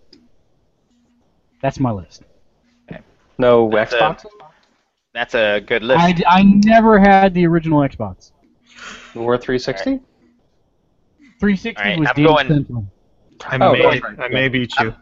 That's 1.60 1.78
my 1.78 1.90
list. 1.90 2.22
No 3.38 3.70
That's 3.70 3.92
a- 3.92 3.98
Xbox. 3.98 4.26
That's 5.14 5.34
a 5.34 5.60
good 5.60 5.82
list. 5.82 6.00
I, 6.00 6.14
I 6.26 6.42
never 6.42 6.98
had 6.98 7.34
the 7.34 7.46
original 7.46 7.80
Xbox. 7.80 8.32
Or 9.14 9.36
360. 9.36 10.00
360 11.38 11.76
All 11.76 11.84
right, 11.84 11.98
was 11.98 12.08
I'm 12.08 12.14
Dance 12.14 12.26
going- 12.28 12.48
Central. 12.48 12.86
I 13.44 13.56
Oh, 13.60 13.72
may. 13.72 14.00
I 14.24 14.28
may 14.28 14.48
beat 14.48 14.72
you. 14.78 14.94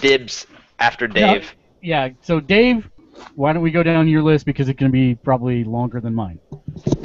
Dibs 0.00 0.46
after 0.78 1.06
Dave. 1.06 1.54
Yeah, 1.82 2.08
so 2.22 2.40
Dave, 2.40 2.88
why 3.34 3.52
don't 3.52 3.62
we 3.62 3.70
go 3.70 3.82
down 3.82 4.08
your 4.08 4.22
list 4.22 4.46
because 4.46 4.68
it's 4.68 4.78
going 4.78 4.90
to 4.90 4.92
be 4.96 5.14
probably 5.14 5.64
longer 5.64 6.00
than 6.00 6.14
mine. 6.14 6.38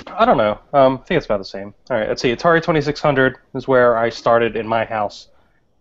I 0.07 0.25
don't 0.25 0.37
know. 0.37 0.59
Um, 0.73 0.99
I 1.01 1.05
think 1.05 1.17
it's 1.17 1.25
about 1.25 1.39
the 1.39 1.45
same. 1.45 1.73
All 1.89 1.97
right, 1.97 2.07
let's 2.07 2.21
see. 2.21 2.33
Atari 2.35 2.59
2600 2.59 3.37
is 3.55 3.67
where 3.67 3.97
I 3.97 4.09
started 4.09 4.55
in 4.55 4.67
my 4.67 4.85
house. 4.85 5.27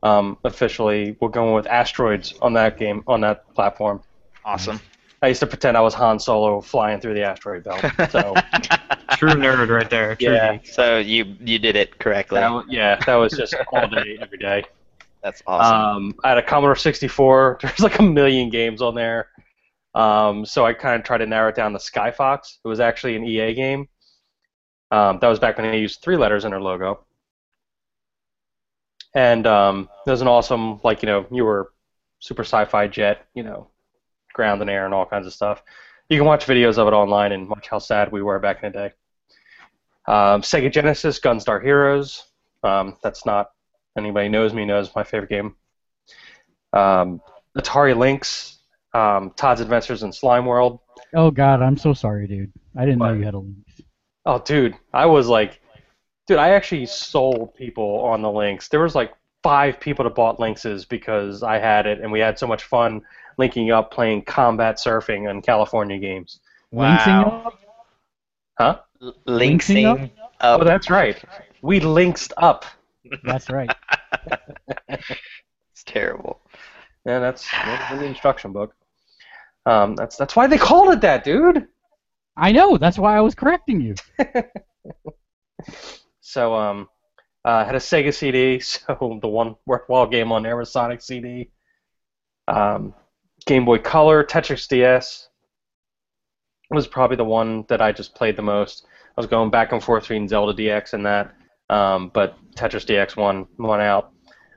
Um, 0.03 0.39
officially, 0.45 1.17
we're 1.21 1.29
going 1.29 1.55
with 1.55 1.67
Asteroids 1.67 2.35
on 2.41 2.53
that 2.55 2.79
game 2.79 3.05
on 3.07 3.21
that 3.21 3.53
platform. 3.55 4.03
Awesome. 4.45 4.81
I 5.23 5.29
used 5.29 5.41
to 5.41 5.47
pretend 5.47 5.77
I 5.77 5.81
was 5.81 5.93
Han 5.95 6.19
Solo 6.19 6.63
flying 6.63 7.01
through 7.01 7.13
the 7.15 7.23
asteroid 7.23 7.65
belt. 7.65 7.85
So 8.11 8.35
True 9.17 9.31
nerd 9.31 9.69
right 9.69 9.91
there. 9.91 10.17
True 10.17 10.33
yeah, 10.33 10.57
geek. 10.57 10.67
so 10.67 10.99
you 10.99 11.37
you 11.41 11.59
did 11.59 11.77
it 11.77 11.99
correctly. 11.99 12.41
that, 12.41 12.51
wa- 12.51 12.65
yeah, 12.69 12.97
that 13.05 13.17
was 13.17 13.33
just 13.33 13.55
all 13.73 13.87
day, 13.87 14.17
every 14.23 14.39
day. 14.39 14.65
That's 15.23 15.43
awesome. 15.47 15.77
Um, 15.77 16.15
I 16.25 16.31
had 16.31 16.39
a 16.39 16.43
Commodore 16.43 16.77
64. 16.77 17.59
There's 17.63 17.81
like 17.81 17.99
a 17.99 18.03
million 18.03 18.49
games 18.49 18.81
on 18.81 18.95
there. 18.95 19.29
Um, 19.95 20.45
so 20.45 20.65
I 20.65 20.73
kind 20.73 21.01
of 21.01 21.05
tried 21.05 21.19
to 21.19 21.27
narrow 21.27 21.49
it 21.49 21.57
down 21.57 21.73
to 21.73 21.79
Skyfox. 21.79 22.59
It 22.65 22.69
was 22.69 22.81
actually 22.81 23.17
an 23.17 23.25
EA 23.25 23.55
game. 23.55 23.89
Um, 24.91 25.19
that 25.21 25.29
was 25.29 25.39
back 25.39 25.57
when 25.57 25.71
they 25.71 25.79
used 25.79 26.03
three 26.03 26.17
letters 26.17 26.45
in 26.45 26.51
their 26.51 26.61
logo. 26.61 27.05
And 29.15 29.47
um, 29.47 29.89
was 30.07 30.21
an 30.21 30.29
awesome, 30.29 30.81
like, 30.85 31.03
you 31.03 31.07
know, 31.07 31.27
you 31.31 31.45
were 31.45 31.73
super 32.21 32.43
sci-fi 32.43 32.87
jet, 32.87 33.27
you 33.35 33.43
know, 33.43 33.69
ground 34.33 34.61
and 34.61 34.71
air 34.71 34.85
and 34.85 34.95
all 34.95 35.07
kinds 35.07 35.27
of 35.27 35.33
stuff. 35.33 35.63
You 36.09 36.17
can 36.17 36.27
watch 36.27 36.47
videos 36.47 36.79
of 36.79 36.87
it 36.87 36.93
online 36.93 37.33
and 37.33 37.49
watch 37.49 37.69
how 37.69 37.79
sad 37.79 38.13
we 38.13 38.23
were 38.23 38.39
back 38.39 38.63
in 38.63 38.73
the 38.73 38.79
day. 38.79 38.93
Um, 40.07 40.43
Sega 40.43 40.73
Genesis, 40.73 41.21
Gunstar 41.21 41.63
Heroes. 41.63 42.25
Um, 42.63 42.97
that's 43.03 43.25
not 43.27 43.51
anybody 43.97 44.29
knows 44.29 44.53
me 44.53 44.65
knows 44.65 44.95
my 44.95 45.05
favorite 45.05 45.31
game. 45.31 45.57
Um, 46.73 47.21
Atari 47.57 47.97
Lynx, 47.97 48.59
um, 48.95 49.31
Todd's 49.37 49.61
Adventures 49.61 50.03
in 50.03 50.13
Slime 50.13 50.47
World. 50.47 50.81
Oh 51.15 51.31
God, 51.31 51.63
I'm 51.63 51.77
so 51.77 51.93
sorry, 51.95 52.27
dude. 52.27 52.53
I 52.77 52.85
didn't 52.85 52.99
know 52.99 53.13
you 53.13 53.25
had 53.25 53.35
a 53.35 53.39
link. 53.39 53.57
Oh, 54.27 54.39
dude, 54.39 54.75
I 54.93 55.07
was 55.07 55.29
like, 55.29 55.61
dude, 56.27 56.39
I 56.39 56.51
actually 56.51 56.87
sold 56.87 57.55
people 57.55 58.01
on 58.01 58.23
the 58.23 58.31
Lynx. 58.31 58.69
There 58.69 58.81
was 58.81 58.95
like 58.95 59.13
five 59.43 59.81
people 59.81 60.05
that 60.05 60.15
bought 60.15 60.39
Lynxes 60.39 60.87
because 60.89 61.43
I 61.43 61.59
had 61.59 61.87
it, 61.87 62.01
and 62.01 62.13
we 62.13 62.21
had 62.21 62.39
so 62.39 62.47
much 62.47 62.65
fun 62.65 63.03
linking 63.39 63.71
up 63.71 63.91
playing 63.91 64.23
combat 64.23 64.77
surfing 64.77 65.29
on 65.29 65.41
California 65.43 65.99
games. 65.99 66.41
Linksing 66.73 67.25
Wow. 67.25 67.43
up? 67.47 67.61
Huh? 68.59 68.79
L- 69.03 69.15
Linksing 69.27 69.87
up? 69.87 69.99
Linksing 69.99 70.11
Oh, 70.43 70.65
that's 70.65 70.91
right. 70.91 71.23
We 71.63 71.81
lynxed 71.81 72.33
up. 72.37 72.65
That's 73.25 73.51
right. 73.51 73.71
It's 75.73 75.85
terrible. 75.85 76.41
Yeah, 77.07 77.19
that's, 77.21 77.51
that's 77.51 77.93
in 77.93 77.99
the 78.01 78.05
instruction 78.05 78.53
book. 78.53 78.75
Um, 79.71 79.95
that's 79.95 80.17
that's 80.17 80.35
why 80.35 80.47
they 80.47 80.59
called 80.59 80.93
it 80.93 81.01
that, 81.03 81.25
dude. 81.25 81.67
I 82.37 82.53
know. 82.53 82.77
That's 82.77 82.99
why 82.99 83.17
I 83.17 83.21
was 83.21 83.35
correcting 83.35 83.81
you. 83.81 83.95
So 86.31 86.55
um, 86.55 86.89
uh, 87.45 87.65
had 87.65 87.75
a 87.75 87.79
Sega 87.79 88.15
CD. 88.15 88.61
So 88.61 89.19
the 89.21 89.29
one 89.29 89.57
worthwhile 89.67 90.07
game 90.07 90.31
on 90.31 90.45
there 90.45 90.57
was 90.57 90.71
Sonic 90.71 91.03
CD. 91.03 91.51
Um, 92.47 92.95
Game 93.47 93.65
Boy 93.65 93.79
Color, 93.79 94.23
Tetris 94.25 94.69
DX 94.69 95.27
was 96.71 96.87
probably 96.87 97.17
the 97.17 97.25
one 97.25 97.65
that 97.69 97.81
I 97.81 97.91
just 97.91 98.15
played 98.15 98.37
the 98.37 98.43
most. 98.43 98.87
I 99.17 99.21
was 99.21 99.27
going 99.27 99.51
back 99.51 99.73
and 99.73 99.83
forth 99.83 100.05
between 100.05 100.29
Zelda 100.29 100.55
DX 100.55 100.93
and 100.93 101.05
that, 101.05 101.35
um, 101.69 102.13
but 102.15 102.37
Tetris 102.55 102.87
DX 102.87 103.17
won 103.17 103.47
won 103.59 103.81
out. 103.81 104.13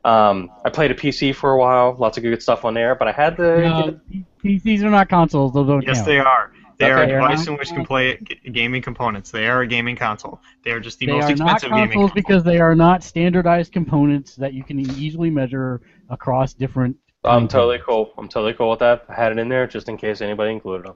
Um, 0.05 0.51
I 0.65 0.69
played 0.69 0.91
a 0.91 0.95
PC 0.95 1.33
for 1.33 1.51
a 1.53 1.57
while, 1.57 1.95
lots 1.97 2.17
of 2.17 2.23
good 2.23 2.41
stuff 2.41 2.65
on 2.65 2.73
there, 2.73 2.93
but 2.95 3.07
I 3.07 3.11
had 3.13 3.37
the 3.37 3.61
No, 3.61 3.99
PCs 4.43 4.83
are 4.83 4.89
not 4.89 5.07
consoles. 5.09 5.53
Those 5.53 5.67
don't 5.67 5.81
Yes, 5.83 5.97
count. 5.97 6.07
they 6.07 6.19
are. 6.19 6.51
They 6.79 6.91
are 6.91 7.03
a 7.03 7.07
device 7.07 7.47
in 7.47 7.55
which 7.55 7.69
can 7.69 7.85
play 7.85 8.17
gaming 8.51 8.81
components. 8.81 9.31
They 9.31 9.47
are 9.47 9.61
a 9.61 9.67
gaming 9.67 9.95
console. 9.95 10.41
They 10.63 10.71
are 10.71 10.79
just 10.81 10.99
the 10.99 11.05
They 11.05 11.13
most 11.13 11.31
are 11.31 11.35
not 11.35 11.63
expensive 11.63 11.69
gaming 11.69 11.87
consoles 11.91 12.11
console. 12.11 12.15
because 12.15 12.43
they 12.43 12.59
are 12.59 12.75
not 12.75 13.03
standardized 13.03 13.71
components 13.71 14.35
that 14.35 14.53
you 14.53 14.63
can 14.63 14.79
easily 14.79 15.29
measure 15.29 15.81
across 16.09 16.53
different. 16.53 16.97
I'm 17.23 17.47
totally 17.47 17.79
cool. 17.79 18.11
I'm 18.17 18.27
totally 18.27 18.53
cool 18.53 18.71
with 18.71 18.79
that. 18.79 19.05
I 19.07 19.13
had 19.13 19.31
it 19.31 19.37
in 19.37 19.47
there 19.47 19.65
just 19.67 19.87
in 19.87 19.95
case 19.95 20.19
anybody 20.19 20.51
included 20.51 20.87
them. 20.87 20.95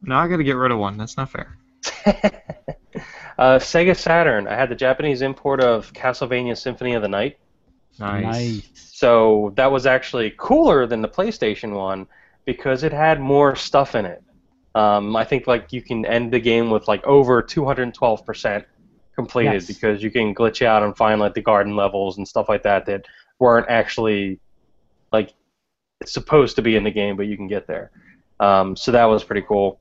Now 0.00 0.20
I 0.20 0.28
got 0.28 0.38
to 0.38 0.44
get 0.44 0.56
rid 0.56 0.70
of 0.72 0.78
one. 0.78 0.96
That's 0.96 1.18
not 1.18 1.28
fair. 1.30 1.58
uh, 3.38 3.58
Sega 3.58 3.94
Saturn. 3.96 4.46
I 4.48 4.54
had 4.54 4.70
the 4.70 4.74
Japanese 4.74 5.20
import 5.22 5.60
of 5.60 5.92
Castlevania 5.92 6.56
Symphony 6.56 6.94
of 6.94 7.02
the 7.02 7.08
Night. 7.08 7.38
Nice. 7.98 8.22
Nice. 8.24 8.70
So 8.74 9.52
that 9.56 9.70
was 9.70 9.86
actually 9.86 10.34
cooler 10.36 10.86
than 10.86 11.02
the 11.02 11.08
PlayStation 11.08 11.74
one 11.74 12.06
because 12.44 12.82
it 12.82 12.92
had 12.92 13.20
more 13.20 13.56
stuff 13.56 13.94
in 13.94 14.06
it. 14.06 14.22
Um, 14.74 15.16
I 15.16 15.24
think 15.24 15.46
like 15.46 15.72
you 15.72 15.82
can 15.82 16.04
end 16.04 16.32
the 16.32 16.40
game 16.40 16.70
with 16.70 16.86
like 16.86 17.04
over 17.06 17.42
212% 17.42 18.64
completed 19.14 19.52
Yes. 19.54 19.66
because 19.66 20.02
you 20.02 20.10
can 20.10 20.34
glitch 20.34 20.64
out 20.64 20.82
and 20.82 20.94
find 20.96 21.20
like 21.20 21.34
the 21.34 21.40
garden 21.40 21.74
levels 21.74 22.18
and 22.18 22.28
stuff 22.28 22.48
like 22.48 22.62
that 22.64 22.84
that 22.86 23.06
weren't 23.38 23.66
actually 23.68 24.38
like 25.12 25.32
supposed 26.04 26.56
to 26.56 26.62
be 26.62 26.76
in 26.76 26.84
the 26.84 26.90
game, 26.90 27.16
but 27.16 27.26
you 27.26 27.36
can 27.36 27.48
get 27.48 27.66
there. 27.66 27.90
Um, 28.40 28.76
so 28.76 28.92
that 28.92 29.06
was 29.06 29.24
pretty 29.24 29.42
cool. 29.42 29.80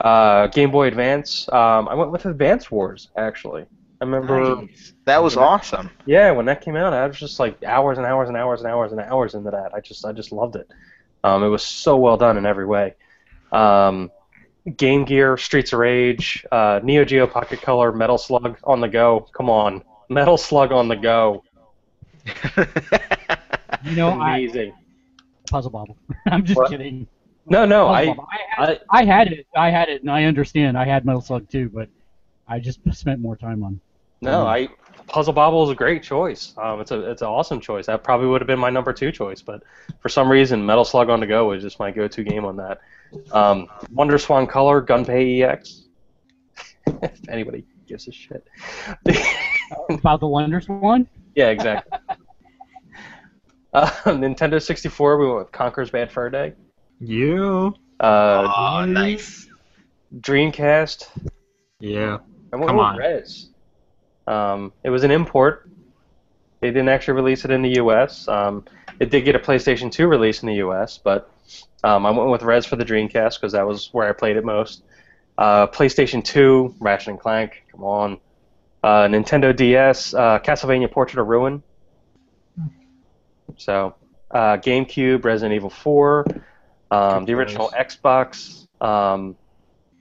Uh, 0.00 0.46
Game 0.48 0.70
Boy 0.70 0.86
Advance. 0.86 1.48
Um, 1.52 1.88
I 1.88 1.94
went 1.94 2.12
with 2.12 2.26
Advance 2.26 2.70
Wars 2.70 3.08
actually. 3.16 3.66
I 4.02 4.04
remember. 4.04 4.56
Nice. 4.62 4.94
That 5.04 5.22
was 5.22 5.36
awesome. 5.36 5.88
Yeah, 6.06 6.32
when 6.32 6.44
that 6.46 6.60
came 6.60 6.74
out, 6.74 6.92
I 6.92 7.06
was 7.06 7.16
just 7.16 7.38
like 7.38 7.62
hours 7.62 7.98
and 7.98 8.06
hours 8.06 8.26
and 8.28 8.36
hours 8.36 8.60
and 8.60 8.68
hours 8.68 8.90
and 8.90 9.00
hours 9.00 9.34
into 9.34 9.52
that. 9.52 9.72
I 9.72 9.78
just 9.80 10.04
I 10.04 10.10
just 10.10 10.32
loved 10.32 10.56
it. 10.56 10.68
Um, 11.22 11.44
it 11.44 11.48
was 11.48 11.62
so 11.62 11.96
well 11.96 12.16
done 12.16 12.36
in 12.36 12.44
every 12.44 12.66
way. 12.66 12.94
Um, 13.52 14.10
Game 14.76 15.04
Gear, 15.04 15.36
Streets 15.36 15.72
of 15.72 15.78
Rage, 15.78 16.44
uh, 16.50 16.80
Neo 16.82 17.04
Geo 17.04 17.28
Pocket 17.28 17.62
Color, 17.62 17.92
Metal 17.92 18.18
Slug 18.18 18.58
on 18.64 18.80
the 18.80 18.88
go. 18.88 19.20
Come 19.32 19.48
on, 19.48 19.84
Metal 20.08 20.36
Slug 20.36 20.72
on 20.72 20.88
the 20.88 20.96
go. 20.96 21.44
You 23.84 23.96
know, 23.96 24.10
I, 24.10 24.38
Amazing. 24.38 24.74
Puzzle 25.50 25.72
Bobble. 25.72 25.96
I'm 26.26 26.44
just 26.44 26.56
What? 26.56 26.70
kidding. 26.70 27.06
No, 27.46 27.64
no, 27.66 27.88
I, 27.88 28.02
I, 28.02 28.38
had, 28.48 28.80
I 28.90 29.00
I 29.00 29.04
had 29.04 29.28
it. 29.32 29.46
I 29.56 29.70
had 29.70 29.88
it, 29.88 30.02
and 30.02 30.10
I 30.10 30.24
understand. 30.24 30.78
I 30.78 30.84
had 30.84 31.04
Metal 31.04 31.20
Slug 31.20 31.48
too, 31.50 31.68
but 31.68 31.88
I 32.46 32.60
just 32.60 32.78
spent 32.92 33.20
more 33.20 33.36
time 33.36 33.64
on. 33.64 33.80
No, 34.22 34.46
I 34.46 34.68
Puzzle 35.08 35.32
Bobble 35.32 35.64
is 35.64 35.70
a 35.70 35.74
great 35.74 36.02
choice. 36.02 36.54
Um, 36.56 36.80
it's 36.80 36.90
a 36.90 37.10
it's 37.10 37.22
an 37.22 37.28
awesome 37.28 37.60
choice. 37.60 37.86
That 37.86 38.02
probably 38.02 38.28
would 38.28 38.40
have 38.40 38.46
been 38.46 38.58
my 38.58 38.70
number 38.70 38.92
two 38.92 39.12
choice, 39.12 39.42
but 39.42 39.62
for 40.00 40.08
some 40.08 40.30
reason, 40.30 40.64
Metal 40.64 40.84
Slug 40.84 41.10
on 41.10 41.20
the 41.20 41.26
go 41.26 41.48
was 41.48 41.62
just 41.62 41.78
my 41.78 41.90
go-to 41.90 42.24
game 42.24 42.44
on 42.44 42.56
that. 42.56 42.80
Um, 43.32 43.68
WonderSwan 43.94 44.48
Color, 44.48 44.82
Gunpey 44.82 45.42
EX. 45.42 45.82
if 47.02 47.28
anybody 47.28 47.64
gives 47.86 48.08
a 48.08 48.12
shit. 48.12 48.46
About 49.90 50.20
the 50.20 50.26
WonderSwan. 50.26 51.06
Yeah, 51.34 51.48
exactly. 51.48 51.98
uh, 53.74 53.86
Nintendo 54.04 54.62
64, 54.62 55.18
we 55.18 55.26
went 55.26 55.38
with 55.40 55.52
Conker's 55.52 55.90
Bad 55.90 56.10
Fur 56.10 56.30
Day. 56.30 56.54
You. 57.00 57.74
Uh, 58.00 58.50
Oh, 58.56 58.84
nice. 58.86 59.48
Dreamcast. 60.20 61.08
Yeah. 61.80 62.18
I 62.52 62.56
went 62.56 62.68
Come 62.68 62.76
with 62.76 62.86
on. 62.86 62.96
Rez. 62.96 63.51
Um, 64.26 64.72
it 64.84 64.90
was 64.90 65.04
an 65.04 65.10
import. 65.10 65.68
They 66.60 66.68
didn't 66.68 66.88
actually 66.88 67.14
release 67.14 67.44
it 67.44 67.50
in 67.50 67.62
the 67.62 67.74
U.S. 67.76 68.28
Um, 68.28 68.64
it 69.00 69.10
did 69.10 69.24
get 69.24 69.34
a 69.34 69.38
PlayStation 69.38 69.90
2 69.90 70.06
release 70.06 70.42
in 70.42 70.48
the 70.48 70.56
U.S., 70.56 70.98
but 70.98 71.30
um, 71.82 72.06
I 72.06 72.10
went 72.10 72.30
with 72.30 72.42
Rez 72.42 72.64
for 72.66 72.76
the 72.76 72.84
Dreamcast 72.84 73.40
because 73.40 73.52
that 73.52 73.66
was 73.66 73.88
where 73.92 74.08
I 74.08 74.12
played 74.12 74.36
it 74.36 74.44
most. 74.44 74.84
Uh, 75.36 75.66
PlayStation 75.66 76.22
2, 76.22 76.76
Ratchet 76.78 77.08
and 77.08 77.20
Clank, 77.20 77.64
come 77.72 77.82
on. 77.82 78.18
Uh, 78.84 79.08
Nintendo 79.08 79.54
DS, 79.54 80.14
uh, 80.14 80.38
Castlevania 80.38 80.90
Portrait 80.90 81.20
of 81.20 81.26
Ruin. 81.26 81.62
So, 83.56 83.94
uh, 84.30 84.56
GameCube, 84.58 85.24
Resident 85.24 85.54
Evil 85.54 85.70
4, 85.70 86.26
um, 86.90 87.24
the 87.24 87.32
original. 87.34 87.72
Xbox, 87.76 88.66
um, 88.80 89.36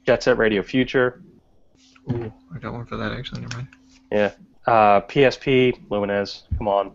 Jet 0.06 0.23
Set 0.23 0.38
Radio 0.38 0.61
Future. 0.61 1.22
Ooh, 2.11 2.34
I 2.53 2.60
got 2.60 2.73
one 2.73 2.85
for 2.85 2.98
that 2.98 3.11
actually. 3.14 3.41
Never 3.41 3.57
mind. 3.57 3.68
Yeah. 4.11 4.31
Uh, 4.67 5.01
PSP, 5.01 5.88
Lumines, 5.89 6.43
come 6.57 6.67
on. 6.67 6.91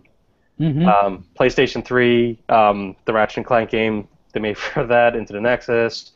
hmm 0.58 0.86
Um, 0.88 1.24
PlayStation 1.38 1.84
3, 1.84 2.38
um, 2.48 2.96
the 3.06 3.12
Ratchet 3.12 3.38
and 3.38 3.46
Clank 3.46 3.70
game 3.70 4.08
they 4.32 4.40
made 4.40 4.56
for 4.58 4.84
that, 4.86 5.16
Into 5.16 5.32
the 5.32 5.40
Nexus. 5.40 6.12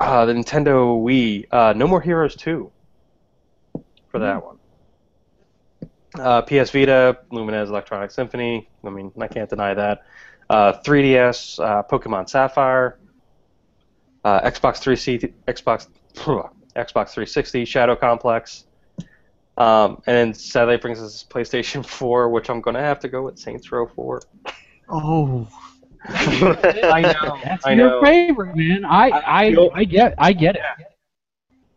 Uh, 0.00 0.26
the 0.26 0.32
Nintendo 0.34 1.02
Wii, 1.02 1.46
uh, 1.50 1.72
No 1.74 1.86
More 1.86 2.00
Heroes 2.02 2.36
2 2.36 2.70
for 4.08 4.18
that 4.18 4.44
one. 4.44 4.58
Uh, 6.18 6.42
PS 6.42 6.70
Vita, 6.70 7.18
Lumines 7.30 7.68
Electronic 7.68 8.10
Symphony. 8.10 8.68
I 8.84 8.90
mean, 8.90 9.12
I 9.20 9.28
can't 9.28 9.48
deny 9.48 9.74
that. 9.74 10.04
Uh, 10.50 10.74
3DS, 10.84 11.58
uh, 11.60 11.82
Pokemon 11.84 12.28
Sapphire. 12.28 12.98
Uh, 14.24 14.40
Xbox 14.40 14.78
360, 14.78 15.32
Xbox, 15.46 15.86
Xbox 16.16 17.10
360, 17.10 17.64
Shadow 17.64 17.94
Complex. 17.96 18.64
Um, 19.58 20.02
and 20.06 20.16
then 20.16 20.34
sadly 20.34 20.76
brings 20.76 21.00
us 21.00 21.24
PlayStation 21.28 21.84
4, 21.86 22.28
which 22.30 22.50
I'm 22.50 22.60
gonna 22.60 22.80
have 22.82 23.00
to 23.00 23.08
go 23.08 23.22
with 23.22 23.38
Saints 23.38 23.70
Row 23.72 23.86
4. 23.86 24.22
Oh. 24.88 25.48
I 26.08 27.00
know. 27.20 27.38
That's 27.42 27.66
I 27.66 27.72
your 27.72 27.88
know. 27.88 28.02
favorite, 28.02 28.54
man. 28.54 28.84
I 28.84 29.08
I 29.08 29.40
I, 29.46 29.50
feel- 29.54 29.70
I 29.74 29.84
get 29.84 30.14
I 30.18 30.32
get 30.32 30.56
it. 30.56 30.62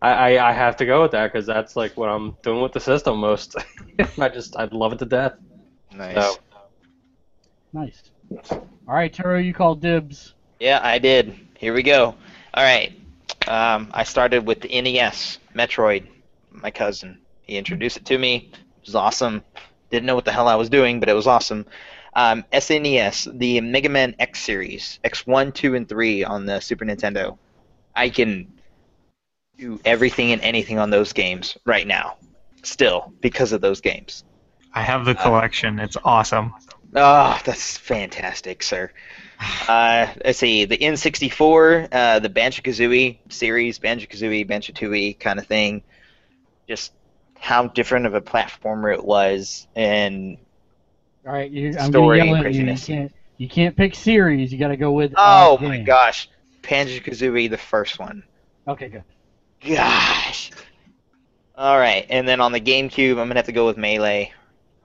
I, 0.01 0.11
I, 0.35 0.49
I 0.49 0.53
have 0.53 0.77
to 0.77 0.85
go 0.85 1.01
with 1.01 1.11
that 1.11 1.31
because 1.33 1.45
that's 1.45 1.75
like 1.75 1.97
what 1.97 2.09
I'm 2.09 2.37
doing 2.43 2.61
with 2.61 2.71
the 2.73 2.79
system 2.79 3.17
most. 3.17 3.55
I 4.19 4.29
just 4.29 4.55
I 4.55 4.65
love 4.65 4.93
it 4.93 4.99
to 4.99 5.05
death. 5.05 5.33
Nice. 5.93 6.15
So 6.15 6.35
Nice. 7.73 8.03
All 8.51 8.95
right, 8.95 9.13
Turo, 9.13 9.43
you 9.43 9.53
called 9.53 9.81
dibs. 9.81 10.33
Yeah, 10.59 10.79
I 10.83 10.99
did. 10.99 11.35
Here 11.57 11.73
we 11.73 11.83
go. 11.83 12.15
All 12.53 12.63
right. 12.63 12.93
Um, 13.47 13.89
I 13.93 14.03
started 14.03 14.45
with 14.45 14.61
the 14.61 14.81
NES, 14.81 15.39
Metroid. 15.55 16.07
My 16.51 16.71
cousin. 16.71 17.19
He 17.49 17.57
introduced 17.57 17.97
it 17.97 18.05
to 18.05 18.17
me. 18.17 18.51
It 18.53 18.85
was 18.85 18.93
awesome. 18.93 19.43
Didn't 19.89 20.05
know 20.05 20.13
what 20.13 20.25
the 20.25 20.31
hell 20.31 20.47
I 20.47 20.53
was 20.53 20.69
doing, 20.69 20.99
but 20.99 21.09
it 21.09 21.13
was 21.13 21.25
awesome. 21.25 21.65
Um, 22.13 22.45
SNES, 22.53 23.39
the 23.39 23.59
Mega 23.61 23.89
Man 23.89 24.15
X 24.19 24.39
series, 24.39 24.99
X1, 25.03 25.55
2, 25.55 25.73
and 25.73 25.89
3 25.89 26.23
on 26.23 26.45
the 26.45 26.59
Super 26.59 26.85
Nintendo. 26.85 27.39
I 27.95 28.09
can 28.09 28.53
do 29.57 29.79
everything 29.83 30.31
and 30.31 30.41
anything 30.43 30.77
on 30.77 30.91
those 30.91 31.11
games 31.11 31.57
right 31.65 31.87
now, 31.87 32.17
still, 32.61 33.13
because 33.19 33.51
of 33.51 33.61
those 33.61 33.81
games. 33.81 34.23
I 34.75 34.83
have 34.83 35.05
the 35.05 35.15
collection. 35.15 35.79
It's 35.79 35.97
awesome. 36.05 36.53
Oh, 36.95 37.39
that's 37.43 37.77
fantastic, 37.77 38.61
sir. 38.61 38.91
Uh, 39.67 40.05
let's 40.23 40.37
see, 40.37 40.65
the 40.65 40.77
N64, 40.77 41.87
uh, 41.91 42.19
the 42.19 42.29
Banjo 42.29 42.61
Kazooie 42.61 43.17
series, 43.29 43.79
Banjo 43.79 44.05
Kazooie, 44.05 44.45
Banjo 44.45 44.71
Tooie 44.71 45.19
kind 45.19 45.39
of 45.39 45.47
thing. 45.47 45.81
Just 46.67 46.91
how 47.39 47.67
different 47.67 48.05
of 48.05 48.13
a 48.13 48.21
platformer 48.21 48.93
it 48.93 49.03
was, 49.03 49.67
and 49.75 50.37
All 51.25 51.33
right, 51.33 51.49
you, 51.49 51.69
I'm 51.79 51.91
Story 51.91 52.19
gonna 52.19 52.31
and 52.31 52.37
yell 52.37 52.47
at 52.47 52.53
you. 52.53 52.59
You 52.59 52.65
craziness. 52.65 52.85
can't 52.85 53.11
you 53.37 53.47
can't 53.47 53.75
pick 53.75 53.95
series. 53.95 54.51
You 54.51 54.59
got 54.59 54.67
to 54.67 54.77
go 54.77 54.91
with. 54.91 55.13
oh 55.15 55.57
uh, 55.57 55.61
my 55.61 55.77
game. 55.77 55.85
gosh, 55.85 56.29
Banjo 56.61 56.99
Kazooie, 56.99 57.49
the 57.49 57.57
first 57.57 57.97
one. 57.97 58.23
Okay, 58.67 58.89
good. 58.89 59.03
Gosh. 59.65 60.51
All 61.55 61.77
right, 61.77 62.05
and 62.09 62.27
then 62.27 62.41
on 62.41 62.51
the 62.51 62.61
GameCube, 62.61 63.11
I'm 63.11 63.27
gonna 63.27 63.35
have 63.35 63.45
to 63.45 63.51
go 63.51 63.65
with 63.65 63.77
Melee. 63.77 64.33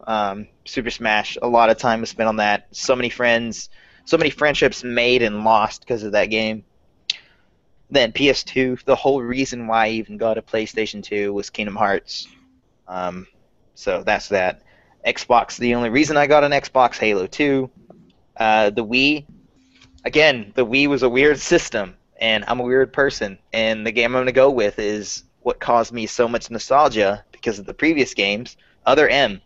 Um, 0.07 0.49
Super 0.65 0.91
Smash. 0.91 1.37
A 1.41 1.49
lot 1.49 1.71
of 1.71 1.79
time 1.79 2.01
was 2.01 2.11
spent 2.11 2.29
on 2.29 2.37
that. 2.37 2.69
So 2.73 2.95
many 2.95 3.09
friends, 3.09 3.71
so 4.05 4.17
many 4.17 4.31
friendships 4.31 4.85
made 4.85 5.23
and 5.23 5.45
lost 5.45 5.81
because 5.81 6.03
of 6.03 6.13
that 6.13 6.27
game. 6.27 6.65
Then 7.91 8.13
PS2. 8.13 8.85
The 8.85 8.97
whole 8.97 9.23
reason 9.23 9.67
why 9.67 9.87
I 9.87 9.91
even 9.91 10.17
got 10.17 10.39
a 10.39 10.43
PlayStation 10.43 11.03
2 11.03 11.33
was 11.33 11.51
Kingdom 11.51 11.77
Hearts. 11.77 12.29
Um, 12.89 13.27
so 13.75 14.03
that's 14.03 14.29
that. 14.29 14.63
Xbox. 15.07 15.59
The 15.59 15.75
only 15.75 15.91
reason 15.91 16.17
I 16.17 16.27
got 16.27 16.45
an 16.45 16.53
Xbox, 16.53 16.97
Halo 16.97 17.27
2. 17.27 17.71
Uh, 18.37 18.71
the 18.71 18.85
Wii. 18.85 19.27
Again, 20.05 20.53
the 20.55 20.67
Wii 20.67 20.89
was 20.89 21.03
a 21.03 21.09
weird 21.09 21.39
system, 21.39 21.95
and 22.21 22.45
I'm 22.47 22.61
a 22.61 22.65
weird 22.65 22.93
person. 22.93 23.39
And 23.53 23.87
the 23.87 23.93
game 23.93 24.11
I'm 24.11 24.19
going 24.19 24.27
to 24.27 24.33
go 24.33 24.51
with 24.51 24.79
is 24.79 25.25
what 25.43 25.61
caused 25.61 25.93
me 25.93 26.07
so 26.07 26.27
much 26.27 26.51
nostalgia 26.51 27.25
because 27.33 27.59
of 27.59 27.67
the 27.67 27.75
previous 27.75 28.15
games. 28.15 28.57
Other 28.87 29.09
M. 29.09 29.41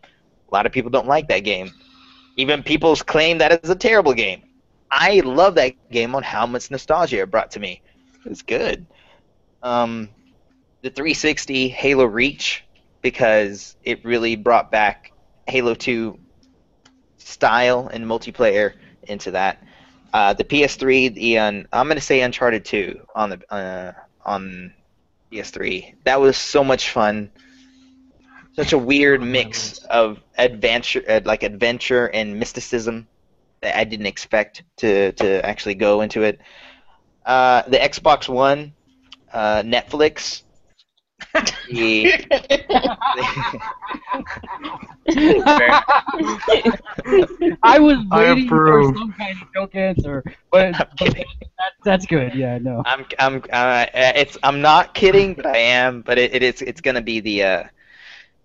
A 0.50 0.54
lot 0.54 0.66
of 0.66 0.72
people 0.72 0.90
don't 0.90 1.06
like 1.06 1.28
that 1.28 1.40
game. 1.40 1.70
Even 2.36 2.62
people 2.62 2.94
claim 2.96 3.38
that 3.38 3.52
it's 3.52 3.68
a 3.68 3.74
terrible 3.74 4.14
game. 4.14 4.42
I 4.90 5.20
love 5.20 5.56
that 5.56 5.74
game 5.90 6.14
on 6.14 6.22
how 6.22 6.46
much 6.46 6.70
nostalgia 6.70 7.20
it 7.20 7.30
brought 7.30 7.50
to 7.52 7.60
me. 7.60 7.82
It's 8.24 8.42
good. 8.42 8.86
Um, 9.62 10.08
the 10.82 10.90
360 10.90 11.68
Halo 11.68 12.04
Reach 12.04 12.64
because 13.02 13.76
it 13.84 14.04
really 14.04 14.36
brought 14.36 14.70
back 14.70 15.12
Halo 15.46 15.74
2 15.74 16.18
style 17.18 17.88
and 17.92 18.04
multiplayer 18.04 18.74
into 19.04 19.30
that. 19.32 19.62
Uh, 20.12 20.32
the 20.32 20.44
PS3, 20.44 21.14
the 21.14 21.38
un, 21.38 21.68
I'm 21.72 21.88
gonna 21.88 22.00
say 22.00 22.22
Uncharted 22.22 22.64
2 22.64 23.00
on 23.14 23.30
the 23.30 23.52
uh, 23.52 23.92
on 24.24 24.72
PS3. 25.30 25.94
That 26.04 26.20
was 26.20 26.36
so 26.36 26.64
much 26.64 26.90
fun. 26.90 27.30
Such 28.54 28.72
a 28.72 28.78
weird 28.78 29.22
mix 29.22 29.78
of 29.84 30.18
adventure, 30.36 31.04
uh, 31.08 31.20
like 31.24 31.42
adventure 31.42 32.06
and 32.08 32.38
mysticism 32.38 33.06
that 33.60 33.78
I 33.78 33.84
didn't 33.84 34.06
expect 34.06 34.62
to 34.78 35.12
to 35.12 35.44
actually 35.46 35.74
go 35.74 36.00
into 36.00 36.22
it. 36.22 36.40
Uh, 37.24 37.62
the 37.68 37.76
Xbox 37.76 38.28
One, 38.28 38.72
uh, 39.32 39.62
Netflix. 39.62 40.42
The, 41.70 42.26
I 47.62 47.78
was 47.78 47.98
I 48.10 48.32
waiting 48.32 48.48
for 48.48 48.84
some 48.84 49.12
kind 49.12 49.36
of 49.42 49.52
joke 49.54 49.74
answer, 49.74 50.24
but, 50.50 50.66
I'm 50.66 50.72
but 50.72 50.96
kidding. 50.96 51.24
that, 51.58 51.72
that's 51.84 52.06
good. 52.06 52.34
Yeah, 52.34 52.58
no. 52.58 52.82
I'm 52.86 53.04
I'm 53.18 53.42
uh, 53.52 53.86
it's 53.94 54.38
I'm 54.42 54.60
not 54.60 54.94
kidding, 54.94 55.34
but 55.34 55.46
I 55.46 55.56
am. 55.56 56.02
But 56.02 56.18
it, 56.18 56.34
it 56.34 56.42
is 56.42 56.62
it's 56.62 56.80
gonna 56.80 57.02
be 57.02 57.20
the 57.20 57.42
uh, 57.42 57.64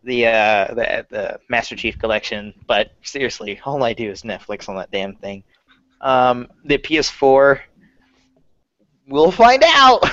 the 0.03 0.27
uh, 0.27 0.73
the 0.73 1.05
the 1.09 1.39
Master 1.49 1.75
Chief 1.75 1.97
Collection. 1.99 2.53
But 2.67 2.91
seriously, 3.03 3.59
all 3.65 3.83
I 3.83 3.93
do 3.93 4.09
is 4.09 4.23
Netflix 4.23 4.67
on 4.67 4.75
that 4.75 4.91
damn 4.91 5.15
thing. 5.15 5.43
Um, 6.01 6.49
the 6.65 6.77
PS4, 6.77 7.61
we'll 9.07 9.31
find 9.31 9.63
out. 9.65 10.03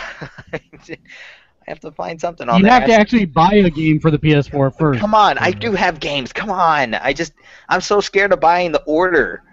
I 1.70 1.72
have 1.72 1.80
to 1.80 1.92
find 1.92 2.20
something 2.20 2.48
on 2.48 2.59
You 2.59 2.64
there. 2.64 2.72
have 2.72 2.86
to 2.86 2.92
actually 2.94 3.26
buy 3.26 3.55
a 3.55 3.70
game 3.70 4.01
for 4.01 4.10
the 4.10 4.18
PS4 4.18 4.76
first. 4.76 4.98
Come 4.98 5.14
on, 5.14 5.38
I 5.38 5.52
do 5.52 5.70
have 5.70 6.01
games. 6.01 6.32
Come 6.32 6.51
on, 6.51 6.94
I 6.94 7.12
just 7.12 7.32
I'm 7.68 7.80
so 7.80 8.01
scared 8.01 8.32
of 8.32 8.40
buying 8.40 8.72
the 8.72 8.82
order. 8.82 9.44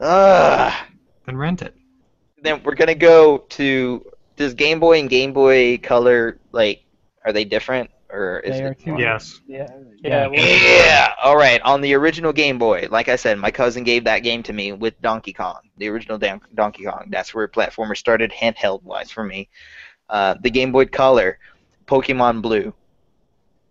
Ugh. 0.00 0.72
Then 1.26 1.36
rent 1.36 1.60
it. 1.60 1.76
Then 2.42 2.62
we're 2.64 2.74
gonna 2.74 2.94
go 2.94 3.38
to 3.50 4.02
does 4.36 4.54
Game 4.54 4.80
Boy 4.80 4.98
and 4.98 5.10
Game 5.10 5.34
Boy 5.34 5.76
Color 5.76 6.38
like 6.52 6.84
are 7.22 7.34
they 7.34 7.44
different 7.44 7.90
or 8.10 8.40
is 8.40 8.56
They 8.56 8.64
are 8.64 8.72
it? 8.72 8.98
Yes. 8.98 9.40
Yeah. 9.46 9.66
yeah, 10.02 10.28
Yeah. 10.30 11.12
All 11.22 11.36
right. 11.36 11.60
On 11.62 11.82
the 11.82 11.92
original 11.94 12.32
Game 12.32 12.58
Boy, 12.58 12.88
like 12.90 13.08
I 13.08 13.16
said, 13.16 13.38
my 13.38 13.50
cousin 13.50 13.84
gave 13.84 14.04
that 14.04 14.20
game 14.20 14.42
to 14.44 14.52
me 14.54 14.72
with 14.72 15.00
Donkey 15.02 15.32
Kong, 15.34 15.60
the 15.76 15.88
original 15.88 16.16
Don- 16.18 16.40
Donkey 16.54 16.84
Kong. 16.84 17.08
That's 17.10 17.34
where 17.34 17.46
platformer 17.46 17.96
started, 17.96 18.32
handheld 18.32 18.82
wise 18.82 19.10
for 19.10 19.22
me. 19.22 19.48
Uh, 20.12 20.34
the 20.42 20.50
Game 20.50 20.70
Boy 20.72 20.84
Color, 20.86 21.38
Pokemon 21.86 22.42
Blue. 22.42 22.72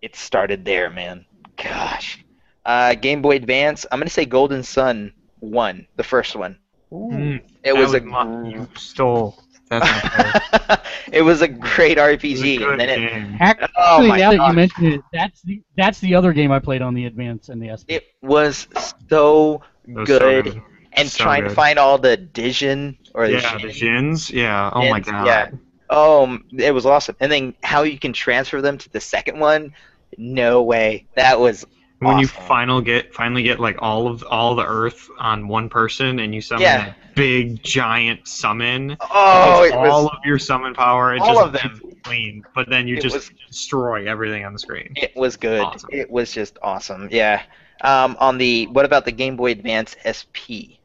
It 0.01 0.15
started 0.15 0.65
there, 0.65 0.89
man. 0.89 1.26
Gosh. 1.55 2.26
Uh, 2.65 2.95
Game 2.95 3.22
Boy 3.22 3.35
Advance. 3.38 3.85
I'm 3.91 3.99
gonna 3.99 4.09
say 4.09 4.26
Golden 4.26 4.63
Sun 4.63 5.13
one, 5.39 5.88
the 5.95 6.03
first 6.03 6.35
one. 6.35 6.57
Mm, 6.91 7.38
It 7.63 7.73
that 7.73 7.76
was 7.76 7.93
a 7.93 8.01
my- 8.01 8.49
you 8.49 8.68
stole 8.76 9.38
That's 9.69 9.88
it 11.13 11.22
was 11.22 11.41
a 11.41 11.47
great 11.47 11.97
It 11.97 12.01
a 12.01 12.18
RPG, 12.18 12.61
and 12.72 12.80
then 12.81 12.89
it. 12.89 13.41
Actually, 13.41 13.69
Oh 13.77 14.05
my 14.07 14.18
now 14.18 14.31
that 14.31 14.47
you 14.47 14.53
mention 14.53 14.85
it, 14.88 15.01
that's 15.13 15.41
the 15.43 15.61
that's 15.77 15.99
the 16.01 16.15
other 16.15 16.34
game 16.34 16.51
I 16.51 16.59
played 16.59 16.81
on 16.81 16.93
the 16.93 17.05
Advance 17.05 17.47
and 17.49 17.61
the 17.61 17.69
SP. 17.80 17.88
it 17.88 18.03
was 18.22 18.68
so 19.09 19.61
It 19.88 19.93
was 19.93 20.09
so 20.09 20.19
good. 20.19 20.61
and 20.93 21.07
So 21.09 21.23
trying 21.23 21.43
to 21.45 21.49
find 21.51 21.80
all 21.80 21.97
the 21.97 22.18
Dijin 22.18 22.97
or 23.13 23.27
the 23.27 23.34
Yeah, 23.39 23.57
the 23.57 23.69
Jin. 23.69 24.11
Jins. 24.11 24.30
Yeah. 24.31 24.69
Oh 24.73 24.89
my 24.89 24.99
god. 24.99 25.26
yeah. 25.27 25.49
Oh, 25.91 26.39
it 26.57 26.73
was 26.73 26.85
awesome. 26.85 27.15
And 27.19 27.31
then 27.31 27.53
how 27.63 27.84
you 27.84 27.99
can 27.99 28.13
transfer 28.13 28.61
them 28.61 28.77
to 28.80 28.89
the 28.89 29.01
second 29.01 29.39
one? 29.39 29.73
No 30.18 30.63
way. 30.63 31.05
That 31.15 31.39
was 31.39 31.65
When 31.99 32.18
you 32.18 32.26
Awesome. 32.26 32.43
final 32.47 32.81
get 32.81 33.13
finally 33.13 33.43
get 33.43 33.59
like 33.59 33.76
all 33.80 34.07
of 34.07 34.23
all 34.27 34.55
the 34.55 34.65
Earth 34.65 35.07
on 35.19 35.47
one 35.47 35.69
person, 35.69 36.18
and 36.19 36.34
you 36.34 36.41
summon 36.41 36.63
Yeah. 36.63 36.85
that 36.85 36.95
big 37.13 37.61
giant 37.61 38.27
summon. 38.27 38.97
oh, 38.99 39.63
It's 39.63 39.73
it 39.73 39.77
all 39.77 40.03
was 40.05 40.11
of 40.18 40.26
your 40.26 40.39
summon 40.39 40.73
power. 40.73 41.13
It 41.13 41.22
all 41.22 41.35
just 41.35 41.45
of 41.45 41.53
them. 41.53 41.93
clean, 42.03 42.43
but 42.55 42.68
then 42.69 42.88
you 42.88 42.95
It 42.97 43.01
just 43.03 43.15
was- 43.15 43.31
destroy 43.47 44.09
everything 44.09 44.43
on 44.45 44.53
the 44.53 44.57
screen. 44.59 44.93
It 44.95 45.15
was 45.15 45.38
good. 45.38 45.61
Awesome. 45.61 45.89
It 45.93 46.09
was 46.09 46.31
just 46.31 46.57
awesome. 46.63 47.07
Yeah. 47.11 47.43
Um, 47.81 48.18
on 48.19 48.38
the 48.39 48.65
what 48.68 48.85
about 48.85 49.05
the 49.05 49.11
Game 49.11 49.35
Boy 49.35 49.51
Advance 49.51 49.95
SP? 50.01 50.80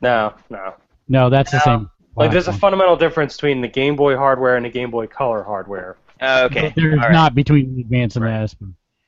No, 0.00 0.34
no. 0.50 0.74
No, 1.08 1.30
that's 1.30 1.50
the 1.50 1.60
same. 1.60 1.90
Like, 2.16 2.30
there's 2.30 2.48
a 2.48 2.52
fundamental 2.52 2.96
difference 2.96 3.34
between 3.36 3.60
the 3.60 3.68
Game 3.68 3.96
Boy 3.96 4.16
hardware 4.16 4.56
and 4.56 4.64
the 4.64 4.70
Game 4.70 4.90
Boy 4.90 5.06
Color 5.06 5.42
hardware. 5.42 5.96
Oh, 6.20 6.44
okay. 6.46 6.72
There's 6.76 6.94
All 6.94 7.00
right. 7.00 7.12
not 7.12 7.34
between 7.34 7.74
the 7.74 7.82
Advance 7.82 8.16
and 8.16 8.24
the 8.24 8.46
SP. 8.46 8.62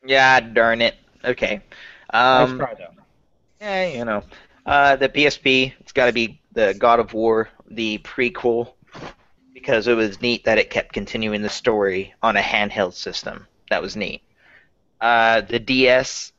Yeah, 0.05 0.41
darn 0.41 0.83
it. 0.83 0.95
Okay. 1.25 1.61
nice 2.13 2.49
Um, 2.51 2.59
try, 2.59 2.75
though. 2.75 2.91
yeah, 3.61 3.87
you 3.89 4.05
know, 4.05 4.23
uh, 4.65 4.97
the 4.97 5.09
PSP. 5.09 5.73
It's 5.81 5.93
got 5.93 6.07
to 6.07 6.13
be 6.13 6.41
the 6.53 6.75
God 6.79 7.01
of 7.01 7.13
War, 7.15 7.49
the 7.71 7.99
prequel, 7.99 8.73
because 9.55 9.87
it 9.89 9.95
was 9.95 10.21
neat 10.21 10.45
that 10.45 10.59
it 10.59 10.71
kept 10.71 10.93
continuing 10.93 11.43
the 11.43 11.49
story 11.49 12.15
on 12.23 12.37
a 12.37 12.41
handheld 12.41 12.95
system. 12.95 13.47
That 13.71 13.83
was 13.83 13.97
neat. 13.97 14.23
Uh, 15.01 15.41
the 15.43 15.59
DS. 15.59 16.33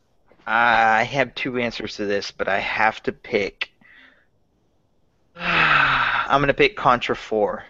I 0.45 1.03
have 1.03 1.35
two 1.35 1.57
answers 1.57 1.97
to 1.97 2.05
this, 2.05 2.31
but 2.31 2.47
I 2.47 2.59
have 2.59 3.03
to 3.03 3.11
pick. 3.11 3.69
I'm 6.29 6.41
gonna 6.41 6.53
pick 6.53 6.75
Contra 6.75 7.15
4 7.15 7.63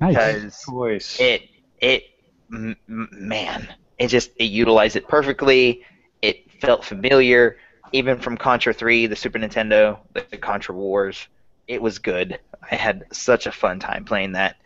Nice. 0.00 0.14
because 0.14 0.64
Choice. 0.64 1.20
it 1.20 1.42
it 1.80 2.04
m- 2.52 2.76
m- 2.88 3.08
man 3.12 3.72
it 3.98 4.08
just 4.08 4.30
it 4.36 4.44
utilized 4.44 4.96
it 4.96 5.06
perfectly. 5.08 5.84
It 6.22 6.50
felt 6.60 6.84
familiar. 6.84 7.58
Even 7.92 8.18
from 8.18 8.36
contra 8.36 8.72
3 8.74 9.06
the 9.06 9.14
super 9.16 9.38
nintendo 9.38 9.98
the, 10.14 10.24
the 10.30 10.36
contra 10.36 10.74
wars 10.74 11.28
it 11.68 11.80
was 11.80 11.98
good. 11.98 12.38
I 12.70 12.74
had 12.74 13.04
such 13.12 13.46
a 13.46 13.52
fun 13.52 13.78
time 13.78 14.04
playing 14.04 14.32
that. 14.32 14.56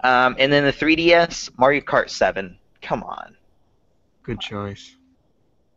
Um, 0.00 0.36
and 0.38 0.52
then 0.52 0.64
the 0.64 0.72
3ds 0.72 1.58
mario 1.58 1.80
kart 1.80 2.08
7 2.08 2.56
come 2.80 3.02
on. 3.02 3.36
Good 4.22 4.40
choice. 4.40 4.94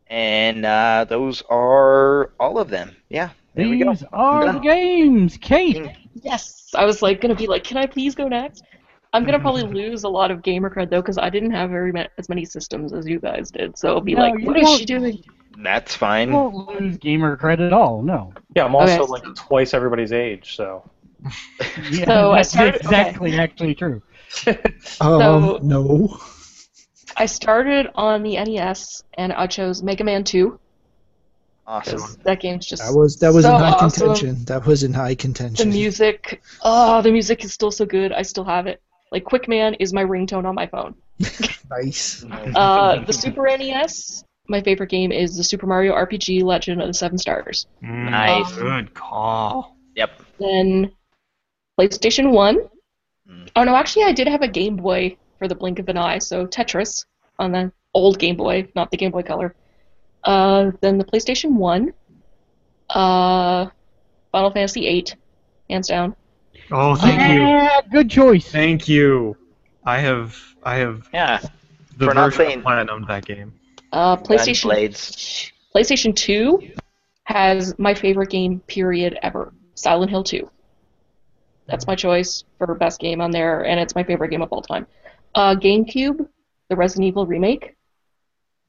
and 0.08 0.66
uh, 0.66 1.06
those 1.10 1.42
are 1.50 2.32
all 2.40 2.58
of 2.60 2.70
them. 2.70 2.96
Yeah 3.10 3.30
there 3.56 3.68
we 3.68 3.80
go. 3.80 3.92
These 3.92 4.04
are 4.14 4.54
the 4.54 4.60
games. 4.60 5.38
Kate, 5.38 5.92
Yes, 6.16 6.70
I 6.76 6.86
was 6.86 7.02
like 7.02 7.22
gonna 7.22 7.36
be 7.36 7.48
like, 7.48 7.64
can 7.64 7.78
I 7.78 7.86
please 7.86 8.16
go 8.16 8.28
next? 8.28 8.64
I'm 9.14 9.26
gonna 9.26 9.40
probably 9.40 9.64
lose 9.64 10.04
a 10.04 10.10
lot 10.10 10.32
of 10.32 10.42
gamer 10.42 10.70
cred 10.70 10.90
though, 10.90 11.02
because 11.02 11.18
I 11.18 11.30
didn't 11.30 11.52
have 11.52 11.70
very 11.70 11.92
ma- 11.92 12.08
as 12.18 12.30
many 12.30 12.46
systems 12.46 12.94
as 12.94 13.06
you 13.08 13.20
guys 13.20 13.52
did. 13.52 13.78
So 13.78 13.90
I'll 13.96 14.02
be 14.02 14.16
No, 14.16 14.22
like, 14.22 14.42
what 14.46 14.58
is 14.58 14.70
she 14.78 14.86
doing? 14.86 15.22
that's 15.58 15.94
you 15.94 16.00
fine 16.00 16.32
won't 16.32 16.56
lose 16.80 16.98
gamer 16.98 17.36
credit 17.36 17.68
at 17.68 17.74
all. 17.74 18.02
No. 18.02 18.34
Yeah, 18.56 18.66
I'm 18.66 18.74
also 18.76 19.02
Okay. 19.04 19.12
like 19.12 19.36
twice 19.36 19.74
everybody's 19.74 20.14
age, 20.14 20.56
so. 20.56 20.90
Yeah, 21.92 22.06
So 22.06 22.32
I 22.32 22.38
that's 22.38 22.50
started- 22.52 22.76
exactly 22.76 23.34
actually 23.38 23.76
true. 23.76 24.02
Um, 25.02 25.60
no. 25.62 26.18
I 27.18 27.26
started 27.26 27.88
on 27.96 28.24
the 28.24 28.38
NES 28.38 29.04
and 29.18 29.34
I 29.34 29.46
chose 29.48 29.84
Mega 29.84 30.04
Man 30.06 30.24
2 30.24 30.58
awesome 31.68 32.02
that 32.24 32.40
game's 32.40 32.66
just 32.66 32.84
That 32.84 32.94
was 32.98 33.18
that 33.18 33.34
was 33.34 33.46
so 33.46 33.56
in 33.56 33.62
high 33.62 33.72
awesome. 33.72 34.08
contention. 34.08 34.46
That 34.46 34.66
was 34.66 34.84
in 34.84 34.94
high 34.94 35.16
contention. 35.16 35.70
The 35.70 35.76
music, 35.76 36.42
oh, 36.64 37.02
the 37.02 37.12
music 37.12 37.44
is 37.46 37.54
still 37.54 37.72
so 37.72 37.86
good. 37.86 38.12
I 38.12 38.24
still 38.24 38.44
have 38.46 38.68
it. 38.68 38.82
Like 39.12 39.24
Quick 39.26 39.48
Man 39.48 39.74
is 39.76 39.94
my 39.94 40.04
ringtone 40.04 40.46
on 40.46 40.56
my 40.56 40.68
phone. 40.68 40.96
Nice. 41.70 42.26
Uh, 42.54 43.02
the 43.08 43.14
Super 43.14 43.46
NES, 43.46 44.26
my 44.50 44.62
favorite 44.62 44.90
game 44.90 45.14
is 45.14 45.38
the 45.38 45.44
Super 45.44 45.68
Mario 45.68 45.94
RPG 45.96 46.44
Legend 46.44 46.82
of 46.82 46.88
the 46.88 46.94
Seven 46.94 47.18
Stars. 47.18 47.66
Nice. 47.82 48.52
Good 48.52 48.94
call. 48.94 49.78
yep 49.96 50.12
Then 50.38 50.92
PlayStation 51.80 52.32
1. 52.32 52.58
Mm. 53.30 53.50
Oh 53.56 53.64
no, 53.64 53.74
actually 53.76 54.04
I 54.04 54.12
did 54.12 54.28
have 54.28 54.42
a 54.42 54.50
Game 54.50 54.76
Boy 54.76 55.16
for 55.40 55.48
the 55.48 55.56
blink 55.56 55.80
of 55.80 55.88
an 55.88 55.96
eye, 55.98 56.18
so 56.18 56.46
Tetris 56.46 57.06
on 57.40 57.54
the 57.54 57.72
old 57.94 58.20
Game 58.20 58.36
Boy, 58.36 58.68
not 58.76 58.92
the 58.92 58.98
Game 58.98 59.12
Boy 59.12 59.24
Color. 59.24 59.56
Uh, 60.24 60.72
then 60.82 60.98
the 60.98 61.04
PlayStation 61.06 61.54
1. 61.54 61.94
Uh, 62.90 63.68
Final 64.32 64.52
Fantasy 64.52 64.88
8, 64.88 65.16
hands 65.70 65.88
down. 65.88 66.16
Oh, 66.72 66.96
thank 66.96 67.34
you. 67.34 67.42
Yeah, 67.42 67.82
good 67.92 68.10
choice. 68.10 68.50
Thank 68.52 68.88
you. 68.88 69.36
I 69.84 69.98
have 70.00 70.38
I 70.64 70.76
have 70.76 71.10
yeah 71.14 71.40
the 71.98 72.06
For 72.06 72.14
not 72.14 72.26
version 72.26 72.46
playing- 72.46 72.62
platinum 72.62 73.06
that 73.08 73.26
game. 73.26 73.54
Uh, 73.92 74.16
PlayStation 74.16 74.64
Blades. 74.64 75.52
PlayStation 75.76 76.16
2 76.16 76.72
has 77.24 77.78
my 77.80 77.94
favorite 77.94 78.30
game 78.30 78.60
period 78.68 79.18
ever, 79.24 79.54
Silent 79.76 80.12
Hill 80.12 80.24
2. 80.24 80.50
That's 81.68 81.88
my 81.88 81.96
choice 81.96 82.44
for 82.58 82.74
best 82.76 83.00
game 83.00 83.22
on 83.22 83.32
there, 83.32 83.66
and 83.66 83.80
it's 83.80 83.96
my 83.96 84.04
favorite 84.04 84.30
game 84.30 84.42
of 84.42 84.50
all 84.52 84.62
time. 84.62 84.86
Uh, 85.36 85.56
GameCube, 85.56 86.28
the 86.70 86.76
Resident 86.76 87.08
Evil 87.08 87.26
remake. 87.26 87.76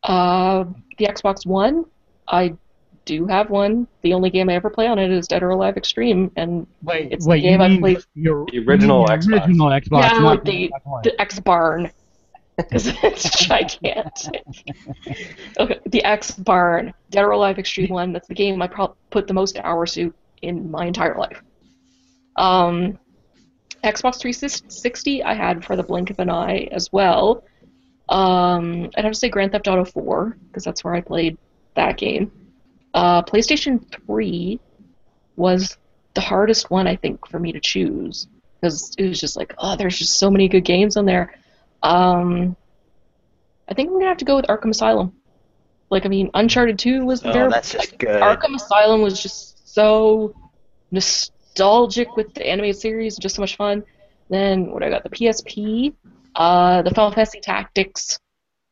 Uh, 0.02 0.64
the 1.02 1.12
Xbox 1.12 1.44
One, 1.46 1.84
I 2.28 2.54
do 3.04 3.26
have 3.26 3.50
one. 3.50 3.88
The 4.02 4.14
only 4.14 4.30
game 4.30 4.48
I 4.48 4.54
ever 4.54 4.70
play 4.70 4.86
on 4.86 4.98
it 4.98 5.10
is 5.10 5.26
Dead 5.26 5.42
or 5.42 5.50
Alive 5.50 5.76
Extreme, 5.76 6.30
and 6.36 6.66
Wait, 6.82 7.08
It's 7.12 7.26
wait, 7.26 7.40
the 7.40 7.44
you 7.44 7.50
game 7.50 7.60
I 7.60 7.78
played- 7.78 8.04
your 8.14 8.46
The 8.46 8.58
original 8.60 9.00
you 9.00 9.06
mean 9.08 9.18
Xbox. 9.18 9.32
Original 9.46 9.66
Xbox, 9.68 10.02
Yeah, 10.02 10.18
not 10.20 10.44
the- 10.44 10.72
the 11.02 11.20
X 11.20 11.40
Barn. 11.40 11.90
Because 12.56 12.86
it's 13.02 13.44
gigantic. 13.46 14.44
Okay, 15.58 15.80
the 15.86 16.04
X 16.04 16.32
Barn, 16.32 16.92
Dead 17.10 17.24
or 17.24 17.30
Alive 17.30 17.58
Extreme 17.58 17.88
One. 17.90 18.12
That's 18.12 18.28
the 18.28 18.34
game 18.34 18.60
I 18.62 18.66
pro- 18.68 18.94
put 19.10 19.26
the 19.26 19.34
most 19.34 19.58
hours 19.64 19.94
to 19.94 20.12
in 20.42 20.70
my 20.70 20.84
entire 20.86 21.16
life. 21.16 21.42
Um, 22.36 22.98
Xbox 23.82 24.20
360 24.20 25.22
I 25.24 25.34
had 25.34 25.64
for 25.64 25.74
the 25.76 25.82
blink 25.82 26.10
of 26.10 26.18
an 26.20 26.30
eye 26.30 26.68
as 26.70 26.92
well. 26.92 27.42
Um, 28.12 28.90
I'd 28.96 29.04
have 29.04 29.12
to 29.14 29.18
say 29.18 29.28
Grand 29.30 29.52
Theft 29.52 29.68
Auto 29.68 29.84
4 29.84 30.36
because 30.48 30.64
that's 30.64 30.84
where 30.84 30.94
I 30.94 31.00
played 31.00 31.38
that 31.74 31.96
game. 31.96 32.30
Uh, 32.92 33.22
PlayStation 33.22 33.82
3 34.06 34.60
was 35.36 35.78
the 36.14 36.20
hardest 36.20 36.70
one 36.70 36.86
I 36.86 36.96
think 36.96 37.26
for 37.26 37.38
me 37.38 37.52
to 37.52 37.60
choose 37.60 38.26
because 38.60 38.94
it 38.98 39.08
was 39.08 39.18
just 39.18 39.36
like, 39.36 39.54
oh, 39.58 39.76
there's 39.76 39.98
just 39.98 40.18
so 40.18 40.30
many 40.30 40.46
good 40.48 40.64
games 40.64 40.96
on 40.98 41.06
there. 41.06 41.34
Um, 41.82 42.54
I 43.68 43.74
think 43.74 43.88
I'm 43.88 43.94
gonna 43.94 44.08
have 44.08 44.18
to 44.18 44.26
go 44.26 44.36
with 44.36 44.44
Arkham 44.46 44.70
Asylum. 44.70 45.14
Like, 45.88 46.04
I 46.04 46.08
mean, 46.08 46.30
Uncharted 46.34 46.78
2 46.78 47.04
was 47.06 47.24
Oh, 47.24 47.32
there. 47.32 47.48
that's 47.48 47.72
just 47.72 47.92
like, 47.92 47.98
good. 47.98 48.20
Arkham 48.22 48.54
Asylum 48.54 49.00
was 49.00 49.22
just 49.22 49.72
so 49.74 50.34
nostalgic 50.90 52.14
with 52.16 52.34
the 52.34 52.46
animated 52.46 52.76
series, 52.80 53.16
and 53.16 53.22
just 53.22 53.36
so 53.36 53.42
much 53.42 53.56
fun. 53.56 53.82
Then 54.28 54.70
what 54.70 54.82
I 54.82 54.90
got 54.90 55.02
the 55.02 55.08
PSP, 55.10 55.94
uh, 56.34 56.82
the 56.82 56.90
Final 56.90 57.12
Fantasy 57.12 57.40
Tactics, 57.40 58.18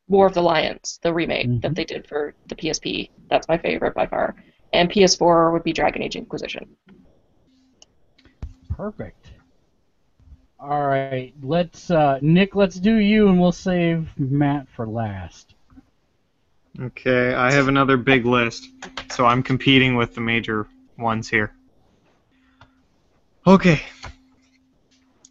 War 0.08 0.26
of 0.26 0.34
the 0.34 0.42
Lions, 0.42 0.98
the 1.02 1.12
remake 1.12 1.46
Mhm. 1.46 1.62
that 1.62 1.74
they 1.74 1.84
did 1.84 2.06
for 2.06 2.34
the 2.48 2.54
PSP. 2.56 3.10
That's 3.28 3.48
my 3.48 3.58
favorite 3.58 3.94
by 3.94 4.06
far. 4.06 4.34
And 4.72 4.90
PS4 4.90 5.52
would 5.52 5.62
be 5.64 5.72
Dragon 5.72 6.02
Age 6.02 6.16
Inquisition. 6.16 6.66
Perfect. 8.68 9.32
All 10.58 10.86
right, 10.86 11.32
let's 11.42 11.90
uh, 11.90 12.18
Nick. 12.20 12.54
Let's 12.54 12.76
do 12.76 12.96
you, 12.96 13.28
and 13.28 13.40
we'll 13.40 13.50
save 13.52 14.10
Matt 14.18 14.68
for 14.68 14.86
last. 14.86 15.54
Okay, 16.78 17.34
I 17.34 17.50
have 17.52 17.68
another 17.68 17.96
big 17.96 18.26
list, 18.26 18.68
so 19.10 19.24
I'm 19.26 19.42
competing 19.42 19.96
with 19.96 20.14
the 20.14 20.20
major 20.20 20.66
ones 20.98 21.28
here. 21.28 21.52
Okay. 23.46 23.82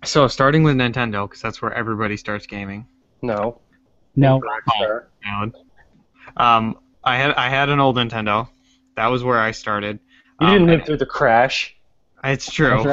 So 0.03 0.27
starting 0.27 0.63
with 0.63 0.75
Nintendo, 0.77 1.27
because 1.27 1.41
that's 1.41 1.61
where 1.61 1.73
everybody 1.73 2.15
starts 2.17 2.45
gaming. 2.47 2.87
No. 3.21 3.59
No, 4.15 4.39
Rockstar. 4.41 5.05
Valid. 5.23 5.53
Um, 6.37 6.79
I 7.03 7.17
had 7.17 7.31
I 7.35 7.49
had 7.49 7.69
an 7.69 7.79
old 7.79 7.95
Nintendo. 7.97 8.47
That 8.95 9.07
was 9.07 9.23
where 9.23 9.39
I 9.39 9.51
started. 9.51 9.99
You 10.41 10.47
Um, 10.47 10.53
didn't 10.53 10.67
live 10.67 10.85
through 10.85 10.97
the 10.97 11.05
crash. 11.05 11.75
It's 12.23 12.51
true. 12.51 12.81
that's 12.83 12.85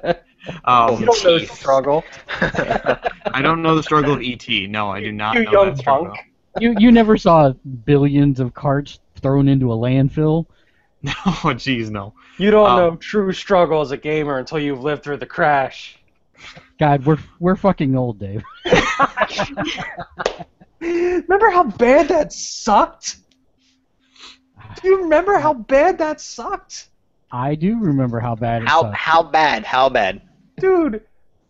right. 0.00 0.20
Um, 0.66 1.00
You 1.00 1.06
don't 1.06 1.24
know 1.24 1.38
the 1.38 1.46
struggle. 1.46 2.04
I 2.28 3.40
don't 3.40 3.62
know 3.62 3.74
the 3.76 3.82
struggle 3.82 4.12
of 4.12 4.20
ET. 4.22 4.46
No, 4.68 4.90
I 4.90 5.00
do 5.00 5.10
not 5.10 5.36
You 5.36 5.44
know 5.44 5.52
young 5.52 5.66
that 5.70 5.78
struggle. 5.78 6.06
punk. 6.08 6.18
You 6.60 6.74
you 6.78 6.92
never 6.92 7.16
saw 7.16 7.52
billions 7.86 8.40
of 8.40 8.52
carts 8.52 9.00
thrown 9.16 9.48
into 9.48 9.72
a 9.72 9.76
landfill. 9.76 10.46
No, 11.02 11.12
jeez, 11.12 11.90
no. 11.90 12.14
You 12.38 12.50
don't 12.50 12.68
Um, 12.70 12.76
know 12.78 12.96
true 12.96 13.30
struggle 13.32 13.80
as 13.82 13.90
a 13.90 13.96
gamer 13.96 14.38
until 14.38 14.58
you've 14.58 14.82
lived 14.82 15.02
through 15.02 15.18
the 15.18 15.26
crash. 15.26 15.98
God, 16.78 17.06
we're 17.06 17.18
we're 17.38 17.56
fucking 17.56 17.96
old, 17.96 18.18
Dave. 18.18 18.42
Remember 20.80 21.50
how 21.50 21.64
bad 21.64 22.08
that 22.08 22.32
sucked? 22.32 23.16
Do 24.82 24.88
you 24.88 25.02
remember 25.02 25.38
how 25.38 25.54
bad 25.54 25.98
that 25.98 26.20
sucked? 26.20 26.88
I 27.30 27.54
do 27.54 27.78
remember 27.78 28.20
how 28.20 28.34
bad 28.34 28.62
it 28.62 28.68
How 28.68 28.82
sucked. 28.82 28.96
how 28.96 29.22
bad? 29.22 29.64
How 29.64 29.88
bad? 29.88 30.22
Dude, 30.58 31.02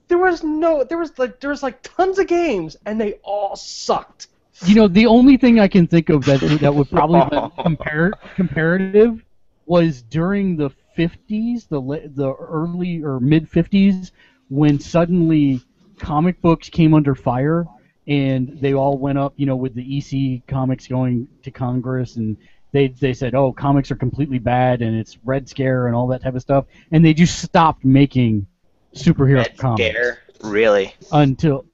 there 0.08 0.18
was 0.18 0.42
no 0.44 0.84
there 0.84 0.98
was 0.98 1.18
like 1.18 1.40
there 1.40 1.50
was 1.50 1.62
like 1.62 1.80
tons 1.82 2.18
of 2.18 2.26
games 2.26 2.76
and 2.86 3.00
they 3.00 3.14
all 3.22 3.56
sucked. 3.56 4.28
You 4.64 4.76
know, 4.76 4.88
the 4.88 5.06
only 5.06 5.36
thing 5.36 5.58
I 5.58 5.68
can 5.68 5.86
think 5.86 6.10
of 6.10 6.24
that 6.26 6.40
that 6.60 6.74
would 6.74 6.90
probably 6.90 7.20
be 7.22 7.36
compar- 7.62 8.12
comparative 8.36 9.24
was 9.66 10.02
during 10.02 10.56
the 10.56 10.70
50s, 10.96 11.66
the 11.68 11.80
la- 11.80 12.06
the 12.06 12.32
early 12.34 13.02
or 13.02 13.18
mid 13.18 13.50
50s, 13.50 14.12
when 14.48 14.78
suddenly 14.78 15.60
comic 15.98 16.40
books 16.40 16.68
came 16.68 16.94
under 16.94 17.14
fire 17.14 17.66
and 18.06 18.58
they 18.60 18.74
all 18.74 18.98
went 18.98 19.18
up. 19.18 19.34
You 19.36 19.46
know, 19.46 19.56
with 19.56 19.74
the 19.74 19.98
EC 19.98 20.46
comics 20.46 20.86
going 20.86 21.28
to 21.42 21.50
Congress 21.50 22.16
and. 22.16 22.36
They, 22.72 22.88
they 22.88 23.14
said, 23.14 23.36
oh, 23.36 23.52
comics 23.52 23.92
are 23.92 23.94
completely 23.94 24.40
bad 24.40 24.82
and 24.82 24.96
it's 24.96 25.16
Red 25.24 25.48
Scare 25.48 25.86
and 25.86 25.94
all 25.94 26.08
that 26.08 26.22
type 26.22 26.34
of 26.34 26.42
stuff, 26.42 26.64
and 26.90 27.04
they 27.04 27.14
just 27.14 27.40
stopped 27.40 27.84
making 27.84 28.48
superhero 28.94 29.36
Red 29.36 29.56
comics 29.56 29.90
Scare? 29.90 30.18
Really? 30.42 30.94
until 31.12 31.64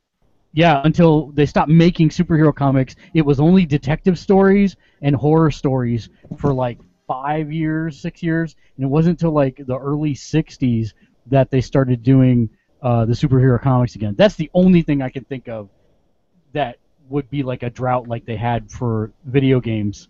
yeah 0.52 0.80
until 0.84 1.30
they 1.32 1.46
stopped 1.46 1.70
making 1.70 2.08
superhero 2.08 2.54
comics 2.54 2.96
it 3.14 3.22
was 3.22 3.40
only 3.40 3.66
detective 3.66 4.18
stories 4.18 4.76
and 5.02 5.14
horror 5.14 5.50
stories 5.50 6.08
for 6.38 6.52
like 6.52 6.78
five 7.06 7.52
years 7.52 8.00
six 8.00 8.22
years 8.22 8.56
and 8.76 8.84
it 8.84 8.88
wasn't 8.88 9.10
until 9.10 9.32
like 9.32 9.60
the 9.66 9.76
early 9.76 10.14
60s 10.14 10.92
that 11.26 11.50
they 11.50 11.60
started 11.60 12.02
doing 12.02 12.48
uh, 12.82 13.04
the 13.04 13.12
superhero 13.12 13.60
comics 13.60 13.94
again 13.94 14.14
that's 14.16 14.34
the 14.36 14.50
only 14.54 14.82
thing 14.82 15.02
i 15.02 15.08
can 15.08 15.24
think 15.24 15.48
of 15.48 15.68
that 16.52 16.78
would 17.08 17.28
be 17.30 17.42
like 17.42 17.62
a 17.62 17.70
drought 17.70 18.08
like 18.08 18.24
they 18.24 18.36
had 18.36 18.70
for 18.70 19.10
video 19.24 19.60
games 19.60 20.08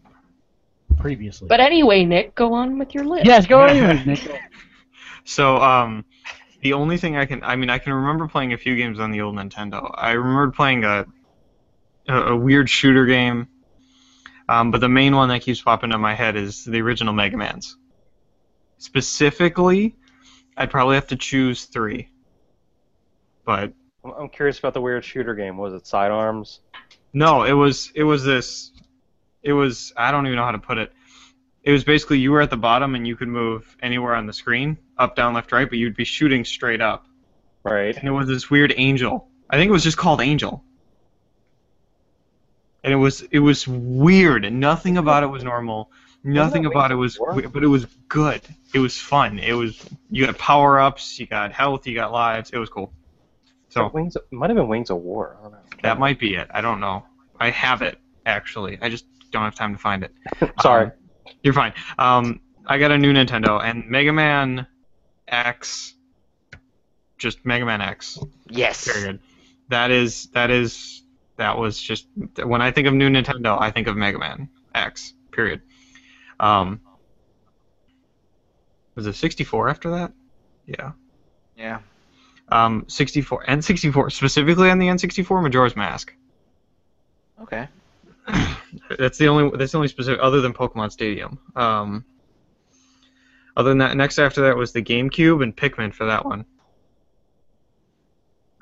previously 0.98 1.48
But 1.48 1.60
anyway, 1.60 2.04
Nick, 2.04 2.34
go 2.34 2.52
on 2.52 2.78
with 2.78 2.94
your 2.94 3.04
list. 3.04 3.24
yes 3.26 3.46
go 3.46 3.62
anyways 3.64 4.04
Nick. 4.06 4.40
So, 5.24 5.56
um, 5.56 6.04
the 6.62 6.72
only 6.74 6.96
thing 6.98 7.16
I 7.16 7.24
can, 7.26 7.42
I 7.42 7.56
mean, 7.56 7.70
I 7.70 7.78
can 7.78 7.92
remember 7.92 8.26
playing 8.28 8.52
a 8.52 8.58
few 8.58 8.74
games 8.76 8.98
on 9.00 9.10
the 9.10 9.20
old 9.22 9.36
Nintendo. 9.36 9.90
I 9.94 10.12
remember 10.12 10.50
playing 10.50 10.84
a, 10.84 11.06
a, 12.08 12.14
a 12.32 12.36
weird 12.36 12.68
shooter 12.68 13.06
game, 13.06 13.48
um, 14.48 14.70
but 14.70 14.80
the 14.80 14.88
main 14.88 15.14
one 15.14 15.28
that 15.30 15.40
keeps 15.42 15.62
popping 15.62 15.92
in 15.92 16.00
my 16.00 16.14
head 16.14 16.36
is 16.36 16.64
the 16.64 16.80
original 16.80 17.14
Mega 17.14 17.36
Man's. 17.36 17.76
Specifically, 18.78 19.96
I'd 20.56 20.70
probably 20.70 20.96
have 20.96 21.06
to 21.08 21.16
choose 21.16 21.64
three. 21.64 22.08
But 23.44 23.72
I'm- 24.04 24.28
curious 24.30 24.58
about 24.58 24.74
the 24.74 24.80
weird 24.80 25.04
shooter 25.04 25.34
game. 25.34 25.56
Was 25.56 25.74
it 25.74 25.86
Sidearms? 25.86 26.60
no, 27.12 27.42
it 27.42 27.52
was 27.52 27.90
it 27.94 28.04
was 28.04 28.24
this, 28.24 28.70
it 29.42 29.52
was 29.52 29.92
I 29.96 30.10
don't 30.12 30.26
even 30.26 30.36
know 30.36 30.44
how 30.44 30.52
to 30.52 30.58
put 30.58 30.78
it. 30.78 30.92
It 31.62 31.72
was 31.72 31.84
basically 31.84 32.18
you 32.18 32.30
were 32.32 32.40
at 32.40 32.50
the 32.50 32.56
bottom 32.56 32.94
and 32.94 33.06
you 33.06 33.16
could 33.16 33.28
move 33.28 33.76
anywhere 33.82 34.14
on 34.14 34.26
the 34.26 34.32
screen, 34.32 34.78
up, 34.96 35.14
down, 35.16 35.34
left, 35.34 35.52
right, 35.52 35.68
but 35.68 35.78
you'd 35.78 35.96
be 35.96 36.04
shooting 36.04 36.44
straight 36.44 36.80
up. 36.80 37.06
Right. 37.62 37.94
and 37.94 38.08
it 38.08 38.10
was 38.12 38.26
this 38.26 38.48
weird 38.50 38.72
angel. 38.76 39.28
I 39.50 39.56
think 39.56 39.68
it 39.68 39.72
was 39.72 39.82
just 39.84 39.98
called 39.98 40.22
Angel. 40.22 40.64
And 42.82 42.92
it 42.94 42.96
was 42.96 43.20
it 43.30 43.40
was 43.40 43.68
weird, 43.68 44.44
and 44.46 44.58
nothing 44.60 44.96
about 44.96 45.22
it 45.22 45.26
was 45.26 45.44
normal. 45.44 45.90
Nothing 46.24 46.64
about 46.66 46.90
it 46.90 46.94
was, 46.94 47.16
of 47.16 47.20
War? 47.20 47.34
we- 47.34 47.46
but 47.46 47.62
it 47.62 47.66
was 47.66 47.84
good. 48.08 48.40
It 48.74 48.78
was 48.78 48.96
fun. 48.96 49.38
It 49.38 49.52
was 49.52 49.84
you 50.10 50.24
got 50.24 50.38
power 50.38 50.80
ups, 50.80 51.18
you 51.18 51.26
got 51.26 51.52
health, 51.52 51.86
you 51.86 51.94
got 51.94 52.12
lives. 52.12 52.50
It 52.50 52.58
was 52.58 52.70
cool. 52.70 52.92
So 53.70 53.88
Wings 53.92 54.16
it 54.16 54.22
might 54.30 54.50
have 54.50 54.56
been 54.56 54.68
Wings 54.68 54.90
of 54.90 54.98
War. 54.98 55.36
I 55.38 55.42
don't 55.44 55.52
know. 55.52 55.58
that 55.82 55.98
might 55.98 56.18
be 56.18 56.34
it. 56.34 56.48
I 56.52 56.60
don't 56.60 56.80
know. 56.80 57.04
I 57.38 57.50
have 57.50 57.82
it 57.82 57.98
actually. 58.26 58.78
I 58.82 58.88
just 58.88 59.06
don't 59.30 59.42
have 59.42 59.54
time 59.54 59.72
to 59.72 59.78
find 59.78 60.02
it. 60.04 60.12
Sorry. 60.60 60.86
Um, 60.86 60.92
you're 61.42 61.54
fine. 61.54 61.72
Um, 61.98 62.40
I 62.66 62.78
got 62.78 62.90
a 62.90 62.98
new 62.98 63.12
Nintendo 63.12 63.62
and 63.62 63.88
Mega 63.88 64.12
Man 64.12 64.66
X. 65.28 65.94
Just 67.16 67.44
Mega 67.46 67.64
Man 67.64 67.80
X. 67.80 68.18
Yes. 68.48 68.90
Period. 68.90 69.20
That 69.68 69.90
is 69.90 70.26
that 70.32 70.50
is 70.50 71.02
that 71.36 71.56
was 71.56 71.80
just 71.80 72.06
when 72.42 72.60
I 72.60 72.70
think 72.72 72.88
of 72.88 72.94
new 72.94 73.08
Nintendo, 73.08 73.58
I 73.60 73.70
think 73.70 73.86
of 73.86 73.96
Mega 73.96 74.18
Man 74.18 74.48
X. 74.74 75.14
Period. 75.30 75.62
Um, 76.40 76.80
was 78.94 79.06
it 79.06 79.14
64 79.14 79.68
after 79.68 79.90
that? 79.90 80.12
Yeah. 80.66 80.92
Yeah. 81.56 81.80
Um, 82.50 82.84
64 82.88 83.44
and 83.46 83.64
64 83.64 84.10
specifically 84.10 84.70
on 84.70 84.78
the 84.78 84.88
N64 84.88 85.42
Majora's 85.42 85.76
Mask. 85.76 86.12
Okay. 87.42 87.68
That's 88.98 89.18
the 89.18 89.28
only 89.28 89.56
that's 89.56 89.72
the 89.72 89.78
only 89.78 89.88
specific 89.88 90.20
other 90.22 90.40
than 90.40 90.52
Pokemon 90.52 90.92
Stadium. 90.92 91.38
Um, 91.56 92.04
other 93.56 93.70
than 93.70 93.78
that, 93.78 93.96
next 93.96 94.18
after 94.18 94.42
that 94.42 94.56
was 94.56 94.72
the 94.72 94.82
GameCube 94.82 95.42
and 95.42 95.56
Pikmin 95.56 95.92
for 95.92 96.06
that 96.06 96.24
one. 96.24 96.44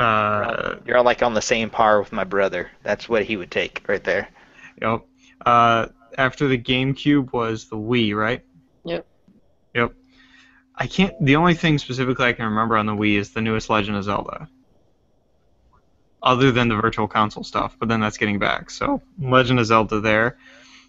Uh, 0.01 0.77
You're 0.87 1.03
like 1.03 1.23
on 1.23 1.35
the 1.35 1.43
same 1.43 1.71
par 1.71 1.99
with 1.99 2.13
my 2.13 2.25
brother. 2.25 2.71
That's 2.83 3.09
what 3.09 3.25
he 3.25 3.37
would 3.37 3.51
take 3.51 3.83
right 3.89 4.03
there. 4.03 4.29
Yep. 4.81 5.05
Uh, 5.45 5.87
after 6.17 6.49
the 6.49 6.59
GameCube 6.59 7.33
was 7.33 7.69
the 7.69 7.77
Wii, 7.77 8.15
right? 8.15 8.43
Yep. 8.85 9.07
Yep. 9.75 9.93
I 10.81 10.87
can't. 10.87 11.13
The 11.25 11.37
only 11.37 11.55
thing 11.55 11.77
specifically 11.79 12.27
I 12.27 12.33
can 12.33 12.45
remember 12.45 12.77
on 12.77 12.87
the 12.87 12.93
Wii 12.95 13.19
is 13.19 13.31
the 13.33 13.41
newest 13.43 13.69
Legend 13.69 13.97
of 13.97 14.05
Zelda. 14.05 14.49
Other 16.23 16.51
than 16.53 16.69
the 16.69 16.77
Virtual 16.77 17.07
Console 17.09 17.45
stuff, 17.45 17.77
but 17.79 17.89
then 17.89 18.01
that's 18.01 18.17
getting 18.17 18.39
back. 18.39 18.71
So 18.71 19.03
Legend 19.21 19.59
of 19.61 19.67
Zelda 19.67 20.01
there, 20.01 20.37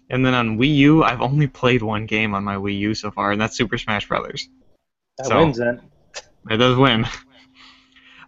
and 0.08 0.24
then 0.24 0.34
on 0.34 0.58
Wii 0.58 0.74
U, 0.76 1.02
I've 1.02 1.20
only 1.20 1.46
played 1.46 1.82
one 1.82 2.06
game 2.06 2.34
on 2.34 2.44
my 2.44 2.56
Wii 2.56 2.78
U 2.78 2.94
so 2.94 3.10
far, 3.10 3.32
and 3.32 3.40
that's 3.40 3.56
Super 3.56 3.78
Smash 3.78 4.08
Brothers. 4.08 4.48
That 5.18 5.26
So- 5.26 5.38
wins 5.38 5.58
then. 5.58 5.80
It 6.48 6.56
does 6.56 6.76
win. 6.76 7.06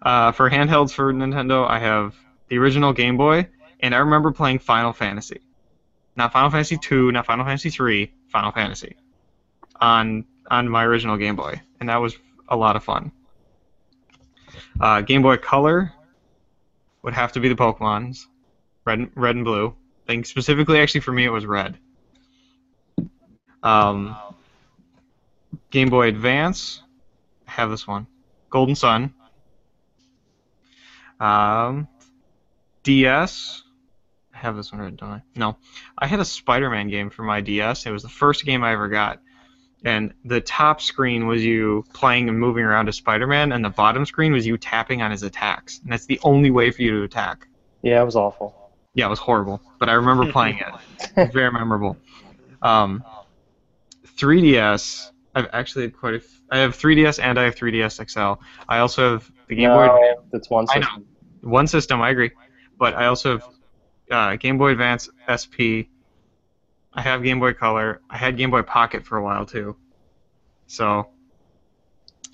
Uh, 0.04 0.32
for 0.32 0.50
handhelds 0.50 0.90
for 0.92 1.12
Nintendo, 1.12 1.64
I 1.70 1.78
have 1.78 2.16
the 2.48 2.58
original 2.58 2.92
Game 2.92 3.16
Boy, 3.16 3.48
and 3.78 3.94
I 3.94 3.98
remember 3.98 4.32
playing 4.32 4.58
Final 4.58 4.92
Fantasy. 4.92 5.40
Not 6.16 6.32
Final 6.32 6.50
Fantasy 6.50 6.76
2, 6.76 7.12
not 7.12 7.24
Final 7.24 7.44
Fantasy 7.44 7.70
3, 7.70 8.12
Final 8.32 8.50
Fantasy. 8.50 8.96
On 9.80 10.24
on 10.50 10.68
my 10.68 10.84
original 10.84 11.16
Game 11.16 11.36
Boy, 11.36 11.60
and 11.80 11.88
that 11.88 11.96
was 11.96 12.16
a 12.48 12.56
lot 12.56 12.76
of 12.76 12.84
fun. 12.84 13.12
Uh, 14.80 15.00
Game 15.00 15.22
Boy 15.22 15.36
Color 15.36 15.92
would 17.02 17.14
have 17.14 17.32
to 17.32 17.40
be 17.40 17.48
the 17.48 17.54
Pokemon's, 17.54 18.26
red, 18.84 18.98
and- 18.98 19.10
red 19.14 19.36
and 19.36 19.44
blue. 19.44 19.74
I 20.06 20.12
think 20.12 20.26
specifically, 20.26 20.80
actually 20.80 21.00
for 21.00 21.12
me, 21.12 21.24
it 21.24 21.30
was 21.30 21.46
red. 21.46 21.78
Um, 23.62 24.16
Game 25.70 25.88
Boy 25.88 26.08
Advance, 26.08 26.82
I 27.46 27.52
have 27.52 27.70
this 27.70 27.86
one. 27.86 28.06
Golden 28.50 28.74
Sun. 28.74 29.14
Um, 31.20 31.88
DS. 32.82 33.62
I 34.34 34.38
have 34.38 34.56
this 34.56 34.72
one 34.72 34.80
right, 34.80 34.96
don't 34.96 35.10
I? 35.10 35.22
No. 35.36 35.56
I 35.96 36.06
had 36.06 36.18
a 36.18 36.24
Spider-Man 36.24 36.88
game 36.88 37.10
for 37.10 37.22
my 37.22 37.40
DS. 37.40 37.86
It 37.86 37.92
was 37.92 38.02
the 38.02 38.08
first 38.08 38.44
game 38.44 38.64
I 38.64 38.72
ever 38.72 38.88
got. 38.88 39.20
And 39.84 40.14
the 40.24 40.40
top 40.40 40.80
screen 40.80 41.26
was 41.26 41.44
you 41.44 41.84
playing 41.92 42.28
and 42.28 42.38
moving 42.38 42.64
around 42.64 42.88
as 42.88 42.96
Spider-Man, 42.96 43.50
and 43.52 43.64
the 43.64 43.70
bottom 43.70 44.06
screen 44.06 44.32
was 44.32 44.46
you 44.46 44.56
tapping 44.56 45.02
on 45.02 45.10
his 45.10 45.24
attacks. 45.24 45.80
And 45.82 45.92
that's 45.92 46.06
the 46.06 46.20
only 46.22 46.50
way 46.52 46.70
for 46.70 46.82
you 46.82 46.92
to 46.98 47.02
attack. 47.02 47.48
Yeah, 47.82 48.00
it 48.00 48.04
was 48.04 48.14
awful. 48.14 48.54
Yeah, 48.94 49.06
it 49.06 49.10
was 49.10 49.18
horrible, 49.18 49.60
but 49.78 49.88
I 49.88 49.94
remember 49.94 50.30
playing 50.30 50.60
it. 51.16 51.32
Very 51.32 51.50
memorable. 51.52 51.96
Um, 52.60 53.02
3DS. 54.18 55.10
I've 55.34 55.48
actually 55.52 55.82
had 55.86 55.96
quite 55.96 56.14
a. 56.14 56.16
F- 56.18 56.40
I 56.50 56.58
have 56.58 56.76
3DS 56.76 57.18
and 57.22 57.38
I 57.38 57.44
have 57.44 57.54
3DS 57.54 58.08
XL. 58.10 58.42
I 58.68 58.78
also 58.78 59.12
have 59.12 59.32
the 59.48 59.56
Game 59.56 59.70
Boy. 59.70 59.86
no, 59.86 60.22
that's 60.30 60.50
one 60.50 60.66
I 60.70 60.78
know. 60.80 60.86
One 61.40 61.66
system, 61.66 62.00
I 62.02 62.10
agree, 62.10 62.30
but 62.78 62.94
I 62.94 63.06
also 63.06 63.38
have 63.38 63.48
uh, 64.10 64.36
Game 64.36 64.58
Boy 64.58 64.72
Advance 64.72 65.08
SP. 65.26 65.88
I 66.94 67.00
have 67.02 67.22
Game 67.22 67.40
Boy 67.40 67.54
Color. 67.54 68.00
I 68.10 68.16
had 68.16 68.36
Game 68.36 68.50
Boy 68.50 68.62
Pocket 68.62 69.04
for 69.06 69.16
a 69.18 69.22
while 69.24 69.46
too. 69.46 69.76
So 70.66 71.08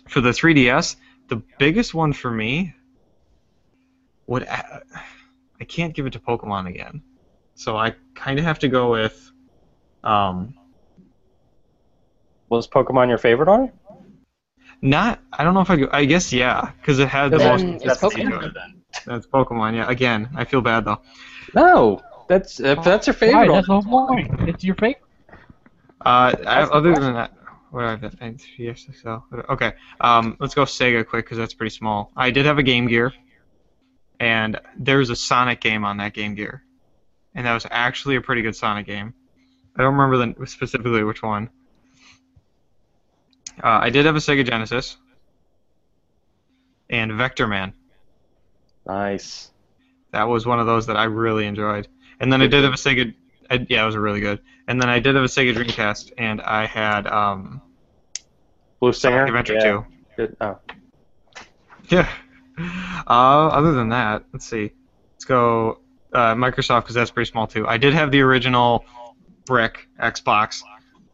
for 0.09 0.21
the 0.21 0.31
3DS, 0.31 0.97
the 1.29 1.43
biggest 1.59 1.95
one 1.95 2.13
for 2.13 2.31
me 2.31 2.75
would 4.27 4.47
I 4.49 5.65
can't 5.67 5.95
give 5.95 6.07
it 6.07 6.13
to 6.15 6.19
Pokemon 6.21 6.69
again. 6.69 7.03
So 7.55 7.77
I 7.77 7.95
kind 8.15 8.39
of 8.39 8.45
have 8.45 8.59
to 8.61 8.69
go 8.69 8.91
with 8.91 9.31
um 10.05 10.55
Was 12.49 12.69
Pokemon 12.69 13.09
your 13.09 13.19
favorite 13.19 13.49
on 13.49 13.65
it? 13.65 13.75
not 14.81 15.21
I 15.33 15.43
don't 15.43 15.55
know 15.55 15.61
if 15.61 15.71
I 15.71 15.77
go 15.77 15.89
I 15.91 16.05
guess 16.05 16.33
yeah 16.33 16.71
cuz 16.85 16.99
it 17.01 17.09
had 17.09 17.33
the 17.33 17.39
Then 17.39 17.51
most 17.51 17.85
it's 17.85 18.01
consistency 18.01 18.23
to 18.25 18.31
Pokemon. 18.39 18.47
it. 18.47 18.57
That's 19.07 19.27
Pokemon, 19.27 19.75
yeah. 19.75 19.91
Again, 19.91 20.29
I 20.37 20.45
feel 20.45 20.61
bad 20.61 20.85
though. 20.85 21.01
No, 21.55 22.01
that's 22.29 22.61
if 22.61 22.83
that's 22.85 23.07
your 23.07 23.15
Why? 23.15 23.19
favorite. 23.19 23.53
That's 23.53 23.67
the 23.67 23.81
whole. 23.81 24.19
It's 24.49 24.63
your 24.65 24.75
favorite. 24.77 25.03
Uh, 26.05 26.35
I, 26.47 26.63
other 26.63 26.95
than 26.95 27.15
that, 27.15 27.33
what 27.71 27.81
do 27.81 27.87
I 27.87 27.91
have? 27.91 28.05
it? 28.05 28.15
I- 28.21 28.75
so 29.03 29.25
okay. 29.51 29.73
Um, 30.01 30.37
let's 30.39 30.55
go 30.55 30.63
Sega 30.65 31.07
quick 31.07 31.25
because 31.25 31.39
that's 31.39 31.55
pretty 31.55 31.75
small. 31.75 32.13
I 32.17 32.31
did 32.31 32.47
have 32.47 32.59
a 32.59 32.63
Game 32.63 32.87
Gear, 32.87 33.13
and 34.21 34.61
there's 34.79 35.11
a 35.11 35.17
Sonic 35.17 35.61
game 35.61 35.85
on 35.85 35.97
that 35.97 36.15
Game 36.15 36.35
Gear, 36.35 36.63
and 37.35 37.47
that 37.47 37.55
was 37.55 37.67
actually 37.71 38.17
a 38.17 38.21
pretty 38.21 38.43
good 38.43 38.55
Sonic 38.55 38.87
game. 38.87 39.15
I 39.77 39.83
don't 39.83 39.95
remember 39.95 40.35
the, 40.35 40.47
specifically 40.47 41.05
which 41.05 41.23
one. 41.23 41.51
Uh, 43.63 43.81
I 43.83 43.91
did 43.91 44.07
have 44.07 44.15
a 44.15 44.21
Sega 44.21 44.47
Genesis, 44.47 44.97
and 46.89 47.11
Vectorman. 47.13 47.73
Nice. 48.87 49.51
That 50.13 50.29
was 50.29 50.47
one 50.47 50.59
of 50.61 50.67
those 50.67 50.87
that 50.87 50.97
I 50.97 51.05
really 51.05 51.47
enjoyed. 51.47 51.89
And 52.21 52.33
then 52.33 52.43
I 52.43 52.47
did 52.47 52.65
have 52.65 52.73
a 52.73 52.77
Sega. 52.77 53.15
I, 53.51 53.67
yeah, 53.69 53.83
it 53.83 53.87
was 53.87 53.97
really 53.97 54.21
good. 54.21 54.41
And 54.67 54.81
then 54.81 54.89
I 54.89 54.99
did 54.99 55.15
have 55.15 55.25
a 55.25 55.29
Sega 55.29 55.55
Dreamcast, 55.55 56.13
and 56.19 56.41
I 56.43 56.67
had 56.67 57.07
um, 57.07 57.63
Blue 58.81 58.93
Stinger. 58.93 59.27
Sonic 59.27 59.29
Adventure 59.29 59.55
yeah. 59.55 59.61
2. 59.61 59.87
Good. 60.17 60.37
Oh. 60.41 60.59
Yeah. 61.89 62.09
Uh, 63.07 63.49
other 63.49 63.73
than 63.73 63.89
that, 63.91 64.25
let's 64.33 64.47
see. 64.47 64.73
Let's 65.15 65.25
go 65.25 65.81
uh, 66.13 66.35
Microsoft 66.35 66.83
because 66.83 66.95
that's 66.95 67.11
pretty 67.11 67.31
small 67.31 67.47
too. 67.47 67.67
I 67.67 67.79
did 67.79 67.95
have 67.95 68.11
the 68.11 68.21
original 68.21 68.85
brick 69.47 69.89
Xbox, 70.01 70.61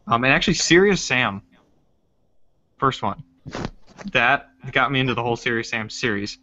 um, 0.07 0.23
and 0.23 0.33
actually 0.33 0.55
Serious 0.55 1.03
Sam. 1.03 1.41
First 2.77 3.01
one. 3.01 3.23
That 4.11 4.49
got 4.71 4.91
me 4.91 4.99
into 4.99 5.13
the 5.13 5.23
whole 5.23 5.35
Serious 5.35 5.69
Sam 5.69 5.89
series, 5.89 6.39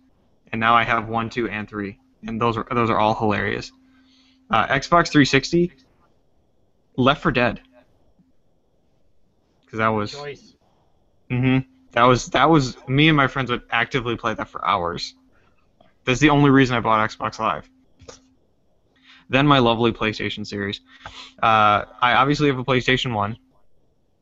and 0.53 0.61
now 0.61 0.75
I 0.75 0.85
have 0.85 1.09
one, 1.09 1.29
two, 1.29 1.49
and 1.49 1.69
three, 1.69 1.99
and 2.27 2.41
those 2.41 2.57
are 2.57 2.67
those 2.71 2.91
are 2.91 2.99
all 2.99 3.15
hilarious. 3.15 3.71
Uh, 4.53 4.67
Xbox 4.67 5.09
360. 5.09 5.73
Left 6.97 7.23
4 7.23 7.33
Dead. 7.33 7.61
Because 9.65 9.79
that 9.79 9.89
was. 9.89 10.13
Choice. 10.13 10.55
hmm 11.31 11.59
That 11.93 12.05
was 12.05 12.27
that 12.29 12.51
was 12.51 12.77
me 12.87 13.09
and 13.09 13.17
my 13.17 13.27
friends 13.29 13.51
would 13.51 13.63
actively 13.71 14.17
play 14.17 14.35
that 14.35 14.49
for 14.49 14.65
hours. 14.67 15.15
That's 16.05 16.21
the 16.21 16.31
only 16.31 16.51
reason 16.51 16.77
I 16.77 16.81
bought 16.81 17.09
Xbox 17.09 17.39
Live. 17.39 17.69
Then 19.29 19.47
my 19.47 19.61
lovely 19.61 19.93
PlayStation 19.93 20.47
series. 20.47 20.81
Uh, 21.43 21.85
I 22.03 22.15
obviously 22.15 22.49
have 22.49 22.59
a 22.59 22.65
PlayStation 22.65 23.15
One. 23.15 23.39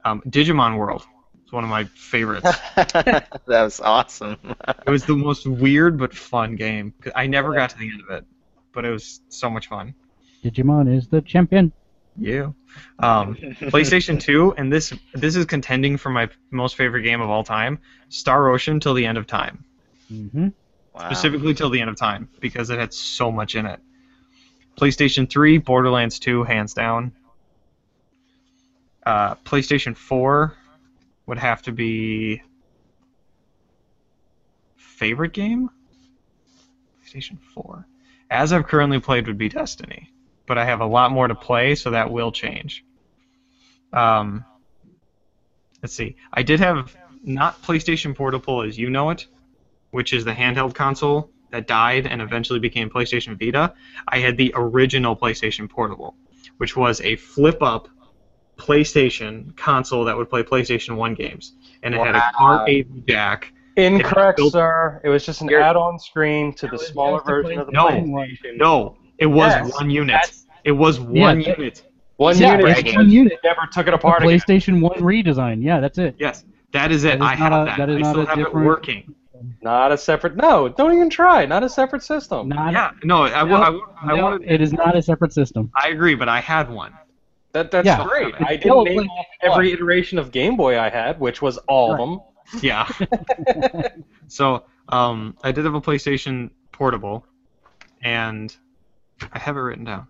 Um, 0.05 0.23
Digimon 0.29 0.77
World 0.79 1.05
is 1.45 1.53
one 1.53 1.65
of 1.65 1.71
my 1.71 1.85
favorites. 1.85 2.49
that 2.77 3.29
was 3.49 3.81
awesome. 3.81 4.37
it 4.87 4.91
was 4.91 5.05
the 5.05 5.17
most 5.17 5.47
weird 5.47 5.99
but 5.99 6.15
fun 6.15 6.55
game. 6.55 6.95
I 7.17 7.27
never 7.27 7.53
got 7.55 7.71
to 7.71 7.79
the 7.79 7.91
end 7.91 8.03
of 8.03 8.11
it, 8.11 8.25
but 8.73 8.85
it 8.85 8.91
was 8.91 9.21
so 9.31 9.51
much 9.51 9.67
fun. 9.69 9.95
Digimon 10.43 10.95
is 10.95 11.09
the 11.09 11.21
champion. 11.21 11.73
Yeah. 12.17 12.51
Um, 12.99 13.37
PlayStation 13.37 14.21
2, 14.21 14.55
and 14.57 14.73
this 14.73 14.93
this 15.15 15.37
is 15.37 15.47
contending 15.47 15.97
for 15.97 16.11
my 16.11 16.29
most 16.51 16.77
favorite 16.77 17.03
game 17.03 17.21
of 17.21 17.31
all 17.31 17.45
time, 17.45 17.79
Star 18.09 18.51
Ocean 18.51 18.81
till 18.81 18.95
the 18.95 19.07
end 19.07 19.19
of 19.19 19.27
time. 19.27 19.65
Mm-hmm. 20.13 20.49
Wow. 20.93 21.07
specifically 21.07 21.55
till 21.55 21.71
the 21.71 21.81
end 21.81 21.89
of 21.89 21.97
time 21.97 22.29
because 22.41 22.71
it 22.71 22.79
had 22.79 22.93
so 22.93 23.31
much 23.31 23.55
in 23.55 23.67
it. 23.67 23.81
PlayStation 24.77 25.29
3, 25.29 25.59
Borderlands 25.59 26.19
2, 26.19 26.45
hands 26.45 26.75
down. 26.75 27.13
Uh, 29.05 29.35
PlayStation 29.37 29.97
4 29.97 30.55
would 31.27 31.39
have 31.39 31.63
to 31.63 31.73
be 31.73 32.43
favorite 34.77 35.33
game. 35.33 35.71
PlayStation 37.05 37.39
4, 37.55 37.87
as 38.31 38.53
I've 38.53 38.67
currently 38.67 39.01
played, 39.01 39.27
would 39.27 39.39
be 39.39 39.49
Destiny, 39.49 40.11
but 40.51 40.59
I 40.59 40.65
have 40.65 40.81
a 40.81 40.85
lot 40.87 41.13
more 41.13 41.29
to 41.29 41.35
play, 41.37 41.77
so 41.77 41.93
that 41.93 42.11
will 42.11 42.33
change. 42.33 42.85
Um, 43.93 44.45
let's 45.81 45.95
see. 45.95 46.17
I 46.33 46.43
did 46.43 46.59
have 46.59 46.97
not 47.23 47.63
PlayStation 47.63 48.17
Portable 48.17 48.63
as 48.63 48.77
you 48.77 48.91
know 48.91 49.11
it, 49.11 49.29
which 49.93 50.13
is 50.13 50.25
the 50.25 50.33
handheld 50.33 50.75
console 50.75 51.31
that 51.53 51.69
died 51.69 52.09
and 52.09 52.21
eventually 52.21 52.59
became 52.59 52.91
PlayStation 52.91 53.39
Vita, 53.39 53.75
I 54.09 54.19
had 54.19 54.37
the 54.37 54.53
original 54.57 55.15
PlayStation 55.15 55.71
Portable, 55.71 56.17
which 56.57 56.77
was 56.77 57.01
a 57.03 57.15
flip 57.15 57.63
up 57.63 57.87
PlayStation 58.57 59.57
console 59.57 60.05
that 60.07 60.17
would 60.17 60.29
play 60.29 60.43
PlayStation 60.43 60.97
1 60.97 61.15
games. 61.15 61.55
And 61.85 61.95
it 61.95 61.99
had 62.01 62.17
a 62.17 62.19
Wow. 62.19 62.31
car 62.35 62.69
AV 62.69 63.07
jack. 63.07 63.53
Incorrect, 63.77 64.39
built- 64.39 64.53
sir. 64.55 65.01
It 65.05 65.11
was 65.11 65.25
just 65.25 65.43
an 65.43 65.55
add-on 65.55 66.01
screen 66.01 66.53
to 66.55 66.67
the 66.67 66.77
smaller 66.77 67.21
version 67.25 67.61
of 67.61 67.67
the 67.67 67.73
No. 67.73 67.87
PlayStation. 67.87 68.57
No, 68.57 68.97
it 69.19 69.27
was 69.27 69.53
Yes, 69.53 69.75
one 69.75 69.91
unit. 69.91 70.17
That's- 70.63 70.63
It 70.65 70.73
was 70.73 71.01
one 71.01 71.41
Yeah, 71.41 71.55
unit. 71.57 71.83
One 72.17 72.37
Yeah, 72.39 72.51
unit. 72.53 72.65
bragging. 72.67 72.95
one 72.97 73.11
unit. 73.11 73.39
Never 73.43 73.63
took 73.73 73.87
it 73.87 73.93
A 73.95 73.97
apart 73.97 74.23
again. 74.23 74.39
PlayStation 74.39 74.81
One 74.81 74.99
redesign. 75.01 75.63
Yeah, 75.63 75.81
that's 75.81 75.99
it. 75.99 76.17
Yes, 76.19 76.45
that 76.73 76.93
is 76.93 77.05
it. 77.05 77.19
That 77.19 77.25
is 77.25 77.31
I 77.31 77.35
have 77.37 77.53
a- 77.53 77.65
that. 77.65 77.79
that 77.79 77.89
is 77.91 77.97
I 77.97 78.01
not 78.01 78.11
still 78.13 78.23
a 78.23 78.27
have 78.27 78.39
it 78.41 78.55
working. 78.55 79.15
Not 79.63 79.91
a 79.91 79.97
separate. 79.97 80.37
No, 80.37 80.69
don't 80.69 80.93
even 80.95 81.09
try. 81.09 81.47
Not 81.47 81.63
a 81.63 81.69
separate 81.71 82.03
system. 82.03 82.49
Not 82.51 82.73
Yeah, 82.73 82.91
no, 83.05 83.25
I, 83.25 83.43
No, 83.45 83.55
I, 83.57 83.69
I, 84.13 84.17
no, 84.17 84.23
wanted. 84.23 84.51
it 84.51 84.61
is 84.61 84.71
not 84.75 84.95
a 84.95 85.01
separate 85.01 85.33
system. 85.33 85.71
I 85.75 85.89
agree, 85.89 86.15
but 86.15 86.29
I 86.29 86.41
had 86.41 86.71
one. 86.71 86.93
That 87.53 87.71
that's 87.71 87.87
Yeah. 87.87 88.05
great. 88.07 88.35
I 88.39 88.57
didn't 88.57 88.71
a 88.81 88.85
name 88.85 88.99
PlayStation 88.99 89.09
off 89.09 89.27
every 89.43 89.73
iteration 89.73 90.19
of 90.19 90.31
Game 90.31 90.57
Boy 90.59 90.79
I 90.79 90.91
had, 90.91 91.19
which 91.19 91.41
was 91.41 91.57
all 91.69 91.93
Right. 91.95 92.01
of 92.03 92.09
them. 92.11 92.63
Yeah. 92.63 92.87
so 94.29 94.65
um, 94.91 95.37
I 95.43 95.53
did 95.53 95.65
have 95.65 95.75
a 95.75 95.81
PlayStation 95.81 96.51
Portable, 96.73 97.25
and 98.03 98.55
I 99.33 99.39
have 99.39 99.57
it 99.57 99.61
written 99.61 99.85
down. 99.85 100.07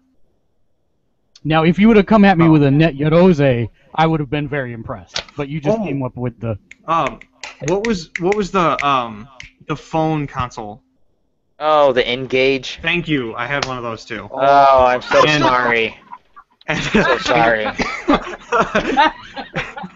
Now, 1.45 1.65
if 1.65 1.79
you 1.79 1.89
would 1.89 1.97
have 1.97 2.07
come 2.07 2.25
at 2.25 2.37
me 2.39 2.47
Oh. 2.47 2.51
with 2.53 2.63
a 2.63 2.71
Net 2.71 2.95
Yaroze, 2.97 3.69
I 3.95 4.07
would 4.07 4.21
have 4.21 4.31
been 4.31 4.49
very 4.49 4.73
impressed. 4.73 5.23
But 5.37 5.49
you 5.49 5.61
just 5.61 5.79
Oh. 5.79 5.85
came 5.85 6.03
up 6.03 6.17
with 6.17 6.39
the. 6.41 6.59
Um, 6.87 7.21
what 7.69 7.87
was 7.87 8.11
what 8.21 8.35
was 8.37 8.51
the 8.51 8.85
um 8.87 9.29
the 9.67 9.77
phone 9.77 10.27
console? 10.27 10.83
Oh, 11.59 11.93
the 11.93 12.07
N-Gage. 12.07 12.79
Thank 12.83 13.07
you. 13.09 13.35
I 13.35 13.47
had 13.47 13.67
one 13.67 13.77
of 13.77 13.83
those 13.83 14.05
too. 14.05 14.29
Oh, 14.33 14.85
I'm 14.87 15.03
so 15.03 15.23
And- 15.27 15.43
sorry. 15.43 15.97
So 16.93 17.19
sorry. 17.19 17.67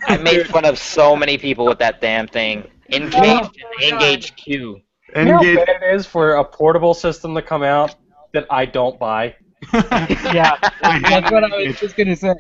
I 0.08 0.18
made 0.22 0.48
fun 0.48 0.64
of 0.64 0.76
so 0.78 1.14
many 1.14 1.38
people 1.38 1.66
with 1.66 1.78
that 1.78 2.00
damn 2.00 2.26
thing. 2.26 2.64
N-Gage 2.90 3.22
and 3.22 3.92
N-Gage 3.92 4.34
Q. 4.36 4.80
You 5.16 5.24
know 5.24 5.32
how 5.34 5.38
N-Gage. 5.38 5.56
bad 5.66 5.68
it 5.82 5.94
is 5.94 6.04
for 6.04 6.34
a 6.36 6.44
portable 6.44 6.92
system 6.92 7.34
to 7.36 7.42
come 7.42 7.62
out 7.62 7.94
that 8.32 8.46
I 8.50 8.64
don't 8.66 8.98
buy. 8.98 9.36
Yeah, 10.35 10.57
that's 10.82 11.31
what 11.31 11.45
an 11.45 11.53
I 11.53 11.66
was 11.66 11.81
just 11.81 11.97
gonna 11.97 12.16
say. 12.16 12.35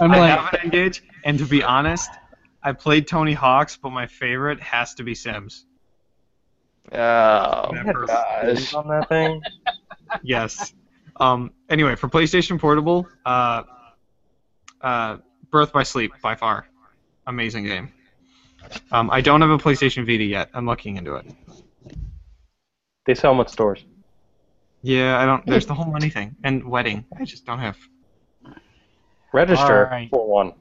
I'm 0.00 0.10
I 0.12 0.18
like, 0.18 0.38
have 0.38 0.52
an 0.54 0.60
N-Gage, 0.64 1.02
and 1.24 1.38
to 1.38 1.44
be 1.44 1.62
honest, 1.62 2.10
I 2.62 2.72
played 2.72 3.06
Tony 3.06 3.32
Hawk's, 3.32 3.76
but 3.76 3.90
my 3.90 4.06
favorite 4.06 4.60
has 4.60 4.94
to 4.94 5.02
be 5.04 5.14
Sims. 5.14 5.66
Oh, 6.90 6.96
gosh. 6.96 8.74
on 8.74 8.88
that 8.88 9.08
thing. 9.08 9.40
yes. 10.22 10.72
Um. 11.16 11.52
Anyway, 11.68 11.94
for 11.96 12.08
PlayStation 12.08 12.58
Portable, 12.58 13.06
uh, 13.24 13.62
uh, 14.80 15.18
Birth 15.50 15.72
by 15.72 15.82
Sleep 15.82 16.12
by 16.22 16.34
far, 16.34 16.66
amazing 17.26 17.64
game. 17.64 17.92
Um, 18.90 19.10
I 19.10 19.20
don't 19.20 19.40
have 19.40 19.50
a 19.50 19.58
PlayStation 19.58 20.06
Vita 20.06 20.24
yet. 20.24 20.50
I'm 20.54 20.66
looking 20.66 20.96
into 20.96 21.16
it. 21.16 21.26
They 23.06 23.14
sell 23.14 23.32
them 23.32 23.40
at 23.40 23.50
stores. 23.50 23.84
Yeah, 24.82 25.18
I 25.20 25.24
don't. 25.26 25.46
There's 25.46 25.66
the 25.66 25.74
hmm. 25.74 25.82
whole 25.82 25.92
money 25.92 26.10
thing 26.10 26.36
and 26.44 26.64
wedding. 26.64 27.04
I 27.18 27.24
just 27.24 27.46
don't 27.46 27.60
have. 27.60 27.76
Register 29.32 29.86
Alright. 29.86 30.10
for 30.10 30.26
one. 30.28 30.52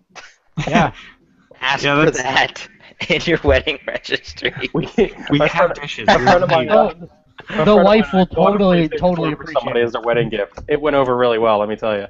yeah, 0.68 0.93
Ask 1.61 1.84
Yeah, 1.84 2.06
for 2.06 2.11
that's- 2.11 2.23
that 2.23 2.68
in 3.10 3.22
your 3.26 3.39
wedding 3.43 3.80
registry. 3.85 4.53
We, 4.73 4.89
We 5.30 5.39
have 5.39 5.52
friend, 5.52 5.73
dishes. 5.73 6.07
a 6.07 6.19
friend 6.19 6.43
of 6.43 6.49
mine, 6.49 6.68
the 6.68 7.10
friend 7.48 7.69
of 7.69 7.81
wife 7.84 8.14
mine 8.14 8.27
will 8.30 8.35
bought 8.35 8.52
totally, 8.52 8.88
totally 8.89 9.34
4 9.35 9.45
for 9.45 9.52
somebody 9.52 9.81
appreciate. 9.81 9.84
as 9.84 9.91
their 9.93 10.02
wedding 10.02 10.30
gift. 10.30 10.60
It 10.69 10.80
went 10.80 10.95
over 10.95 11.18
really 11.18 11.39
well, 11.39 11.57
let 11.60 11.68
me 11.69 11.76
tell 11.76 11.98
you. 11.98 12.07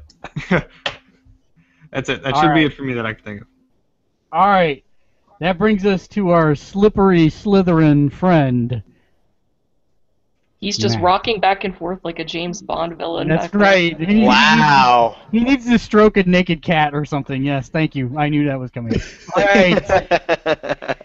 That's 1.91 2.09
it. 2.09 2.23
That 2.23 2.33
All 2.33 2.41
should 2.41 2.53
be 2.53 2.65
it 2.65 2.73
for 2.73 2.83
me 2.83 2.93
that 2.93 3.05
I 3.05 3.13
can 3.13 3.23
think 3.23 3.41
of. 3.41 3.47
All 4.31 4.47
right, 4.47 4.83
that 5.39 5.57
brings 5.57 5.85
us 5.85 6.07
to 6.09 6.29
our 6.29 6.55
slippery 6.55 7.27
Slytherin 7.27 8.11
friend. 8.11 8.83
He's 10.61 10.77
just 10.77 10.95
Matt. 10.97 11.03
rocking 11.03 11.39
back 11.39 11.63
and 11.63 11.75
forth 11.75 11.99
like 12.03 12.19
a 12.19 12.23
James 12.23 12.61
Bond 12.61 12.95
villain. 12.95 13.27
That's 13.27 13.51
right. 13.53 13.99
He, 13.99 14.21
Wow. 14.23 15.17
He 15.31 15.39
needs 15.39 15.65
to 15.65 15.79
stroke 15.79 16.17
a 16.17 16.23
naked 16.23 16.61
cat 16.61 16.93
or 16.93 17.03
something. 17.03 17.43
Yes, 17.43 17.67
thank 17.69 17.95
you. 17.95 18.13
I 18.15 18.29
knew 18.29 18.45
that 18.45 18.59
was 18.59 18.69
coming. 18.69 18.93
All 19.35 19.43
right. 19.43 20.97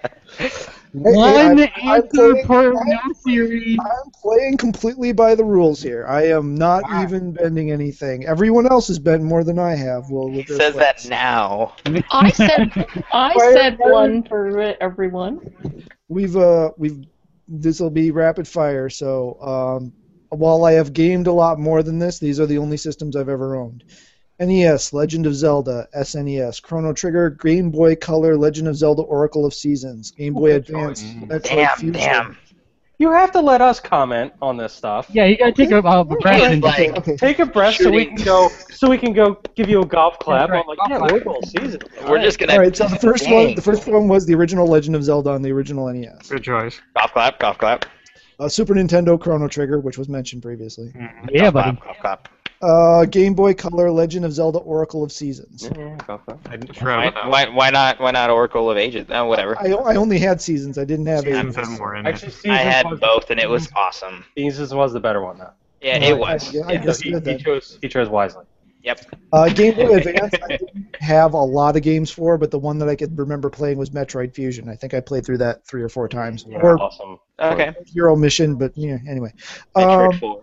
One 0.93 1.19
I'm- 1.35 1.59
I'm 1.77 1.95
answer 2.03 2.33
playing- 2.33 2.47
per 2.47 2.75
I'm- 2.75 2.89
no 3.07 3.13
series. 3.15 3.79
I'm 3.81 4.11
playing 4.23 4.57
completely 4.59 5.13
by 5.13 5.35
the 5.35 5.45
rules 5.45 5.83
here. 5.83 6.07
I 6.09 6.27
am 6.29 6.55
not 6.55 6.83
Wow. 6.85 7.03
even 7.03 7.33
bending 7.33 7.71
anything. 7.71 8.27
Everyone 8.27 8.67
else 8.67 8.89
has 8.89 8.99
bent 8.99 9.23
more 9.23 9.45
than 9.45 9.59
I 9.59 9.75
have. 9.75 10.11
Well, 10.11 10.29
he 10.29 10.39
with 10.39 10.47
their 10.49 10.59
says 10.59 10.75
that 10.77 11.07
now. 11.09 11.75
I 12.11 12.31
said 12.31 12.87
I 13.13 13.35
said 13.55 13.79
one 13.79 14.23
for 14.23 14.75
everyone. 14.83 15.41
We've 16.09 16.37
uh 16.37 16.71
we've 16.79 17.05
this 17.49 17.81
will 17.81 17.91
be 17.91 18.11
rapid 18.11 18.47
fire. 18.49 18.89
So 18.89 19.41
um, 19.41 19.93
while 20.31 20.65
I 20.65 20.73
have 20.73 20.93
gamed 20.93 21.27
a 21.27 21.33
lot 21.33 21.59
more 21.59 21.83
than 21.83 21.99
this, 21.99 22.19
these 22.19 22.41
are 22.41 22.47
the 22.47 22.59
only 22.59 22.77
systems 22.77 23.17
I've 23.17 23.29
ever 23.29 23.57
owned. 23.57 23.85
NES, 24.39 24.93
Legend 24.93 25.25
of 25.27 25.35
Zelda, 25.35 25.89
SNES, 25.97 26.61
Chrono 26.63 26.93
Trigger, 26.93 27.31
Game 27.31 27.71
Boy 27.71 27.97
Color, 27.97 28.37
Legend 28.37 28.69
of 28.69 28.77
Zelda, 28.77 29.03
Oracle 29.03 29.47
of 29.47 29.55
Seasons, 29.55 30.11
Game 30.11 30.35
Boy 30.35 30.49
good 30.53 30.69
Advance. 30.69 31.03
Metroid 31.03 31.43
Damn, 31.43 31.77
Fusion. 31.79 31.93
damn. 31.93 32.39
You 32.99 33.13
have 33.13 33.31
to 33.33 33.41
let 33.41 33.61
us 33.61 33.79
comment 33.79 34.33
on 34.41 34.57
this 34.57 34.73
stuff. 34.73 35.09
Yeah, 35.13 35.27
you 35.27 35.37
gotta 35.37 35.53
take 35.53 35.71
a, 35.71 35.79
a 35.79 36.05
breath 36.05 36.43
and 36.43 36.63
just 36.63 36.79
Like, 36.79 36.97
Okay. 36.97 37.17
Take 37.17 37.39
a 37.41 37.47
breath 37.47 37.75
so 37.75 37.91
we 37.91 38.07
can 38.07 38.17
go. 38.17 38.49
So 38.71 38.89
we 38.89 38.97
can 38.97 39.13
go 39.13 39.41
give 39.55 39.69
you 39.69 39.83
a 39.83 39.87
golf 39.87 40.19
clap. 40.19 40.49
right, 40.49 40.61
I'm 40.61 40.67
like, 40.67 40.79
golf 40.79 40.91
yeah, 40.91 40.99
clap. 40.99 41.13
Oracle 41.13 41.43
season. 41.43 41.81
We're 42.09 42.23
just 42.23 42.39
gonna. 42.39 42.55
All 42.55 42.59
right, 42.61 42.75
so 42.75 42.89
the 42.89 42.97
first 42.97 43.25
Dang. 43.25 43.49
one, 43.49 43.55
the 43.55 43.63
first 43.63 43.87
one 43.87 44.09
was 44.09 44.25
the 44.25 44.35
original 44.35 44.67
Legend 44.67 44.97
of 44.97 45.05
Zelda 45.05 45.31
on 45.31 45.43
the 45.43 45.53
original 45.53 45.93
NES. 45.93 46.29
Good 46.29 46.45
choice. 46.45 46.81
Golf 46.97 47.13
clap, 47.13 47.39
golf 47.39 47.59
clap. 47.59 47.85
Uh, 48.39 48.49
Super 48.49 48.75
Nintendo 48.75 49.21
Chrono 49.21 49.49
Trigger, 49.49 49.79
which 49.81 49.99
was 49.99 50.09
mentioned 50.09 50.43
previously. 50.43 50.93
yeah, 51.31 51.51
golf 51.51 51.55
buddy. 51.55 51.77
Clap, 51.77 51.85
golf 51.85 51.99
clap. 52.01 52.29
Uh, 52.63 53.05
Game 53.05 53.35
Boy 53.35 53.53
Color, 53.55 53.91
Legend 53.91 54.25
of 54.25 54.33
Zelda, 54.33 54.59
Oracle 54.59 55.03
of 55.05 55.13
Seasons. 55.13 55.69
Yeah, 55.77 55.97
golf 56.07 56.25
clap. 56.25 56.39
I 56.49 56.57
forgot 56.57 56.83
Why, 56.83 57.05
about 57.07 57.15
that. 57.15 57.31
why, 57.31 57.49
why 57.49 57.71
not? 57.71 58.01
Why 58.01 58.11
not 58.13 58.31
Oracle 58.31 58.71
of 58.71 58.79
Ages? 58.79 59.07
Oh, 59.11 59.27
whatever. 59.27 59.59
I, 59.61 59.73
I 59.73 59.97
only 59.97 60.19
had 60.19 60.41
Seasons. 60.41 60.79
I 60.79 60.85
didn't 60.85 61.07
have 61.07 61.25
Seasons 61.25 61.59
Ages. 61.59 61.79
more 61.79 61.97
in. 61.97 62.07
Actually, 62.07 62.33
seasons 62.33 62.53
I 62.53 62.57
had 62.59 62.87
both, 63.01 63.31
and 63.31 63.39
it 63.39 63.49
was 63.49 63.69
awesome. 63.77 64.25
Seasons 64.37 64.73
was 64.73 64.93
the 64.95 65.01
better 65.01 65.23
one 65.23 65.39
though. 65.39 65.51
Yeah, 65.83 65.99
No, 65.99 66.07
it 66.07 66.11
I- 66.13 66.15
was. 66.35 66.53
yeah, 66.53 66.63
I 66.67 66.73
Yeah. 66.73 66.93
he, 67.03 67.19
he 67.33 67.37
chose. 67.39 67.79
He 67.83 67.89
chose 67.89 68.09
wisely. 68.09 68.45
Yep. 68.83 69.01
Uh, 69.33 69.49
Game 69.49 69.75
Boy 69.75 69.97
Advance, 69.97 70.35
I 70.45 70.47
didn't 70.57 70.95
have 71.01 71.33
a 71.35 71.43
lot 71.43 71.75
of 71.77 71.83
games 71.83 72.09
for, 72.09 72.39
but 72.39 72.53
the 72.53 72.59
one 72.59 72.79
that 72.79 72.89
I 72.89 72.95
could 72.95 73.19
remember 73.19 73.51
playing 73.51 73.79
was 73.79 73.91
Metroid 73.91 74.33
Fusion. 74.33 74.69
I 74.69 74.77
think 74.77 74.95
I 74.95 75.01
played 75.01 75.27
through 75.27 75.39
that 75.39 75.67
three 75.67 75.83
or 75.83 75.89
four 75.89 76.09
times. 76.09 76.45
Yeah, 76.49 76.59
Or 76.61 76.79
awesome. 76.81 77.19
Okay. 77.41 77.75
Zero 77.89 78.15
Mission, 78.15 78.55
but 78.55 78.71
yeah, 78.77 78.99
anyway. 79.09 79.33
Metroid 79.77 80.13
Um, 80.15 80.19
4. 80.21 80.43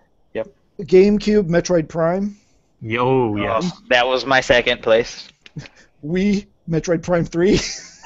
GameCube, 0.80 1.48
Metroid 1.48 1.88
Prime. 1.88 2.38
Yo, 2.82 3.36
yes. 3.36 3.72
Oh, 3.74 3.80
that 3.90 4.08
was 4.08 4.26
my 4.26 4.41
second 4.41 4.82
place. 4.82 5.30
Wii, 6.04 6.48
Metroid 6.70 7.02
Prime 7.04 7.26
3. 7.26 7.60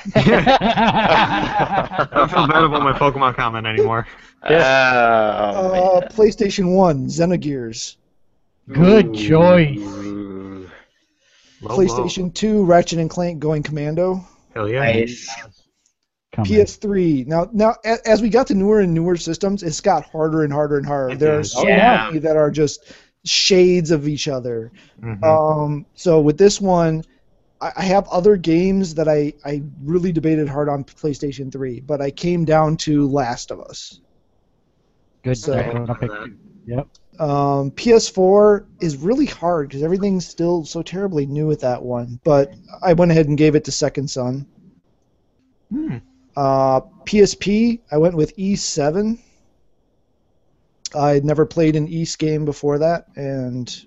I 0.15 2.07
don't 2.13 2.29
feel 2.31 2.47
bad 2.47 2.63
about 2.63 2.83
my 2.83 2.93
Pokemon 2.93 3.35
comment 3.35 3.67
anymore. 3.67 4.07
Oh, 4.49 4.53
uh, 4.53 6.07
PlayStation 6.09 6.75
1, 6.75 7.07
Xenogears. 7.07 7.95
Good 8.71 9.15
choice. 9.15 9.79
Low, 9.79 10.67
PlayStation 11.63 12.31
2, 12.33 12.63
Ratchet 12.63 12.99
and 12.99 13.09
Clank 13.09 13.39
Going 13.39 13.63
Commando. 13.63 14.23
Hell 14.53 14.69
yeah. 14.69 14.81
Nice. 14.81 15.27
Come 16.37 16.43
on. 16.43 16.47
PS3. 16.47 17.25
Now, 17.25 17.49
now, 17.51 17.75
as 18.05 18.21
we 18.21 18.29
got 18.29 18.45
to 18.47 18.53
newer 18.53 18.79
and 18.81 18.93
newer 18.93 19.17
systems, 19.17 19.63
it's 19.63 19.81
got 19.81 20.05
harder 20.05 20.43
and 20.43 20.53
harder 20.53 20.77
and 20.77 20.85
harder. 20.85 21.13
It 21.15 21.19
There 21.19 21.39
are 21.39 21.43
so 21.43 21.67
Yeah. 21.67 22.05
many 22.07 22.19
that 22.19 22.37
are 22.37 22.51
just 22.51 22.93
shades 23.25 23.89
of 23.91 24.07
each 24.07 24.27
other. 24.27 24.71
Mhm. 25.01 25.23
Um, 25.23 25.85
so 25.95 26.21
with 26.21 26.37
this 26.37 26.61
one, 26.61 27.03
I, 27.59 27.71
I 27.77 27.81
have 27.83 28.07
other 28.09 28.37
games 28.37 28.93
that 28.95 29.07
I, 29.09 29.33
I 29.43 29.63
really 29.83 30.11
debated 30.11 30.47
hard 30.47 30.69
on 30.69 30.83
PlayStation 30.83 31.51
3, 31.51 31.79
but 31.81 32.01
I 32.01 32.11
came 32.11 32.45
down 32.45 32.77
to 32.77 33.07
Last 33.09 33.49
of 33.49 33.59
Us. 33.59 33.99
Good. 35.23 35.37
So- 35.39 35.53
that's 35.53 35.73
what 35.73 35.89
I 35.89 35.93
picked. 35.95 36.37
Yep. 36.67 36.87
Um, 37.19 37.71
PS4 37.71 38.65
is 38.79 38.95
really 38.97 39.25
hard 39.25 39.69
because 39.69 39.81
everything's 39.81 40.27
still 40.27 40.63
so 40.65 40.83
terribly 40.83 41.25
new 41.25 41.47
with 41.47 41.61
that 41.61 41.81
one, 41.81 42.19
but 42.23 42.53
I 42.83 42.93
went 42.93 43.09
ahead 43.09 43.27
and 43.27 43.35
gave 43.35 43.55
it 43.55 43.63
to 43.65 43.71
Second 43.71 44.07
Son. 44.11 44.45
Hmm. 45.73 45.97
Uh, 46.37 46.81
PSP, 47.05 47.79
I 47.91 47.97
went 47.97 48.15
with 48.15 48.37
E7. 48.37 49.17
I 50.95 51.09
had 51.09 51.25
never 51.25 51.47
played 51.47 51.75
an 51.75 51.87
East 51.87 52.19
game 52.19 52.45
before 52.45 52.77
that, 52.77 53.07
and 53.15 53.85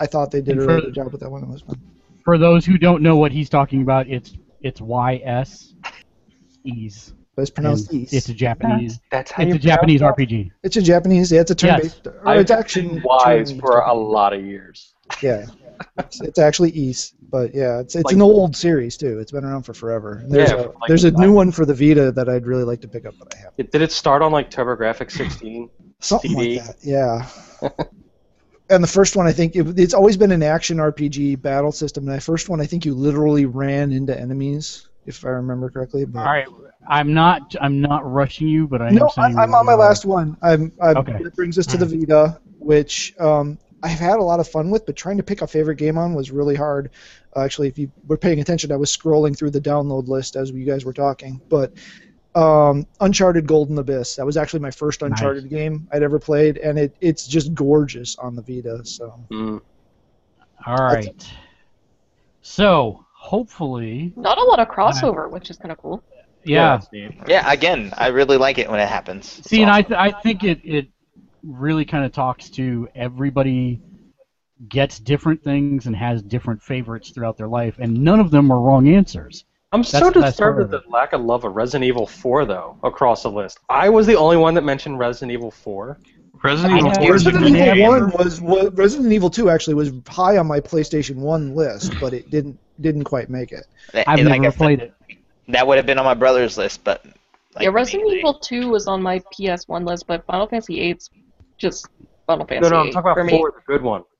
I 0.00 0.06
thought 0.06 0.30
they 0.30 0.40
did 0.40 0.56
a 0.56 0.60
And 0.62 0.68
really 0.70 0.80
good 0.86 0.94
job 0.94 1.12
with 1.12 1.20
that 1.20 1.30
one. 1.30 1.42
It 1.42 1.48
was 1.50 1.60
fun. 1.60 1.78
For 2.24 2.38
those 2.38 2.64
who 2.64 2.78
don't 2.78 3.02
know 3.02 3.16
what 3.16 3.32
he's 3.32 3.50
talking 3.50 3.82
about, 3.82 4.08
it's 4.08 4.32
it's 4.62 4.80
YS. 4.80 5.74
Ease. 6.64 7.12
But 7.36 7.42
it's 7.42 7.50
pronounced 7.50 7.90
And 7.92 8.00
East. 8.02 8.14
It's 8.14 8.28
a 8.30 8.34
Japanese. 8.34 8.98
That's 9.10 9.30
how 9.30 9.42
It's 9.42 9.50
you 9.50 9.54
a 9.56 9.58
Japanese 9.58 10.00
pronounce 10.00 10.18
RPG. 10.18 10.50
It's 10.62 10.76
a 10.76 10.82
Japanese. 10.82 11.30
Yeah, 11.30 11.40
it's 11.42 11.50
a 11.50 11.54
turn-based. 11.54 12.06
Or 12.06 12.28
I've 12.28 12.40
it's 12.40 12.50
action. 12.50 12.88
been 12.94 13.02
wise 13.02 13.50
turn- 13.50 13.60
for 13.60 13.80
a 13.80 13.92
lot 13.94 14.32
of 14.32 14.42
years. 14.42 14.94
Yeah, 15.22 15.46
it's, 15.98 16.20
it's 16.20 16.38
actually 16.38 16.70
East, 16.70 17.14
but 17.30 17.54
yeah, 17.54 17.80
it's 17.80 17.94
it's 17.94 18.04
Like- 18.04 18.14
an 18.14 18.22
old 18.22 18.54
series 18.56 18.96
too. 18.96 19.18
It's 19.18 19.32
been 19.32 19.44
around 19.44 19.62
for 19.62 19.74
forever. 19.74 20.18
And 20.22 20.30
There's 20.30 20.50
Yeah, 20.50 20.56
a 20.56 20.62
like, 20.66 20.74
there's 20.88 21.04
a 21.04 21.10
new 21.12 21.32
one 21.32 21.50
for 21.50 21.64
the 21.64 21.74
Vita 21.74 22.12
that 22.12 22.28
I'd 22.28 22.46
really 22.46 22.64
like 22.64 22.80
to 22.82 22.88
pick 22.88 23.06
up, 23.06 23.14
but 23.18 23.34
I 23.34 23.38
haven't. 23.38 23.54
It- 23.58 23.72
Did 23.72 23.82
it 23.82 23.92
start 23.92 24.22
on 24.22 24.32
like 24.32 24.50
TurboGrafx 24.50 25.10
16? 25.12 25.70
Something 26.00 26.30
CD. 26.32 26.58
like 26.60 26.66
that. 26.66 26.76
Yeah. 26.82 27.26
and 28.70 28.82
the 28.82 28.88
first 28.88 29.16
one, 29.16 29.26
I 29.26 29.32
think 29.32 29.56
it, 29.56 29.78
it's 29.78 29.94
always 29.94 30.16
been 30.16 30.32
an 30.32 30.42
action 30.42 30.78
RPG 30.78 31.42
battle 31.42 31.72
system. 31.72 32.06
And 32.08 32.16
the 32.16 32.20
first 32.20 32.48
one, 32.48 32.60
I 32.60 32.66
think 32.66 32.84
you 32.84 32.94
literally 32.94 33.46
ran 33.46 33.92
into 33.92 34.18
enemies, 34.18 34.88
if 35.06 35.24
I 35.24 35.28
remember 35.30 35.70
correctly. 35.70 36.04
But 36.04 36.20
All 36.20 36.24
right. 36.26 36.46
I'm 36.88 37.12
not 37.12 37.54
I'm 37.60 37.80
not 37.82 38.10
rushing 38.10 38.48
you, 38.48 38.66
but 38.66 38.80
I 38.80 38.88
am 38.88 38.94
No, 38.94 39.08
saying. 39.14 39.38
I, 39.38 39.42
I'm 39.42 39.54
on 39.54 39.66
my 39.66 39.74
last 39.74 40.06
one. 40.06 40.36
I'm, 40.40 40.72
I'm 40.80 40.96
Okay. 40.98 41.22
That 41.22 41.36
brings 41.36 41.58
us 41.58 41.66
to 41.66 41.76
the 41.76 41.84
Vita, 41.84 42.40
which 42.58 43.14
um, 43.20 43.58
I've 43.82 43.98
had 43.98 44.18
a 44.18 44.22
lot 44.22 44.40
of 44.40 44.48
fun 44.48 44.70
with, 44.70 44.84
but 44.86 44.96
trying 44.96 45.16
to 45.16 45.22
pick 45.22 45.42
a 45.42 45.46
favorite 45.46 45.76
game 45.76 45.96
on 45.96 46.14
was 46.14 46.30
really 46.30 46.54
hard. 46.54 46.90
Uh, 47.34 47.40
actually, 47.40 47.68
if 47.68 47.78
you 47.78 47.90
were 48.06 48.16
paying 48.18 48.40
attention, 48.40 48.70
I 48.72 48.76
was 48.76 48.94
scrolling 48.94 49.36
through 49.36 49.50
the 49.50 49.60
download 49.60 50.08
list 50.08 50.36
as 50.36 50.50
you 50.50 50.64
guys 50.64 50.84
were 50.84 50.92
talking. 50.92 51.40
But 51.48 51.72
um, 52.34 52.86
Uncharted 53.00 53.46
Golden 53.46 53.78
Abyss, 53.78 54.16
that 54.16 54.26
was 54.26 54.36
actually 54.36 54.60
my 54.60 54.70
first 54.70 55.00
Nice. 55.00 55.10
Uncharted 55.10 55.48
game 55.48 55.88
I'd 55.92 56.02
ever 56.02 56.18
played, 56.18 56.58
and 56.58 56.78
it, 56.78 56.94
it's 57.00 57.26
just 57.26 57.54
gorgeous 57.54 58.16
on 58.16 58.36
the 58.36 58.42
Vita. 58.42 58.84
So 58.84 59.18
Mm. 59.30 59.60
All 60.66 60.76
right. 60.76 61.26
So 62.42 63.04
hopefully, 63.14 64.12
Not 64.16 64.38
a 64.38 64.42
lot 64.44 64.58
of 64.60 64.68
crossover, 64.68 65.30
which 65.30 65.50
is 65.50 65.56
kind 65.56 65.72
of 65.72 65.78
cool. 65.78 66.02
yeah. 66.44 66.80
Yeah, 67.26 67.50
again, 67.50 67.92
I 67.96 68.08
really 68.08 68.36
like 68.36 68.58
it 68.58 68.68
when 68.70 68.80
it 68.80 68.88
happens. 68.88 69.38
It's 69.38 69.50
See, 69.50 69.62
and 69.62 69.70
I, 69.70 69.82
th- 69.82 69.98
I 69.98 70.10
think 70.22 70.44
it 70.44 70.60
it 70.64 70.88
really 71.42 71.84
kind 71.84 72.04
of 72.04 72.12
talks 72.12 72.50
to 72.50 72.88
everybody 72.94 73.80
gets 74.68 74.98
different 74.98 75.42
things 75.42 75.86
and 75.86 75.96
has 75.96 76.22
different 76.22 76.62
favorites 76.62 77.10
throughout 77.10 77.36
their 77.36 77.48
life, 77.48 77.76
and 77.78 77.94
none 77.94 78.20
of 78.20 78.30
them 78.30 78.50
are 78.50 78.60
wrong 78.60 78.88
answers. 78.88 79.44
I'm 79.72 79.82
That's 79.82 79.90
so 79.92 80.10
the 80.10 80.20
disturbed 80.22 80.58
part 80.58 80.74
at 80.74 80.84
the 80.84 80.90
lack 80.90 81.12
of 81.12 81.20
love 81.20 81.44
of 81.44 81.54
Resident 81.54 81.84
Evil 81.86 82.06
4, 82.06 82.44
though, 82.44 82.76
across 82.82 83.22
the 83.22 83.30
list. 83.30 83.60
I 83.68 83.88
was 83.88 84.06
the 84.06 84.16
only 84.16 84.36
one 84.36 84.54
that 84.54 84.64
mentioned 84.64 84.98
Resident 84.98 85.32
Evil 85.32 85.50
4. 85.50 85.98
Resident 86.42 86.78
Evil 86.78 86.94
4 86.94 87.12
Resident 87.12 87.56
Evil. 87.56 87.88
One 87.88 88.10
was, 88.12 88.40
was 88.40 88.72
Resident 88.72 89.12
Evil 89.12 89.30
Two 89.30 89.50
actually 89.50 89.74
was 89.74 89.92
high 90.08 90.38
on 90.38 90.46
my 90.46 90.58
PlayStation 90.58 91.16
One 91.16 91.54
list, 91.54 91.94
but 92.00 92.12
it 92.14 92.30
didn't 92.30 92.58
didn't 92.80 93.04
quite 93.04 93.28
make 93.28 93.52
it. 93.52 93.66
I've 94.06 94.20
like 94.20 94.40
never 94.40 94.52
said, 94.52 94.58
played 94.58 94.80
it. 94.80 94.94
That 95.48 95.66
would 95.66 95.76
have 95.76 95.86
been 95.86 95.98
on 95.98 96.04
my 96.04 96.14
brother's 96.14 96.56
list, 96.56 96.82
but 96.82 97.04
like, 97.54 97.64
yeah, 97.64 97.70
Resident 97.70 98.04
mainly- 98.04 98.18
Evil 98.20 98.34
2 98.34 98.68
was 98.68 98.86
on 98.86 99.02
my 99.02 99.18
PS1 99.34 99.86
list, 99.86 100.06
but 100.06 100.24
Final 100.24 100.46
Fantasy 100.46 100.78
8's 100.78 101.10
just 101.60 101.86
Final 102.26 102.44
No, 102.44 102.48
Fantasy 102.48 102.70
no, 102.70 102.76
no, 102.76 102.82
I'm 102.86 102.92
talking 102.92 103.12
about 103.12 103.26
me. 103.26 103.38
4, 103.38 103.52
the 103.52 103.60
good 103.72 103.82
one. 103.82 104.02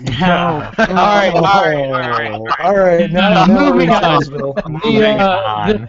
No. 0.00 0.70
all 0.78 0.86
right, 0.86 1.30
all 1.34 1.42
right, 1.42 1.86
all 1.86 1.90
right. 1.90 2.60
All 2.60 2.76
right. 2.76 3.10
Now, 3.10 3.46
No, 3.46 3.54
now 3.54 3.72
moving 3.72 3.90
on. 3.90 4.22
The, 4.22 4.80
Moving 4.84 5.20
uh, 5.20 5.42
on. 5.46 5.68
the, 5.70 5.88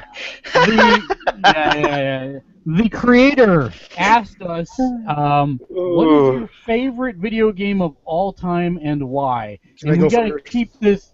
the, 0.54 1.18
yeah, 1.46 1.76
yeah, 1.76 1.98
yeah. 2.24 2.40
the 2.66 2.90
creator 2.90 3.72
asked 3.98 4.42
us, 4.42 4.70
um, 5.08 5.60
what 5.70 6.06
is 6.08 6.40
your 6.40 6.50
favorite 6.66 7.18
video 7.18 7.52
game 7.52 7.82
of 7.82 7.96
all 8.06 8.32
time 8.34 8.80
and 8.82 9.08
why? 9.10 9.60
Can 9.80 9.90
I 9.90 9.92
and 9.94 10.02
go 10.02 10.08
we 10.08 10.12
gotta 10.12 10.30
first? 10.32 10.46
keep 10.46 10.80
this. 10.80 11.14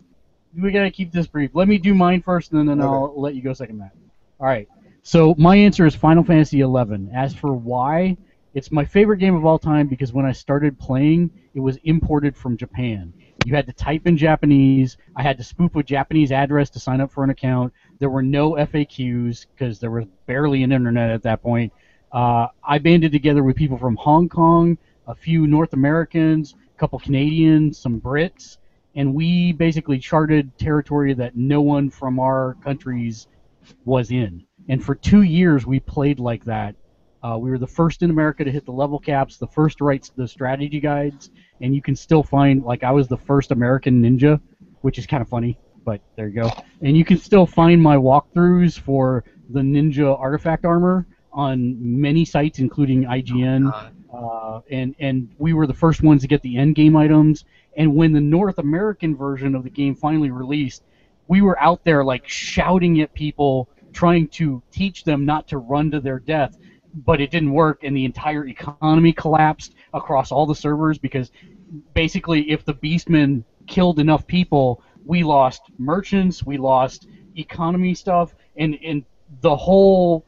We 0.58 0.72
gotta 0.72 0.92
keep 0.92 1.12
this 1.12 1.28
brief. 1.28 1.52
Let 1.54 1.68
me 1.68 1.78
do 1.78 1.94
mine 1.94 2.22
first, 2.22 2.52
and 2.54 2.68
then 2.68 2.80
Okay. 2.82 2.88
I'll 2.88 3.14
let 3.20 3.36
you 3.36 3.42
go 3.42 3.54
second, 3.54 3.78
Matt. 3.78 3.92
All 4.40 4.48
right. 4.48 4.70
So 5.04 5.36
my 5.38 5.56
answer 5.58 5.86
is 5.86 5.96
Final 5.96 6.24
Fantasy 6.24 6.60
XI. 6.62 7.10
As 7.14 7.34
for 7.34 7.54
why, 7.54 8.16
it's 8.56 8.72
my 8.72 8.86
favorite 8.86 9.18
game 9.18 9.36
of 9.36 9.45
all 9.45 9.60
time 9.60 9.86
because 9.86 10.14
when 10.14 10.26
I 10.26 10.32
started 10.32 10.80
playing, 10.80 11.30
it 11.53 11.60
was 11.60 11.77
imported 11.84 12.38
from 12.38 12.56
Japan. 12.56 13.14
You 13.45 13.53
had 13.53 13.68
to 13.68 13.73
type 13.73 14.07
in 14.07 14.15
Japanese. 14.15 14.95
I 15.14 15.23
had 15.23 15.38
to 15.38 15.44
spoof 15.44 15.76
a 15.76 15.84
Japanese 15.84 16.32
address 16.32 16.69
to 16.72 16.80
sign 16.80 17.02
up 17.02 17.11
for 17.11 17.26
an 17.26 17.30
account. 17.30 17.73
There 17.99 18.10
were 18.10 18.23
no 18.23 18.53
FAQs 18.53 19.45
because 19.52 19.82
there 19.82 19.91
was 19.91 20.06
barely 20.26 20.64
an 20.64 20.72
internet 20.72 21.11
at 21.11 21.22
that 21.23 21.44
point. 21.44 21.73
Uh, 22.14 22.48
I 22.64 22.77
banded 22.77 23.11
together 23.11 23.44
with 23.44 23.57
people 23.57 23.77
from 23.77 23.98
Hong 23.98 24.30
Kong, 24.30 24.77
a 25.06 25.14
few 25.14 25.48
North 25.48 25.73
Americans, 25.73 26.56
a 26.73 26.80
couple 26.80 26.98
Canadians, 26.99 27.77
some 27.77 27.99
Brits, 27.99 28.57
and 28.95 29.14
we 29.14 29.52
basically 29.52 29.99
charted 29.99 30.57
territory 30.57 31.14
that 31.14 31.36
no 31.36 31.60
one 31.60 31.90
from 31.90 32.22
our 32.22 32.56
countries 32.64 33.27
was 33.84 34.11
in. 34.11 34.45
And 34.69 34.84
for 34.84 34.95
two 34.95 35.23
years, 35.23 35.65
we 35.65 35.82
played 35.82 36.19
like 36.19 36.45
that. 36.45 36.76
Uh, 37.26 37.38
we 37.38 37.49
were 37.49 37.57
the 37.57 37.65
first 37.65 38.03
in 38.03 38.11
America 38.11 38.43
to 38.43 38.52
hit 38.52 38.65
the 38.65 38.72
level 38.72 38.99
caps, 38.99 39.38
the 39.38 39.47
first 39.47 39.80
to 39.80 39.84
write 39.84 40.11
the 40.15 40.27
strategy 40.27 40.80
guides, 40.80 41.31
and 41.60 41.73
you 41.73 41.81
can 41.81 41.95
still 41.95 42.22
find, 42.22 42.64
like, 42.64 42.84
I 42.84 42.91
was 42.91 43.07
the 43.07 43.18
first 43.18 43.49
American 43.49 44.03
ninja, 44.03 44.39
which 44.81 44.99
is 44.99 45.07
kind 45.07 45.22
of 45.22 45.27
funny, 45.27 45.57
but 45.84 46.02
there 46.15 46.27
you 46.27 46.43
go. 46.43 46.52
And 46.81 46.95
you 46.95 47.03
can 47.03 47.18
still 47.18 47.47
find 47.47 47.81
my 47.81 47.95
walkthroughs 47.95 48.77
for 48.77 49.23
the 49.49 49.61
ninja 49.61 50.19
artifact 50.19 50.65
armor 50.65 51.07
on 51.34 51.76
many 51.80 52.26
sites, 52.26 52.60
including 52.60 53.06
IGN, 53.06 53.73
uh, 54.14 54.61
and 54.69 54.93
and 54.99 55.34
we 55.39 55.53
were 55.53 55.65
the 55.65 55.73
first 55.73 56.03
ones 56.03 56.22
to 56.22 56.27
get 56.27 56.43
the 56.43 56.57
end 56.57 56.76
game 56.76 56.95
items. 56.95 57.43
And 57.76 57.95
when 57.95 58.14
the 58.14 58.22
North 58.22 58.60
American 58.60 59.15
version 59.15 59.56
of 59.56 59.64
the 59.64 59.72
game 59.72 59.95
finally 59.95 60.30
released, 60.30 60.84
we 61.27 61.41
were 61.41 61.60
out 61.60 61.84
there 61.85 62.03
like 62.03 62.27
shouting 62.27 63.02
at 63.02 63.15
people, 63.15 63.68
trying 63.93 64.27
to 64.27 64.61
teach 64.72 65.03
them 65.03 65.26
not 65.26 65.47
to 65.47 65.57
run 65.57 65.89
to 65.89 65.99
their 65.99 66.19
death. 66.19 66.56
But 66.95 67.19
it 67.19 67.30
didn't 67.30 67.51
work, 67.51 67.84
and 67.84 67.95
the 67.95 68.05
entire 68.05 68.47
economy 68.47 69.11
collapsed 69.11 69.76
across 69.93 70.31
all 70.31 70.45
the 70.45 70.55
servers 70.55 70.97
because 70.97 71.31
basically, 71.93 72.49
if 72.49 72.63
the 72.63 72.73
Beastmen 72.73 73.43
killed 73.67 73.99
enough 73.99 74.26
people, 74.26 74.81
we 75.05 75.23
lost 75.23 75.63
merchants, 75.77 76.45
we 76.45 76.57
lost 76.57 77.07
economy 77.35 77.93
stuff, 77.93 78.34
and 78.55 78.77
and 78.84 79.03
the 79.41 79.55
whole 79.55 80.26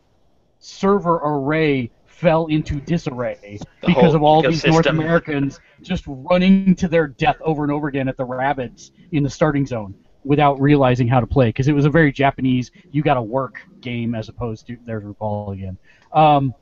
server 0.59 1.21
array 1.23 1.89
fell 2.05 2.47
into 2.47 2.81
disarray 2.81 3.59
The 3.81 3.87
because 3.87 4.15
of 4.15 4.23
all 4.23 4.41
these 4.41 4.65
North. 4.65 4.87
Americans 4.87 5.59
just 5.81 6.03
running 6.07 6.75
to 6.75 6.87
their 6.87 7.07
death 7.07 7.37
over 7.41 7.63
and 7.63 7.71
over 7.71 7.87
again 7.87 8.07
at 8.07 8.17
the 8.17 8.25
rabbits 8.25 8.91
in 9.11 9.23
the 9.23 9.29
starting 9.29 9.65
zone 9.65 9.93
without 10.23 10.59
realizing 10.59 11.07
how 11.07 11.19
to 11.19 11.27
play 11.27 11.47
because 11.47 11.67
it 11.67 11.73
was 11.73 11.85
a 11.85 11.89
very 11.89 12.11
Japanese 12.11 12.71
you 12.91 13.01
got 13.01 13.15
to 13.15 13.21
work 13.21 13.61
game 13.81 14.15
as 14.15 14.29
opposed 14.29 14.67
to 14.67 14.77
there's 14.85 15.03
RuPaul 15.03 15.53
again. 15.53 15.77
Um, 16.13 16.53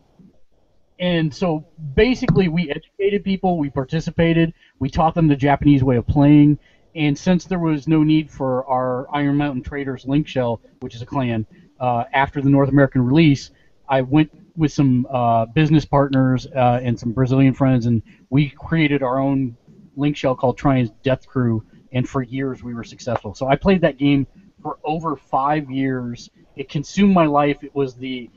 and 0.99 1.33
so 1.33 1.65
basically, 1.95 2.47
we 2.47 2.69
educated 2.69 3.23
people, 3.23 3.57
we 3.57 3.69
participated, 3.69 4.53
we 4.79 4.89
taught 4.89 5.13
them 5.13 5.27
the 5.27 5.35
Japanese 5.35 5.83
way 5.83 5.97
of 5.97 6.07
playing, 6.07 6.57
and 6.95 7.17
since 7.17 7.43
there 7.43 7.59
was 7.59 7.87
no 7.87 8.03
need 8.03 8.31
for 8.31 8.65
our 8.67 9.07
Iron 9.13 9.35
Mountain 9.35 9.63
Traders 9.63 10.05
link 10.05 10.27
shell, 10.27 10.61
which 10.79 10.95
is 10.95 11.01
a 11.01 11.05
clan, 11.05 11.45
uh, 11.79 12.05
after 12.13 12.41
the 12.41 12.49
North 12.49 12.69
American 12.69 13.05
release, 13.05 13.51
I 13.89 14.01
went 14.01 14.31
with 14.55 14.71
some 14.71 15.05
uh, 15.09 15.45
business 15.47 15.83
partners 15.83 16.47
uh, 16.55 16.79
and 16.81 16.97
some 16.97 17.11
Brazilian 17.11 17.53
friends, 17.53 17.85
and 17.85 18.01
we 18.29 18.49
created 18.49 19.03
our 19.03 19.19
own 19.19 19.57
link 19.97 20.15
shell 20.15 20.35
called 20.35 20.57
Trian's 20.57 20.91
Death 21.03 21.27
Crew, 21.27 21.63
and 21.95 22.07
for 22.07 22.21
years 22.21 22.61
we 22.61 22.75
were 22.75 22.83
successful. 22.83 23.33
So 23.33 23.47
I 23.47 23.55
played 23.55 23.81
that 23.81 23.97
game 23.97 24.27
for 24.61 24.77
over 24.83 25.15
five 25.15 25.71
years. 25.71 26.29
It 26.55 26.69
consumed 26.69 27.13
my 27.13 27.25
life. 27.25 27.63
It 27.63 27.73
was 27.73 27.95
the 27.95 28.29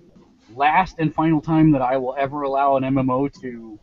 last 0.54 0.96
and 0.98 1.12
final 1.12 1.40
time 1.40 1.72
that 1.72 1.82
I 1.82 1.98
will 1.98 2.14
ever 2.18 2.42
allow 2.42 2.76
an 2.76 2.84
MMO 2.84 3.30
to 3.42 3.78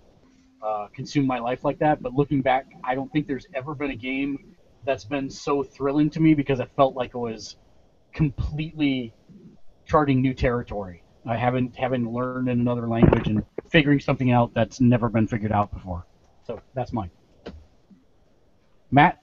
uh, 0.64 0.88
consume 0.96 1.28
my 1.28 1.40
life 1.40 1.64
like 1.64 1.78
that. 1.80 2.02
But 2.02 2.14
looking 2.14 2.42
back, 2.42 2.66
I 2.84 2.96
don't 2.96 3.12
think 3.12 3.28
there's 3.28 3.48
ever 3.54 3.76
been 3.76 3.92
a 3.92 3.96
game 3.96 4.56
that's 4.86 5.04
been 5.04 5.30
so 5.30 5.62
thrilling 5.62 6.10
to 6.12 6.20
me 6.22 6.34
because 6.34 6.60
it 6.60 6.70
felt 6.76 6.96
like 6.96 7.10
it 7.14 7.18
was 7.18 7.58
completely 8.14 9.14
charting 9.86 10.22
new 10.22 10.34
territory. 10.34 11.04
I 11.28 11.36
haven't 11.36 11.76
haven't 11.76 12.10
learned 12.10 12.50
in 12.50 12.60
another 12.60 12.88
language 12.88 13.28
and 13.28 13.44
figuring 13.70 14.00
something 14.00 14.32
out 14.32 14.54
that's 14.54 14.80
never 14.80 15.10
been 15.10 15.28
figured 15.28 15.52
out 15.52 15.74
before. 15.74 16.06
So 16.46 16.62
that's 16.76 16.94
mine. 16.94 17.10
Matt, 18.92 19.20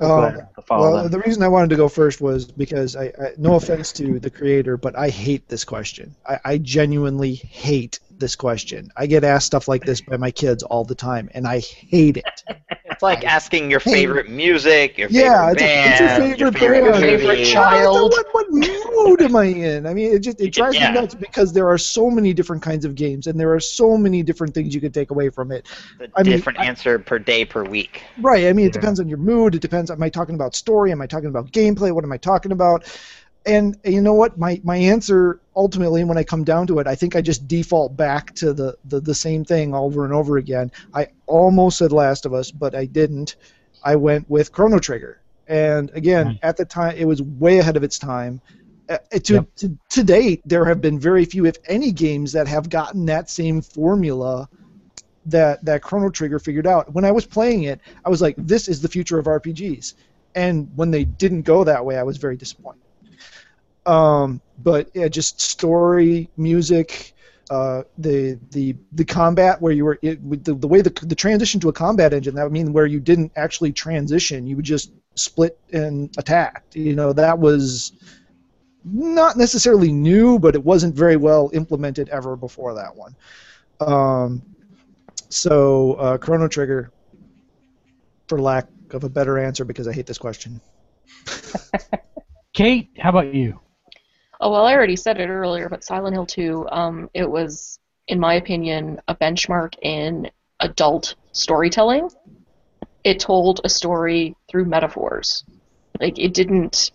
Uh, 0.00 0.26
ahead, 0.26 0.48
well, 0.70 1.02
them. 1.02 1.10
the 1.10 1.18
reason 1.18 1.42
I 1.42 1.48
wanted 1.48 1.70
to 1.70 1.76
go 1.76 1.88
first 1.88 2.20
was 2.20 2.44
because 2.46 2.94
I, 2.94 3.06
I 3.06 3.32
no 3.36 3.54
offense 3.54 3.92
to 3.94 4.20
the 4.20 4.30
creator, 4.30 4.76
but 4.76 4.96
I 4.96 5.08
hate 5.08 5.48
this 5.48 5.64
question. 5.64 6.14
I, 6.26 6.38
I 6.44 6.58
genuinely 6.58 7.34
hate 7.34 7.98
this 8.18 8.36
question. 8.36 8.90
I 8.96 9.06
get 9.06 9.24
asked 9.24 9.46
stuff 9.46 9.68
like 9.68 9.84
this 9.84 10.00
by 10.00 10.16
my 10.16 10.30
kids 10.30 10.62
all 10.62 10.84
the 10.84 10.94
time, 10.94 11.28
and 11.34 11.46
I 11.46 11.60
hate 11.60 12.16
it. 12.18 12.24
It's 12.90 13.02
like 13.04 13.24
asking 13.24 13.70
your 13.70 13.78
favorite 13.78 14.28
music, 14.28 14.98
your 14.98 15.08
favorite 15.08 15.24
yeah, 15.30 15.50
it's, 15.52 15.62
band, 15.62 16.24
it's 16.32 16.40
your 16.40 16.50
favorite 16.50 16.80
favorite 16.80 16.90
band. 16.90 17.04
movie. 17.04 17.16
Favorite 17.18 17.44
child. 17.44 18.10
What, 18.10 18.26
what 18.32 18.46
mood 18.50 19.22
am 19.22 19.36
I 19.36 19.44
in? 19.44 19.86
I 19.86 19.94
mean, 19.94 20.12
it 20.12 20.18
just 20.18 20.40
it 20.40 20.52
drives 20.52 20.74
Yeah. 20.74 20.90
me 20.90 21.00
nuts 21.02 21.14
because 21.14 21.52
there 21.52 21.68
are 21.68 21.78
so 21.78 22.10
many 22.10 22.34
different 22.34 22.60
kinds 22.60 22.84
of 22.84 22.96
games, 22.96 23.28
and 23.28 23.38
there 23.38 23.54
are 23.54 23.60
so 23.60 23.96
many 23.96 24.24
different 24.24 24.52
things 24.52 24.74
you 24.74 24.80
could 24.80 24.92
take 24.94 25.12
away 25.12 25.28
from 25.30 25.52
it. 25.52 25.68
The 26.00 26.10
I 26.16 26.24
mean, 26.24 26.32
different 26.32 26.58
I- 26.58 26.64
answer 26.64 26.98
per 26.98 27.20
day 27.20 27.44
per 27.44 27.62
week. 27.62 28.02
Right. 28.20 28.46
I 28.48 28.52
mean, 28.52 28.66
it 28.66 28.74
Yeah. 28.74 28.80
depends 28.80 28.98
on 28.98 29.08
your 29.08 29.18
mood. 29.18 29.54
It 29.54 29.60
depends. 29.62 29.92
Am 29.92 30.02
I 30.02 30.08
talking 30.08 30.34
about 30.34 30.56
story? 30.56 30.90
Am 30.90 31.00
I 31.00 31.06
talking 31.06 31.28
about 31.28 31.52
gameplay? 31.52 31.92
What 31.92 32.02
am 32.02 32.10
I 32.10 32.16
talking 32.18 32.50
about? 32.50 32.84
And 33.48 33.78
you 33.82 34.02
know 34.02 34.12
what? 34.12 34.38
My 34.38 34.60
my 34.62 34.76
answer 34.76 35.40
ultimately, 35.56 36.04
when 36.04 36.18
I 36.18 36.22
come 36.22 36.44
down 36.44 36.66
to 36.66 36.78
it, 36.80 36.86
I 36.86 36.94
think 36.94 37.16
I 37.16 37.22
just 37.22 37.48
default 37.48 37.96
back 37.96 38.34
to 38.36 38.52
the 38.52 38.76
the, 38.84 39.00
the 39.00 39.14
same 39.14 39.42
thing 39.42 39.74
over 39.74 40.04
and 40.04 40.12
over 40.12 40.36
again. 40.36 40.70
I 40.92 41.08
almost 41.26 41.78
said 41.78 41.90
Last 41.90 42.26
of 42.26 42.34
Us, 42.34 42.50
but 42.50 42.74
I 42.74 42.84
didn't. 42.84 43.36
I 43.82 43.96
went 43.96 44.28
with 44.28 44.52
Chrono 44.52 44.78
Trigger, 44.78 45.22
and 45.46 45.90
again, 45.94 46.26
Nice. 46.26 46.38
at 46.42 46.56
the 46.58 46.66
time, 46.66 46.94
it 46.98 47.06
was 47.06 47.22
way 47.22 47.58
ahead 47.58 47.76
of 47.78 47.82
its 47.82 47.98
time. 47.98 48.42
Uh, 48.90 48.98
to, 49.18 49.34
Yep. 49.34 49.46
to 49.56 49.78
to 49.90 50.04
date, 50.04 50.42
there 50.44 50.66
have 50.66 50.82
been 50.82 50.98
very 50.98 51.24
few, 51.24 51.46
if 51.46 51.56
any, 51.66 51.90
games 51.90 52.32
that 52.32 52.46
have 52.48 52.68
gotten 52.68 53.06
that 53.06 53.30
same 53.30 53.62
formula 53.62 54.46
that 55.24 55.64
that 55.64 55.80
Chrono 55.82 56.10
Trigger 56.10 56.38
figured 56.38 56.66
out. 56.66 56.92
When 56.92 57.04
I 57.06 57.12
was 57.12 57.24
playing 57.24 57.62
it, 57.62 57.80
I 58.04 58.10
was 58.10 58.20
like, 58.20 58.34
"This 58.36 58.68
is 58.68 58.82
the 58.82 58.88
future 58.88 59.18
of 59.18 59.26
RPGs," 59.26 59.94
and 60.34 60.68
when 60.76 60.90
they 60.90 61.04
didn't 61.04 61.42
go 61.42 61.64
that 61.64 61.86
way, 61.86 61.96
I 61.96 62.02
was 62.02 62.18
very 62.18 62.36
disappointed. 62.36 62.82
Um, 63.88 64.42
but 64.62 64.90
yeah, 64.94 65.08
just 65.08 65.40
story, 65.40 66.28
music, 66.36 67.14
uh, 67.50 67.82
the 67.96 68.38
the 68.50 68.76
the 68.92 69.04
combat 69.04 69.60
where 69.62 69.72
you 69.72 69.86
were 69.86 69.98
it, 70.02 70.44
the, 70.44 70.54
the 70.54 70.68
way 70.68 70.82
the 70.82 70.90
the 71.06 71.14
transition 71.14 71.58
to 71.60 71.70
a 71.70 71.72
combat 71.72 72.12
engine 72.12 72.34
that 72.34 72.42
would 72.42 72.52
mean 72.52 72.74
where 72.74 72.84
you 72.84 73.00
didn't 73.00 73.32
actually 73.36 73.72
transition, 73.72 74.46
you 74.46 74.56
would 74.56 74.64
just 74.66 74.92
split 75.14 75.58
and 75.72 76.14
attack. 76.18 76.64
You 76.74 76.94
know 76.94 77.14
that 77.14 77.38
was 77.38 77.92
not 78.84 79.38
necessarily 79.38 79.90
new, 79.90 80.38
but 80.38 80.54
it 80.54 80.62
wasn't 80.62 80.94
very 80.94 81.16
well 81.16 81.50
implemented 81.54 82.10
ever 82.10 82.36
before 82.36 82.74
that 82.74 82.94
one. 82.94 83.16
Um, 83.80 84.42
so 85.30 85.94
uh, 85.94 86.18
Chrono 86.18 86.48
Trigger, 86.48 86.92
for 88.28 88.38
lack 88.38 88.66
of 88.90 89.04
a 89.04 89.08
better 89.08 89.38
answer, 89.38 89.64
because 89.64 89.88
I 89.88 89.94
hate 89.94 90.06
this 90.06 90.18
question. 90.18 90.60
Kate, 92.52 92.90
how 92.98 93.10
about 93.10 93.34
you? 93.34 93.60
Oh 94.40 94.50
well, 94.50 94.66
I 94.66 94.74
already 94.74 94.96
said 94.96 95.20
it 95.20 95.28
earlier, 95.28 95.68
but 95.68 95.82
Silent 95.84 96.14
Hill 96.14 96.26
2, 96.26 96.68
um, 96.70 97.10
it 97.12 97.28
was, 97.28 97.78
in 98.06 98.20
my 98.20 98.34
opinion, 98.34 99.00
a 99.08 99.14
benchmark 99.14 99.74
in 99.82 100.30
adult 100.60 101.16
storytelling. 101.32 102.08
It 103.04 103.20
told 103.20 103.60
a 103.64 103.68
story 103.68 104.36
through 104.48 104.66
metaphors. 104.66 105.44
Like 106.00 106.18
it 106.18 106.34
didn't. 106.34 106.92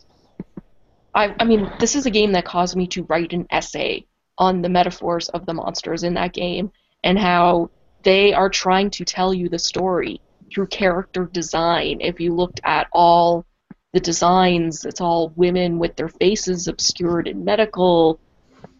I 1.13 1.35
I 1.39 1.43
mean, 1.43 1.69
this 1.79 1.95
is 1.95 2.05
a 2.05 2.11
game 2.11 2.31
that 2.33 2.45
caused 2.45 2.75
me 2.75 2.87
to 2.87 3.03
write 3.03 3.33
an 3.33 3.47
essay 3.51 4.05
on 4.37 4.61
the 4.61 4.69
metaphors 4.69 5.29
of 5.29 5.45
the 5.45 5.53
monsters 5.53 6.03
in 6.03 6.13
that 6.15 6.33
game 6.33 6.71
and 7.03 7.19
how 7.19 7.69
they 8.03 8.33
are 8.33 8.49
trying 8.49 8.89
to 8.91 9.05
tell 9.05 9.33
you 9.33 9.49
the 9.49 9.59
story 9.59 10.21
through 10.53 10.67
character 10.67 11.25
design. 11.25 11.99
If 12.01 12.19
you 12.19 12.33
looked 12.33 12.61
at 12.63 12.87
all 12.91 13.45
the 13.93 13.99
designs, 13.99 14.85
it's 14.85 15.01
all 15.01 15.31
women 15.35 15.77
with 15.77 15.95
their 15.95 16.09
faces 16.09 16.67
obscured 16.67 17.27
in 17.27 17.45
medical, 17.45 18.19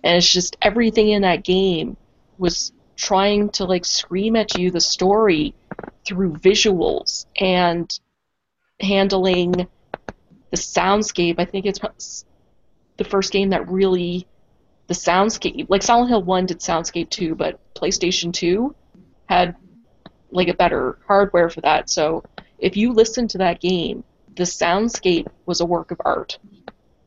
and 0.03 0.18
it's 0.18 0.30
just 0.30 0.57
everything 0.61 1.10
in 1.10 1.22
that 1.22 1.44
game 1.44 1.95
was 2.38 2.73
trying 2.95 3.49
to 3.49 3.65
like 3.65 3.85
scream 3.85 4.35
at 4.35 4.57
you 4.57 4.72
the 4.72 4.81
story 4.81 5.53
through 6.06 6.34
visuals 6.34 7.26
and 7.40 7.99
handling 8.80 9.52
the 9.53 10.57
soundscape. 10.57 11.35
I 11.38 11.45
think 11.45 11.68
it's 11.68 12.26
the 12.98 13.03
first 13.03 13.31
game 13.31 13.52
that 13.52 13.69
really 13.69 14.27
the 14.88 14.94
soundscape 14.95 15.68
like 15.69 15.84
Silent 15.84 16.10
Hill 16.10 16.23
1 16.23 16.48
did 16.48 16.60
soundscape 16.60 17.10
too, 17.10 17.35
but 17.35 17.60
PlayStation 17.76 18.34
2 18.34 18.76
had 19.27 19.56
like 20.31 20.48
a 20.48 20.53
better 20.56 20.98
hardware 21.07 21.49
for 21.49 21.61
that. 21.61 21.90
So 21.90 22.23
if 22.57 22.76
you 22.76 22.94
listen 22.94 23.27
to 23.30 23.38
that 23.40 23.61
game, 23.61 24.03
the 24.35 24.43
soundscape 24.43 25.27
was 25.45 25.61
a 25.61 25.65
work 25.65 25.91
of 25.91 26.01
art. 26.03 26.38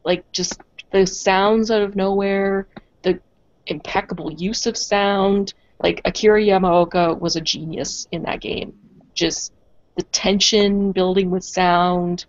Like 0.04 0.30
just 0.32 0.60
the 0.92 1.06
sounds 1.06 1.70
out 1.70 1.82
of 1.82 1.96
nowhere, 1.96 2.68
the 3.02 3.20
impeccable 3.66 4.32
use 4.32 4.66
of 4.66 4.76
sound. 4.76 5.54
Like 5.82 6.00
Akira 6.04 6.40
Yamaoka 6.40 7.18
was 7.18 7.36
a 7.36 7.40
genius 7.40 8.06
in 8.12 8.22
that 8.22 8.40
game. 8.40 8.74
Just 9.14 9.52
the 9.96 10.02
tension 10.04 10.92
building 10.92 11.30
with 11.30 11.44
sound. 11.44 12.26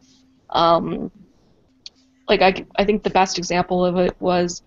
Um, 0.49 1.11
like 2.27 2.41
I, 2.41 2.65
I 2.75 2.85
think 2.85 3.03
the 3.03 3.09
best 3.09 3.37
example 3.37 3.85
of 3.85 3.97
it 3.97 4.15
was 4.19 4.63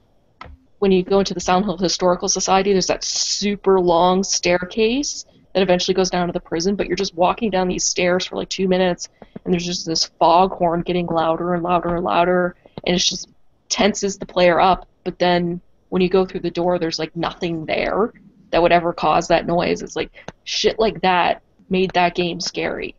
when 0.79 0.93
you 0.93 1.03
go 1.03 1.19
into 1.19 1.35
the 1.35 1.41
Silent 1.41 1.67
Hill 1.67 1.79
Historical 1.79 2.29
Society. 2.29 2.73
There's 2.73 2.87
that 2.87 3.05
super 3.05 3.81
long 3.81 4.23
staircase 4.23 5.25
that 5.53 5.63
eventually 5.63 5.95
goes 5.95 6.11
down 6.11 6.27
to 6.27 6.33
the 6.33 6.41
prison, 6.41 6.77
but 6.77 6.87
you're 6.87 6.97
just 6.97 7.15
walking 7.15 7.51
down 7.51 7.69
these 7.69 7.85
stairs 7.85 8.25
for 8.25 8.37
like 8.37 8.49
two 8.49 8.69
minutes, 8.69 9.09
and 9.45 9.53
there's 9.53 9.67
just 9.67 9.87
this 9.87 10.07
foghorn 10.19 10.83
getting 10.83 11.07
louder 11.07 11.55
and 11.55 11.63
louder 11.63 11.97
and 11.97 12.05
louder, 12.05 12.57
and 12.85 12.97
it 12.97 13.01
just 13.01 13.29
tenses 13.69 14.19
the 14.19 14.27
player 14.27 14.61
up. 14.61 14.89
But 15.05 15.19
then 15.19 15.61
when 15.89 16.03
you 16.03 16.09
go 16.09 16.25
through 16.25 16.41
the 16.41 16.51
door, 16.51 16.79
there's 16.79 16.99
like 16.99 17.15
nothing 17.17 17.67
there 17.67 18.13
that 18.51 18.61
would 18.63 18.73
ever 18.73 18.93
cause 18.93 19.29
that 19.29 19.47
noise. 19.47 19.83
It's 19.83 19.97
like 19.97 20.11
shit 20.45 20.79
like 20.79 21.01
that 21.03 21.43
made 21.69 21.93
that 21.95 22.15
game 22.15 22.41
scary, 22.41 22.95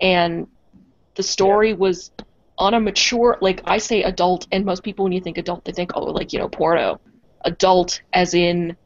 and 0.00 0.46
the 1.14 1.22
story 1.22 1.74
was 1.74 2.10
on 2.58 2.74
a 2.74 2.80
mature, 2.80 3.36
like 3.40 3.60
I 3.64 3.78
say 3.78 4.02
adult, 4.02 4.46
and 4.52 4.64
most 4.64 4.82
people 4.82 5.04
when 5.04 5.12
you 5.12 5.20
think 5.20 5.38
adult, 5.38 5.64
they 5.64 5.72
think 5.72 5.92
oh 5.94 6.04
like 6.04 6.32
you 6.32 6.38
know 6.38 6.48
porno, 6.48 7.00
adult 7.44 8.00
as 8.12 8.34
in 8.34 8.76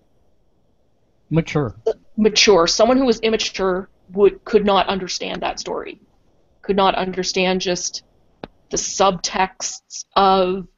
Mature. 1.30 1.74
mature. 2.16 2.66
Someone 2.66 2.96
who 2.96 3.04
was 3.04 3.20
immature 3.20 3.88
would 4.12 4.42
could 4.44 4.64
not 4.64 4.86
understand 4.88 5.42
that 5.42 5.60
story. 5.60 6.00
Could 6.68 6.76
not 6.76 6.96
understand 6.96 7.62
just 7.62 8.02
the 8.70 8.76
subtexts 8.76 10.04
of 10.14 10.68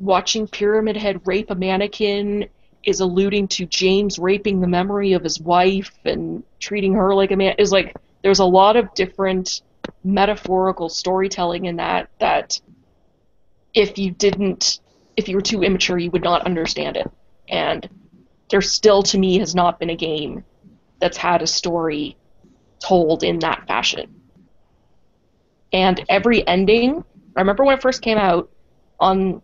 watching 0.00 0.48
Pyramid 0.48 0.96
Head 0.96 1.20
rape 1.26 1.52
a 1.52 1.54
mannequin 1.54 2.48
is 2.82 2.98
alluding 2.98 3.46
to 3.46 3.66
James 3.66 4.18
raping 4.18 4.60
the 4.60 4.66
memory 4.66 5.12
of 5.12 5.22
his 5.22 5.40
wife 5.40 5.96
and 6.04 6.42
treating 6.58 6.94
her 6.94 7.14
like 7.14 7.30
a 7.30 7.36
man. 7.36 7.54
Is 7.56 7.70
like 7.70 7.94
there's 8.24 8.40
a 8.40 8.44
lot 8.44 8.74
of 8.74 8.92
different 8.94 9.62
metaphorical 10.02 10.88
storytelling 10.88 11.66
in 11.66 11.76
that 11.76 12.10
that 12.18 12.60
if 13.74 13.96
you 13.96 14.10
didn't 14.10 14.80
if 15.16 15.28
you 15.28 15.36
were 15.36 15.40
too 15.40 15.62
immature 15.62 15.98
you 15.98 16.10
would 16.10 16.24
not 16.24 16.44
understand 16.46 16.96
it. 16.96 17.08
And 17.48 17.88
there 18.50 18.60
still 18.60 19.04
to 19.04 19.18
me 19.18 19.38
has 19.38 19.54
not 19.54 19.78
been 19.78 19.90
a 19.90 19.96
game 19.96 20.42
that's 20.98 21.16
had 21.16 21.42
a 21.42 21.46
story 21.46 22.16
told 22.80 23.22
in 23.22 23.38
that 23.38 23.68
fashion 23.68 24.17
and 25.72 26.04
every 26.08 26.46
ending 26.46 27.04
i 27.36 27.40
remember 27.40 27.64
when 27.64 27.76
it 27.76 27.82
first 27.82 28.02
came 28.02 28.18
out 28.18 28.50
on 29.00 29.40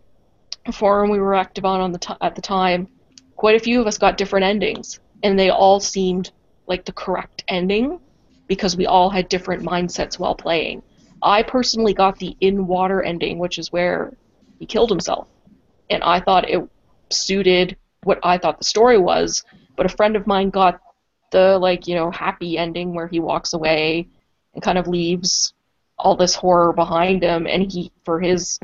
a 0.65 0.71
forum 0.71 1.09
we 1.09 1.19
were 1.19 1.35
active 1.35 1.65
on, 1.65 1.79
on 1.79 1.91
the 1.91 1.99
t- 1.99 2.13
at 2.21 2.35
the 2.35 2.41
time 2.41 2.87
quite 3.35 3.55
a 3.55 3.63
few 3.63 3.81
of 3.81 3.87
us 3.87 3.97
got 3.97 4.17
different 4.17 4.45
endings. 4.45 4.99
And 5.23 5.37
they 5.37 5.49
all 5.49 5.79
seemed 5.79 6.31
like 6.67 6.85
the 6.85 6.91
correct 6.91 7.43
ending 7.47 7.99
because 8.47 8.77
we 8.77 8.85
all 8.85 9.09
had 9.09 9.29
different 9.29 9.63
mindsets 9.63 10.19
while 10.19 10.35
playing. 10.35 10.81
I 11.21 11.43
personally 11.43 11.93
got 11.93 12.19
the 12.19 12.35
in 12.41 12.67
water 12.67 13.01
ending 13.01 13.39
which 13.39 13.57
is 13.57 13.71
where 13.71 14.15
he 14.59 14.65
killed 14.65 14.89
himself. 14.89 15.27
And 15.89 16.03
i 16.03 16.19
thought 16.19 16.49
it 16.49 16.63
suited 17.11 17.77
what 18.03 18.19
i 18.23 18.37
thought 18.37 18.57
the 18.59 18.65
story 18.65 18.97
was. 18.97 19.43
But 19.75 19.85
a 19.85 19.95
friend 19.97 20.15
of 20.15 20.27
mine 20.27 20.49
got 20.49 20.79
the 21.31 21.57
like 21.57 21.87
you 21.87 21.95
know 21.95 22.11
happy 22.11 22.57
ending 22.57 22.93
where 22.93 23.07
he 23.07 23.19
walks 23.19 23.53
away 23.53 24.07
and 24.53 24.63
kind 24.63 24.77
of 24.77 24.87
leaves 24.87 25.53
all 25.97 26.15
this 26.15 26.35
horror 26.35 26.73
behind 26.73 27.23
him 27.23 27.47
and 27.47 27.71
he 27.71 27.91
for 28.03 28.19
his 28.19 28.59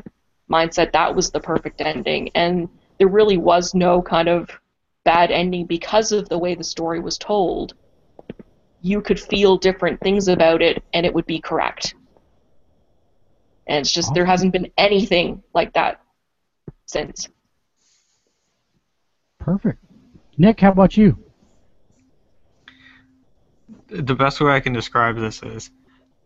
mindset 0.50 0.92
that 0.92 1.14
was 1.14 1.30
the 1.30 1.40
perfect 1.40 1.80
ending 1.80 2.30
and 2.34 2.68
there 2.98 3.08
really 3.08 3.36
was 3.38 3.74
no 3.74 4.02
kind 4.02 4.28
of 4.28 4.50
bad 5.04 5.30
ending 5.30 5.66
because 5.66 6.12
of 6.12 6.28
the 6.28 6.38
way 6.38 6.54
the 6.54 6.64
story 6.64 7.00
was 7.00 7.18
told 7.18 7.74
you 8.82 9.00
could 9.00 9.18
feel 9.18 9.56
different 9.56 10.00
things 10.00 10.28
about 10.28 10.60
it 10.62 10.82
and 10.92 11.06
it 11.06 11.14
would 11.14 11.26
be 11.26 11.40
correct 11.40 11.94
and 13.66 13.78
it's 13.78 13.92
just 13.92 14.12
there 14.14 14.26
hasn't 14.26 14.52
been 14.52 14.70
anything 14.76 15.42
like 15.54 15.72
that 15.72 16.00
since 16.86 17.28
Perfect. 19.38 19.82
Nick, 20.38 20.60
how 20.60 20.70
about 20.70 20.96
you? 20.96 21.18
the 23.92 24.14
best 24.14 24.40
way 24.40 24.52
I 24.52 24.60
can 24.60 24.72
describe 24.72 25.16
this 25.16 25.42
is 25.42 25.70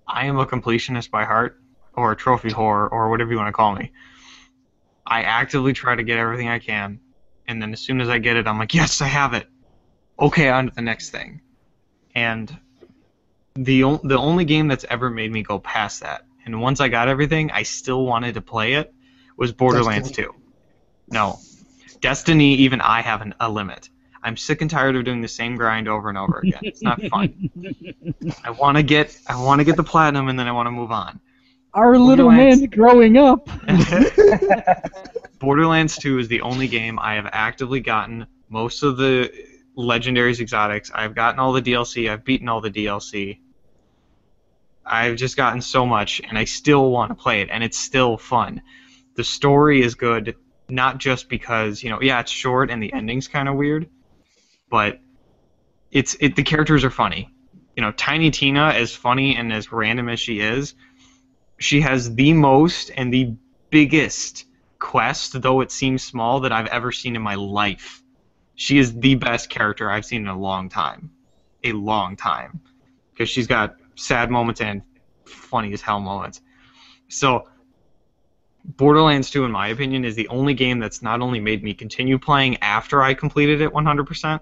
I 0.06 0.26
am 0.26 0.38
a 0.38 0.46
completionist 0.46 1.10
by 1.10 1.24
heart, 1.24 1.60
or 1.94 2.12
a 2.12 2.16
trophy 2.16 2.50
whore, 2.50 2.90
or 2.90 3.08
whatever 3.10 3.30
you 3.30 3.36
want 3.36 3.48
to 3.48 3.52
call 3.52 3.74
me. 3.74 3.92
I 5.06 5.22
actively 5.22 5.72
try 5.72 5.94
to 5.94 6.02
get 6.02 6.18
everything 6.18 6.48
I 6.48 6.58
can, 6.58 7.00
and 7.46 7.60
then 7.60 7.72
as 7.72 7.80
soon 7.80 8.00
as 8.00 8.08
I 8.08 8.18
get 8.18 8.36
it, 8.36 8.46
I'm 8.46 8.58
like, 8.58 8.74
yes, 8.74 9.00
I 9.00 9.06
have 9.06 9.34
it. 9.34 9.48
Okay, 10.18 10.48
on 10.48 10.66
to 10.66 10.74
the 10.74 10.82
next 10.82 11.10
thing. 11.10 11.40
And 12.14 12.56
the 13.54 13.84
o- 13.84 14.00
the 14.02 14.18
only 14.18 14.44
game 14.44 14.68
that's 14.68 14.84
ever 14.88 15.10
made 15.10 15.30
me 15.32 15.42
go 15.42 15.58
past 15.58 16.00
that, 16.00 16.24
and 16.44 16.60
once 16.60 16.80
I 16.80 16.88
got 16.88 17.08
everything, 17.08 17.50
I 17.50 17.62
still 17.62 18.04
wanted 18.04 18.34
to 18.34 18.40
play 18.40 18.74
it, 18.74 18.92
was 19.36 19.52
Borderlands 19.52 20.10
2. 20.10 20.34
No, 21.10 21.38
Destiny, 22.00 22.54
even 22.56 22.80
I 22.80 23.00
have 23.02 23.22
an, 23.22 23.34
a 23.40 23.50
limit. 23.50 23.88
I'm 24.27 24.36
sick 24.36 24.61
and 24.61 24.69
tired 24.69 24.97
of 24.97 25.05
doing 25.05 25.20
the 25.20 25.28
same 25.28 25.55
grind 25.55 25.86
over 25.86 26.09
and 26.09 26.19
over 26.19 26.40
again. 26.40 26.59
It's 26.62 26.82
not 26.82 27.01
fun. 27.03 27.48
I 28.44 28.51
want 28.51 28.77
to 28.77 28.82
get 28.82 29.16
I 29.28 29.40
want 29.40 29.61
to 29.61 29.65
get 29.65 29.77
the 29.77 29.85
platinum 29.85 30.27
and 30.27 30.36
then 30.36 30.48
I 30.48 30.53
want 30.53 30.66
to 30.66 30.73
move 30.73 30.90
on. 30.90 31.20
Our 31.73 31.97
little 31.97 32.32
man 32.32 32.65
growing 32.65 33.19
up. 33.19 33.48
Borderlands 35.39 35.97
2 35.98 36.19
is 36.19 36.27
the 36.27 36.40
only 36.40 36.66
game 36.66 36.98
I 36.98 37.15
have 37.15 37.28
actively 37.31 37.78
gotten 37.78 38.27
most 38.48 38.82
of 38.82 38.97
the 38.97 39.31
legendaries 39.78 40.40
exotics. 40.40 40.90
I've 40.93 41.15
gotten 41.15 41.39
all 41.39 41.53
the 41.53 41.62
DLC. 41.62 42.11
I've 42.11 42.24
beaten 42.24 42.48
all 42.48 42.61
the 42.61 42.70
DLC. 42.70 43.39
I've 44.85 45.15
just 45.15 45.36
gotten 45.36 45.61
so 45.61 45.86
much 45.86 46.20
and 46.28 46.36
I 46.36 46.47
still 46.47 46.90
want 46.90 47.11
to 47.11 47.15
play 47.15 47.43
it 47.43 47.48
and 47.53 47.62
it's 47.62 47.78
still 47.78 48.19
fun. 48.19 48.61
The 49.15 49.23
story 49.23 49.82
is 49.82 49.94
good 49.94 50.35
not 50.69 50.98
just 50.98 51.28
because, 51.28 51.81
you 51.81 51.90
know, 51.90 52.01
yeah, 52.03 52.19
it's 52.19 52.32
short 52.32 52.73
and 52.73 52.82
the 52.82 52.93
ending's 52.93 53.28
kind 53.28 53.48
of 53.48 53.55
weird, 53.55 53.89
but 54.68 55.01
it's 55.90 56.16
it 56.20 56.36
the 56.36 56.43
characters 56.43 56.84
are 56.84 56.90
funny. 56.90 57.32
You 57.76 57.82
know, 57.82 57.93
Tiny 57.93 58.30
Tina 58.30 58.68
as 58.68 58.94
funny 58.94 59.36
and 59.36 59.52
as 59.52 59.70
random 59.70 60.09
as 60.09 60.18
she 60.18 60.40
is, 60.40 60.74
she 61.59 61.80
has 61.82 62.14
the 62.14 62.32
most 62.32 62.90
and 62.97 63.12
the 63.12 63.34
biggest 63.70 64.47
quest, 64.78 65.40
though 65.43 65.60
it 65.60 65.70
seems 65.70 66.02
small, 66.02 66.40
that 66.40 66.52
I've 66.52 66.66
ever 66.68 66.93
seen 66.93 67.16
in 67.16 67.22
my 67.22 67.34
life. 67.34 68.02
She 68.55 68.78
is 68.78 68.98
the 68.98 69.14
best 69.14 69.51
character 69.51 69.90
I've 69.90 70.05
seen 70.05 70.22
in 70.22 70.28
a 70.28 70.38
long 70.38 70.68
time. 70.68 71.10
A 71.64 71.72
long 71.72 72.16
time. 72.16 72.60
Because 73.12 73.28
she's 73.28 73.47
got 73.47 73.76
sad 73.94 74.30
moments 74.30 74.60
and 74.60 74.82
funny 75.26 75.72
as 75.72 75.82
hell 75.82 76.01
moments. 76.01 76.40
So, 77.09 77.48
Borderlands 78.64 79.30
2, 79.30 79.44
in 79.44 79.52
my 79.52 79.68
opinion, 79.68 80.05
is 80.05 80.14
the 80.14 80.28
only 80.28 80.55
game 80.55 80.78
that's 80.78 81.02
not 81.02 81.20
only 81.20 81.40
made 81.40 81.62
me 81.62 81.72
continue 81.72 82.18
playing 82.18 82.56
after 82.59 83.02
I 83.02 83.14
completed 83.14 83.60
it 83.60 83.72
100%, 83.72 84.40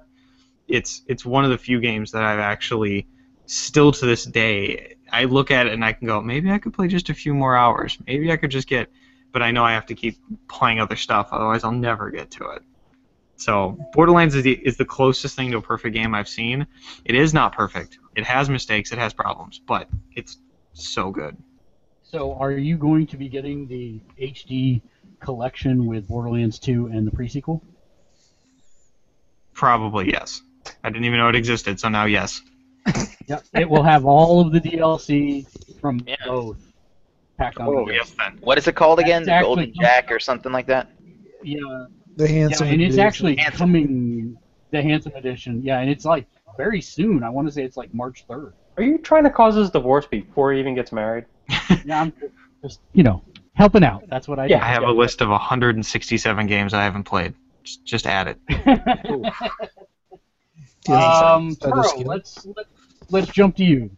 it's, 0.69 1.03
it's 1.07 1.25
one 1.25 1.45
of 1.45 1.51
the 1.51 1.59
few 1.59 1.81
games 1.81 2.13
that 2.13 2.23
I've 2.23 2.39
actually, 2.39 3.07
still 3.47 3.93
to 3.93 4.07
this 4.07 4.25
day, 4.25 4.97
I 5.13 5.25
look 5.25 5.51
at 5.51 5.67
it 5.67 5.73
and 5.73 5.85
I 5.85 5.93
can 5.93 6.07
go, 6.07 6.21
maybe 6.21 6.51
I 6.51 6.59
could 6.59 6.73
play 6.73 6.89
just 6.89 7.11
a 7.11 7.15
few 7.15 7.35
more 7.35 7.57
hours. 7.57 7.99
Maybe 8.07 8.33
I 8.33 8.37
could 8.37 8.51
just 8.51 8.69
get 8.69 8.91
but 9.35 9.43
I 9.43 9.51
know 9.51 9.65
I 9.65 9.73
have 9.73 9.87
to 9.87 9.97
keep 9.97 10.17
playing 10.49 10.81
other 10.81 10.95
stuff, 10.95 11.31
otherwise 11.33 11.65
I'll 11.65 11.73
never 11.73 12.09
get 12.11 12.31
to 12.31 12.51
it. 12.51 12.63
So 13.37 13.77
Borderlands 13.93 14.37
is 14.37 14.45
the, 14.45 14.53
is 14.53 14.77
the 14.77 14.85
closest 14.85 15.35
thing 15.35 15.51
to 15.51 15.57
a 15.59 15.61
perfect 15.61 15.93
game 15.93 16.15
I've 16.15 16.29
seen. 16.29 16.69
It 17.05 17.17
is 17.17 17.35
not 17.35 17.53
perfect. 17.53 17.99
It 18.15 18.25
has 18.25 18.49
mistakes. 18.49 18.93
It 18.93 18.99
has 18.99 19.13
problems, 19.13 19.59
but 19.59 19.89
it's 20.15 20.39
so 20.73 21.11
good. 21.11 21.37
So, 22.05 22.35
are 22.35 22.53
you 22.53 22.79
going 22.79 23.09
to 23.09 23.17
be 23.17 23.29
getting 23.29 23.67
the 23.67 24.01
HD 24.21 24.81
collection 25.19 25.87
with 25.87 26.07
Borderlands 26.07 26.61
2 26.61 26.87
and 26.87 27.05
the 27.05 27.11
prequel? 27.11 27.61
Probably 29.53 30.13
yes. 30.13 30.43
I 30.83 30.91
didn't 30.91 31.05
even 31.05 31.19
know 31.19 31.29
it 31.29 31.35
existed, 31.37 31.79
so 31.81 31.89
now 31.89 32.05
yes. 32.07 32.41
Yep. 33.27 33.45
It 33.55 33.71
will 33.71 33.83
have 33.83 34.05
all 34.05 34.41
of 34.43 34.53
the 34.53 34.61
DLC 34.61 35.47
from 35.81 36.01
Yeah. 36.07 36.17
both 36.27 36.59
packed 37.39 37.59
on. 37.59 37.69
Oh, 37.69 37.87
together. 37.87 37.93
yes 37.93 38.15
then. 38.19 38.39
What 38.43 38.59
is 38.59 38.69
it 38.69 38.75
called 38.77 38.99
again? 38.99 39.23
That's 39.23 39.27
The 39.29 39.33
actually- 39.33 39.67
Golden 39.67 39.75
Jack 39.81 40.13
or 40.13 40.19
something 40.21 40.53
like 40.53 40.67
that? 40.67 40.91
Yeah, 41.43 41.59
The 42.17 42.29
Handsome 42.29 42.35
yeah, 42.37 42.41
handsome. 42.41 42.67
and 42.69 42.83
it's 42.83 42.95
edition. 42.95 43.01
actually 43.07 43.37
Handsome. 43.37 43.59
coming 43.59 44.39
the 44.73 44.83
handsome 44.83 45.13
edition. 45.15 45.63
Yeah, 45.63 45.79
and 45.81 45.89
it's 45.89 46.05
like 46.05 46.27
very 46.59 46.81
soon. 46.83 47.23
I 47.23 47.31
want 47.31 47.49
to 47.49 47.53
say 47.53 47.63
it's 47.65 47.77
like 47.79 47.93
March 47.95 48.25
third. 48.29 48.53
Are 48.77 48.83
you 48.83 48.99
trying 48.99 49.25
to 49.25 49.31
cause 49.31 49.55
his 49.55 49.71
divorce 49.71 50.07
before 50.07 50.53
he 50.53 50.61
even 50.61 50.75
gets 50.75 50.93
married? 50.93 51.25
Yeah, 51.87 52.01
I'm 52.03 52.13
just 52.63 52.81
you 52.93 53.03
know 53.05 53.23
helping 53.55 53.85
out. 53.85 54.05
That's 54.09 54.29
what 54.29 54.39
I 54.39 54.49
do. 54.49 54.55
I 54.55 54.59
have 54.59 54.83
a 54.83 54.91
list 54.91 55.21
of 55.23 55.29
167 55.31 56.47
games 56.47 56.75
I 56.75 56.83
haven't 56.85 57.05
played. 57.05 57.35
Just, 57.63 57.85
just 57.87 58.07
add 58.07 58.29
it. 58.29 58.39
Yeah, 60.89 61.15
um, 61.35 61.57
so 61.61 61.71
Turo, 61.71 61.83
just 61.83 61.97
get 61.97 62.07
it. 62.07 62.09
let's 62.09 62.47
let, 62.47 62.67
let's 63.11 63.29
jump 63.29 63.57
to 63.57 63.65
you. 63.65 63.91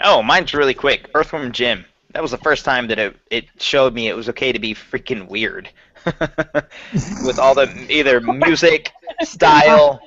Oh, 0.00 0.22
mine's 0.22 0.54
really 0.54 0.74
quick. 0.74 1.08
Earthworm 1.14 1.52
Jim. 1.52 1.84
That 2.12 2.22
was 2.22 2.30
the 2.30 2.38
first 2.38 2.64
time 2.64 2.86
that 2.88 2.98
it, 2.98 3.16
it 3.30 3.44
showed 3.60 3.94
me 3.94 4.08
it 4.08 4.16
was 4.16 4.28
okay 4.30 4.52
to 4.52 4.58
be 4.58 4.74
freaking 4.74 5.28
weird. 5.28 5.70
With 7.24 7.38
all 7.38 7.54
the 7.54 7.68
either 7.90 8.20
music, 8.20 8.92
style, 9.22 10.00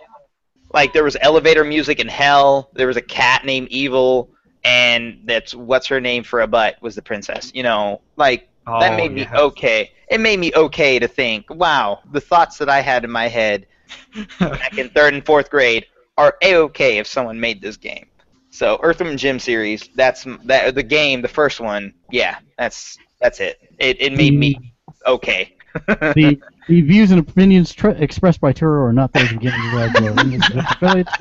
like 0.73 0.93
there 0.93 1.03
was 1.03 1.17
elevator 1.21 1.63
music 1.63 1.99
in 1.99 2.07
hell, 2.07 2.69
there 2.73 2.87
was 2.87 2.97
a 2.97 3.01
cat 3.01 3.45
named 3.45 3.67
Evil, 3.69 4.29
and 4.63 5.21
that's 5.25 5.53
what's 5.53 5.87
her 5.87 5.99
name 5.99 6.23
for 6.23 6.41
a 6.41 6.47
butt 6.47 6.81
was 6.81 6.95
the 6.95 7.01
princess. 7.01 7.51
You 7.53 7.63
know, 7.63 8.01
like 8.15 8.49
that 8.79 8.93
Oh, 8.93 8.95
made 8.95 9.11
me 9.11 9.27
okay. 9.35 9.91
It 10.09 10.19
made 10.19 10.39
me 10.39 10.51
okay 10.55 10.99
to 10.99 11.07
think, 11.07 11.49
wow, 11.49 11.99
the 12.11 12.21
thoughts 12.21 12.57
that 12.59 12.69
I 12.69 12.81
had 12.81 13.03
in 13.03 13.11
my 13.11 13.27
head 13.27 13.67
back 14.39 14.77
in 14.77 14.89
third 14.89 15.13
and 15.13 15.25
fourth 15.25 15.49
grade 15.49 15.85
are 16.21 16.37
a 16.43 16.55
okay 16.55 16.99
if 16.99 17.07
someone 17.07 17.39
made 17.39 17.61
this 17.61 17.77
game. 17.77 18.05
So 18.51 18.79
Earthworm 18.83 19.17
Jim 19.17 19.39
series, 19.39 19.89
that's 19.95 20.25
that 20.45 20.75
the 20.75 20.83
game, 20.83 21.21
the 21.21 21.27
first 21.27 21.59
one. 21.59 21.93
Yeah, 22.11 22.37
that's 22.57 22.97
that's 23.19 23.39
it. 23.39 23.59
It 23.79 23.99
it 23.99 24.13
made 24.13 24.33
me 24.33 24.73
okay. 25.07 25.55
the, 25.87 26.39
the 26.67 26.81
views 26.81 27.11
and 27.11 27.21
opinions 27.21 27.73
tr- 27.73 27.89
expressed 27.89 28.41
by 28.41 28.51
Turo 28.51 28.83
are 28.83 28.93
not 28.93 29.13
those 29.13 29.31
of 29.31 29.41
and 29.41 30.59
affiliates. 30.59 31.11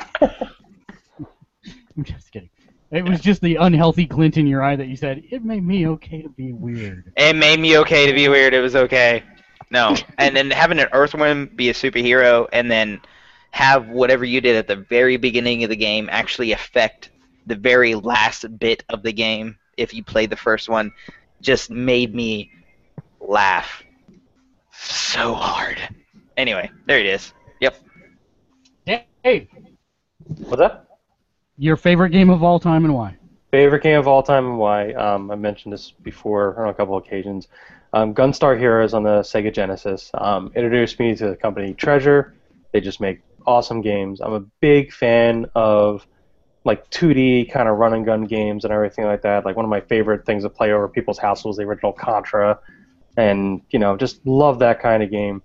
I'm 1.96 2.04
just 2.04 2.32
kidding. 2.32 2.50
It 2.90 3.04
was 3.04 3.20
just 3.20 3.40
the 3.40 3.54
unhealthy 3.56 4.06
glint 4.06 4.36
in 4.36 4.48
your 4.48 4.62
eye 4.62 4.74
that 4.74 4.88
you 4.88 4.96
said 4.96 5.22
it 5.30 5.44
made 5.44 5.64
me 5.64 5.86
okay 5.86 6.22
to 6.22 6.28
be 6.28 6.52
weird. 6.52 7.12
It 7.16 7.36
made 7.36 7.60
me 7.60 7.78
okay 7.78 8.06
to 8.08 8.12
be 8.12 8.28
weird. 8.28 8.52
It 8.52 8.60
was 8.60 8.74
okay. 8.74 9.22
No, 9.70 9.94
and 10.18 10.36
then 10.36 10.50
having 10.50 10.80
an 10.80 10.88
Earthworm 10.92 11.46
be 11.54 11.70
a 11.70 11.72
superhero, 11.72 12.48
and 12.52 12.68
then 12.68 13.00
have 13.50 13.88
whatever 13.88 14.24
you 14.24 14.40
did 14.40 14.56
at 14.56 14.66
the 14.68 14.76
very 14.76 15.16
beginning 15.16 15.64
of 15.64 15.70
the 15.70 15.76
game 15.76 16.08
actually 16.10 16.52
affect 16.52 17.10
the 17.46 17.54
very 17.56 17.94
last 17.94 18.58
bit 18.58 18.84
of 18.88 19.02
the 19.02 19.12
game 19.12 19.56
if 19.76 19.92
you 19.94 20.04
played 20.04 20.30
the 20.30 20.36
first 20.36 20.68
one 20.68 20.92
just 21.40 21.70
made 21.70 22.14
me 22.14 22.50
laugh 23.20 23.82
so 24.72 25.34
hard. 25.34 25.78
Anyway, 26.36 26.70
there 26.86 26.98
it 27.00 27.06
is. 27.06 27.32
Yep. 27.60 27.76
Hey, 29.22 29.48
What's 30.38 30.56
that? 30.56 30.86
your 31.58 31.76
favorite 31.76 32.08
game 32.10 32.30
of 32.30 32.42
all 32.42 32.58
time 32.58 32.84
and 32.86 32.94
why? 32.94 33.16
Favorite 33.50 33.82
game 33.82 33.98
of 33.98 34.08
all 34.08 34.22
time 34.22 34.46
and 34.46 34.58
why? 34.58 34.92
Um, 34.92 35.30
I 35.30 35.34
mentioned 35.34 35.74
this 35.74 35.90
before 35.90 36.62
on 36.62 36.70
a 36.70 36.74
couple 36.74 36.96
occasions. 36.96 37.48
Um, 37.92 38.14
Gunstar 38.14 38.58
Heroes 38.58 38.94
on 38.94 39.02
the 39.02 39.20
Sega 39.20 39.52
Genesis 39.52 40.10
um, 40.14 40.52
introduced 40.54 40.98
me 40.98 41.14
to 41.16 41.28
the 41.28 41.36
company 41.36 41.74
Treasure. 41.74 42.34
They 42.72 42.80
just 42.80 43.00
make 43.00 43.20
awesome 43.50 43.80
games. 43.80 44.20
I'm 44.20 44.32
a 44.32 44.40
big 44.60 44.92
fan 44.92 45.46
of 45.56 46.06
like 46.64 46.88
2D 46.90 47.50
kind 47.50 47.68
of 47.68 47.78
run 47.78 47.94
and 47.94 48.06
gun 48.06 48.24
games 48.24 48.64
and 48.64 48.72
everything 48.72 49.04
like 49.04 49.22
that. 49.22 49.44
Like 49.44 49.56
one 49.56 49.64
of 49.64 49.70
my 49.70 49.80
favorite 49.80 50.24
things 50.24 50.44
to 50.44 50.48
play 50.48 50.72
over 50.72 50.88
people's 50.88 51.18
houses 51.18 51.44
was 51.44 51.56
the 51.56 51.64
original 51.64 51.92
Contra, 51.92 52.60
and 53.16 53.60
you 53.70 53.80
know 53.80 53.96
just 53.96 54.24
love 54.24 54.60
that 54.60 54.80
kind 54.80 55.02
of 55.02 55.10
game. 55.10 55.42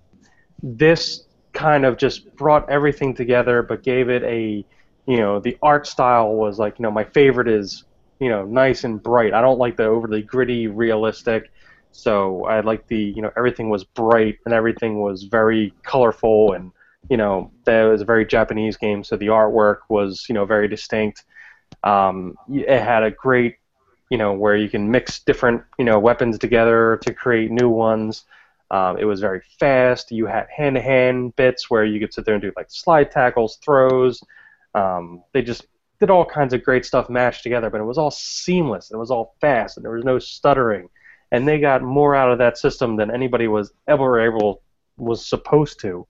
This 0.62 1.24
kind 1.52 1.84
of 1.84 1.96
just 1.96 2.34
brought 2.36 2.70
everything 2.70 3.12
together, 3.14 3.62
but 3.62 3.82
gave 3.82 4.08
it 4.08 4.22
a 4.22 4.64
you 5.06 5.16
know 5.16 5.40
the 5.40 5.58
art 5.62 5.86
style 5.88 6.32
was 6.32 6.60
like 6.60 6.78
you 6.78 6.84
know 6.84 6.92
my 6.92 7.04
favorite 7.04 7.48
is 7.48 7.84
you 8.20 8.28
know 8.28 8.44
nice 8.44 8.84
and 8.84 9.02
bright. 9.02 9.34
I 9.34 9.40
don't 9.40 9.58
like 9.58 9.76
the 9.76 9.84
overly 9.84 10.22
gritty, 10.22 10.68
realistic. 10.68 11.50
So 11.90 12.44
I 12.44 12.60
like 12.60 12.86
the 12.86 13.02
you 13.16 13.22
know 13.22 13.32
everything 13.36 13.68
was 13.68 13.82
bright 13.82 14.38
and 14.44 14.54
everything 14.54 15.00
was 15.00 15.24
very 15.24 15.72
colorful 15.82 16.52
and 16.52 16.70
you 17.08 17.16
know 17.16 17.50
that 17.64 17.84
was 17.84 18.02
a 18.02 18.04
very 18.04 18.26
Japanese 18.26 18.76
game. 18.76 19.04
So 19.04 19.16
the 19.16 19.26
artwork 19.26 19.78
was 19.88 20.26
you 20.28 20.34
know 20.34 20.44
very 20.44 20.68
distinct. 20.68 21.24
Um, 21.84 22.36
it 22.50 22.80
had 22.80 23.02
a 23.02 23.10
great 23.10 23.56
you 24.10 24.18
know 24.18 24.32
where 24.32 24.56
you 24.56 24.68
can 24.68 24.90
mix 24.90 25.20
different 25.20 25.62
you 25.78 25.84
know 25.84 25.98
weapons 25.98 26.38
together 26.38 26.98
to 27.02 27.12
create 27.12 27.50
new 27.50 27.68
ones. 27.68 28.24
Um, 28.70 28.98
it 28.98 29.04
was 29.04 29.20
very 29.20 29.42
fast. 29.60 30.10
You 30.10 30.26
had 30.26 30.48
hand-to-hand 30.54 31.36
bits 31.36 31.70
where 31.70 31.84
you 31.84 32.00
could 32.00 32.12
sit 32.12 32.24
there 32.24 32.34
and 32.34 32.42
do 32.42 32.52
like 32.56 32.66
slide 32.68 33.12
tackles, 33.12 33.56
throws. 33.56 34.20
Um, 34.74 35.22
they 35.32 35.42
just 35.42 35.66
did 36.00 36.10
all 36.10 36.24
kinds 36.24 36.52
of 36.52 36.64
great 36.64 36.84
stuff 36.84 37.08
mashed 37.08 37.42
together, 37.42 37.70
but 37.70 37.80
it 37.80 37.84
was 37.84 37.96
all 37.96 38.10
seamless. 38.10 38.90
It 38.90 38.96
was 38.96 39.10
all 39.10 39.36
fast, 39.40 39.76
and 39.76 39.84
there 39.84 39.92
was 39.92 40.04
no 40.04 40.18
stuttering. 40.18 40.88
And 41.32 41.46
they 41.46 41.58
got 41.58 41.82
more 41.82 42.14
out 42.14 42.30
of 42.30 42.38
that 42.38 42.58
system 42.58 42.96
than 42.96 43.10
anybody 43.10 43.48
was 43.48 43.72
ever 43.86 44.20
able 44.20 44.62
was 44.96 45.24
supposed 45.24 45.80
to. 45.80 46.06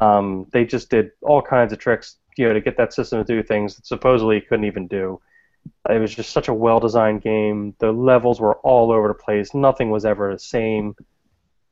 Um, 0.00 0.46
they 0.52 0.64
just 0.64 0.90
did 0.90 1.10
all 1.22 1.42
kinds 1.42 1.72
of 1.72 1.78
tricks, 1.78 2.16
you 2.36 2.46
know, 2.46 2.54
to 2.54 2.60
get 2.60 2.76
that 2.76 2.92
system 2.92 3.24
to 3.24 3.24
do 3.24 3.42
things 3.42 3.76
that 3.76 3.86
supposedly 3.86 4.38
it 4.38 4.48
couldn't 4.48 4.66
even 4.66 4.86
do. 4.86 5.20
It 5.88 6.00
was 6.00 6.14
just 6.14 6.30
such 6.30 6.48
a 6.48 6.54
well-designed 6.54 7.22
game. 7.22 7.74
The 7.78 7.90
levels 7.92 8.40
were 8.40 8.56
all 8.56 8.92
over 8.92 9.08
the 9.08 9.14
place. 9.14 9.54
Nothing 9.54 9.90
was 9.90 10.04
ever 10.04 10.32
the 10.32 10.38
same. 10.38 10.94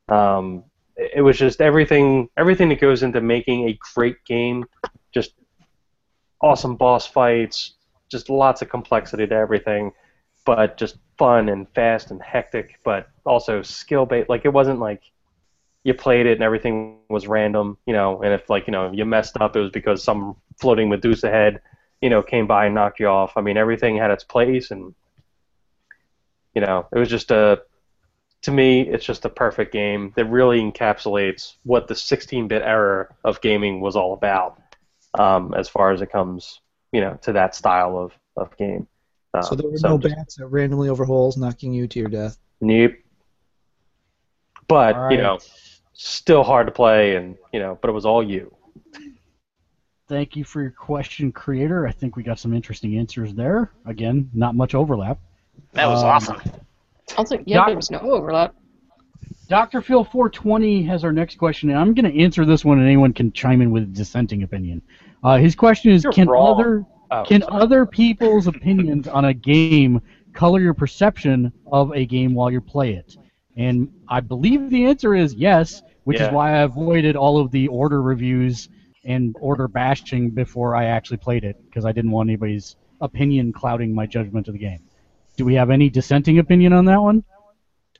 Um, 0.09 0.63
it 0.97 1.21
was 1.21 1.37
just 1.37 1.61
everything. 1.61 2.29
Everything 2.37 2.69
that 2.69 2.81
goes 2.81 3.03
into 3.03 3.21
making 3.21 3.69
a 3.69 3.79
great 3.93 4.23
game, 4.25 4.65
just 5.13 5.33
awesome 6.41 6.75
boss 6.75 7.07
fights, 7.07 7.73
just 8.09 8.29
lots 8.29 8.61
of 8.61 8.69
complexity 8.69 9.27
to 9.27 9.35
everything, 9.35 9.91
but 10.45 10.77
just 10.77 10.97
fun 11.17 11.49
and 11.49 11.67
fast 11.73 12.11
and 12.11 12.21
hectic, 12.21 12.79
but 12.83 13.07
also 13.25 13.61
skill 13.61 14.05
based. 14.05 14.29
Like 14.29 14.45
it 14.45 14.53
wasn't 14.53 14.79
like 14.79 15.03
you 15.85 15.93
played 15.93 16.25
it 16.25 16.33
and 16.33 16.41
everything 16.41 16.97
was 17.09 17.27
random, 17.27 17.77
you 17.85 17.93
know. 17.93 18.21
And 18.21 18.33
if 18.33 18.49
like 18.49 18.65
you 18.67 18.71
know 18.71 18.91
you 18.91 19.05
messed 19.05 19.37
up, 19.39 19.55
it 19.55 19.59
was 19.61 19.71
because 19.71 20.03
some 20.03 20.35
floating 20.57 20.89
Medusa 20.89 21.29
head, 21.29 21.61
you 22.01 22.09
know, 22.09 22.21
came 22.23 22.47
by 22.47 22.65
and 22.65 22.75
knocked 22.75 22.99
you 22.99 23.07
off. 23.07 23.37
I 23.37 23.41
mean, 23.41 23.55
everything 23.55 23.95
had 23.95 24.09
its 24.11 24.23
place, 24.23 24.71
and 24.71 24.93
you 26.55 26.61
know, 26.61 26.87
it 26.91 26.97
was 26.99 27.07
just 27.09 27.31
a. 27.31 27.61
To 28.41 28.51
me, 28.51 28.81
it's 28.81 29.05
just 29.05 29.25
a 29.25 29.29
perfect 29.29 29.71
game 29.73 30.11
that 30.15 30.25
really 30.25 30.59
encapsulates 30.61 31.55
what 31.63 31.87
the 31.87 31.95
16-bit 31.95 32.61
era 32.61 33.07
of 33.23 33.41
gaming 33.41 33.81
was 33.81 33.95
all 33.95 34.13
about 34.13 34.61
um, 35.17 35.55
as 35.55 35.67
far 35.67 35.91
as 35.91 36.01
it 36.03 36.11
comes, 36.11 36.61
you 36.91 37.01
know, 37.01 37.17
to 37.23 37.33
that 37.33 37.55
style 37.55 37.97
of, 37.97 38.11
of 38.37 38.55
game. 38.57 38.85
Uh, 39.33 39.41
So 39.41 39.55
there 39.55 39.67
were 39.67 39.77
no 39.81 39.97
just- 39.97 40.15
bats 40.15 40.35
that 40.35 40.45
randomly 40.45 40.89
over 40.89 41.05
holes 41.05 41.37
knocking 41.37 41.73
you 41.73 41.87
to 41.87 41.99
your 41.99 42.07
death. 42.07 42.37
Nope. 42.61 42.93
But 44.67 44.95
All 44.95 45.11
you 45.11 45.17
know, 45.17 45.39
still 45.95 46.43
hard 46.43 46.67
to 46.67 46.71
play, 46.71 47.15
and 47.15 47.35
you 47.53 47.59
know, 47.59 47.77
but 47.81 47.89
it 47.89 47.93
was 47.93 48.05
all 48.05 48.21
you. 48.23 48.53
Thank 50.07 50.35
you 50.35 50.43
for 50.43 50.61
your 50.61 50.71
question, 50.71 51.31
creator. 51.31 51.87
I 51.87 51.91
think 51.91 52.15
we 52.15 52.21
got 52.21 52.37
some 52.37 52.53
interesting 52.53 52.97
answers 52.97 53.33
there. 53.33 53.71
Again, 53.85 54.29
not 54.33 54.53
much 54.55 54.75
overlap. 54.75 55.19
That 55.73 55.87
was 55.87 56.03
Um, 56.03 56.09
awesome. 56.09 56.41
Also, 57.17 57.39
yeah, 57.45 57.57
Doc- 57.57 57.67
there 57.67 57.75
was 57.75 57.89
no 57.91 57.99
overlap. 57.99 58.53
Dr. 59.47 59.81
Phil 59.81 60.03
420 60.03 60.83
has 60.83 61.03
our 61.03 61.11
next 61.11 61.37
question, 61.37 61.69
and 61.69 61.77
I'm 61.79 61.93
going 61.93 62.11
to 62.11 62.19
answer 62.21 62.45
this 62.45 62.63
one, 62.65 62.77
and 62.79 62.85
anyone 62.87 63.13
can 63.13 63.31
chime 63.31 63.61
in 63.61 63.71
with 63.71 63.83
a 63.83 63.87
dissenting 63.87 64.43
opinion. 64.43 64.81
Uh, 65.23 65.37
his 65.37 65.55
question 65.55 65.91
is: 65.91 66.03
You're 66.03 66.13
Can 66.13 66.27
wrong. 66.27 66.53
other 66.59 66.85
Oh, 67.11 67.23
can 67.23 67.41
sorry. 67.41 67.61
other 67.61 67.85
people's 67.85 68.47
opinions 68.47 69.07
on 69.07 69.25
a 69.25 69.33
game 69.33 70.01
color 70.33 70.59
your 70.59 70.73
perception 70.73 71.51
of 71.71 71.91
a 71.93 72.03
game 72.05 72.33
while 72.33 72.51
you 72.51 72.59
play 72.59 72.93
it? 72.95 73.15
And 73.57 73.91
I 74.07 74.19
believe 74.19 74.69
the 74.69 74.85
answer 74.85 75.15
is 75.15 75.33
yes, 75.33 75.81
which 76.03 76.19
is 76.19 76.29
why 76.29 76.51
I 76.51 76.59
avoided 76.59 77.15
all 77.15 77.39
of 77.39 77.51
the 77.51 77.67
order 77.67 78.01
reviews 78.01 78.69
and 79.05 79.35
order 79.39 79.67
bashing 79.67 80.29
before 80.31 80.75
I 80.75 80.85
actually 80.85 81.17
played 81.17 81.43
it 81.43 81.57
because 81.65 81.85
I 81.85 81.91
didn't 81.91 82.11
want 82.11 82.29
anybody's 82.29 82.75
opinion 83.01 83.53
clouding 83.53 83.93
my 83.93 84.05
judgment 84.05 84.47
of 84.47 84.53
the 84.53 84.59
game. 84.59 84.79
Do 85.37 85.45
we 85.45 85.53
have 85.55 85.69
any 85.69 85.89
dissenting 85.89 86.39
opinion 86.39 86.73
on 86.73 86.85
that 86.85 87.01
one? 87.01 87.23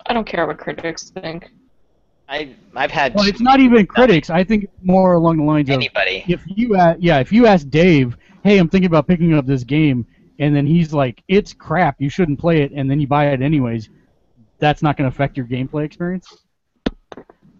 I 0.05 0.13
don't 0.13 0.25
care 0.25 0.45
what 0.45 0.57
critics 0.57 1.09
think. 1.09 1.51
I 2.27 2.55
I've 2.75 2.91
had 2.91 3.13
Well, 3.13 3.27
it's 3.27 3.41
not 3.41 3.59
even 3.59 3.85
critics. 3.85 4.29
I 4.29 4.43
think 4.43 4.67
more 4.81 5.13
along 5.13 5.37
the 5.37 5.43
lines 5.43 5.69
of 5.69 5.75
anybody. 5.75 6.23
if 6.27 6.41
you 6.47 6.75
a 6.75 6.95
yeah, 6.99 7.19
if 7.19 7.31
you 7.31 7.45
ask 7.45 7.69
Dave, 7.69 8.17
hey, 8.43 8.57
I'm 8.57 8.67
thinking 8.67 8.87
about 8.87 9.07
picking 9.07 9.33
up 9.33 9.45
this 9.45 9.63
game, 9.63 10.07
and 10.39 10.55
then 10.55 10.65
he's 10.65 10.91
like, 10.91 11.23
it's 11.27 11.53
crap, 11.53 12.01
you 12.01 12.09
shouldn't 12.09 12.39
play 12.39 12.61
it, 12.61 12.71
and 12.71 12.89
then 12.89 12.99
you 12.99 13.07
buy 13.07 13.27
it 13.27 13.41
anyways, 13.41 13.89
that's 14.59 14.81
not 14.81 14.97
going 14.97 15.09
to 15.09 15.13
affect 15.13 15.37
your 15.37 15.45
gameplay 15.45 15.85
experience. 15.85 16.27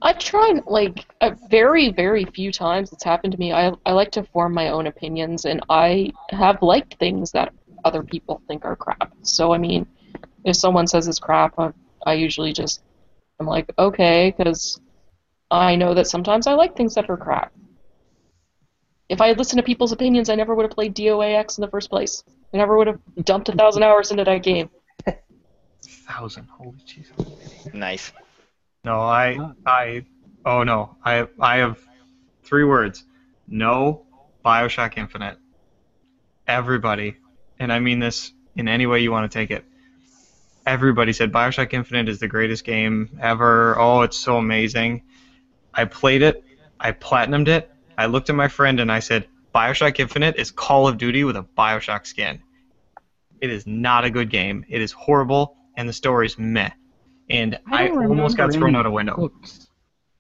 I've 0.02 0.20
tried 0.20 0.66
like 0.68 1.06
a 1.22 1.36
very, 1.50 1.92
very 1.92 2.26
few 2.26 2.52
times 2.52 2.94
it's 2.94 3.04
happened 3.04 3.34
to 3.34 3.40
me. 3.40 3.54
I 3.54 3.72
I 3.86 3.92
like 3.94 4.12
to 4.12 4.24
form 4.24 4.54
my 4.54 4.70
own 4.70 4.88
opinions, 4.88 5.46
and 5.46 5.62
I 5.70 6.12
have 6.30 6.62
liked 6.62 6.96
things 6.96 7.32
that 7.32 7.54
other 7.84 8.04
people 8.04 8.42
think 8.48 8.66
are 8.66 8.76
crap. 8.76 9.14
So 9.24 9.54
I 9.54 9.58
mean, 9.58 9.88
if 10.44 10.56
someone 10.58 10.88
says 10.88 11.08
it's 11.08 11.20
crap, 11.20 11.58
I, 11.58 11.72
I 12.06 12.14
usually 12.14 12.54
just 12.54 12.84
I'm 13.40 13.48
like 13.48 13.72
okay, 13.80 14.34
because 14.38 14.80
I 15.50 15.76
know 15.76 15.94
that 15.94 16.08
sometimes 16.08 16.46
I 16.46 16.54
like 16.54 16.76
things 16.76 16.96
that 16.96 17.10
are 17.10 17.18
crap. 17.18 17.52
If 19.10 19.22
I 19.22 19.28
had 19.28 19.38
listened 19.38 19.60
to 19.60 19.64
people's 19.64 19.92
opinions, 19.92 20.30
I 20.30 20.36
never 20.36 20.56
would 20.56 20.64
have 20.64 20.72
played 20.72 20.96
DOAX 20.96 21.58
in 21.58 21.62
the 21.62 21.68
first 21.70 21.90
place. 21.90 22.24
I 22.54 22.58
never 22.58 22.78
would 22.78 22.88
have 22.88 23.00
dumped 23.24 23.50
a 23.50 23.54
thousand 23.54 23.84
hours 23.84 24.12
into 24.12 24.24
that 24.24 24.44
game. 24.44 24.70
Thousand. 26.08 26.48
Holy 26.50 26.78
Jesus. 26.86 27.16
Nice. 27.74 28.12
No, 28.84 29.00
I, 29.00 29.40
I, 29.66 30.06
oh 30.46 30.64
no, 30.64 30.96
I, 31.04 31.28
I 31.40 31.58
have 31.58 31.80
three 32.44 32.64
words. 32.64 33.04
No, 33.48 34.06
Bioshock 34.44 34.98
Infinite. 34.98 35.38
Everybody, 36.48 37.18
and 37.58 37.74
I 37.74 37.80
mean 37.80 38.00
this 38.00 38.32
in 38.56 38.68
any 38.68 38.86
way 38.86 39.02
you 39.02 39.12
want 39.12 39.32
to 39.32 39.36
take 39.36 39.50
it. 39.50 39.66
Everybody 40.66 41.14
said 41.14 41.32
Bioshock 41.32 41.74
Infinite 41.74 42.10
is 42.10 42.20
the 42.20 42.28
greatest 42.28 42.64
game 42.64 43.18
ever. 43.22 43.76
Oh, 43.80 44.02
it's 44.02 44.18
so 44.18 44.38
amazing. 44.38 45.04
I 45.74 45.86
played 45.86 46.22
it. 46.22 46.44
I 46.80 46.92
platinumed 46.92 47.48
it. 47.48 47.72
I 47.98 48.06
looked 48.06 48.30
at 48.30 48.36
my 48.36 48.48
friend 48.48 48.80
and 48.80 48.92
I 48.92 49.00
said, 49.00 49.28
Bioshock 49.54 50.00
Infinite 50.00 50.36
is 50.38 50.52
Call 50.52 50.88
of 50.88 50.98
Duty 50.98 51.24
with 51.24 51.38
a 51.38 51.44
Bioshock 51.58 52.06
skin. 52.06 52.42
It 53.42 53.50
is 53.50 53.66
not 53.66 54.06
a 54.06 54.10
good 54.10 54.30
game. 54.30 54.66
It 54.70 54.82
is 54.82 54.92
horrible, 54.92 55.56
and 55.78 55.88
the 55.88 55.94
story's 55.94 56.38
meh. 56.38 56.70
And 57.30 57.60
I, 57.72 57.88
don't 57.88 58.06
almost 58.06 58.38
got 58.38 58.54
thrown 58.54 58.76
out 58.76 58.86
a 58.86 58.92
window. 58.92 59.16
Hooks. 59.16 59.68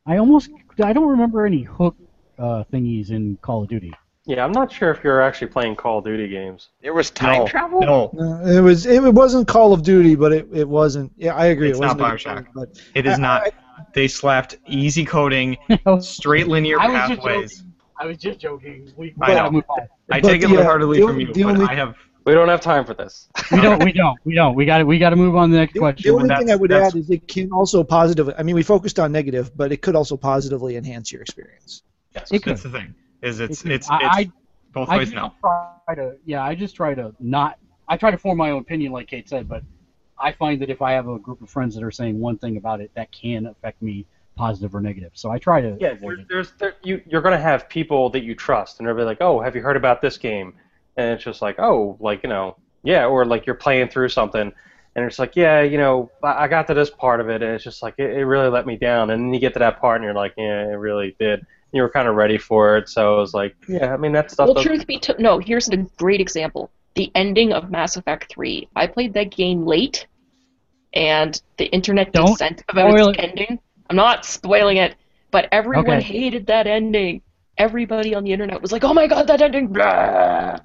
I 0.07 0.17
almost 0.17 0.49
I 0.83 0.93
don't 0.93 1.07
remember 1.09 1.45
any 1.45 1.63
hook 1.63 1.95
uh, 2.39 2.63
thingies 2.71 3.11
in 3.11 3.37
Call 3.41 3.63
of 3.63 3.69
Duty. 3.69 3.93
Yeah, 4.27 4.43
I'm 4.43 4.51
not 4.51 4.71
sure 4.71 4.89
if 4.91 5.03
you're 5.03 5.21
actually 5.21 5.47
playing 5.47 5.75
Call 5.75 5.99
of 5.99 6.05
Duty 6.05 6.27
games. 6.27 6.69
There 6.81 6.93
was 6.93 7.11
time 7.11 7.39
No, 7.41 7.47
travel. 7.47 7.81
No, 7.81 8.09
No, 8.13 8.45
it 8.45 8.59
was 8.59 8.85
it 8.87 9.01
wasn't 9.13 9.47
Call 9.47 9.71
of 9.71 9.83
Duty, 9.83 10.15
but 10.15 10.31
it, 10.33 10.47
it 10.51 10.67
wasn't. 10.67 11.11
Yeah, 11.15 11.35
I 11.35 11.47
agree. 11.47 11.69
It's 11.69 11.77
it 11.77 11.81
not 11.81 11.99
wasn't 11.99 12.25
a 12.25 12.29
Bioshock. 12.29 12.43
game, 12.45 12.51
But 12.55 12.81
it 12.95 13.05
is 13.05 13.19
I- 13.19 13.21
not. 13.21 13.41
I- 13.47 13.51
They 13.93 14.07
slapped 14.07 14.57
easy 14.67 15.05
coding, 15.05 15.57
straight 15.99 16.47
linear 16.47 16.79
I 16.79 16.87
was 16.87 17.09
just 17.09 17.21
pathways. 17.21 17.63
I 17.99 18.05
was 18.07 18.17
just 18.17 18.39
joking. 18.39 18.91
We, 18.97 19.13
I 19.21 19.33
gotta 19.35 19.51
know. 19.51 19.63
I 20.11 20.19
take 20.19 20.43
it 20.43 20.47
the, 20.47 20.55
uh, 20.55 20.57
wholeheartedly 20.57 21.01
from 21.01 21.19
you, 21.19 21.31
the 21.33 21.43
but 21.43 21.49
only- 21.55 21.65
I 21.67 21.75
have. 21.75 21.95
We 22.25 22.33
don't 22.33 22.49
have 22.49 22.61
time 22.61 22.85
for 22.85 22.93
this. 22.95 23.29
We 23.51 23.61
don't. 23.61 23.83
We 23.83 23.91
don't. 23.93 24.17
We 24.25 24.33
don't. 24.35 24.55
We 24.55 24.65
got 24.65 24.79
to. 24.79 24.83
We 24.85 24.97
got 24.97 25.11
to 25.11 25.15
move 25.15 25.35
on 25.35 25.49
to 25.49 25.53
the 25.53 25.59
next 25.59 25.73
the, 25.73 25.79
question. 25.79 26.11
the 26.11 26.17
only 26.21 26.35
thing 26.35 26.51
I 26.51 26.55
would 26.55 26.71
add 26.71 26.95
is 26.95 27.09
it 27.11 27.27
can 27.27 27.51
also 27.51 27.83
positively. 27.83 28.33
I 28.37 28.43
mean, 28.43 28.55
we 28.55 28.63
focused 28.63 28.99
on 28.99 29.11
negative, 29.11 29.55
but 29.55 29.71
it 29.71 29.81
could 29.83 29.95
also 29.95 30.17
positively 30.17 30.75
enhance 30.75 31.11
your 31.11 31.21
experience. 31.21 31.83
Yes, 32.15 32.31
It 32.31 32.43
that's 32.43 32.61
could. 32.63 32.71
the 32.71 32.77
thing. 32.79 32.95
Is 33.21 33.39
it's 33.39 33.63
It's- 33.65 33.87
it's, 33.87 33.89
I- 33.89 34.21
it's 34.21 34.31
both 34.73 34.89
I 34.89 34.97
ways 34.97 35.11
just 35.11 35.15
no. 35.15 35.33
try 35.41 35.95
to 35.95 36.15
yeah, 36.25 36.43
I 36.43 36.55
just 36.55 36.75
try 36.75 36.93
to 36.95 37.13
not 37.19 37.59
I 37.87 37.95
try 37.97 38.09
to 38.11 38.17
form 38.17 38.37
my 38.39 38.49
own 38.51 38.61
opinion 38.61 38.91
like 38.91 39.07
Kate 39.07 39.29
said, 39.29 39.47
but 39.47 39.63
I 40.19 40.31
find 40.31 40.59
that 40.61 40.69
if 40.71 40.81
I 40.81 40.93
have 40.93 41.07
a 41.07 41.19
group 41.19 41.41
of 41.41 41.49
friends 41.49 41.75
that 41.75 41.83
are 41.83 41.91
saying 41.91 42.19
one 42.19 42.37
thing 42.37 42.57
about 42.57 42.81
it, 42.81 42.89
that 42.95 43.11
can 43.11 43.45
affect 43.45 43.81
me 43.81 44.05
positive 44.35 44.73
or 44.73 44.81
negative. 44.81 45.11
So 45.13 45.29
I 45.29 45.37
try 45.37 45.61
to 45.61 45.77
Yeah, 45.79 45.89
avoid 45.89 46.01
there's, 46.01 46.19
it. 46.19 46.27
there's 46.29 46.51
there, 46.59 46.73
you 46.83 47.01
you're 47.07 47.21
gonna 47.21 47.37
have 47.39 47.69
people 47.69 48.09
that 48.09 48.23
you 48.23 48.33
trust, 48.35 48.79
and 48.79 48.87
they'll 48.87 48.95
be 48.95 49.03
like, 49.03 49.21
"Oh, 49.21 49.39
have 49.39 49.55
you 49.55 49.61
heard 49.61 49.77
about 49.77 50.01
this 50.01 50.17
game?" 50.17 50.55
And 50.97 51.11
it's 51.11 51.23
just 51.23 51.41
like, 51.41 51.59
"Oh, 51.59 51.97
like 51.99 52.23
you 52.23 52.29
know, 52.29 52.55
yeah," 52.83 53.05
or 53.05 53.25
like 53.25 53.45
you're 53.45 53.55
playing 53.55 53.89
through 53.89 54.09
something, 54.09 54.51
and 54.95 55.05
it's 55.05 55.19
like, 55.19 55.35
"Yeah, 55.35 55.61
you 55.61 55.77
know, 55.77 56.09
I 56.23 56.45
I 56.45 56.47
got 56.47 56.67
to 56.67 56.73
this 56.73 56.89
part 56.89 57.19
of 57.19 57.29
it, 57.29 57.41
and 57.41 57.53
it's 57.53 57.63
just 57.63 57.83
like 57.83 57.95
it, 57.97 58.11
it 58.11 58.25
really 58.25 58.49
let 58.49 58.65
me 58.65 58.77
down." 58.77 59.09
And 59.09 59.25
then 59.25 59.33
you 59.33 59.39
get 59.39 59.53
to 59.53 59.59
that 59.59 59.79
part, 59.81 59.97
and 59.97 60.05
you're 60.05 60.13
like, 60.13 60.33
"Yeah, 60.37 60.63
it 60.69 60.77
really 60.77 61.15
did." 61.19 61.45
You 61.73 61.81
were 61.81 61.89
kind 61.89 62.07
of 62.07 62.15
ready 62.15 62.37
for 62.37 62.77
it, 62.77 62.87
so 62.87 63.15
it 63.15 63.19
was 63.19 63.33
like, 63.33 63.55
"Yeah, 63.67 63.93
I 63.93 63.97
mean 63.97 64.13
that 64.13 64.31
stuff." 64.31 64.47
Well, 64.53 64.63
truth 64.63 64.87
be 64.87 64.99
told, 64.99 65.19
no. 65.19 65.39
Here's 65.39 65.67
a 65.69 65.77
great 65.97 66.21
example: 66.21 66.69
the 66.95 67.11
ending 67.15 67.51
of 67.51 67.69
Mass 67.69 67.97
Effect 67.97 68.31
3. 68.31 68.69
I 68.75 68.87
played 68.87 69.13
that 69.15 69.31
game 69.31 69.65
late, 69.65 70.07
and 70.93 71.41
the 71.57 71.65
internet 71.65 72.13
Don't 72.13 72.27
dissent 72.27 72.63
about 72.69 72.97
its 72.97 73.19
ending. 73.19 73.59
I'm 73.89 73.97
not 73.97 74.25
spoiling 74.25 74.77
it, 74.77 74.95
but 75.31 75.49
everyone 75.51 75.97
Okay. 75.97 76.01
hated 76.01 76.47
that 76.47 76.67
ending. 76.67 77.21
Everybody 77.57 78.13
on 78.15 78.23
the 78.23 78.33
internet 78.33 78.61
was 78.61 78.71
like, 78.71 78.83
"Oh 78.83 78.93
my 78.93 79.07
god, 79.07 79.27
that 79.27 79.41
ending!" 79.41 79.67
Blah! 79.67 80.57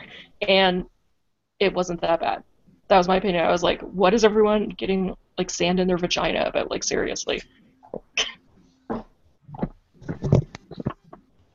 And 0.46 0.86
it 1.58 1.72
wasn't 1.72 2.00
that 2.00 2.20
bad. 2.20 2.42
That 2.88 2.98
was 2.98 3.06
my 3.06 3.16
opinion. 3.16 3.44
I 3.44 3.50
was 3.50 3.62
like, 3.62 3.80
"What 3.82 4.14
is 4.14 4.24
everyone 4.24 4.70
getting 4.70 5.14
like 5.38 5.50
sand 5.50 5.78
in 5.78 5.86
their 5.86 5.98
vagina 5.98 6.44
about?" 6.46 6.70
Like 6.70 6.82
seriously. 6.82 7.40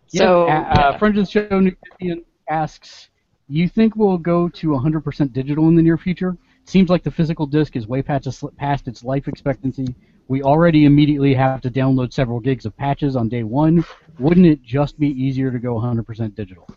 So 0.07 0.47
yeah, 0.47 0.61
uh, 0.61 0.73
uh, 0.73 0.97
friend 0.97 1.17
of 1.17 1.25
the 1.25 1.31
show, 1.31 1.59
Vivian 1.99 2.23
asks, 2.49 3.09
"You 3.49 3.67
think 3.67 3.97
we'll 3.97 4.17
go 4.17 4.47
to 4.47 4.67
100% 4.69 5.33
digital 5.33 5.67
in 5.67 5.75
the 5.75 5.81
near 5.81 5.97
future? 5.97 6.37
Seems 6.63 6.89
like 6.89 7.03
the 7.03 7.11
physical 7.11 7.45
disc 7.45 7.75
is 7.75 7.87
way 7.87 8.01
past, 8.01 8.27
past 8.57 8.87
its 8.87 9.03
life 9.03 9.27
expectancy. 9.27 9.93
We 10.27 10.41
already 10.41 10.85
immediately 10.85 11.33
have 11.35 11.61
to 11.61 11.69
download 11.69 12.13
several 12.13 12.39
gigs 12.39 12.65
of 12.65 12.75
patches 12.77 13.15
on 13.15 13.29
day 13.29 13.43
one. 13.43 13.85
Wouldn't 14.19 14.45
it 14.45 14.61
just 14.63 14.99
be 14.99 15.09
easier 15.09 15.51
to 15.51 15.59
go 15.59 15.75
100% 15.75 16.35
digital?" 16.35 16.67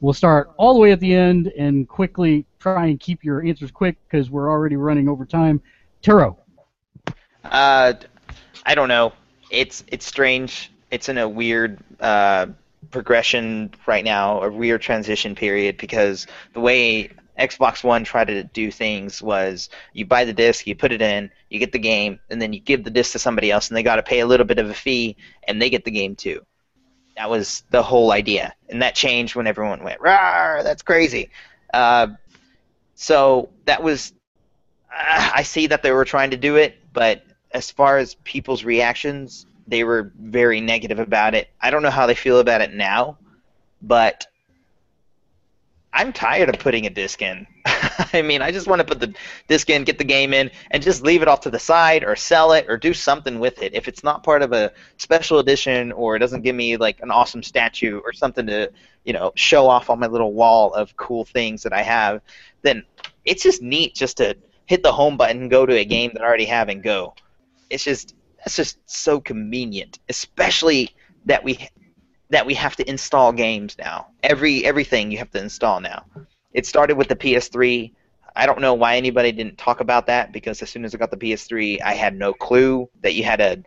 We'll 0.00 0.14
start 0.14 0.50
all 0.56 0.72
the 0.74 0.80
way 0.80 0.92
at 0.92 1.00
the 1.00 1.14
end 1.14 1.48
and 1.58 1.86
quickly 1.88 2.46
try 2.58 2.86
and 2.86 2.98
keep 2.98 3.22
your 3.22 3.44
answers 3.44 3.70
quick 3.70 3.96
because 4.08 4.30
we're 4.30 4.50
already 4.50 4.76
running 4.76 5.08
over 5.08 5.24
time. 5.24 5.60
Turo, 6.02 6.36
Uh, 7.44 7.92
I 8.64 8.74
don't 8.74 8.88
know. 8.88 9.12
It's 9.50 9.84
it's 9.88 10.06
strange. 10.06 10.70
It's 10.90 11.08
in 11.08 11.18
a 11.18 11.28
weird 11.28 11.78
uh, 12.00 12.46
progression 12.90 13.72
right 13.86 14.04
now, 14.04 14.42
a 14.42 14.50
weird 14.50 14.80
transition 14.82 15.34
period 15.34 15.76
because 15.76 16.26
the 16.54 16.60
way 16.60 17.10
Xbox 17.40 17.82
One 17.82 18.04
tried 18.04 18.26
to 18.26 18.44
do 18.44 18.70
things 18.70 19.22
was 19.22 19.70
you 19.92 20.04
buy 20.04 20.24
the 20.24 20.32
disc, 20.32 20.66
you 20.66 20.76
put 20.76 20.92
it 20.92 21.00
in, 21.00 21.30
you 21.48 21.58
get 21.58 21.72
the 21.72 21.78
game, 21.78 22.20
and 22.28 22.40
then 22.40 22.52
you 22.52 22.60
give 22.60 22.84
the 22.84 22.90
disc 22.90 23.12
to 23.12 23.18
somebody 23.18 23.50
else, 23.50 23.68
and 23.68 23.76
they 23.76 23.82
got 23.82 23.96
to 23.96 24.02
pay 24.02 24.20
a 24.20 24.26
little 24.26 24.46
bit 24.46 24.58
of 24.58 24.68
a 24.68 24.74
fee, 24.74 25.16
and 25.48 25.60
they 25.60 25.70
get 25.70 25.84
the 25.84 25.90
game 25.90 26.14
too. 26.14 26.44
That 27.16 27.30
was 27.30 27.64
the 27.70 27.82
whole 27.82 28.12
idea, 28.12 28.54
and 28.68 28.82
that 28.82 28.94
changed 28.94 29.34
when 29.34 29.46
everyone 29.46 29.82
went, 29.82 30.00
"Rawr, 30.00 30.62
that's 30.62 30.82
crazy." 30.82 31.30
Uh, 31.72 32.08
so 32.94 33.48
that 33.64 33.82
was 33.82 34.12
uh, 34.92 35.30
I 35.34 35.42
see 35.42 35.66
that 35.68 35.82
they 35.82 35.92
were 35.92 36.04
trying 36.04 36.30
to 36.30 36.36
do 36.36 36.56
it, 36.56 36.78
but 36.92 37.24
as 37.52 37.70
far 37.70 37.98
as 37.98 38.14
people's 38.16 38.64
reactions, 38.64 39.46
they 39.66 39.84
were 39.84 40.12
very 40.18 40.60
negative 40.60 40.98
about 40.98 41.34
it. 41.34 41.48
I 41.60 41.70
don't 41.70 41.82
know 41.82 41.90
how 41.90 42.06
they 42.06 42.14
feel 42.14 42.38
about 42.38 42.60
it 42.60 42.74
now, 42.74 43.18
but 43.82 44.26
I'm 45.92 46.12
tired 46.12 46.48
of 46.48 46.60
putting 46.60 46.86
a 46.86 46.90
disc 46.90 47.20
in. 47.20 47.46
I 48.12 48.22
mean, 48.22 48.42
I 48.42 48.52
just 48.52 48.68
want 48.68 48.80
to 48.80 48.84
put 48.84 49.00
the 49.00 49.12
disc 49.48 49.68
in, 49.70 49.82
get 49.84 49.98
the 49.98 50.04
game 50.04 50.32
in, 50.32 50.50
and 50.70 50.82
just 50.82 51.02
leave 51.02 51.20
it 51.20 51.28
off 51.28 51.40
to 51.42 51.50
the 51.50 51.58
side 51.58 52.04
or 52.04 52.14
sell 52.14 52.52
it 52.52 52.66
or 52.68 52.76
do 52.76 52.94
something 52.94 53.40
with 53.40 53.60
it. 53.62 53.74
If 53.74 53.88
it's 53.88 54.04
not 54.04 54.22
part 54.22 54.42
of 54.42 54.52
a 54.52 54.72
special 54.98 55.40
edition 55.40 55.90
or 55.92 56.14
it 56.14 56.20
doesn't 56.20 56.42
give 56.42 56.54
me 56.54 56.76
like 56.76 57.00
an 57.00 57.10
awesome 57.10 57.42
statue 57.42 58.00
or 58.04 58.12
something 58.12 58.46
to, 58.46 58.70
you 59.04 59.12
know, 59.12 59.32
show 59.34 59.66
off 59.66 59.90
on 59.90 59.98
my 59.98 60.06
little 60.06 60.32
wall 60.32 60.72
of 60.74 60.96
cool 60.96 61.24
things 61.24 61.62
that 61.64 61.72
I 61.72 61.82
have, 61.82 62.22
then 62.62 62.84
it's 63.24 63.42
just 63.42 63.60
neat 63.60 63.94
just 63.94 64.18
to 64.18 64.36
hit 64.66 64.84
the 64.84 64.92
home 64.92 65.16
button 65.16 65.48
go 65.48 65.66
to 65.66 65.76
a 65.76 65.84
game 65.84 66.12
that 66.14 66.22
I 66.22 66.26
already 66.26 66.44
have 66.44 66.68
and 66.68 66.82
go. 66.82 67.14
It's 67.68 67.84
just 67.84 68.14
that's 68.38 68.56
just 68.56 68.78
so 68.86 69.20
convenient, 69.20 69.98
especially 70.08 70.94
that 71.26 71.44
we 71.44 71.68
that 72.30 72.46
we 72.46 72.54
have 72.54 72.76
to 72.76 72.88
install 72.88 73.32
games 73.32 73.76
now. 73.78 74.06
Every 74.22 74.64
everything 74.64 75.10
you 75.10 75.18
have 75.18 75.30
to 75.32 75.42
install 75.42 75.80
now. 75.80 76.04
It 76.52 76.66
started 76.66 76.96
with 76.96 77.08
the 77.08 77.16
PS3. 77.16 77.92
I 78.34 78.46
don't 78.46 78.60
know 78.60 78.74
why 78.74 78.96
anybody 78.96 79.32
didn't 79.32 79.58
talk 79.58 79.80
about 79.80 80.06
that 80.06 80.32
because 80.32 80.62
as 80.62 80.70
soon 80.70 80.84
as 80.84 80.94
I 80.94 80.98
got 80.98 81.10
the 81.10 81.16
PS3, 81.16 81.82
I 81.82 81.94
had 81.94 82.16
no 82.16 82.32
clue 82.32 82.88
that 83.02 83.14
you 83.14 83.24
had 83.24 83.36
to 83.36 83.62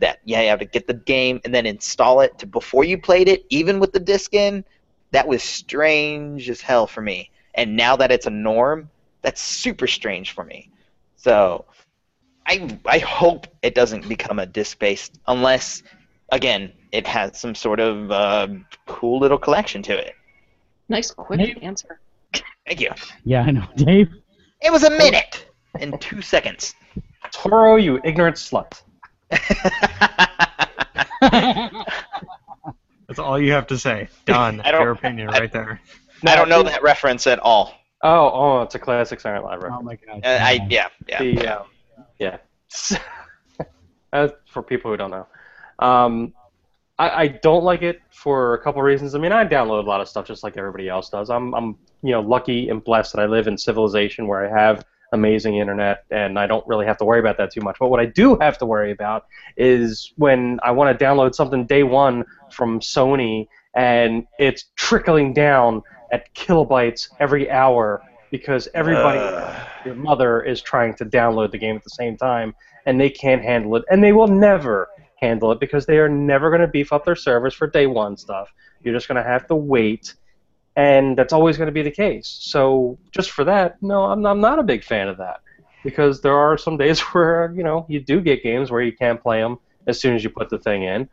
that 0.00 0.18
you 0.24 0.34
have 0.34 0.58
to 0.58 0.64
get 0.64 0.86
the 0.86 0.94
game 0.94 1.40
and 1.44 1.54
then 1.54 1.66
install 1.66 2.20
it 2.20 2.38
to 2.38 2.46
before 2.46 2.84
you 2.84 2.98
played 2.98 3.28
it, 3.28 3.44
even 3.50 3.78
with 3.78 3.92
the 3.92 4.00
disc 4.00 4.34
in. 4.34 4.64
That 5.12 5.26
was 5.26 5.42
strange 5.42 6.48
as 6.48 6.60
hell 6.60 6.86
for 6.86 7.02
me. 7.02 7.30
And 7.54 7.76
now 7.76 7.96
that 7.96 8.12
it's 8.12 8.26
a 8.26 8.30
norm, 8.30 8.88
that's 9.22 9.42
super 9.42 9.86
strange 9.86 10.32
for 10.32 10.44
me. 10.44 10.70
So 11.16 11.64
I 12.46 12.78
I 12.86 12.98
hope 12.98 13.46
it 13.62 13.74
doesn't 13.74 14.08
become 14.08 14.38
a 14.38 14.46
disc 14.46 14.78
based 14.78 15.18
unless 15.26 15.82
again 16.32 16.72
it 16.92 17.06
has 17.06 17.38
some 17.40 17.54
sort 17.54 17.80
of 17.80 18.10
uh, 18.10 18.48
cool 18.86 19.20
little 19.20 19.38
collection 19.38 19.82
to 19.84 19.96
it. 19.96 20.14
Nice, 20.88 21.10
quick 21.10 21.38
Maybe- 21.38 21.62
answer. 21.62 22.00
Thank 22.66 22.80
you. 22.80 22.90
yeah, 23.24 23.42
I 23.42 23.50
know, 23.50 23.66
Dave. 23.76 24.08
It 24.62 24.70
was 24.72 24.84
a 24.84 24.90
minute 24.90 25.46
and 25.78 26.00
two 26.00 26.20
seconds. 26.22 26.74
Toro, 27.32 27.76
you 27.76 28.00
ignorant 28.04 28.36
slut. 28.36 28.82
That's 31.20 33.18
all 33.18 33.40
you 33.40 33.52
have 33.52 33.66
to 33.68 33.78
say. 33.78 34.08
Done. 34.26 34.62
Your 34.66 34.90
opinion 34.90 35.28
I- 35.30 35.38
right 35.40 35.52
there. 35.52 35.80
I 36.26 36.36
don't 36.36 36.48
know 36.48 36.62
that 36.62 36.82
reference 36.82 37.26
at 37.26 37.38
all. 37.38 37.74
Oh, 38.02 38.30
oh, 38.32 38.62
it's 38.62 38.74
a 38.74 38.78
classic 38.78 39.20
Silent 39.20 39.44
Live 39.44 39.60
oh 39.64 39.82
my 39.82 39.96
god. 39.96 40.20
Uh, 40.24 40.38
I 40.40 40.66
yeah 40.70 40.88
yeah. 41.06 41.18
The, 41.18 41.48
uh, 41.56 41.62
yeah. 42.18 42.36
uh, 44.12 44.28
for 44.50 44.62
people 44.62 44.90
who 44.90 44.96
don't 44.96 45.10
know. 45.10 45.26
Um, 45.80 46.34
I, 46.98 47.22
I 47.22 47.26
don't 47.28 47.64
like 47.64 47.82
it 47.82 48.00
for 48.10 48.54
a 48.54 48.62
couple 48.62 48.82
reasons. 48.82 49.14
I 49.14 49.18
mean, 49.18 49.32
I 49.32 49.44
download 49.46 49.84
a 49.84 49.88
lot 49.88 50.00
of 50.00 50.08
stuff 50.08 50.26
just 50.26 50.44
like 50.44 50.56
everybody 50.56 50.88
else 50.88 51.08
does. 51.08 51.30
I'm, 51.30 51.54
I'm, 51.54 51.76
you 52.02 52.12
know, 52.12 52.20
lucky 52.20 52.68
and 52.68 52.84
blessed 52.84 53.14
that 53.14 53.22
I 53.22 53.26
live 53.26 53.46
in 53.46 53.56
civilization 53.56 54.26
where 54.26 54.44
I 54.44 54.62
have 54.62 54.84
amazing 55.12 55.56
internet 55.56 56.04
and 56.10 56.38
I 56.38 56.46
don't 56.46 56.66
really 56.66 56.86
have 56.86 56.98
to 56.98 57.04
worry 57.04 57.20
about 57.20 57.36
that 57.38 57.50
too 57.50 57.62
much. 57.62 57.76
But 57.80 57.88
what 57.88 58.00
I 58.00 58.06
do 58.06 58.36
have 58.40 58.58
to 58.58 58.66
worry 58.66 58.92
about 58.92 59.26
is 59.56 60.12
when 60.16 60.60
I 60.62 60.70
want 60.70 60.96
to 60.96 61.04
download 61.04 61.34
something 61.34 61.66
day 61.66 61.82
one 61.82 62.24
from 62.50 62.80
Sony 62.80 63.48
and 63.74 64.26
it's 64.38 64.66
trickling 64.76 65.32
down 65.32 65.82
at 66.12 66.32
kilobytes 66.34 67.08
every 67.18 67.50
hour 67.50 68.02
because 68.30 68.68
everybody 68.74 69.18
Ugh. 69.18 69.68
your 69.84 69.94
mother 69.94 70.42
is 70.42 70.60
trying 70.60 70.94
to 70.94 71.04
download 71.04 71.50
the 71.50 71.58
game 71.58 71.76
at 71.76 71.84
the 71.84 71.90
same 71.90 72.16
time 72.16 72.54
and 72.86 73.00
they 73.00 73.10
can't 73.10 73.42
handle 73.42 73.76
it 73.76 73.84
and 73.90 74.02
they 74.02 74.12
will 74.12 74.28
never 74.28 74.88
handle 75.20 75.52
it 75.52 75.60
because 75.60 75.86
they 75.86 75.98
are 75.98 76.08
never 76.08 76.50
going 76.50 76.60
to 76.60 76.68
beef 76.68 76.92
up 76.92 77.04
their 77.04 77.16
servers 77.16 77.54
for 77.54 77.66
day 77.66 77.86
one 77.86 78.16
stuff 78.16 78.52
you're 78.82 78.94
just 78.94 79.08
going 79.08 79.22
to 79.22 79.28
have 79.28 79.46
to 79.46 79.54
wait 79.54 80.14
and 80.76 81.16
that's 81.16 81.32
always 81.32 81.56
going 81.56 81.66
to 81.66 81.72
be 81.72 81.82
the 81.82 81.90
case 81.90 82.38
so 82.40 82.98
just 83.10 83.30
for 83.30 83.44
that 83.44 83.80
no 83.82 84.04
I'm, 84.04 84.24
I'm 84.24 84.40
not 84.40 84.58
a 84.58 84.62
big 84.62 84.84
fan 84.84 85.08
of 85.08 85.18
that 85.18 85.40
because 85.84 86.20
there 86.20 86.36
are 86.36 86.56
some 86.56 86.76
days 86.76 87.00
where 87.12 87.52
you 87.54 87.62
know 87.62 87.86
you 87.88 88.00
do 88.00 88.20
get 88.20 88.42
games 88.42 88.70
where 88.70 88.82
you 88.82 88.92
can't 88.92 89.20
play 89.20 89.40
them 89.40 89.58
as 89.86 90.00
soon 90.00 90.14
as 90.14 90.24
you 90.24 90.30
put 90.30 90.50
the 90.50 90.58
thing 90.58 90.84
in 90.84 91.08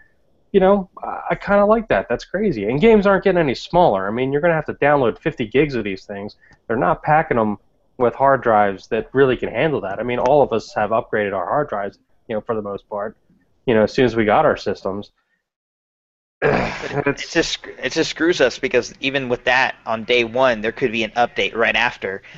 you 0.52 0.60
know, 0.60 0.90
I, 1.04 1.22
I 1.32 1.36
kind 1.36 1.62
of 1.62 1.68
like 1.68 1.88
that. 1.90 2.08
That's 2.10 2.26
crazy. 2.26 2.66
And 2.66 2.80
games 2.80 3.06
aren't 3.06 3.24
getting 3.24 3.40
any 3.40 3.56
smaller. 3.56 4.08
I 4.08 4.12
mean, 4.12 4.32
you're 4.32 4.42
going 4.42 4.52
to 4.52 4.56
have 4.56 4.66
to 4.66 4.74
download 4.74 5.20
50 5.20 5.46
gigs 5.48 5.76
of 5.76 5.84
these 5.84 6.06
things. 6.06 6.36
They're 6.68 6.78
not 6.78 7.04
packing 7.04 7.38
them 7.38 7.58
with 7.98 8.14
hard 8.14 8.44
drives 8.44 8.88
that 8.88 9.10
really 9.14 9.38
can 9.38 9.50
handle 9.50 9.82
that. 9.82 10.00
I 10.00 10.04
mean, 10.04 10.20
all 10.20 10.42
of 10.42 10.54
us 10.54 10.74
have 10.76 10.92
upgraded 10.92 11.34
our 11.34 11.46
hard 11.46 11.70
drives, 11.70 12.00
you 12.28 12.36
know, 12.36 12.42
for 12.42 12.56
the 12.56 12.62
most 12.62 12.88
part. 12.90 13.18
You 13.68 13.76
know, 13.76 13.84
as 13.84 13.94
soon 13.94 14.06
as 14.06 14.16
we 14.16 14.26
got 14.26 14.46
our 14.46 14.58
systems. 14.58 15.12
It 16.90 17.18
just 17.32 17.66
it 17.82 17.92
just 17.92 18.12
screws 18.12 18.42
us 18.42 18.60
because 18.60 18.94
even 19.00 19.28
with 19.28 19.44
that 19.46 19.76
on 19.86 20.04
day 20.04 20.24
one 20.24 20.62
there 20.62 20.72
could 20.72 20.92
be 20.92 21.04
an 21.04 21.12
update 21.12 21.56
right 21.56 21.76
after 21.76 22.22